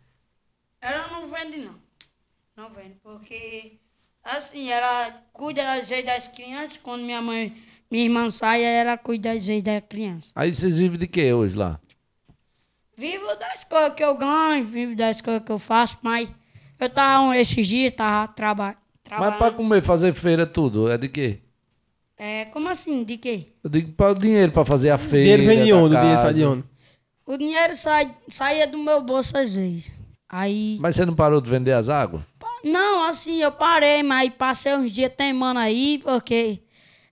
Ela 0.81 1.07
não 1.09 1.27
vende, 1.27 1.57
não. 1.57 1.75
Não 2.55 2.69
vende, 2.69 2.95
porque 3.01 3.73
assim, 4.23 4.69
ela 4.69 5.11
cuida 5.33 5.73
às 5.73 5.89
vezes 5.89 6.05
das 6.05 6.27
crianças. 6.27 6.77
Quando 6.77 7.03
minha 7.03 7.21
mãe, 7.21 7.55
minha 7.89 8.03
irmã 8.03 8.29
sai, 8.29 8.63
ela 8.63 8.97
cuida 8.97 9.31
às 9.31 9.45
vezes 9.45 9.63
da 9.63 9.79
criança. 9.81 10.31
Aí 10.35 10.53
vocês 10.53 10.77
vivem 10.77 10.97
de 10.99 11.07
quê 11.07 11.33
hoje 11.33 11.55
lá? 11.55 11.79
Vivo 12.97 13.27
das 13.39 13.63
coisas 13.63 13.93
que 13.93 14.03
eu 14.03 14.15
ganho, 14.17 14.65
vivo 14.65 14.95
das 14.95 15.21
coisas 15.21 15.43
que 15.43 15.51
eu 15.51 15.59
faço, 15.59 15.97
mas 16.01 16.27
eu 16.79 16.89
tava 16.89 17.23
um- 17.25 17.33
esses 17.33 17.67
dias, 17.67 17.93
tava 17.95 18.27
traba 18.29 18.65
Mas 18.65 18.75
pra 19.05 19.17
trabalhando. 19.19 19.55
comer, 19.55 19.83
fazer 19.83 20.13
feira, 20.13 20.45
tudo, 20.47 20.89
é 20.91 20.97
de 20.97 21.07
quê? 21.07 21.39
É, 22.17 22.45
como 22.45 22.67
assim? 22.69 23.03
De 23.03 23.17
quê? 23.17 23.49
Eu 23.63 23.69
digo 23.69 23.91
para 23.93 24.11
o 24.11 24.15
dinheiro 24.15 24.51
pra 24.51 24.65
fazer 24.65 24.89
a 24.89 24.97
feira. 24.97 25.37
dinheiro 25.37 25.43
vem 25.45 25.65
de 25.65 25.73
onde? 25.73 25.95
O 25.95 25.99
dinheiro 25.99 26.19
sai 26.19 26.33
de 26.33 26.43
onde? 26.45 26.63
O 27.25 27.37
dinheiro 27.37 27.75
sai, 27.75 28.15
saía 28.29 28.65
do 28.67 28.79
meu 28.79 29.01
bolso 29.03 29.37
às 29.37 29.53
vezes. 29.53 29.91
Aí. 30.27 30.77
Mas 30.81 30.95
você 30.95 31.05
não 31.05 31.15
parou 31.15 31.39
de 31.39 31.49
vender 31.49 31.73
as 31.73 31.89
águas? 31.89 32.23
Não, 32.63 33.05
assim, 33.05 33.41
eu 33.41 33.51
parei, 33.51 34.01
mas 34.01 34.33
passei 34.33 34.75
uns 34.75 34.91
dias 34.91 35.11
teimando 35.15 35.59
aí, 35.59 35.99
porque 36.03 36.59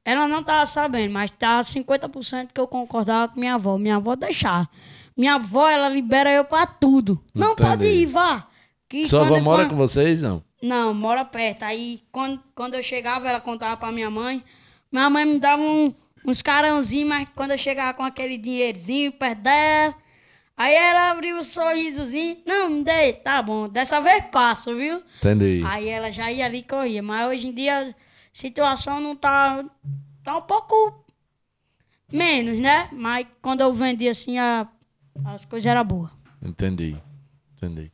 ela 0.03 0.27
não 0.27 0.43
tava 0.43 0.65
sabendo, 0.65 1.13
mas 1.13 1.29
tava 1.31 1.61
50% 1.63 2.51
que 2.51 2.59
eu 2.59 2.67
concordava 2.67 3.31
com 3.31 3.39
minha 3.39 3.53
avó. 3.53 3.77
Minha 3.77 3.97
avó 3.97 4.15
deixar. 4.15 4.67
Minha 5.15 5.35
avó, 5.35 5.67
ela 5.69 5.87
libera 5.89 6.31
eu 6.31 6.43
pra 6.43 6.65
tudo. 6.65 7.23
Não, 7.33 7.53
Entendi. 7.53 7.69
pode 7.69 7.85
ir, 7.85 8.05
vá. 8.05 8.47
Que 8.89 9.05
Sua 9.05 9.21
avó 9.21 9.39
mora 9.39 9.65
com 9.67 9.75
vocês, 9.75 10.21
não? 10.21 10.43
Não, 10.61 10.93
mora 10.93 11.23
perto. 11.23 11.63
Aí, 11.63 12.01
quando, 12.11 12.41
quando 12.53 12.73
eu 12.75 12.83
chegava, 12.83 13.27
ela 13.27 13.39
contava 13.39 13.77
pra 13.77 13.91
minha 13.91 14.09
mãe. 14.09 14.43
Minha 14.91 15.09
mãe 15.09 15.25
me 15.25 15.39
dava 15.39 15.61
um- 15.61 15.93
uns 16.25 16.41
carãozinhos, 16.41 17.07
mas 17.09 17.27
quando 17.35 17.51
eu 17.51 17.57
chegava 17.57 17.93
com 17.93 18.03
aquele 18.03 18.37
dinheirinho 18.37 19.11
perto 19.11 19.39
dela, 19.41 19.95
aí 20.57 20.73
ela 20.73 21.11
abriu 21.11 21.37
um 21.37 21.43
sorrisozinho. 21.43 22.37
Não, 22.45 22.69
me 22.69 22.83
dei, 22.83 23.13
tá 23.13 23.41
bom. 23.41 23.67
Dessa 23.69 23.99
vez 24.01 24.23
passo, 24.31 24.75
viu? 24.75 25.01
Entendi. 25.17 25.61
Aí 25.65 25.87
ela 25.87 26.11
já 26.11 26.31
ia 26.31 26.45
ali 26.45 26.59
e 26.59 26.63
corria. 26.63 27.01
Mas 27.03 27.27
hoje 27.29 27.47
em 27.47 27.53
dia 27.53 27.79
a 27.89 27.93
situação 28.33 28.99
não 28.99 29.15
tá. 29.15 29.63
Tá 30.23 30.37
um 30.37 30.41
pouco 30.41 31.05
menos, 32.11 32.59
né? 32.59 32.89
Mas 32.91 33.27
quando 33.41 33.61
eu 33.61 33.73
vendi 33.73 34.07
assim, 34.07 34.37
a- 34.37 34.67
as 35.23 35.45
coisas 35.45 35.65
eram 35.65 35.85
boas. 35.85 36.11
Entendi. 36.41 36.95
Entendi. 37.57 37.91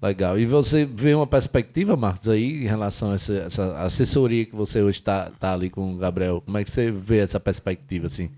Legal. 0.00 0.38
E 0.38 0.44
você 0.44 0.84
vê 0.84 1.14
uma 1.14 1.26
perspectiva, 1.26 1.96
Marcos, 1.96 2.28
aí 2.28 2.64
em 2.64 2.66
relação 2.66 3.12
a 3.12 3.14
essa, 3.14 3.32
essa 3.34 3.78
assessoria 3.78 4.44
que 4.44 4.54
você 4.54 4.82
hoje 4.82 4.98
está 4.98 5.30
tá 5.30 5.54
ali 5.54 5.70
com 5.70 5.94
o 5.94 5.96
Gabriel? 5.96 6.42
Como 6.42 6.58
é 6.58 6.64
que 6.64 6.70
você 6.70 6.90
vê 6.90 7.18
essa 7.18 7.40
perspectiva, 7.40 8.06
assim? 8.06 8.30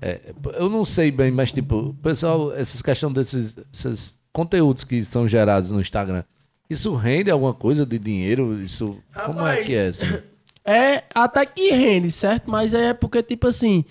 É, 0.00 0.32
eu 0.54 0.68
não 0.68 0.84
sei 0.84 1.12
bem, 1.12 1.30
mas 1.30 1.52
tipo, 1.52 1.94
pessoal, 2.02 2.52
essas 2.52 2.82
questões 2.82 3.14
desses 3.14 3.54
esses 3.72 4.18
conteúdos 4.32 4.82
que 4.82 5.04
são 5.04 5.28
gerados 5.28 5.70
no 5.70 5.80
Instagram, 5.80 6.24
isso 6.68 6.92
rende 6.96 7.30
alguma 7.30 7.54
coisa 7.54 7.86
de 7.86 8.00
dinheiro? 8.00 8.60
Isso, 8.60 8.98
como 9.24 9.40
é 9.40 9.50
Rapaz, 9.50 9.66
que 9.66 9.74
é 9.74 9.86
assim? 9.88 10.06
É, 10.64 11.02
até 11.12 11.44
que 11.44 11.72
rende, 11.72 12.12
certo? 12.12 12.48
Mas 12.48 12.72
é 12.72 12.94
porque, 12.94 13.20
tipo 13.20 13.48
assim, 13.48 13.84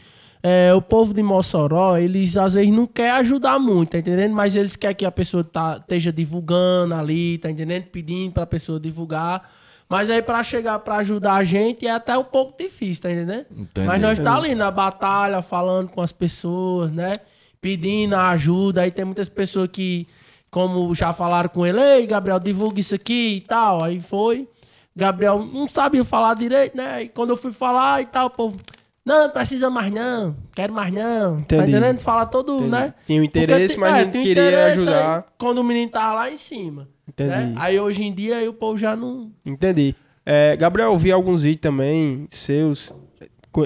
é, 0.44 0.74
o 0.74 0.82
povo 0.82 1.14
de 1.14 1.22
Mossoró, 1.22 1.98
eles 1.98 2.36
às 2.36 2.56
vezes 2.56 2.72
não 2.72 2.88
querem 2.88 3.12
ajudar 3.12 3.60
muito, 3.60 3.92
tá 3.92 4.00
entendendo? 4.00 4.34
Mas 4.34 4.56
eles 4.56 4.76
querem 4.76 4.96
que 4.96 5.06
a 5.06 5.12
pessoa 5.12 5.44
tá, 5.44 5.78
esteja 5.80 6.12
divulgando 6.12 6.96
ali, 6.96 7.38
tá 7.38 7.50
entendendo? 7.50 7.84
Pedindo 7.86 8.34
pra 8.34 8.46
pessoa 8.46 8.80
divulgar. 8.80 9.50
Mas 9.88 10.10
aí 10.10 10.22
pra 10.22 10.42
chegar 10.42 10.80
pra 10.80 10.98
ajudar 10.98 11.34
a 11.34 11.44
gente 11.44 11.86
é 11.86 11.92
até 11.92 12.18
um 12.18 12.24
pouco 12.24 12.58
difícil, 12.58 13.04
tá 13.04 13.12
entendendo? 13.12 13.46
Entendi. 13.52 13.86
Mas 13.86 14.02
nós 14.02 14.20
tá 14.20 14.36
ali 14.36 14.56
na 14.56 14.72
batalha, 14.72 15.42
falando 15.42 15.90
com 15.90 16.02
as 16.02 16.14
pessoas, 16.14 16.92
né? 16.92 17.14
Pedindo 17.60 18.16
ajuda. 18.16 18.82
Aí 18.82 18.90
tem 18.90 19.06
muitas 19.06 19.28
pessoas 19.28 19.70
que, 19.72 20.08
como 20.50 20.96
já 20.96 21.12
falaram 21.12 21.50
com 21.50 21.68
ele, 21.68 21.82
ei, 21.82 22.08
Gabriel, 22.08 22.40
divulga 22.40 22.80
isso 22.80 22.96
aqui 22.96 23.36
e 23.36 23.42
tal. 23.42 23.84
Aí 23.84 24.00
foi. 24.00 24.48
Gabriel 24.96 25.46
não 25.46 25.68
sabia 25.68 26.04
falar 26.04 26.36
direito, 26.36 26.76
né? 26.76 27.04
E 27.04 27.10
quando 27.10 27.32
eu 27.32 27.38
fui 27.38 27.52
falar 27.52 28.02
e 28.02 28.06
tal, 28.06 28.28
o 28.28 28.30
povo, 28.30 28.58
não, 29.06 29.30
precisa 29.30 29.70
mais 29.70 29.92
não, 29.92 30.36
quero 30.54 30.72
mais 30.74 30.94
não. 30.94 31.38
Tá 31.38 31.56
Entendi. 31.58 31.72
entendendo? 31.72 32.00
Fala 32.00 32.26
todo, 32.26 32.54
Entendi. 32.58 32.70
né? 32.70 32.94
Tinha 33.08 33.22
um 33.22 33.24
interesse, 33.24 33.76
Porque 33.76 33.80
mas 33.90 33.96
tem- 33.96 34.06
não 34.06 34.12
tem 34.12 34.24
queria 34.24 34.66
ajudar. 34.68 35.18
aí, 35.18 35.24
quando 35.38 35.58
o 35.60 35.64
menino 35.64 35.92
tava 35.92 36.14
lá 36.16 36.32
em 36.32 36.38
cima. 36.38 36.88
Entendi. 37.08 37.30
né? 37.30 37.54
Aí 37.58 37.80
hoje 37.80 38.04
em 38.04 38.14
dia 38.14 38.38
aí 38.38 38.48
o 38.48 38.54
povo 38.54 38.78
já 38.78 38.96
não. 38.96 39.32
Entendi. 39.46 39.96
É, 40.26 40.56
Gabriel, 40.56 40.92
eu 40.94 40.98
vi 40.98 41.12
alguns 41.12 41.42
vídeos 41.44 41.62
também 41.62 42.28
seus 42.30 42.94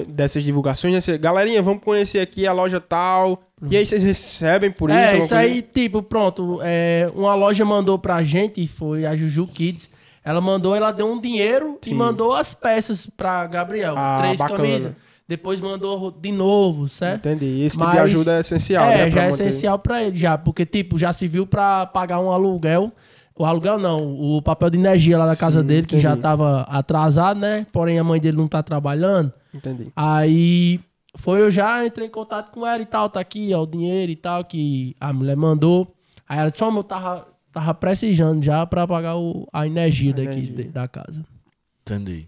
dessas 0.08 0.42
divulgações. 0.42 0.92
Né? 0.94 1.00
Você, 1.00 1.16
Galerinha, 1.18 1.62
vamos 1.62 1.82
conhecer 1.84 2.18
aqui 2.20 2.46
a 2.46 2.52
loja 2.52 2.80
tal. 2.80 3.42
E 3.70 3.76
aí 3.76 3.86
vocês 3.86 4.02
recebem 4.02 4.70
por 4.70 4.90
isso? 4.90 4.98
é, 4.98 5.04
isso 5.06 5.16
coisa? 5.18 5.36
aí, 5.38 5.62
tipo, 5.62 6.02
pronto. 6.02 6.60
é, 6.62 7.08
uma 7.14 7.34
loja 7.34 7.64
mandou 7.64 7.98
pra 7.98 8.22
gente, 8.24 8.66
foi 8.66 9.06
a 9.06 9.14
Juju 9.14 9.46
Kids. 9.46 9.88
Ela 10.24 10.40
mandou, 10.40 10.74
ela 10.74 10.90
deu 10.90 11.06
um 11.06 11.20
dinheiro 11.20 11.78
Sim. 11.82 11.92
e 11.92 11.94
mandou 11.94 12.34
as 12.34 12.52
peças 12.52 13.06
pra 13.06 13.46
Gabriel. 13.46 13.94
Ah, 13.96 14.18
três 14.22 14.38
bacana. 14.38 14.58
camisas. 14.58 14.92
Depois 15.28 15.60
mandou 15.60 16.10
de 16.12 16.30
novo, 16.30 16.88
certo? 16.88 17.28
Entendi. 17.28 17.60
Esse 17.62 17.76
tipo 17.76 17.90
de 17.90 17.98
ajuda 17.98 18.36
é 18.36 18.40
essencial, 18.40 18.84
é, 18.84 18.96
né? 19.06 19.10
já 19.10 19.22
é 19.22 19.30
manter. 19.30 19.46
essencial 19.48 19.78
pra 19.78 20.02
ele, 20.04 20.16
já. 20.16 20.38
Porque, 20.38 20.64
tipo, 20.64 20.96
já 20.96 21.12
se 21.12 21.26
viu 21.26 21.46
pra 21.46 21.84
pagar 21.86 22.20
um 22.20 22.30
aluguel. 22.30 22.92
O 23.38 23.44
aluguel 23.44 23.78
não, 23.78 23.96
o 23.98 24.40
papel 24.40 24.70
de 24.70 24.78
energia 24.78 25.18
lá 25.18 25.26
da 25.26 25.36
casa 25.36 25.60
Sim, 25.60 25.66
dele, 25.66 25.86
que 25.86 25.98
já 25.98 26.10
entendi. 26.10 26.22
tava 26.22 26.62
atrasado, 26.62 27.38
né? 27.40 27.66
Porém, 27.72 27.98
a 27.98 28.04
mãe 28.04 28.18
dele 28.20 28.36
não 28.36 28.46
tá 28.46 28.62
trabalhando. 28.62 29.30
Entendi. 29.52 29.88
Aí 29.96 30.80
foi, 31.16 31.40
eu 31.42 31.50
já 31.50 31.84
entrei 31.84 32.06
em 32.06 32.10
contato 32.10 32.50
com 32.52 32.66
ela 32.66 32.80
e 32.82 32.86
tal, 32.86 33.10
tá 33.10 33.18
aqui, 33.20 33.52
ó, 33.52 33.62
o 33.62 33.66
dinheiro 33.66 34.10
e 34.12 34.16
tal, 34.16 34.44
que 34.44 34.94
a 35.00 35.12
mulher 35.12 35.36
mandou. 35.36 35.92
Aí 36.28 36.38
ela 36.38 36.50
disse, 36.50 36.62
ó, 36.64 36.70
eu 36.74 36.82
tava, 36.84 37.26
tava 37.52 37.74
precisando 37.74 38.42
já 38.42 38.64
pra 38.64 38.86
pagar 38.86 39.16
o, 39.16 39.46
a 39.52 39.66
energia 39.66 40.12
A 40.12 40.16
daqui 40.16 40.28
energia. 40.28 40.56
de- 40.56 40.68
da 40.70 40.86
casa. 40.88 41.22
Entendi. 41.82 42.26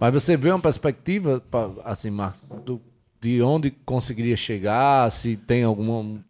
Mas 0.00 0.12
você 0.12 0.36
vê 0.36 0.50
uma 0.50 0.60
perspectiva, 0.60 1.42
assim, 1.84 2.10
Marcos, 2.10 2.42
do- 2.64 2.80
de 3.20 3.42
onde 3.42 3.70
conseguiria 3.70 4.36
chegar, 4.36 5.10
se 5.10 5.36
tem 5.36 5.64
alguma, 5.64 6.20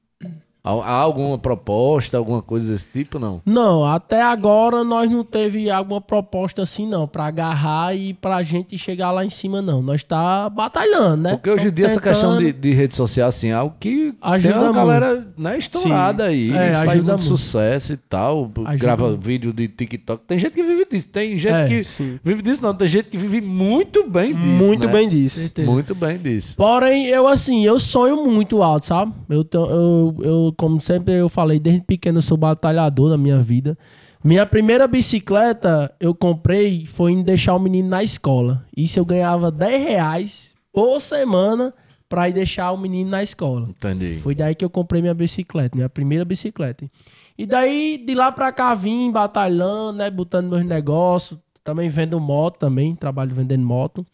há 0.68 0.92
alguma 0.92 1.38
proposta, 1.38 2.16
alguma 2.18 2.42
coisa 2.42 2.72
desse 2.72 2.88
tipo, 2.88 3.18
não? 3.18 3.40
Não, 3.44 3.84
até 3.84 4.22
agora 4.22 4.84
nós 4.84 5.10
não 5.10 5.24
teve 5.24 5.70
alguma 5.70 6.00
proposta 6.00 6.62
assim, 6.62 6.86
não, 6.86 7.06
pra 7.08 7.26
agarrar 7.26 7.94
e 7.96 8.14
pra 8.14 8.42
gente 8.42 8.76
chegar 8.78 9.10
lá 9.10 9.24
em 9.24 9.30
cima, 9.30 9.60
não. 9.62 9.80
Nós 9.82 10.02
tá 10.04 10.48
batalhando, 10.50 11.22
né? 11.22 11.30
Porque 11.32 11.50
hoje 11.50 11.68
em 11.68 11.72
dia 11.72 11.86
essa 11.86 12.00
questão 12.00 12.38
de, 12.38 12.46
tentando. 12.46 12.60
de 12.62 12.72
rede 12.74 12.94
social, 12.94 13.28
assim, 13.28 13.48
é 13.48 13.52
algo 13.54 13.74
que 13.80 14.14
Ajuda 14.20 14.48
tem 14.54 14.62
uma 14.62 14.64
muito. 14.72 14.76
galera 14.76 15.26
né, 15.36 15.58
estourada 15.58 16.24
aí, 16.24 16.50
É, 16.50 16.72
faz 16.72 16.90
ajuda 16.90 16.92
muito 16.92 17.06
muito. 17.08 17.24
sucesso 17.24 17.92
e 17.92 17.96
tal, 17.96 18.50
Ajuda 18.64 18.76
grava 18.76 19.16
vídeo 19.16 19.52
de 19.52 19.68
TikTok. 19.68 20.22
Tem 20.26 20.38
gente 20.38 20.52
que 20.52 20.62
vive 20.62 20.86
disso, 20.90 21.08
tem 21.08 21.38
gente 21.38 21.52
É, 21.54 21.66
que 21.68 21.82
sim. 21.84 22.18
vive 22.22 22.42
disso 22.42 22.62
não, 22.62 22.74
tem 22.74 22.88
gente 22.88 23.08
que 23.10 23.16
vive 23.16 23.40
muito 23.40 24.08
bem 24.08 24.34
disso, 24.34 24.46
Muito 24.46 24.86
né? 24.86 24.92
bem 24.92 25.08
disso. 25.08 25.40
Certeza. 25.40 25.70
Muito 25.70 25.94
bem 25.94 26.18
disso. 26.18 26.54
Porém, 26.56 27.06
eu 27.06 27.26
assim, 27.26 27.64
eu 27.64 27.78
sonho 27.78 28.24
muito 28.26 28.62
alto, 28.62 28.86
sabe? 28.86 29.12
Eu, 29.28 29.46
eu, 29.52 30.14
eu, 30.20 30.54
como 30.59 30.80
sempre 30.80 31.14
eu 31.14 31.28
falei, 31.28 31.61
desde 31.61 31.82
pequeno 31.82 32.18
eu 32.18 32.22
sou 32.22 32.36
batalhador 32.36 33.09
na 33.09 33.16
minha 33.16 33.38
vida. 33.38 33.78
Minha 34.22 34.44
primeira 34.44 34.88
bicicleta 34.88 35.94
eu 36.00 36.12
comprei 36.12 36.84
foi 36.84 37.12
em 37.12 37.22
deixar 37.22 37.54
o 37.54 37.61
menino 37.61 37.88
na 37.88 38.02
escola. 38.02 38.64
Isso 38.76 38.98
eu 38.98 39.04
ganhava 39.04 39.52
10 39.52 39.86
reais 39.86 40.54
por 40.72 41.00
semana 41.00 41.72
pra 42.09 42.28
ir 42.28 42.32
deixar 42.32 42.72
o 42.72 42.76
menino 42.76 43.09
na 43.09 43.22
escola. 43.22 43.68
Entendi. 43.68 44.18
Foi 44.18 44.34
daí 44.34 44.56
que 44.56 44.64
eu 44.64 44.68
comprei 44.68 45.00
minha 45.00 45.14
bicicleta, 45.14 45.76
minha 45.76 45.88
primeira 45.88 46.24
bicicleta. 46.24 46.90
E 47.38 47.46
daí, 47.46 48.02
de 48.04 48.12
lá 48.12 48.32
pra 48.32 48.50
cá, 48.50 48.74
vim 48.74 49.12
batalhando, 49.12 49.98
né? 49.98 50.11
Botando 50.11 50.50
meus 50.50 50.64
negócios. 50.64 51.38
Também 51.62 51.88
vendo 51.88 52.18
moto 52.18 52.59
também, 52.59 52.96
trabalho 52.96 53.32
vendendo 53.32 53.64
moto. 53.64 54.04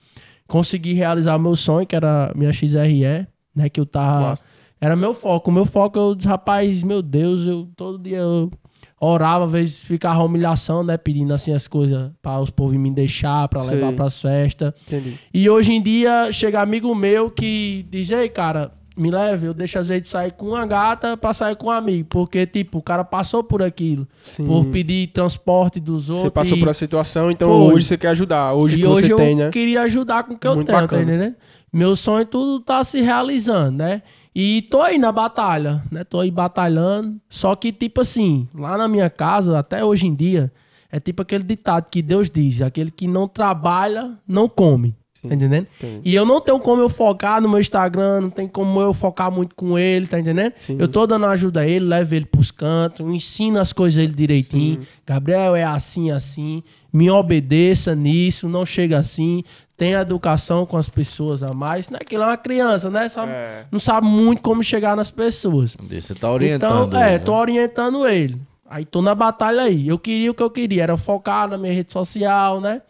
Consegui 0.47 0.93
realizar 0.93 1.39
meu 1.39 1.57
sonho, 1.57 1.87
que 1.87 1.97
era 1.97 2.31
minha 2.37 2.53
XRE, 2.53 3.27
né? 3.57 3.71
Que 3.73 3.81
eu 3.81 3.87
tava... 3.87 4.21
Massa. 4.31 4.54
Era 4.85 4.95
meu 4.95 5.15
foco. 5.15 5.51
O 5.51 5.55
meu 5.55 5.65
foco, 5.65 5.99
eu 5.99 6.17
rapaz, 6.25 6.83
meu 6.83 7.01
Deus, 7.01 7.47
eu 7.47 7.67
todo 7.75 7.99
dia 7.99 8.19
eu 8.19 8.51
orava, 9.01 9.47
às 9.47 9.51
vezes 9.51 9.77
ficava 9.77 10.23
humilhação, 10.23 10.85
né? 10.85 10.99
Pedindo 10.99 11.33
assim 11.33 11.53
as 11.53 11.67
coisas 11.67 12.11
para 12.21 12.39
os 12.39 12.51
povos 12.51 12.77
me 12.77 12.91
deixar, 12.91 13.49
pra 13.49 13.61
Sei. 13.61 13.77
levar 13.77 13.95
pras 13.95 14.21
festas. 14.21 14.75
Entendi. 14.87 15.19
E 15.33 15.49
hoje 15.49 15.73
em 15.73 15.83
dia 15.83 16.31
chega 16.33 16.61
amigo 16.61 16.95
meu 16.95 17.31
que 17.31 17.87
diz, 17.91 18.11
ei, 18.11 18.29
cara, 18.29 18.73
me 18.95 19.11
leve, 19.11 19.47
eu 19.47 19.55
deixo 19.55 19.79
às 19.79 19.89
vezes 19.89 20.09
sair 20.11 20.33
com 20.33 20.49
uma 20.49 20.67
gata 20.67 21.17
pra 21.17 21.33
sair 21.33 21.57
com 21.57 21.69
um 21.69 21.71
amigo. 21.71 22.07
Porque, 22.11 22.47
tipo, 22.47 22.77
o 22.79 22.83
cara 22.83 23.05
passou 23.05 23.43
por 23.43 23.63
aquilo. 23.63 24.07
Sim. 24.23 24.47
Por 24.47 24.67
pedir 24.67 25.07
transporte 25.09 25.81
dos 25.81 26.11
outros. 26.11 26.27
Você 26.27 26.31
passou 26.31 26.59
por 26.59 26.69
essa 26.69 26.79
situação, 26.81 27.31
então 27.31 27.49
Foi. 27.49 27.75
hoje 27.75 27.87
você 27.87 27.97
quer 27.97 28.09
ajudar. 28.09 28.53
Hoje 28.53 28.77
e 28.77 28.81
que 28.83 28.87
hoje 28.87 29.07
você 29.07 29.13
eu 29.15 29.17
tem, 29.17 29.35
né? 29.35 29.49
queria 29.49 29.81
ajudar 29.83 30.25
com 30.25 30.35
o 30.35 30.39
que 30.39 30.47
eu 30.47 30.55
Muito 30.57 30.67
tenho, 30.67 30.81
bacana. 30.81 31.31
tá? 31.31 31.37
Meu 31.73 31.97
sonho 31.97 32.25
tudo 32.25 32.61
tá 32.61 32.85
se 32.85 33.01
realizando, 33.01 33.79
né? 33.79 34.03
E 34.35 34.63
tô 34.63 34.83
aí 34.83 34.99
na 34.99 35.13
batalha, 35.13 35.83
né? 35.91 36.03
Tô 36.03 36.19
aí 36.19 36.31
batalhando. 36.31 37.21
Só 37.29 37.55
que, 37.55 37.73
tipo 37.73 38.01
assim, 38.01 38.49
lá 38.53 38.77
na 38.77 38.89
minha 38.89 39.09
casa, 39.09 39.59
até 39.59 39.85
hoje 39.85 40.07
em 40.07 40.15
dia, 40.15 40.53
é 40.91 40.99
tipo 40.99 41.23
aquele 41.23 41.45
ditado 41.45 41.89
que 41.89 42.03
Deus 42.03 42.29
diz: 42.29 42.61
aquele 42.61 42.91
que 42.91 43.07
não 43.07 43.29
trabalha, 43.29 44.19
não 44.27 44.49
come. 44.49 44.95
Tá 45.29 45.35
entendendo? 45.35 45.67
entendi. 45.79 46.01
E 46.05 46.15
eu 46.15 46.27
não 46.27 46.41
tenho 46.41 46.61
como 46.61 46.83
eu 46.83 46.89
focar 46.89 47.41
no 47.41 47.49
meu 47.49 47.59
Instagram, 47.59 48.21
não 48.23 48.31
tem 48.31 48.47
como 48.47 48.81
eu 48.81 48.93
focar 48.93 49.31
muito 49.31 49.55
com 49.55 49.79
ele, 49.79 50.07
tá 50.07 50.19
entendendo? 50.19 50.53
Sim. 50.59 50.77
Eu 50.79 50.87
tô 50.87 51.07
dando 51.07 51.27
ajuda 51.27 51.61
a 51.61 51.67
ele, 51.67 51.87
levo 51.87 52.15
ele 52.15 52.27
pros 52.27 52.51
cantos, 52.51 53.07
ensino 53.07 53.59
as 53.59 53.73
coisas 53.73 53.99
a 53.99 54.03
ele 54.03 54.13
direitinho. 54.13 54.81
Gabriel 55.07 55.57
é 55.57 55.65
assim, 55.65 56.11
assim. 56.11 56.63
Me 56.93 57.11
obedeça 57.11 57.95
nisso, 57.95 58.49
não 58.49 58.67
chega 58.67 58.99
assim. 58.99 59.43
Tenha 59.77 60.01
educação 60.01 60.65
com 60.65 60.77
as 60.77 60.89
pessoas 60.89 61.43
a 61.43 61.53
mais. 61.53 61.91
Não 61.91 61.97
é 62.01 62.05
que 62.05 62.15
ele 62.15 62.23
é 62.23 62.27
uma 62.27 62.37
criança, 62.37 62.89
né? 62.91 63.09
Sabe- 63.09 63.33
É. 63.33 63.65
Não 63.73 63.81
sabe 63.81 64.07
muito 64.07 64.41
como 64.41 64.63
chegar 64.63 64.97
nas 64.97 65.11
pessoas. 65.11 65.77
Você 65.91 66.15
tá 66.15 66.31
orientando. 66.31 66.87
Então, 66.89 67.01
é, 67.03 67.09
ele, 67.11 67.19
né? 67.19 67.25
tô 67.25 67.35
orientando 67.35 68.07
ele. 68.07 68.41
Aí 68.71 68.85
tô 68.85 69.03
na 69.03 69.15
batalha 69.15 69.63
aí. 69.63 69.89
Eu 69.89 69.99
queria 69.99 70.31
o 70.31 70.35
que 70.35 70.43
eu 70.43 70.51
queria, 70.51 70.85
era 70.85 70.97
focar 70.97 71.49
na 71.49 71.59
minha 71.59 71.73
rede 71.73 71.93
social, 71.93 72.61
né? 72.61 72.83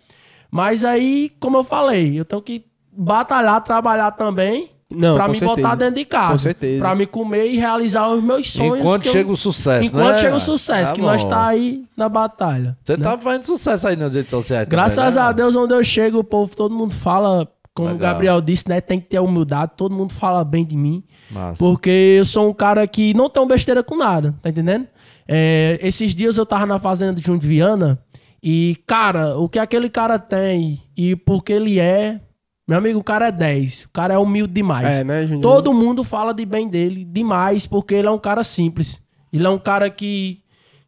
Mas 0.50 0.84
aí, 0.84 1.32
como 1.40 1.56
eu 1.56 1.64
falei, 1.64 2.18
eu 2.20 2.24
tenho 2.24 2.42
que 2.42 2.64
batalhar, 2.92 3.60
trabalhar 3.62 4.10
também 4.12 4.70
Não, 4.96 5.14
pra 5.16 5.28
me 5.28 5.34
certeza. 5.34 5.62
botar 5.62 5.74
dentro 5.74 5.94
de 5.96 6.04
casa. 6.04 6.32
Com 6.32 6.38
certeza. 6.38 6.82
Pra 6.82 6.94
me 6.94 7.06
comer 7.06 7.46
e 7.46 7.56
realizar 7.56 8.08
os 8.10 8.22
meus 8.22 8.50
sonhos. 8.52 8.80
Enquanto 8.80 9.02
que 9.02 9.08
eu- 9.08 9.12
chega 9.12 9.32
o 9.32 9.36
sucesso, 9.36 9.88
Enquanto 9.88 10.14
né? 10.14 10.18
chega 10.18 10.36
o 10.36 10.40
sucesso, 10.40 10.88
Tá 10.92 10.94
que 10.94 11.00
nós 11.02 11.22
bom. 11.22 11.28
tá 11.30 11.46
aí 11.46 11.82
na 11.96 12.08
batalha. 12.08 12.76
Você 12.82 12.96
né? 12.96 13.02
tá 13.04 13.18
fazendo 13.18 13.44
sucesso 13.44 13.88
aí 13.88 13.96
nas 13.96 14.14
redes 14.14 14.30
sociais 14.30 14.68
Graças 14.68 14.94
também, 14.96 15.14
né? 15.14 15.20
a 15.20 15.32
Deus, 15.32 15.56
onde 15.56 15.74
eu 15.74 15.82
chego, 15.84 16.18
o 16.18 16.24
povo, 16.24 16.56
todo 16.56 16.74
mundo 16.74 16.94
fala, 16.94 17.48
como 17.74 17.88
Legal. 17.88 17.96
o 17.96 18.12
Gabriel 18.12 18.40
disse, 18.40 18.68
né? 18.68 18.80
Tem 18.80 19.00
que 19.00 19.06
ter 19.08 19.18
humildade, 19.20 19.72
todo 19.76 19.94
mundo 19.94 20.12
fala 20.14 20.44
bem 20.44 20.64
de 20.64 20.76
mim. 20.76 21.02
Massa. 21.30 21.56
Porque 21.58 22.16
eu 22.18 22.24
sou 22.24 22.48
um 22.48 22.52
cara 22.54 22.86
que 22.86 23.12
não 23.14 23.28
tenho 23.30 23.46
besteira 23.46 23.82
com 23.82 23.96
nada, 23.96 24.34
tá 24.42 24.48
entendendo? 24.50 24.86
É, 25.26 25.78
esses 25.82 26.14
dias 26.14 26.36
eu 26.36 26.44
tava 26.46 26.66
na 26.66 26.78
fazenda 26.78 27.14
de 27.14 27.22
Junho 27.26 27.38
de 27.38 27.46
Viana 27.48 27.98
e, 28.42 28.76
cara, 28.86 29.38
o 29.38 29.48
que 29.48 29.58
aquele 29.58 29.88
cara 29.88 30.18
tem 30.18 30.82
e 30.96 31.16
porque 31.16 31.52
ele 31.52 31.80
é, 31.80 32.20
meu 32.66 32.78
amigo, 32.78 32.98
o 32.98 33.04
cara 33.04 33.28
é 33.28 33.32
10. 33.32 33.84
O 33.84 33.90
cara 33.90 34.14
é 34.14 34.18
humilde 34.18 34.52
demais. 34.52 34.96
É, 34.96 35.04
né, 35.04 35.26
Júnior? 35.26 35.42
Todo 35.42 35.72
mundo 35.72 36.02
fala 36.02 36.32
de 36.32 36.46
bem 36.46 36.68
dele 36.68 37.04
demais 37.04 37.66
porque 37.66 37.94
ele 37.94 38.08
é 38.08 38.10
um 38.10 38.18
cara 38.18 38.42
simples. 38.42 39.00
Ele 39.32 39.46
é 39.46 39.50
um 39.50 39.58
cara 39.58 39.90
que 39.90 40.40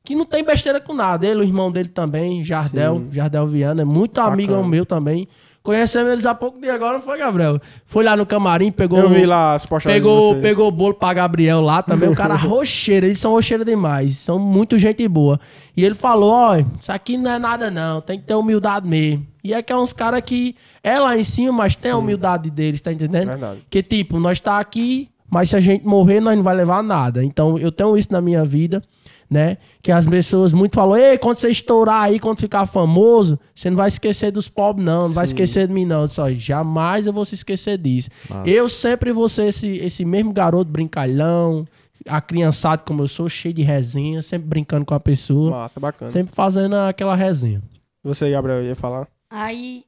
que 0.05 0.15
não 0.15 0.25
tem 0.25 0.45
besteira 0.45 0.81
com 0.81 0.95
nada. 0.95 1.27
Ele, 1.27 1.41
o 1.41 1.43
irmão 1.43 1.71
dele 1.71 1.89
também, 1.89 2.45
Jardel, 2.45 2.99
Sim. 2.99 3.09
Jardel 3.11 3.47
Viana, 3.49 3.83
é 3.83 3.85
muito 3.85 4.21
amigo 4.21 4.53
Bacana. 4.53 4.69
meu 4.69 4.87
também. 4.87 5.29
Conhecemos 5.65 6.13
eles 6.13 6.25
há 6.25 6.33
pouco 6.33 6.61
dia 6.61 6.73
agora, 6.73 6.93
não 6.93 7.03
foi, 7.03 7.19
Gabriel? 7.19 7.61
Foi 7.85 8.05
lá 8.05 8.17
no 8.17 8.25
camarim, 8.25 8.71
pegou 8.71 9.01
Eu 9.01 9.09
vi 9.09 9.27
lá 9.27 9.55
as 9.55 9.67
postagens 9.67 10.01
de 10.01 10.09
Pegou, 10.09 10.37
pegou 10.37 10.69
o 10.69 10.71
bolo 10.71 10.95
pra 10.95 11.13
Gabriel 11.13 11.61
lá 11.61 11.83
também. 11.83 12.09
O 12.09 12.15
cara 12.15 12.37
rocheiro, 12.39 13.07
eles 13.07 13.19
são 13.19 13.33
rocheiro 13.33 13.65
demais. 13.65 14.17
São 14.17 14.39
muito 14.39 14.79
gente 14.79 15.07
boa. 15.09 15.41
E 15.77 15.85
ele 15.85 15.97
falou: 15.97 16.31
ó, 16.31 16.57
isso 16.57 16.93
aqui 16.93 17.19
não 17.19 17.33
é 17.33 17.39
nada 17.41 17.69
não, 17.69 18.01
tem 18.01 18.17
que 18.17 18.25
ter 18.25 18.37
humildade 18.37 18.89
mesmo. 18.89 19.27
E 19.47 19.55
é 19.55 19.63
que 19.63 19.73
é 19.73 19.77
uns 19.77 19.93
caras 19.93 20.21
que 20.21 20.55
é 20.83 20.99
lá 20.99 21.17
em 21.17 21.25
cima, 21.25 21.53
mas 21.53 21.77
tem 21.77 21.93
a 21.93 21.97
humildade 21.97 22.51
deles, 22.51 22.81
tá 22.81 22.93
entendendo? 22.93 23.27
Verdade. 23.29 23.61
Que 23.71 23.83
tipo, 23.83 24.19
nós 24.19 24.41
tá 24.41 24.59
aqui, 24.59 25.09
mas 25.31 25.51
se 25.51 25.57
a 25.57 25.61
gente 25.61 25.87
morrer, 25.87 26.21
nós 26.21 26.37
não 26.37 26.43
vai 26.43 26.55
levar 26.55 26.83
nada. 26.83 27.25
Então 27.25 27.59
eu 27.59 27.73
tenho 27.73 27.97
isso 27.97 28.13
na 28.13 28.21
minha 28.21 28.45
vida, 28.45 28.83
né? 29.29 29.59
Que 29.83 29.91
as 29.91 30.07
pessoas 30.07 30.53
muito 30.53 30.75
falam, 30.75 30.97
ei, 30.97 31.19
quando 31.19 31.37
você 31.37 31.49
estourar 31.49 32.03
aí, 32.03 32.19
quando 32.21 32.41
ficar 32.41 32.67
famoso, 32.67 33.39
você 33.55 33.69
não 33.69 33.77
vai 33.77 33.89
esquecer 33.89 34.31
dos 34.31 34.49
pobres, 34.49 34.85
não, 34.85 35.05
não 35.05 35.15
vai 35.15 35.27
Sim. 35.27 35.33
esquecer 35.33 35.67
de 35.67 35.73
mim, 35.73 35.85
não. 35.85 36.07
Só 36.07 36.31
jamais 36.31 37.07
eu 37.07 37.13
vou 37.13 37.25
se 37.25 37.35
esquecer 37.35 37.77
disso. 37.79 38.09
Massa. 38.29 38.49
Eu 38.49 38.69
sempre 38.69 39.13
vou 39.13 39.29
ser 39.29 39.47
esse, 39.49 39.69
esse 39.79 40.05
mesmo 40.05 40.33
garoto 40.33 40.71
brincalhão, 40.71 41.67
acriançado 42.07 42.85
como 42.85 43.03
eu 43.03 43.09
sou, 43.09 43.29
cheio 43.29 43.55
de 43.55 43.63
resenha, 43.63 44.23
sempre 44.23 44.49
brincando 44.49 44.85
com 44.85 44.95
a 44.95 45.01
pessoa, 45.01 45.51
Massa, 45.51 45.81
bacana. 45.81 46.11
sempre 46.11 46.35
fazendo 46.35 46.75
aquela 46.75 47.17
resenha. 47.17 47.61
Você, 48.05 48.31
Gabriel, 48.31 48.63
ia 48.63 48.77
falar? 48.77 49.09
Aí 49.29 49.85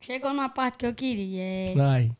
chegou 0.00 0.30
numa 0.30 0.48
parte 0.48 0.78
que 0.78 0.86
eu 0.86 0.94
queria. 0.94 1.42
É, 1.42 1.74
Vai. 1.74 2.10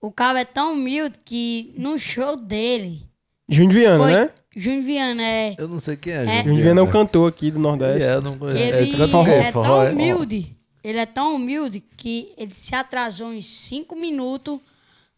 o 0.00 0.10
cara 0.10 0.40
é 0.40 0.44
tão 0.44 0.74
humilde 0.74 1.18
que 1.24 1.74
no 1.76 1.98
show 1.98 2.36
dele, 2.36 3.06
Júnior 3.48 3.72
Viana, 3.72 4.04
Foi. 4.04 4.12
né? 4.12 4.30
Júnior 4.56 4.84
Viana 4.84 5.22
é. 5.22 5.54
Eu 5.58 5.68
não 5.68 5.80
sei 5.80 5.96
quem 5.96 6.12
é. 6.12 6.24
É. 6.24 6.44
Júnior 6.44 6.62
Viana 6.62 6.80
é 6.80 6.84
um 6.84 6.90
cantor 6.90 7.28
aqui 7.28 7.50
do 7.50 7.58
Nordeste. 7.60 8.08
É, 8.08 8.14
eu 8.14 8.22
não 8.22 8.38
conheço. 8.38 8.62
Ele 8.62 9.30
é 9.30 9.52
Forró, 9.52 9.64
tão 9.64 9.82
é? 9.82 9.90
humilde 9.90 10.56
ele 10.82 10.98
é 10.98 11.06
tão 11.06 11.34
humilde 11.36 11.80
que 11.80 12.32
ele 12.36 12.54
se 12.54 12.74
atrasou 12.74 13.32
em 13.32 13.42
cinco 13.42 13.94
minutos 13.94 14.58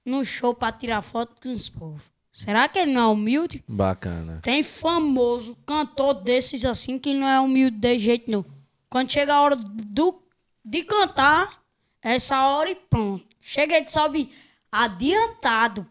no 0.05 0.25
show 0.25 0.55
pra 0.55 0.73
tirar 0.73 1.03
foto 1.03 1.37
com 1.41 1.53
os 1.53 1.69
povos. 1.69 2.03
Será 2.33 2.67
que 2.67 2.79
ele 2.79 2.93
não 2.93 3.03
é 3.03 3.07
humilde? 3.13 3.63
Bacana. 3.69 4.41
Tem 4.43 4.63
famoso 4.63 5.57
cantor 5.67 6.15
desses 6.15 6.65
assim 6.65 6.99
que 6.99 7.15
não 7.15 7.29
é 7.29 7.39
humilde 7.39 7.77
de 7.77 7.99
jeito 7.99 8.29
nenhum. 8.29 8.45
Quando 8.89 9.13
chega 9.13 9.35
a 9.35 9.41
hora 9.41 9.55
do, 9.55 10.22
de 10.65 10.83
cantar, 10.83 11.63
essa 12.01 12.45
hora 12.47 12.71
e 12.71 12.75
pronto. 12.75 13.25
Chega, 13.41 13.77
ele 13.77 13.89
sobe 13.91 14.31
adiantado 14.71 15.87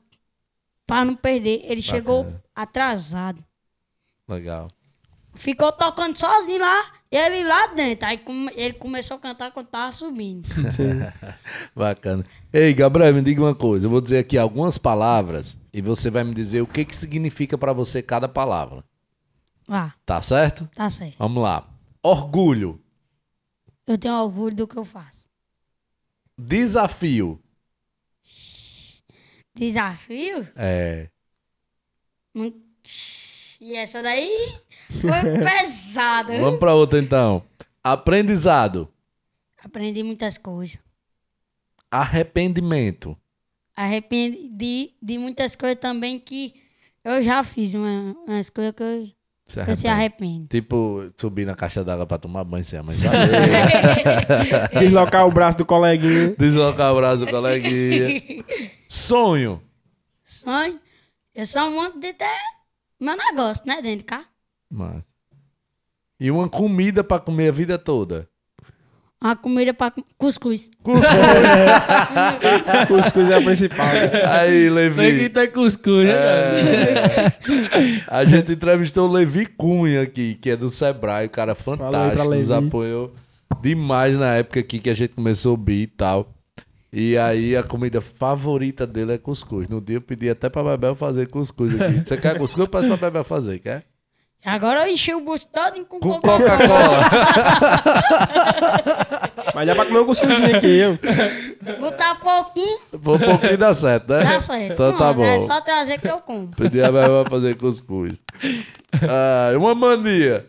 pra 0.87 1.03
não 1.05 1.15
perder. 1.15 1.61
Ele 1.63 1.81
chegou 1.81 2.25
atrasado. 2.55 3.43
Legal. 4.27 4.67
Ficou 5.33 5.71
tocando 5.71 6.17
sozinho 6.17 6.59
lá, 6.59 6.91
ele 7.09 7.43
lá 7.45 7.67
dentro. 7.67 8.05
Aí 8.07 8.17
come- 8.17 8.51
ele 8.55 8.73
começou 8.73 9.15
a 9.15 9.19
cantar 9.19 9.51
quando 9.51 9.67
tava 9.67 9.91
subindo. 9.93 10.47
Bacana. 11.75 12.25
Ei, 12.51 12.73
Gabriel, 12.73 13.13
me 13.13 13.21
diga 13.21 13.41
uma 13.41 13.55
coisa. 13.55 13.85
Eu 13.85 13.89
vou 13.89 14.01
dizer 14.01 14.19
aqui 14.19 14.37
algumas 14.37 14.77
palavras 14.77 15.57
e 15.73 15.81
você 15.81 16.09
vai 16.09 16.23
me 16.25 16.33
dizer 16.33 16.61
o 16.61 16.67
que, 16.67 16.83
que 16.83 16.95
significa 16.95 17.57
pra 17.57 17.71
você 17.73 18.01
cada 18.01 18.27
palavra. 18.27 18.83
Ah, 19.69 19.93
Tá 20.05 20.21
certo? 20.21 20.67
tá 20.75 20.89
certo. 20.89 21.15
Vamos 21.17 21.41
lá. 21.41 21.65
Orgulho. 22.03 22.80
Eu 23.87 23.97
tenho 23.97 24.13
orgulho 24.15 24.55
do 24.55 24.67
que 24.67 24.77
eu 24.77 24.85
faço. 24.85 25.27
Desafio. 26.37 27.41
Desafio? 29.55 30.47
É. 30.55 31.09
Hum, 32.35 32.51
E 33.59 33.75
essa 33.75 34.01
daí 34.01 34.59
foi 35.01 35.11
pesada. 35.43 36.39
Vamos 36.39 36.59
pra 36.59 36.73
outra 36.73 36.99
então. 36.99 37.43
Aprendizado. 37.83 38.91
Aprendi 39.57 40.01
muitas 40.03 40.37
coisas. 40.37 40.79
Arrependimento. 41.89 43.17
Arrependi 43.75 44.95
de 45.01 45.17
muitas 45.17 45.55
coisas 45.55 45.79
também 45.79 46.19
que 46.19 46.53
eu 47.03 47.21
já 47.21 47.43
fiz. 47.43 47.73
Uma, 47.73 48.15
umas 48.25 48.49
coisas 48.49 48.73
que 48.73 48.83
eu, 48.83 49.11
Se 49.51 49.59
eu 49.59 49.75
se 49.75 49.87
arrepende. 49.87 49.87
arrependo. 49.87 50.47
Tipo, 50.47 51.11
subir 51.17 51.45
na 51.45 51.55
caixa 51.55 51.83
d'água 51.83 52.05
pra 52.05 52.17
tomar 52.17 52.43
banho 52.43 52.63
sem 52.63 52.79
a 52.79 52.83
mãe 52.83 52.95
saber. 52.97 53.29
Deslocar 54.79 55.27
o 55.27 55.31
braço 55.31 55.57
do 55.57 55.65
coleguinha. 55.65 56.35
Deslocar 56.37 56.93
o 56.93 56.95
braço 56.95 57.25
do 57.25 57.31
coleguinha. 57.31 58.21
Sonho. 58.87 59.61
Sonho. 60.23 60.79
Eu 61.35 61.45
sou 61.45 61.61
um 61.63 61.75
monte 61.75 61.99
de 61.99 62.13
ter 62.13 62.25
meu 62.99 63.17
negócio, 63.17 63.65
né, 63.65 63.81
dentro 63.81 63.99
de 63.99 64.03
cá. 64.03 64.25
Massa. 64.69 65.05
E 66.19 66.29
uma 66.29 66.47
comida 66.47 67.03
pra 67.03 67.19
comer 67.19 67.49
a 67.49 67.51
vida 67.51 67.77
toda. 67.79 68.29
Uma 69.23 69.35
comida 69.35 69.71
pra 69.73 69.91
com- 69.91 70.03
cuscuz. 70.17 70.69
Cuscuz 72.87 73.29
é 73.29 73.35
a 73.35 73.41
principal. 73.41 73.85
Aí, 73.87 74.49
Tem 74.51 74.63
que 74.63 74.69
Levi. 74.69 75.29
ter 75.29 75.47
cuscuz, 75.51 76.07
né, 76.07 76.13
cara? 76.13 77.33
A 78.07 78.25
gente 78.25 78.51
entrevistou 78.53 79.07
o 79.07 79.11
Levi 79.11 79.45
Cunha 79.45 80.01
aqui, 80.01 80.35
que 80.35 80.49
é 80.49 80.55
do 80.57 80.69
Sebrae, 80.69 81.27
o 81.27 81.29
cara 81.29 81.53
fantástico, 81.55 82.23
nos 82.23 82.49
Levi. 82.49 82.53
apoiou 82.67 83.13
demais 83.61 84.17
na 84.17 84.33
época 84.35 84.59
aqui 84.59 84.79
que 84.79 84.89
a 84.89 84.93
gente 84.95 85.13
começou 85.13 85.51
a 85.55 85.57
ouvir 85.59 85.83
e 85.83 85.87
tal. 85.87 86.33
E 86.91 87.15
aí 87.17 87.55
a 87.55 87.63
comida 87.63 88.01
favorita 88.01 88.85
dele 88.85 89.13
é 89.13 89.17
cuscuz. 89.17 89.69
No 89.69 89.79
dia 89.79 89.97
eu 89.97 90.01
pedi 90.01 90.29
até 90.29 90.49
pra 90.49 90.63
Bebel 90.63 90.95
fazer 90.95 91.27
cuscuz 91.27 91.79
aqui. 91.79 92.01
Você 92.05 92.17
quer 92.17 92.37
cuscuz? 92.37 92.67
Pede 92.67 92.87
pra 92.87 92.97
Bebel 92.97 93.23
fazer, 93.23 93.59
quer? 93.59 93.83
Agora 94.43 94.87
eu 94.87 94.93
enchi 94.93 95.13
o 95.13 95.21
busto 95.21 95.47
todo 95.53 95.85
com, 95.85 95.99
Com 95.99 96.19
Coca-Cola. 96.19 96.57
Coca-Cola. 96.57 96.99
Mas 99.53 99.67
dá 99.67 99.75
pra 99.75 99.85
comer 99.85 99.99
um 99.99 100.05
cuscuzinho 100.05 100.55
aqui, 100.55 100.67
eu. 100.77 100.97
Botar 101.79 102.15
pouquinho, 102.15 102.79
Por 103.03 103.15
um 103.15 103.19
pouquinho 103.19 103.57
dá 103.57 103.73
certo, 103.73 104.09
né? 104.13 104.23
dá 104.23 104.39
certo. 104.41 104.73
Então 104.73 104.97
tá 104.97 105.09
É 105.09 105.13
bom. 105.13 105.39
só 105.45 105.61
trazer 105.61 105.99
que 105.99 106.07
eu 106.07 106.19
como. 106.19 106.47
Pedi 106.55 106.81
a 106.81 106.91
Bebel 106.91 107.25
fazer 107.29 107.55
cuscuz. 107.55 108.15
Ah, 109.07 109.51
uma 109.57 109.75
mania. 109.75 110.45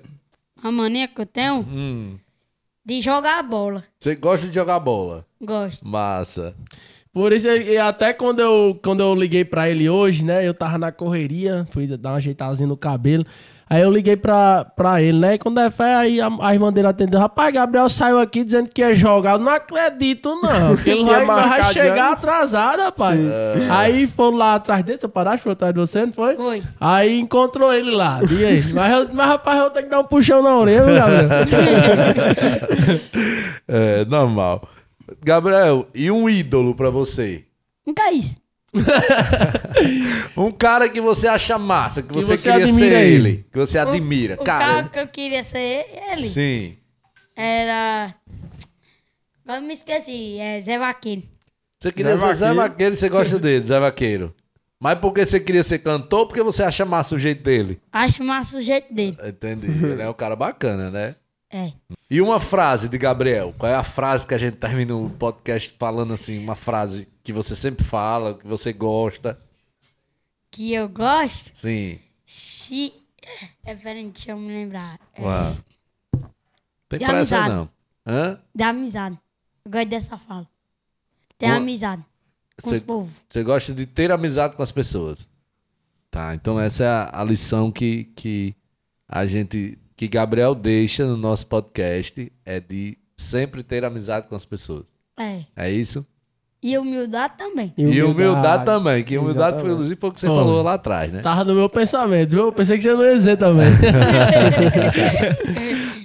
A 0.62 0.70
mania 0.70 1.08
que 1.08 1.20
eu 1.20 1.26
tenho 1.26 1.56
Hum, 1.60 2.16
de 2.84 3.00
jogar 3.02 3.42
bola. 3.42 3.82
você 3.98 4.14
gosta 4.14 4.46
de 4.48 4.54
jogar 4.54 4.78
bola? 4.78 5.26
Gosto. 5.40 5.86
Massa. 5.86 6.54
Por 7.12 7.30
isso, 7.32 7.46
e 7.48 7.76
até 7.76 8.14
quando 8.14 8.40
eu, 8.40 8.78
quando 8.82 9.00
eu 9.00 9.14
liguei 9.14 9.44
pra 9.44 9.68
ele 9.68 9.86
hoje, 9.88 10.24
né? 10.24 10.46
Eu 10.48 10.54
tava 10.54 10.78
na 10.78 10.90
correria, 10.90 11.66
fui 11.70 11.86
dar 11.86 12.10
uma 12.12 12.16
ajeitadinha 12.16 12.66
no 12.66 12.76
cabelo. 12.76 13.26
Aí 13.72 13.80
eu 13.80 13.90
liguei 13.90 14.18
pra, 14.18 14.66
pra 14.66 15.00
ele, 15.00 15.18
né? 15.18 15.36
E 15.36 15.38
quando 15.38 15.58
é 15.58 15.70
fé, 15.70 15.94
aí 15.94 16.20
a, 16.20 16.28
a 16.42 16.52
irmã 16.52 16.70
dele 16.70 16.88
atendeu. 16.88 17.18
Rapaz, 17.18 17.54
Gabriel 17.54 17.88
saiu 17.88 18.18
aqui 18.18 18.44
dizendo 18.44 18.68
que 18.68 18.82
ia 18.82 18.94
jogar. 18.94 19.32
Eu 19.32 19.38
não 19.38 19.50
acredito, 19.50 20.38
não. 20.42 20.76
Que 20.82 20.90
ele 20.90 21.04
vai, 21.04 21.24
vai 21.24 21.64
chegar 21.72 22.12
atrasado, 22.12 22.80
rapaz. 22.82 23.18
Aí 23.70 24.06
foram 24.06 24.36
lá 24.36 24.56
atrás 24.56 24.84
dele, 24.84 25.00
seu 25.00 25.08
padrasto 25.08 25.44
foi 25.44 25.52
atrás 25.52 25.72
de 25.72 25.80
você, 25.80 26.04
não 26.04 26.12
foi? 26.12 26.36
Foi. 26.36 26.62
Aí 26.78 27.18
encontrou 27.18 27.72
ele 27.72 27.92
lá. 27.92 28.20
E 28.30 28.44
aí? 28.44 28.62
Mas, 28.74 29.10
mas 29.10 29.26
rapaz, 29.26 29.58
eu 29.58 29.70
tenho 29.70 29.86
que 29.86 29.90
dar 29.90 30.00
um 30.00 30.04
puxão 30.04 30.42
na 30.42 30.54
orelha, 30.54 30.84
viu, 30.84 30.94
Gabriel? 30.94 31.28
É, 33.66 34.04
normal. 34.04 34.68
Gabriel, 35.24 35.86
e 35.94 36.10
um 36.10 36.28
ídolo 36.28 36.74
pra 36.74 36.90
você? 36.90 37.44
Nunca 37.86 38.02
é 38.02 38.12
isso. 38.12 38.41
Um 40.36 40.50
cara 40.50 40.88
que 40.88 41.00
você 41.00 41.28
acha 41.28 41.58
massa, 41.58 42.02
que, 42.02 42.12
você, 42.12 42.36
você 42.36 42.50
queria 42.50 42.68
ser 42.68 42.92
ele. 42.92 43.28
ele. 43.28 43.46
Que 43.52 43.58
você 43.58 43.78
admira. 43.78 44.34
O 44.40 44.44
cara, 44.44 44.64
cara 44.64 44.88
que 44.88 44.98
eu 44.98 45.08
queria 45.08 45.44
ser 45.44 45.86
ele 46.12 46.28
sim. 46.28 46.76
era. 47.36 48.14
Agora 49.44 49.60
me 49.60 49.74
esqueci. 49.74 50.38
É 50.38 50.60
Zé 50.60 50.78
Vaqueiro. 50.78 51.22
Você 51.80 51.92
queria 51.92 52.16
Zé 52.16 52.26
ser 52.28 52.34
Zé 52.34 52.46
Vaqueiro. 52.46 52.70
Vaqueiro, 52.70 52.96
você 52.96 53.08
gosta 53.08 53.38
dele, 53.40 53.66
Zé 53.66 53.80
Vaqueiro. 53.80 54.34
Mas 54.80 54.98
porque 54.98 55.24
você 55.24 55.38
queria 55.38 55.62
ser 55.62 55.78
cantor, 55.78 56.20
ou 56.20 56.26
porque 56.26 56.42
você 56.42 56.62
acha 56.62 56.84
massa 56.84 57.14
o 57.14 57.18
jeito 57.18 57.42
dele? 57.42 57.80
Acho 57.92 58.24
massa 58.24 58.58
o 58.58 58.60
jeito 58.60 58.92
dele. 58.92 59.16
Entendi. 59.24 59.66
Ele 59.66 60.02
é 60.02 60.08
um 60.08 60.14
cara 60.14 60.34
bacana, 60.34 60.90
né? 60.90 61.14
É. 61.52 61.72
E 62.10 62.20
uma 62.20 62.40
frase 62.40 62.88
de 62.88 62.96
Gabriel. 62.98 63.54
Qual 63.56 63.70
é 63.70 63.74
a 63.74 63.84
frase 63.84 64.26
que 64.26 64.34
a 64.34 64.38
gente 64.38 64.56
termina 64.56 64.96
o 64.96 65.10
podcast 65.10 65.74
falando 65.78 66.14
assim? 66.14 66.38
Uma 66.38 66.56
frase 66.56 67.06
que 67.22 67.32
você 67.32 67.54
sempre 67.56 67.84
fala, 67.84 68.34
que 68.38 68.46
você 68.46 68.72
gosta. 68.72 69.40
Que 70.50 70.72
eu 70.74 70.88
gosto. 70.88 71.50
Sim. 71.54 71.98
Xi... 72.26 72.92
É, 73.64 73.74
peraí, 73.74 74.08
deixa 74.10 74.32
eu 74.32 74.36
me 74.36 74.48
lembrar. 74.48 74.98
É, 75.14 75.22
Uau. 75.22 75.56
Tem 76.88 76.98
pressa 76.98 77.36
amizade. 77.38 77.48
não. 77.54 77.70
Hã? 78.06 78.40
Da 78.54 78.68
amizade. 78.68 79.18
Eu 79.64 79.70
gosto 79.70 79.88
dessa 79.88 80.18
fala. 80.18 80.48
Tem 81.38 81.48
Uma- 81.48 81.58
amizade 81.58 82.04
com 82.60 82.70
Cê- 82.70 82.76
os 82.76 82.82
povos. 82.82 83.12
Você 83.28 83.42
gosta 83.44 83.72
de 83.72 83.86
ter 83.86 84.10
amizade 84.10 84.56
com 84.56 84.62
as 84.62 84.72
pessoas. 84.72 85.28
Tá, 86.10 86.34
então 86.34 86.60
essa 86.60 86.84
é 86.84 86.88
a, 86.88 87.20
a 87.20 87.24
lição 87.24 87.72
que, 87.72 88.04
que 88.16 88.54
a 89.08 89.24
gente, 89.24 89.78
que 89.96 90.06
Gabriel 90.08 90.54
deixa 90.54 91.06
no 91.06 91.16
nosso 91.16 91.46
podcast, 91.46 92.30
é 92.44 92.60
de 92.60 92.98
sempre 93.16 93.62
ter 93.62 93.82
amizade 93.84 94.26
com 94.28 94.34
as 94.34 94.44
pessoas. 94.44 94.84
É. 95.16 95.44
É 95.56 95.70
isso? 95.70 96.04
E 96.62 96.78
humildade 96.78 97.34
também. 97.36 97.72
E 97.76 98.02
humildade, 98.02 98.64
também, 98.64 99.02
que 99.02 99.18
humildade 99.18 99.60
foi, 99.60 99.62
Exatamente. 99.62 99.72
inclusive, 99.72 100.00
foi 100.00 100.10
o 100.10 100.12
que 100.12 100.20
você 100.20 100.26
Foi. 100.28 100.36
falou 100.36 100.62
lá 100.62 100.74
atrás, 100.74 101.12
né? 101.12 101.20
Tava 101.20 101.44
no 101.44 101.54
meu 101.54 101.68
pensamento, 101.68 102.30
viu? 102.30 102.44
Eu 102.44 102.52
pensei 102.52 102.76
que 102.76 102.84
você 102.84 102.94
não 102.94 103.02
ia 103.02 103.16
dizer 103.16 103.36
também. 103.36 103.66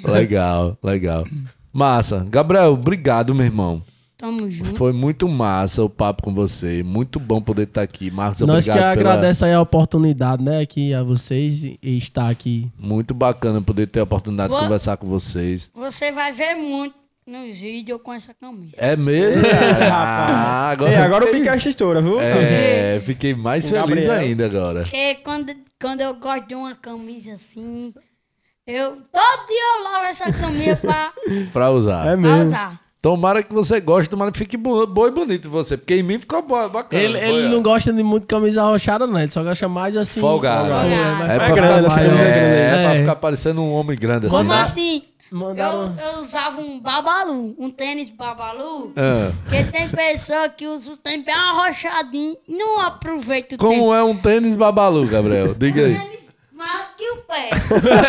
Legal, 0.03 0.77
legal. 0.81 1.25
Massa. 1.73 2.25
Gabriel, 2.29 2.73
obrigado, 2.73 3.35
meu 3.35 3.45
irmão. 3.45 3.81
Tamo 4.17 4.49
junto. 4.49 4.75
Foi 4.75 4.91
muito 4.91 5.27
massa 5.27 5.83
o 5.83 5.89
papo 5.89 6.23
com 6.23 6.33
você. 6.33 6.81
Muito 6.81 7.19
bom 7.19 7.39
poder 7.39 7.63
estar 7.63 7.83
aqui. 7.83 8.09
Marcos, 8.09 8.41
Nós 8.41 8.65
que 8.65 8.71
obrigado 8.71 8.97
pela... 8.97 9.11
agradece 9.11 9.45
aí 9.45 9.53
a 9.53 9.61
oportunidade, 9.61 10.43
né? 10.43 10.59
Aqui 10.59 10.91
a 10.91 11.03
vocês 11.03 11.63
e 11.63 11.77
e 11.83 11.97
estar 11.99 12.29
aqui. 12.29 12.67
Muito 12.79 13.13
bacana 13.13 13.61
poder 13.61 13.85
ter 13.87 13.99
a 13.99 14.03
oportunidade 14.03 14.51
de 14.51 14.59
conversar 14.59 14.97
com 14.97 15.05
vocês. 15.05 15.71
Você 15.75 16.11
vai 16.11 16.31
ver 16.31 16.55
muito 16.55 16.95
nos 17.27 17.59
vídeos 17.59 17.99
com 18.01 18.13
essa 18.13 18.33
camisa. 18.33 18.73
É 18.77 18.95
mesmo? 18.95 19.41
cara? 19.43 19.93
Ah, 19.93 20.69
agora, 20.69 20.91
Ei, 20.91 20.97
agora 20.97 21.23
o 21.23 21.27
fiquei- 21.27 21.41
Picasso 21.41 21.69
estoura, 21.69 22.01
viu? 22.01 22.19
É, 22.21 23.01
fiquei 23.05 23.35
mais 23.35 23.69
feliz 23.69 23.81
Gabriel. 23.81 24.11
ainda 24.13 24.45
agora. 24.45 24.81
Porque 24.83 25.15
quando, 25.23 25.53
quando 25.79 26.01
eu 26.01 26.13
gosto 26.15 26.47
de 26.47 26.55
uma 26.55 26.73
camisa 26.75 27.33
assim, 27.35 27.93
eu 28.65 28.91
todo 29.11 29.45
dia 29.47 29.77
eu 29.77 29.83
lavo 29.83 30.05
essa 30.05 30.31
camisa 30.31 30.75
pra, 30.77 31.11
Pra 31.53 31.69
usar. 31.71 32.01
É 32.05 32.09
pra 32.09 32.17
mesmo. 32.17 32.43
usar. 32.45 32.79
Tomara 32.99 33.43
que 33.43 33.53
você 33.53 33.79
goste, 33.79 34.09
tomara 34.09 34.31
que 34.31 34.39
fique 34.39 34.57
bo- 34.57 34.85
boa 34.87 35.07
e 35.07 35.11
bonito 35.11 35.49
você. 35.49 35.77
Porque 35.77 35.95
em 35.95 36.03
mim 36.03 36.17
ficou 36.19 36.41
boa, 36.41 36.67
bacana. 36.67 37.01
Ele, 37.01 37.17
ele 37.17 37.47
não 37.47 37.61
gosta 37.61 37.93
de 37.93 38.01
muito 38.03 38.25
camisa 38.27 38.63
arrochada, 38.63 39.05
não. 39.05 39.19
Ele 39.19 39.31
só 39.31 39.43
gosta 39.43 39.67
mais 39.69 39.95
assim. 39.95 40.19
Folgado. 40.19 40.67
Mas 40.69 41.29
É 41.29 41.33
fica 41.33 41.45
pra, 41.45 41.55
grande, 41.55 41.89
ficar, 41.89 42.01
essa 42.01 42.01
é, 42.01 42.03
aí. 42.73 42.79
é 42.79 42.83
pra 42.83 42.95
É. 42.95 42.99
ficar 43.01 43.15
parecendo 43.17 43.61
um 43.61 43.71
homem 43.73 43.95
grande 43.97 44.25
assim. 44.27 44.35
Como 44.35 44.49
né? 44.49 44.59
assim? 44.59 45.03
Mandaram... 45.31 45.95
Eu, 45.99 46.13
eu 46.13 46.19
usava 46.19 46.59
um 46.61 46.79
babalu, 46.79 47.55
um 47.59 47.69
tênis 47.69 48.09
babalu, 48.09 48.93
Ah. 48.95 49.31
porque 49.43 49.63
tem 49.65 49.89
pessoa 49.89 50.47
que 50.49 50.65
usa 50.67 50.91
o 50.93 50.97
tênis 50.97 51.25
bem 51.25 51.33
arrochadinho 51.35 52.35
e 52.47 52.55
não 52.55 52.79
aproveita 52.79 53.55
o 53.55 53.57
Como 53.57 53.93
é 53.93 54.03
um 54.03 54.17
tênis 54.17 54.55
babalu, 54.55 55.05
Gabriel? 55.07 55.53
Diga 55.53 55.85
aí. 55.85 55.97
tênis. 55.99 56.17
Maior 56.51 56.87
do 56.89 56.95
que 56.95 57.11
o 57.11 57.17
pé. 57.17 57.49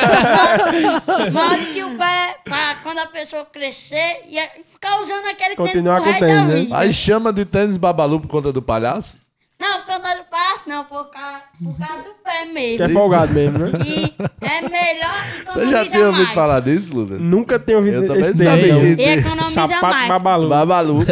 maior, 0.07 1.32
maior 1.32 1.59
do 1.59 1.66
que 1.73 1.85
o 1.85 1.99
pé 1.99 2.36
pra 2.45 2.77
quando 2.82 2.99
a 2.99 3.07
pessoa 3.07 3.45
crescer 3.45 4.23
e 4.27 4.39
ficar 4.65 5.01
usando 5.03 5.27
aquele 5.27 5.55
Continuar 5.55 6.01
tênis 6.03 6.12
com 6.15 6.19
pro 6.19 6.28
resto 6.28 6.49
tênis, 6.49 6.70
né? 6.70 6.77
Aí 6.77 6.93
chama 6.93 7.32
de 7.32 7.45
tênis 7.45 7.77
babalu 7.77 8.20
por 8.20 8.28
conta 8.28 8.51
do 8.53 8.62
palhaço? 8.62 9.19
Não, 9.61 9.82
quando 9.82 10.07
eu 10.07 10.24
passo, 10.24 10.28
não, 10.69 10.85
por 10.85 11.11
causa, 11.11 11.40
por 11.62 11.77
causa 11.78 12.03
do 12.03 12.11
pé 12.23 12.45
mesmo. 12.45 12.77
Que 12.77 12.82
é 12.82 12.89
folgado 12.90 13.32
mesmo, 13.32 13.59
né? 13.59 13.70
E 13.85 14.15
é 14.40 14.69
melhor 14.69 15.45
Você 15.47 15.69
já 15.69 15.85
tinha 15.86 16.07
ouvido 16.07 16.24
mais. 16.24 16.35
falar 16.35 16.61
disso, 16.61 16.95
Lucas? 16.95 17.19
Nunca 17.20 17.59
tenho 17.59 17.78
ouvido 17.78 17.97
Eu 17.97 18.07
também 18.09 18.20
esse 18.23 18.35
não 18.35 18.45
sabia. 18.45 18.74
E 18.74 19.19
economiza 19.19 19.51
Sapato 19.51 19.81
mais. 19.81 20.09
babalu. 20.09 20.49
Babalu. 20.49 20.99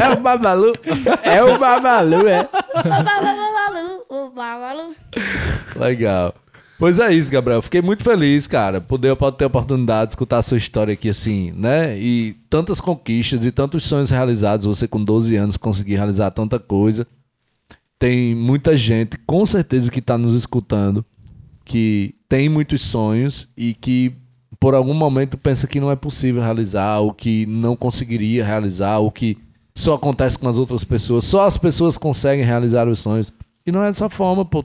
é 0.00 0.08
o 0.08 0.20
babalu. 0.20 0.72
É 1.22 1.42
o 1.42 1.58
babalu, 1.58 2.28
é. 2.28 2.48
O 2.74 3.04
babalu, 3.04 4.04
o 4.08 4.30
babalu. 4.30 4.94
Legal. 5.76 6.34
Pois 6.78 6.98
é 6.98 7.12
isso, 7.12 7.30
Gabriel. 7.30 7.62
Fiquei 7.62 7.80
muito 7.80 8.02
feliz, 8.02 8.46
cara, 8.46 8.80
poder 8.80 9.14
pode 9.14 9.36
ter 9.36 9.44
a 9.44 9.46
oportunidade 9.46 10.08
de 10.08 10.12
escutar 10.12 10.38
a 10.38 10.42
sua 10.42 10.58
história 10.58 10.92
aqui 10.92 11.08
assim, 11.08 11.52
né? 11.52 11.96
E 11.96 12.34
tantas 12.50 12.80
conquistas 12.80 13.44
e 13.44 13.52
tantos 13.52 13.84
sonhos 13.84 14.10
realizados. 14.10 14.66
Você 14.66 14.88
com 14.88 15.02
12 15.02 15.36
anos 15.36 15.56
conseguir 15.56 15.94
realizar 15.94 16.30
tanta 16.32 16.58
coisa. 16.58 17.06
Tem 18.02 18.34
muita 18.34 18.76
gente, 18.76 19.16
com 19.18 19.46
certeza, 19.46 19.88
que 19.88 20.00
está 20.00 20.18
nos 20.18 20.34
escutando, 20.34 21.04
que 21.64 22.16
tem 22.28 22.48
muitos 22.48 22.80
sonhos 22.80 23.48
e 23.56 23.74
que 23.74 24.12
por 24.58 24.74
algum 24.74 24.92
momento 24.92 25.38
pensa 25.38 25.68
que 25.68 25.78
não 25.78 25.88
é 25.88 25.94
possível 25.94 26.42
realizar, 26.42 26.98
ou 26.98 27.14
que 27.14 27.46
não 27.46 27.76
conseguiria 27.76 28.44
realizar, 28.44 28.98
ou 28.98 29.08
que 29.08 29.38
só 29.72 29.94
acontece 29.94 30.36
com 30.36 30.48
as 30.48 30.58
outras 30.58 30.82
pessoas. 30.82 31.24
Só 31.24 31.46
as 31.46 31.56
pessoas 31.56 31.96
conseguem 31.96 32.44
realizar 32.44 32.88
os 32.88 32.98
sonhos. 32.98 33.32
E 33.64 33.70
não 33.70 33.84
é 33.84 33.86
dessa 33.86 34.08
forma, 34.08 34.44
pô. 34.44 34.64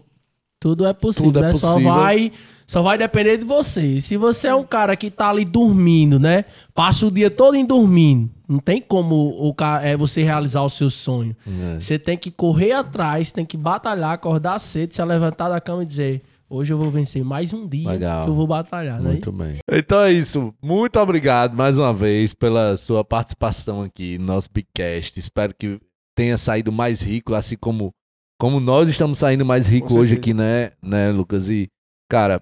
Tudo 0.59 0.88
é 0.88 0.93
possível, 0.93 1.31
Tudo 1.31 1.45
é? 1.45 1.53
Só 1.53 1.73
possível. 1.73 1.93
vai, 1.93 2.31
só 2.68 2.81
vai 2.81 2.98
depender 2.98 3.38
de 3.38 3.45
você. 3.45 4.02
Se 4.02 4.18
você 4.18 4.49
é 4.49 4.56
um 4.56 4.65
cara 4.65 4.95
que 4.98 5.10
tá 5.10 5.30
ali 5.30 5.45
dormindo, 5.45 6.19
né? 6.19 6.44
Passa 6.76 7.07
o 7.07 7.11
dia 7.11 7.31
todo 7.31 7.56
em 7.56 7.65
dormindo. 7.65 8.30
Não 8.48 8.60
tem 8.60 8.81
como 8.81 9.15
o 9.15 9.56
é, 9.81 9.95
você 9.95 10.22
realizar 10.22 10.61
o 10.61 10.69
seu 10.69 10.89
sonho. 10.89 11.35
É. 11.48 11.80
Você 11.80 11.98
tem 11.98 12.18
que 12.18 12.30
correr 12.30 12.73
atrás, 12.73 13.31
tem 13.31 13.45
que 13.45 13.56
batalhar, 13.56 14.11
acordar 14.11 14.60
cedo, 14.60 14.94
se 14.94 15.03
levantar 15.03 15.48
da 15.48 15.61
cama 15.61 15.84
e 15.84 15.85
dizer: 15.85 16.22
Hoje 16.49 16.72
eu 16.72 16.77
vou 16.77 16.89
vencer 16.89 17.26
mais 17.26 17.53
um 17.53 17.68
dia 17.68 17.89
Legal. 17.89 18.23
que 18.23 18.30
eu 18.30 18.35
vou 18.35 18.48
batalhar, 18.48 19.02
né? 19.02 19.11
Muito 19.11 19.31
bem. 19.34 19.60
Então 19.69 20.02
é 20.02 20.14
isso. 20.14 20.53
Muito 20.61 20.98
obrigado 20.98 21.56
mais 21.56 21.77
uma 21.77 21.94
vez 21.94 22.34
pela 22.34 22.77
sua 22.77 23.03
participação 23.03 23.81
aqui 23.81 24.18
no 24.18 24.27
nosso 24.27 24.49
Bigcast. 24.53 25.19
Espero 25.19 25.53
que 25.53 25.77
tenha 26.15 26.38
saído 26.38 26.72
mais 26.72 27.02
rico, 27.02 27.34
assim 27.34 27.57
como, 27.57 27.91
como 28.39 28.61
nós 28.61 28.88
estamos 28.88 29.19
saindo 29.19 29.45
mais 29.45 29.68
rico 29.68 29.98
hoje 29.98 30.15
aqui, 30.15 30.34
né, 30.34 30.72
né, 30.81 31.11
Lucas? 31.11 31.49
E, 31.49 31.68
cara, 32.10 32.41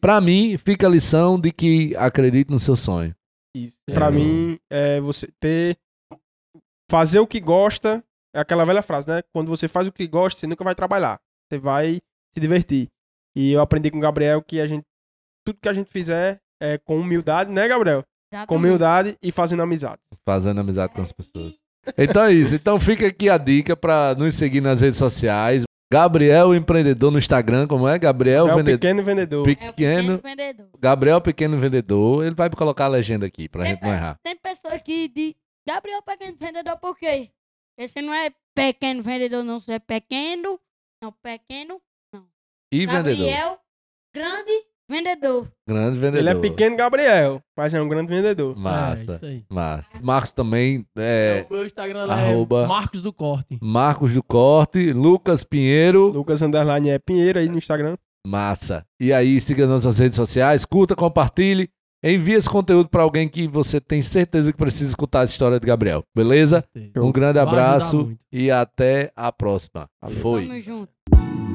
pra 0.00 0.20
mim, 0.20 0.56
fica 0.58 0.86
a 0.86 0.90
lição 0.90 1.40
de 1.40 1.52
que 1.52 1.94
acredite 1.96 2.50
no 2.50 2.58
seu 2.58 2.76
sonho. 2.76 3.14
Isso. 3.56 3.78
É. 3.88 3.94
Pra 3.94 4.10
mim, 4.10 4.58
é 4.70 5.00
você 5.00 5.28
ter. 5.40 5.76
Fazer 6.90 7.18
o 7.18 7.26
que 7.26 7.40
gosta. 7.40 8.02
É 8.34 8.40
aquela 8.40 8.64
velha 8.64 8.82
frase, 8.82 9.08
né? 9.08 9.22
Quando 9.32 9.48
você 9.48 9.68
faz 9.68 9.86
o 9.86 9.92
que 9.92 10.06
gosta, 10.06 10.40
você 10.40 10.46
nunca 10.46 10.64
vai 10.64 10.74
trabalhar. 10.74 11.18
Você 11.48 11.58
vai 11.58 12.00
se 12.34 12.40
divertir. 12.40 12.88
E 13.36 13.52
eu 13.52 13.60
aprendi 13.60 13.90
com 13.90 13.98
o 13.98 14.02
Gabriel 14.02 14.42
que 14.42 14.60
a 14.60 14.66
gente. 14.66 14.84
Tudo 15.46 15.58
que 15.60 15.68
a 15.68 15.72
gente 15.72 15.90
fizer 15.90 16.40
é 16.60 16.76
com 16.78 16.98
humildade, 16.98 17.50
né, 17.50 17.66
Gabriel? 17.66 18.02
Com 18.02 18.36
Exatamente. 18.36 18.58
humildade 18.58 19.18
e 19.22 19.32
fazendo 19.32 19.62
amizade. 19.62 20.00
Fazendo 20.26 20.60
amizade 20.60 20.92
com 20.92 21.00
as 21.00 21.12
pessoas. 21.12 21.54
Então 21.96 22.24
é 22.24 22.32
isso. 22.32 22.54
Então 22.54 22.78
fica 22.78 23.06
aqui 23.06 23.30
a 23.30 23.38
dica 23.38 23.74
pra 23.74 24.14
nos 24.14 24.34
seguir 24.34 24.60
nas 24.60 24.82
redes 24.82 24.98
sociais. 24.98 25.62
Gabriel 25.90 26.54
Empreendedor 26.54 27.10
no 27.10 27.18
Instagram, 27.18 27.66
como 27.66 27.88
é? 27.88 27.98
Gabriel 27.98 28.46
É 28.48 28.54
Vendedor. 28.56 28.78
pequeno 28.78 29.02
vendedor. 29.02 29.38
É 29.38 29.40
o 29.40 29.44
Pequeno. 29.44 29.72
pequeno 29.72 30.18
vendedor. 30.18 30.68
Gabriel 30.78 31.20
Pequeno 31.20 31.58
Vendedor. 31.58 32.24
Ele 32.26 32.34
vai 32.34 32.50
colocar 32.50 32.84
a 32.84 32.88
legenda 32.88 33.24
aqui 33.26 33.48
pra 33.48 33.62
Tem, 33.62 33.72
gente 33.72 33.82
não 33.82 33.92
errar. 33.92 34.18
tem 34.22 34.36
pessoa 34.36 34.78
que 34.78 35.08
diz, 35.08 35.34
Gabriel 35.66 36.02
Pequeno 36.02 36.36
Vendedor, 36.38 36.76
por 36.78 36.96
quê? 36.98 37.30
Esse 37.78 38.02
não 38.02 38.12
é 38.12 38.30
pequeno 38.54 39.02
vendedor, 39.02 39.42
não. 39.44 39.60
Você 39.60 39.74
é 39.74 39.78
pequeno, 39.78 40.60
não, 41.00 41.12
pequeno, 41.22 41.80
E 42.72 42.84
vendedor. 42.86 43.26
Gabriel, 43.26 43.58
grande 44.12 44.66
vendedor. 44.88 45.46
Grande 45.68 45.98
vendedor. 45.98 46.18
Ele 46.20 46.28
é 46.30 46.34
pequeno 46.34 46.76
Gabriel, 46.76 47.40
mas 47.56 47.74
é 47.74 47.80
um 47.82 47.88
grande 47.88 48.08
vendedor. 48.12 48.54
É, 48.56 48.60
Massa. 48.60 49.02
isso 49.14 49.24
aí. 49.26 49.44
Massa. 49.50 49.88
Marcos 50.02 50.32
também. 50.34 50.86
É, 50.96 51.46
o 51.48 51.52
meu 51.54 51.66
Instagram 51.66 52.04
lá 52.06 52.14
arroba- 52.14 52.64
é 52.64 52.66
Marcos 52.66 53.02
do 53.02 53.12
Corte. 53.12 53.58
Marcos 53.60 54.12
do 54.14 54.22
Corte. 54.22 54.92
Lucas 54.92 55.44
Pinheiro. 55.44 56.08
Lucas 56.08 56.42
Underline 56.42 56.90
é 56.90 56.98
Pinheiro 56.98 57.38
aí 57.38 57.48
no 57.48 57.58
Instagram. 57.58 57.96
Massa. 58.26 58.84
E 59.00 59.12
aí, 59.12 59.40
siga 59.40 59.66
nas 59.66 59.84
nossas 59.84 59.98
redes 59.98 60.16
sociais. 60.16 60.64
Curta, 60.64 60.94
compartilhe. 60.96 61.68
Envie 62.04 62.34
esse 62.34 62.48
conteúdo 62.48 62.88
pra 62.88 63.02
alguém 63.02 63.28
que 63.28 63.48
você 63.48 63.80
tem 63.80 64.00
certeza 64.02 64.52
que 64.52 64.58
precisa 64.58 64.88
escutar 64.90 65.22
a 65.22 65.24
história 65.24 65.58
de 65.58 65.66
Gabriel. 65.66 66.04
Beleza? 66.14 66.64
Um 66.96 67.10
grande 67.10 67.40
abraço 67.40 68.12
e 68.32 68.50
até 68.52 69.10
a 69.16 69.32
próxima. 69.32 69.88
Foi. 70.22 70.46
Tamo 70.46 70.60
junto. 70.60 71.47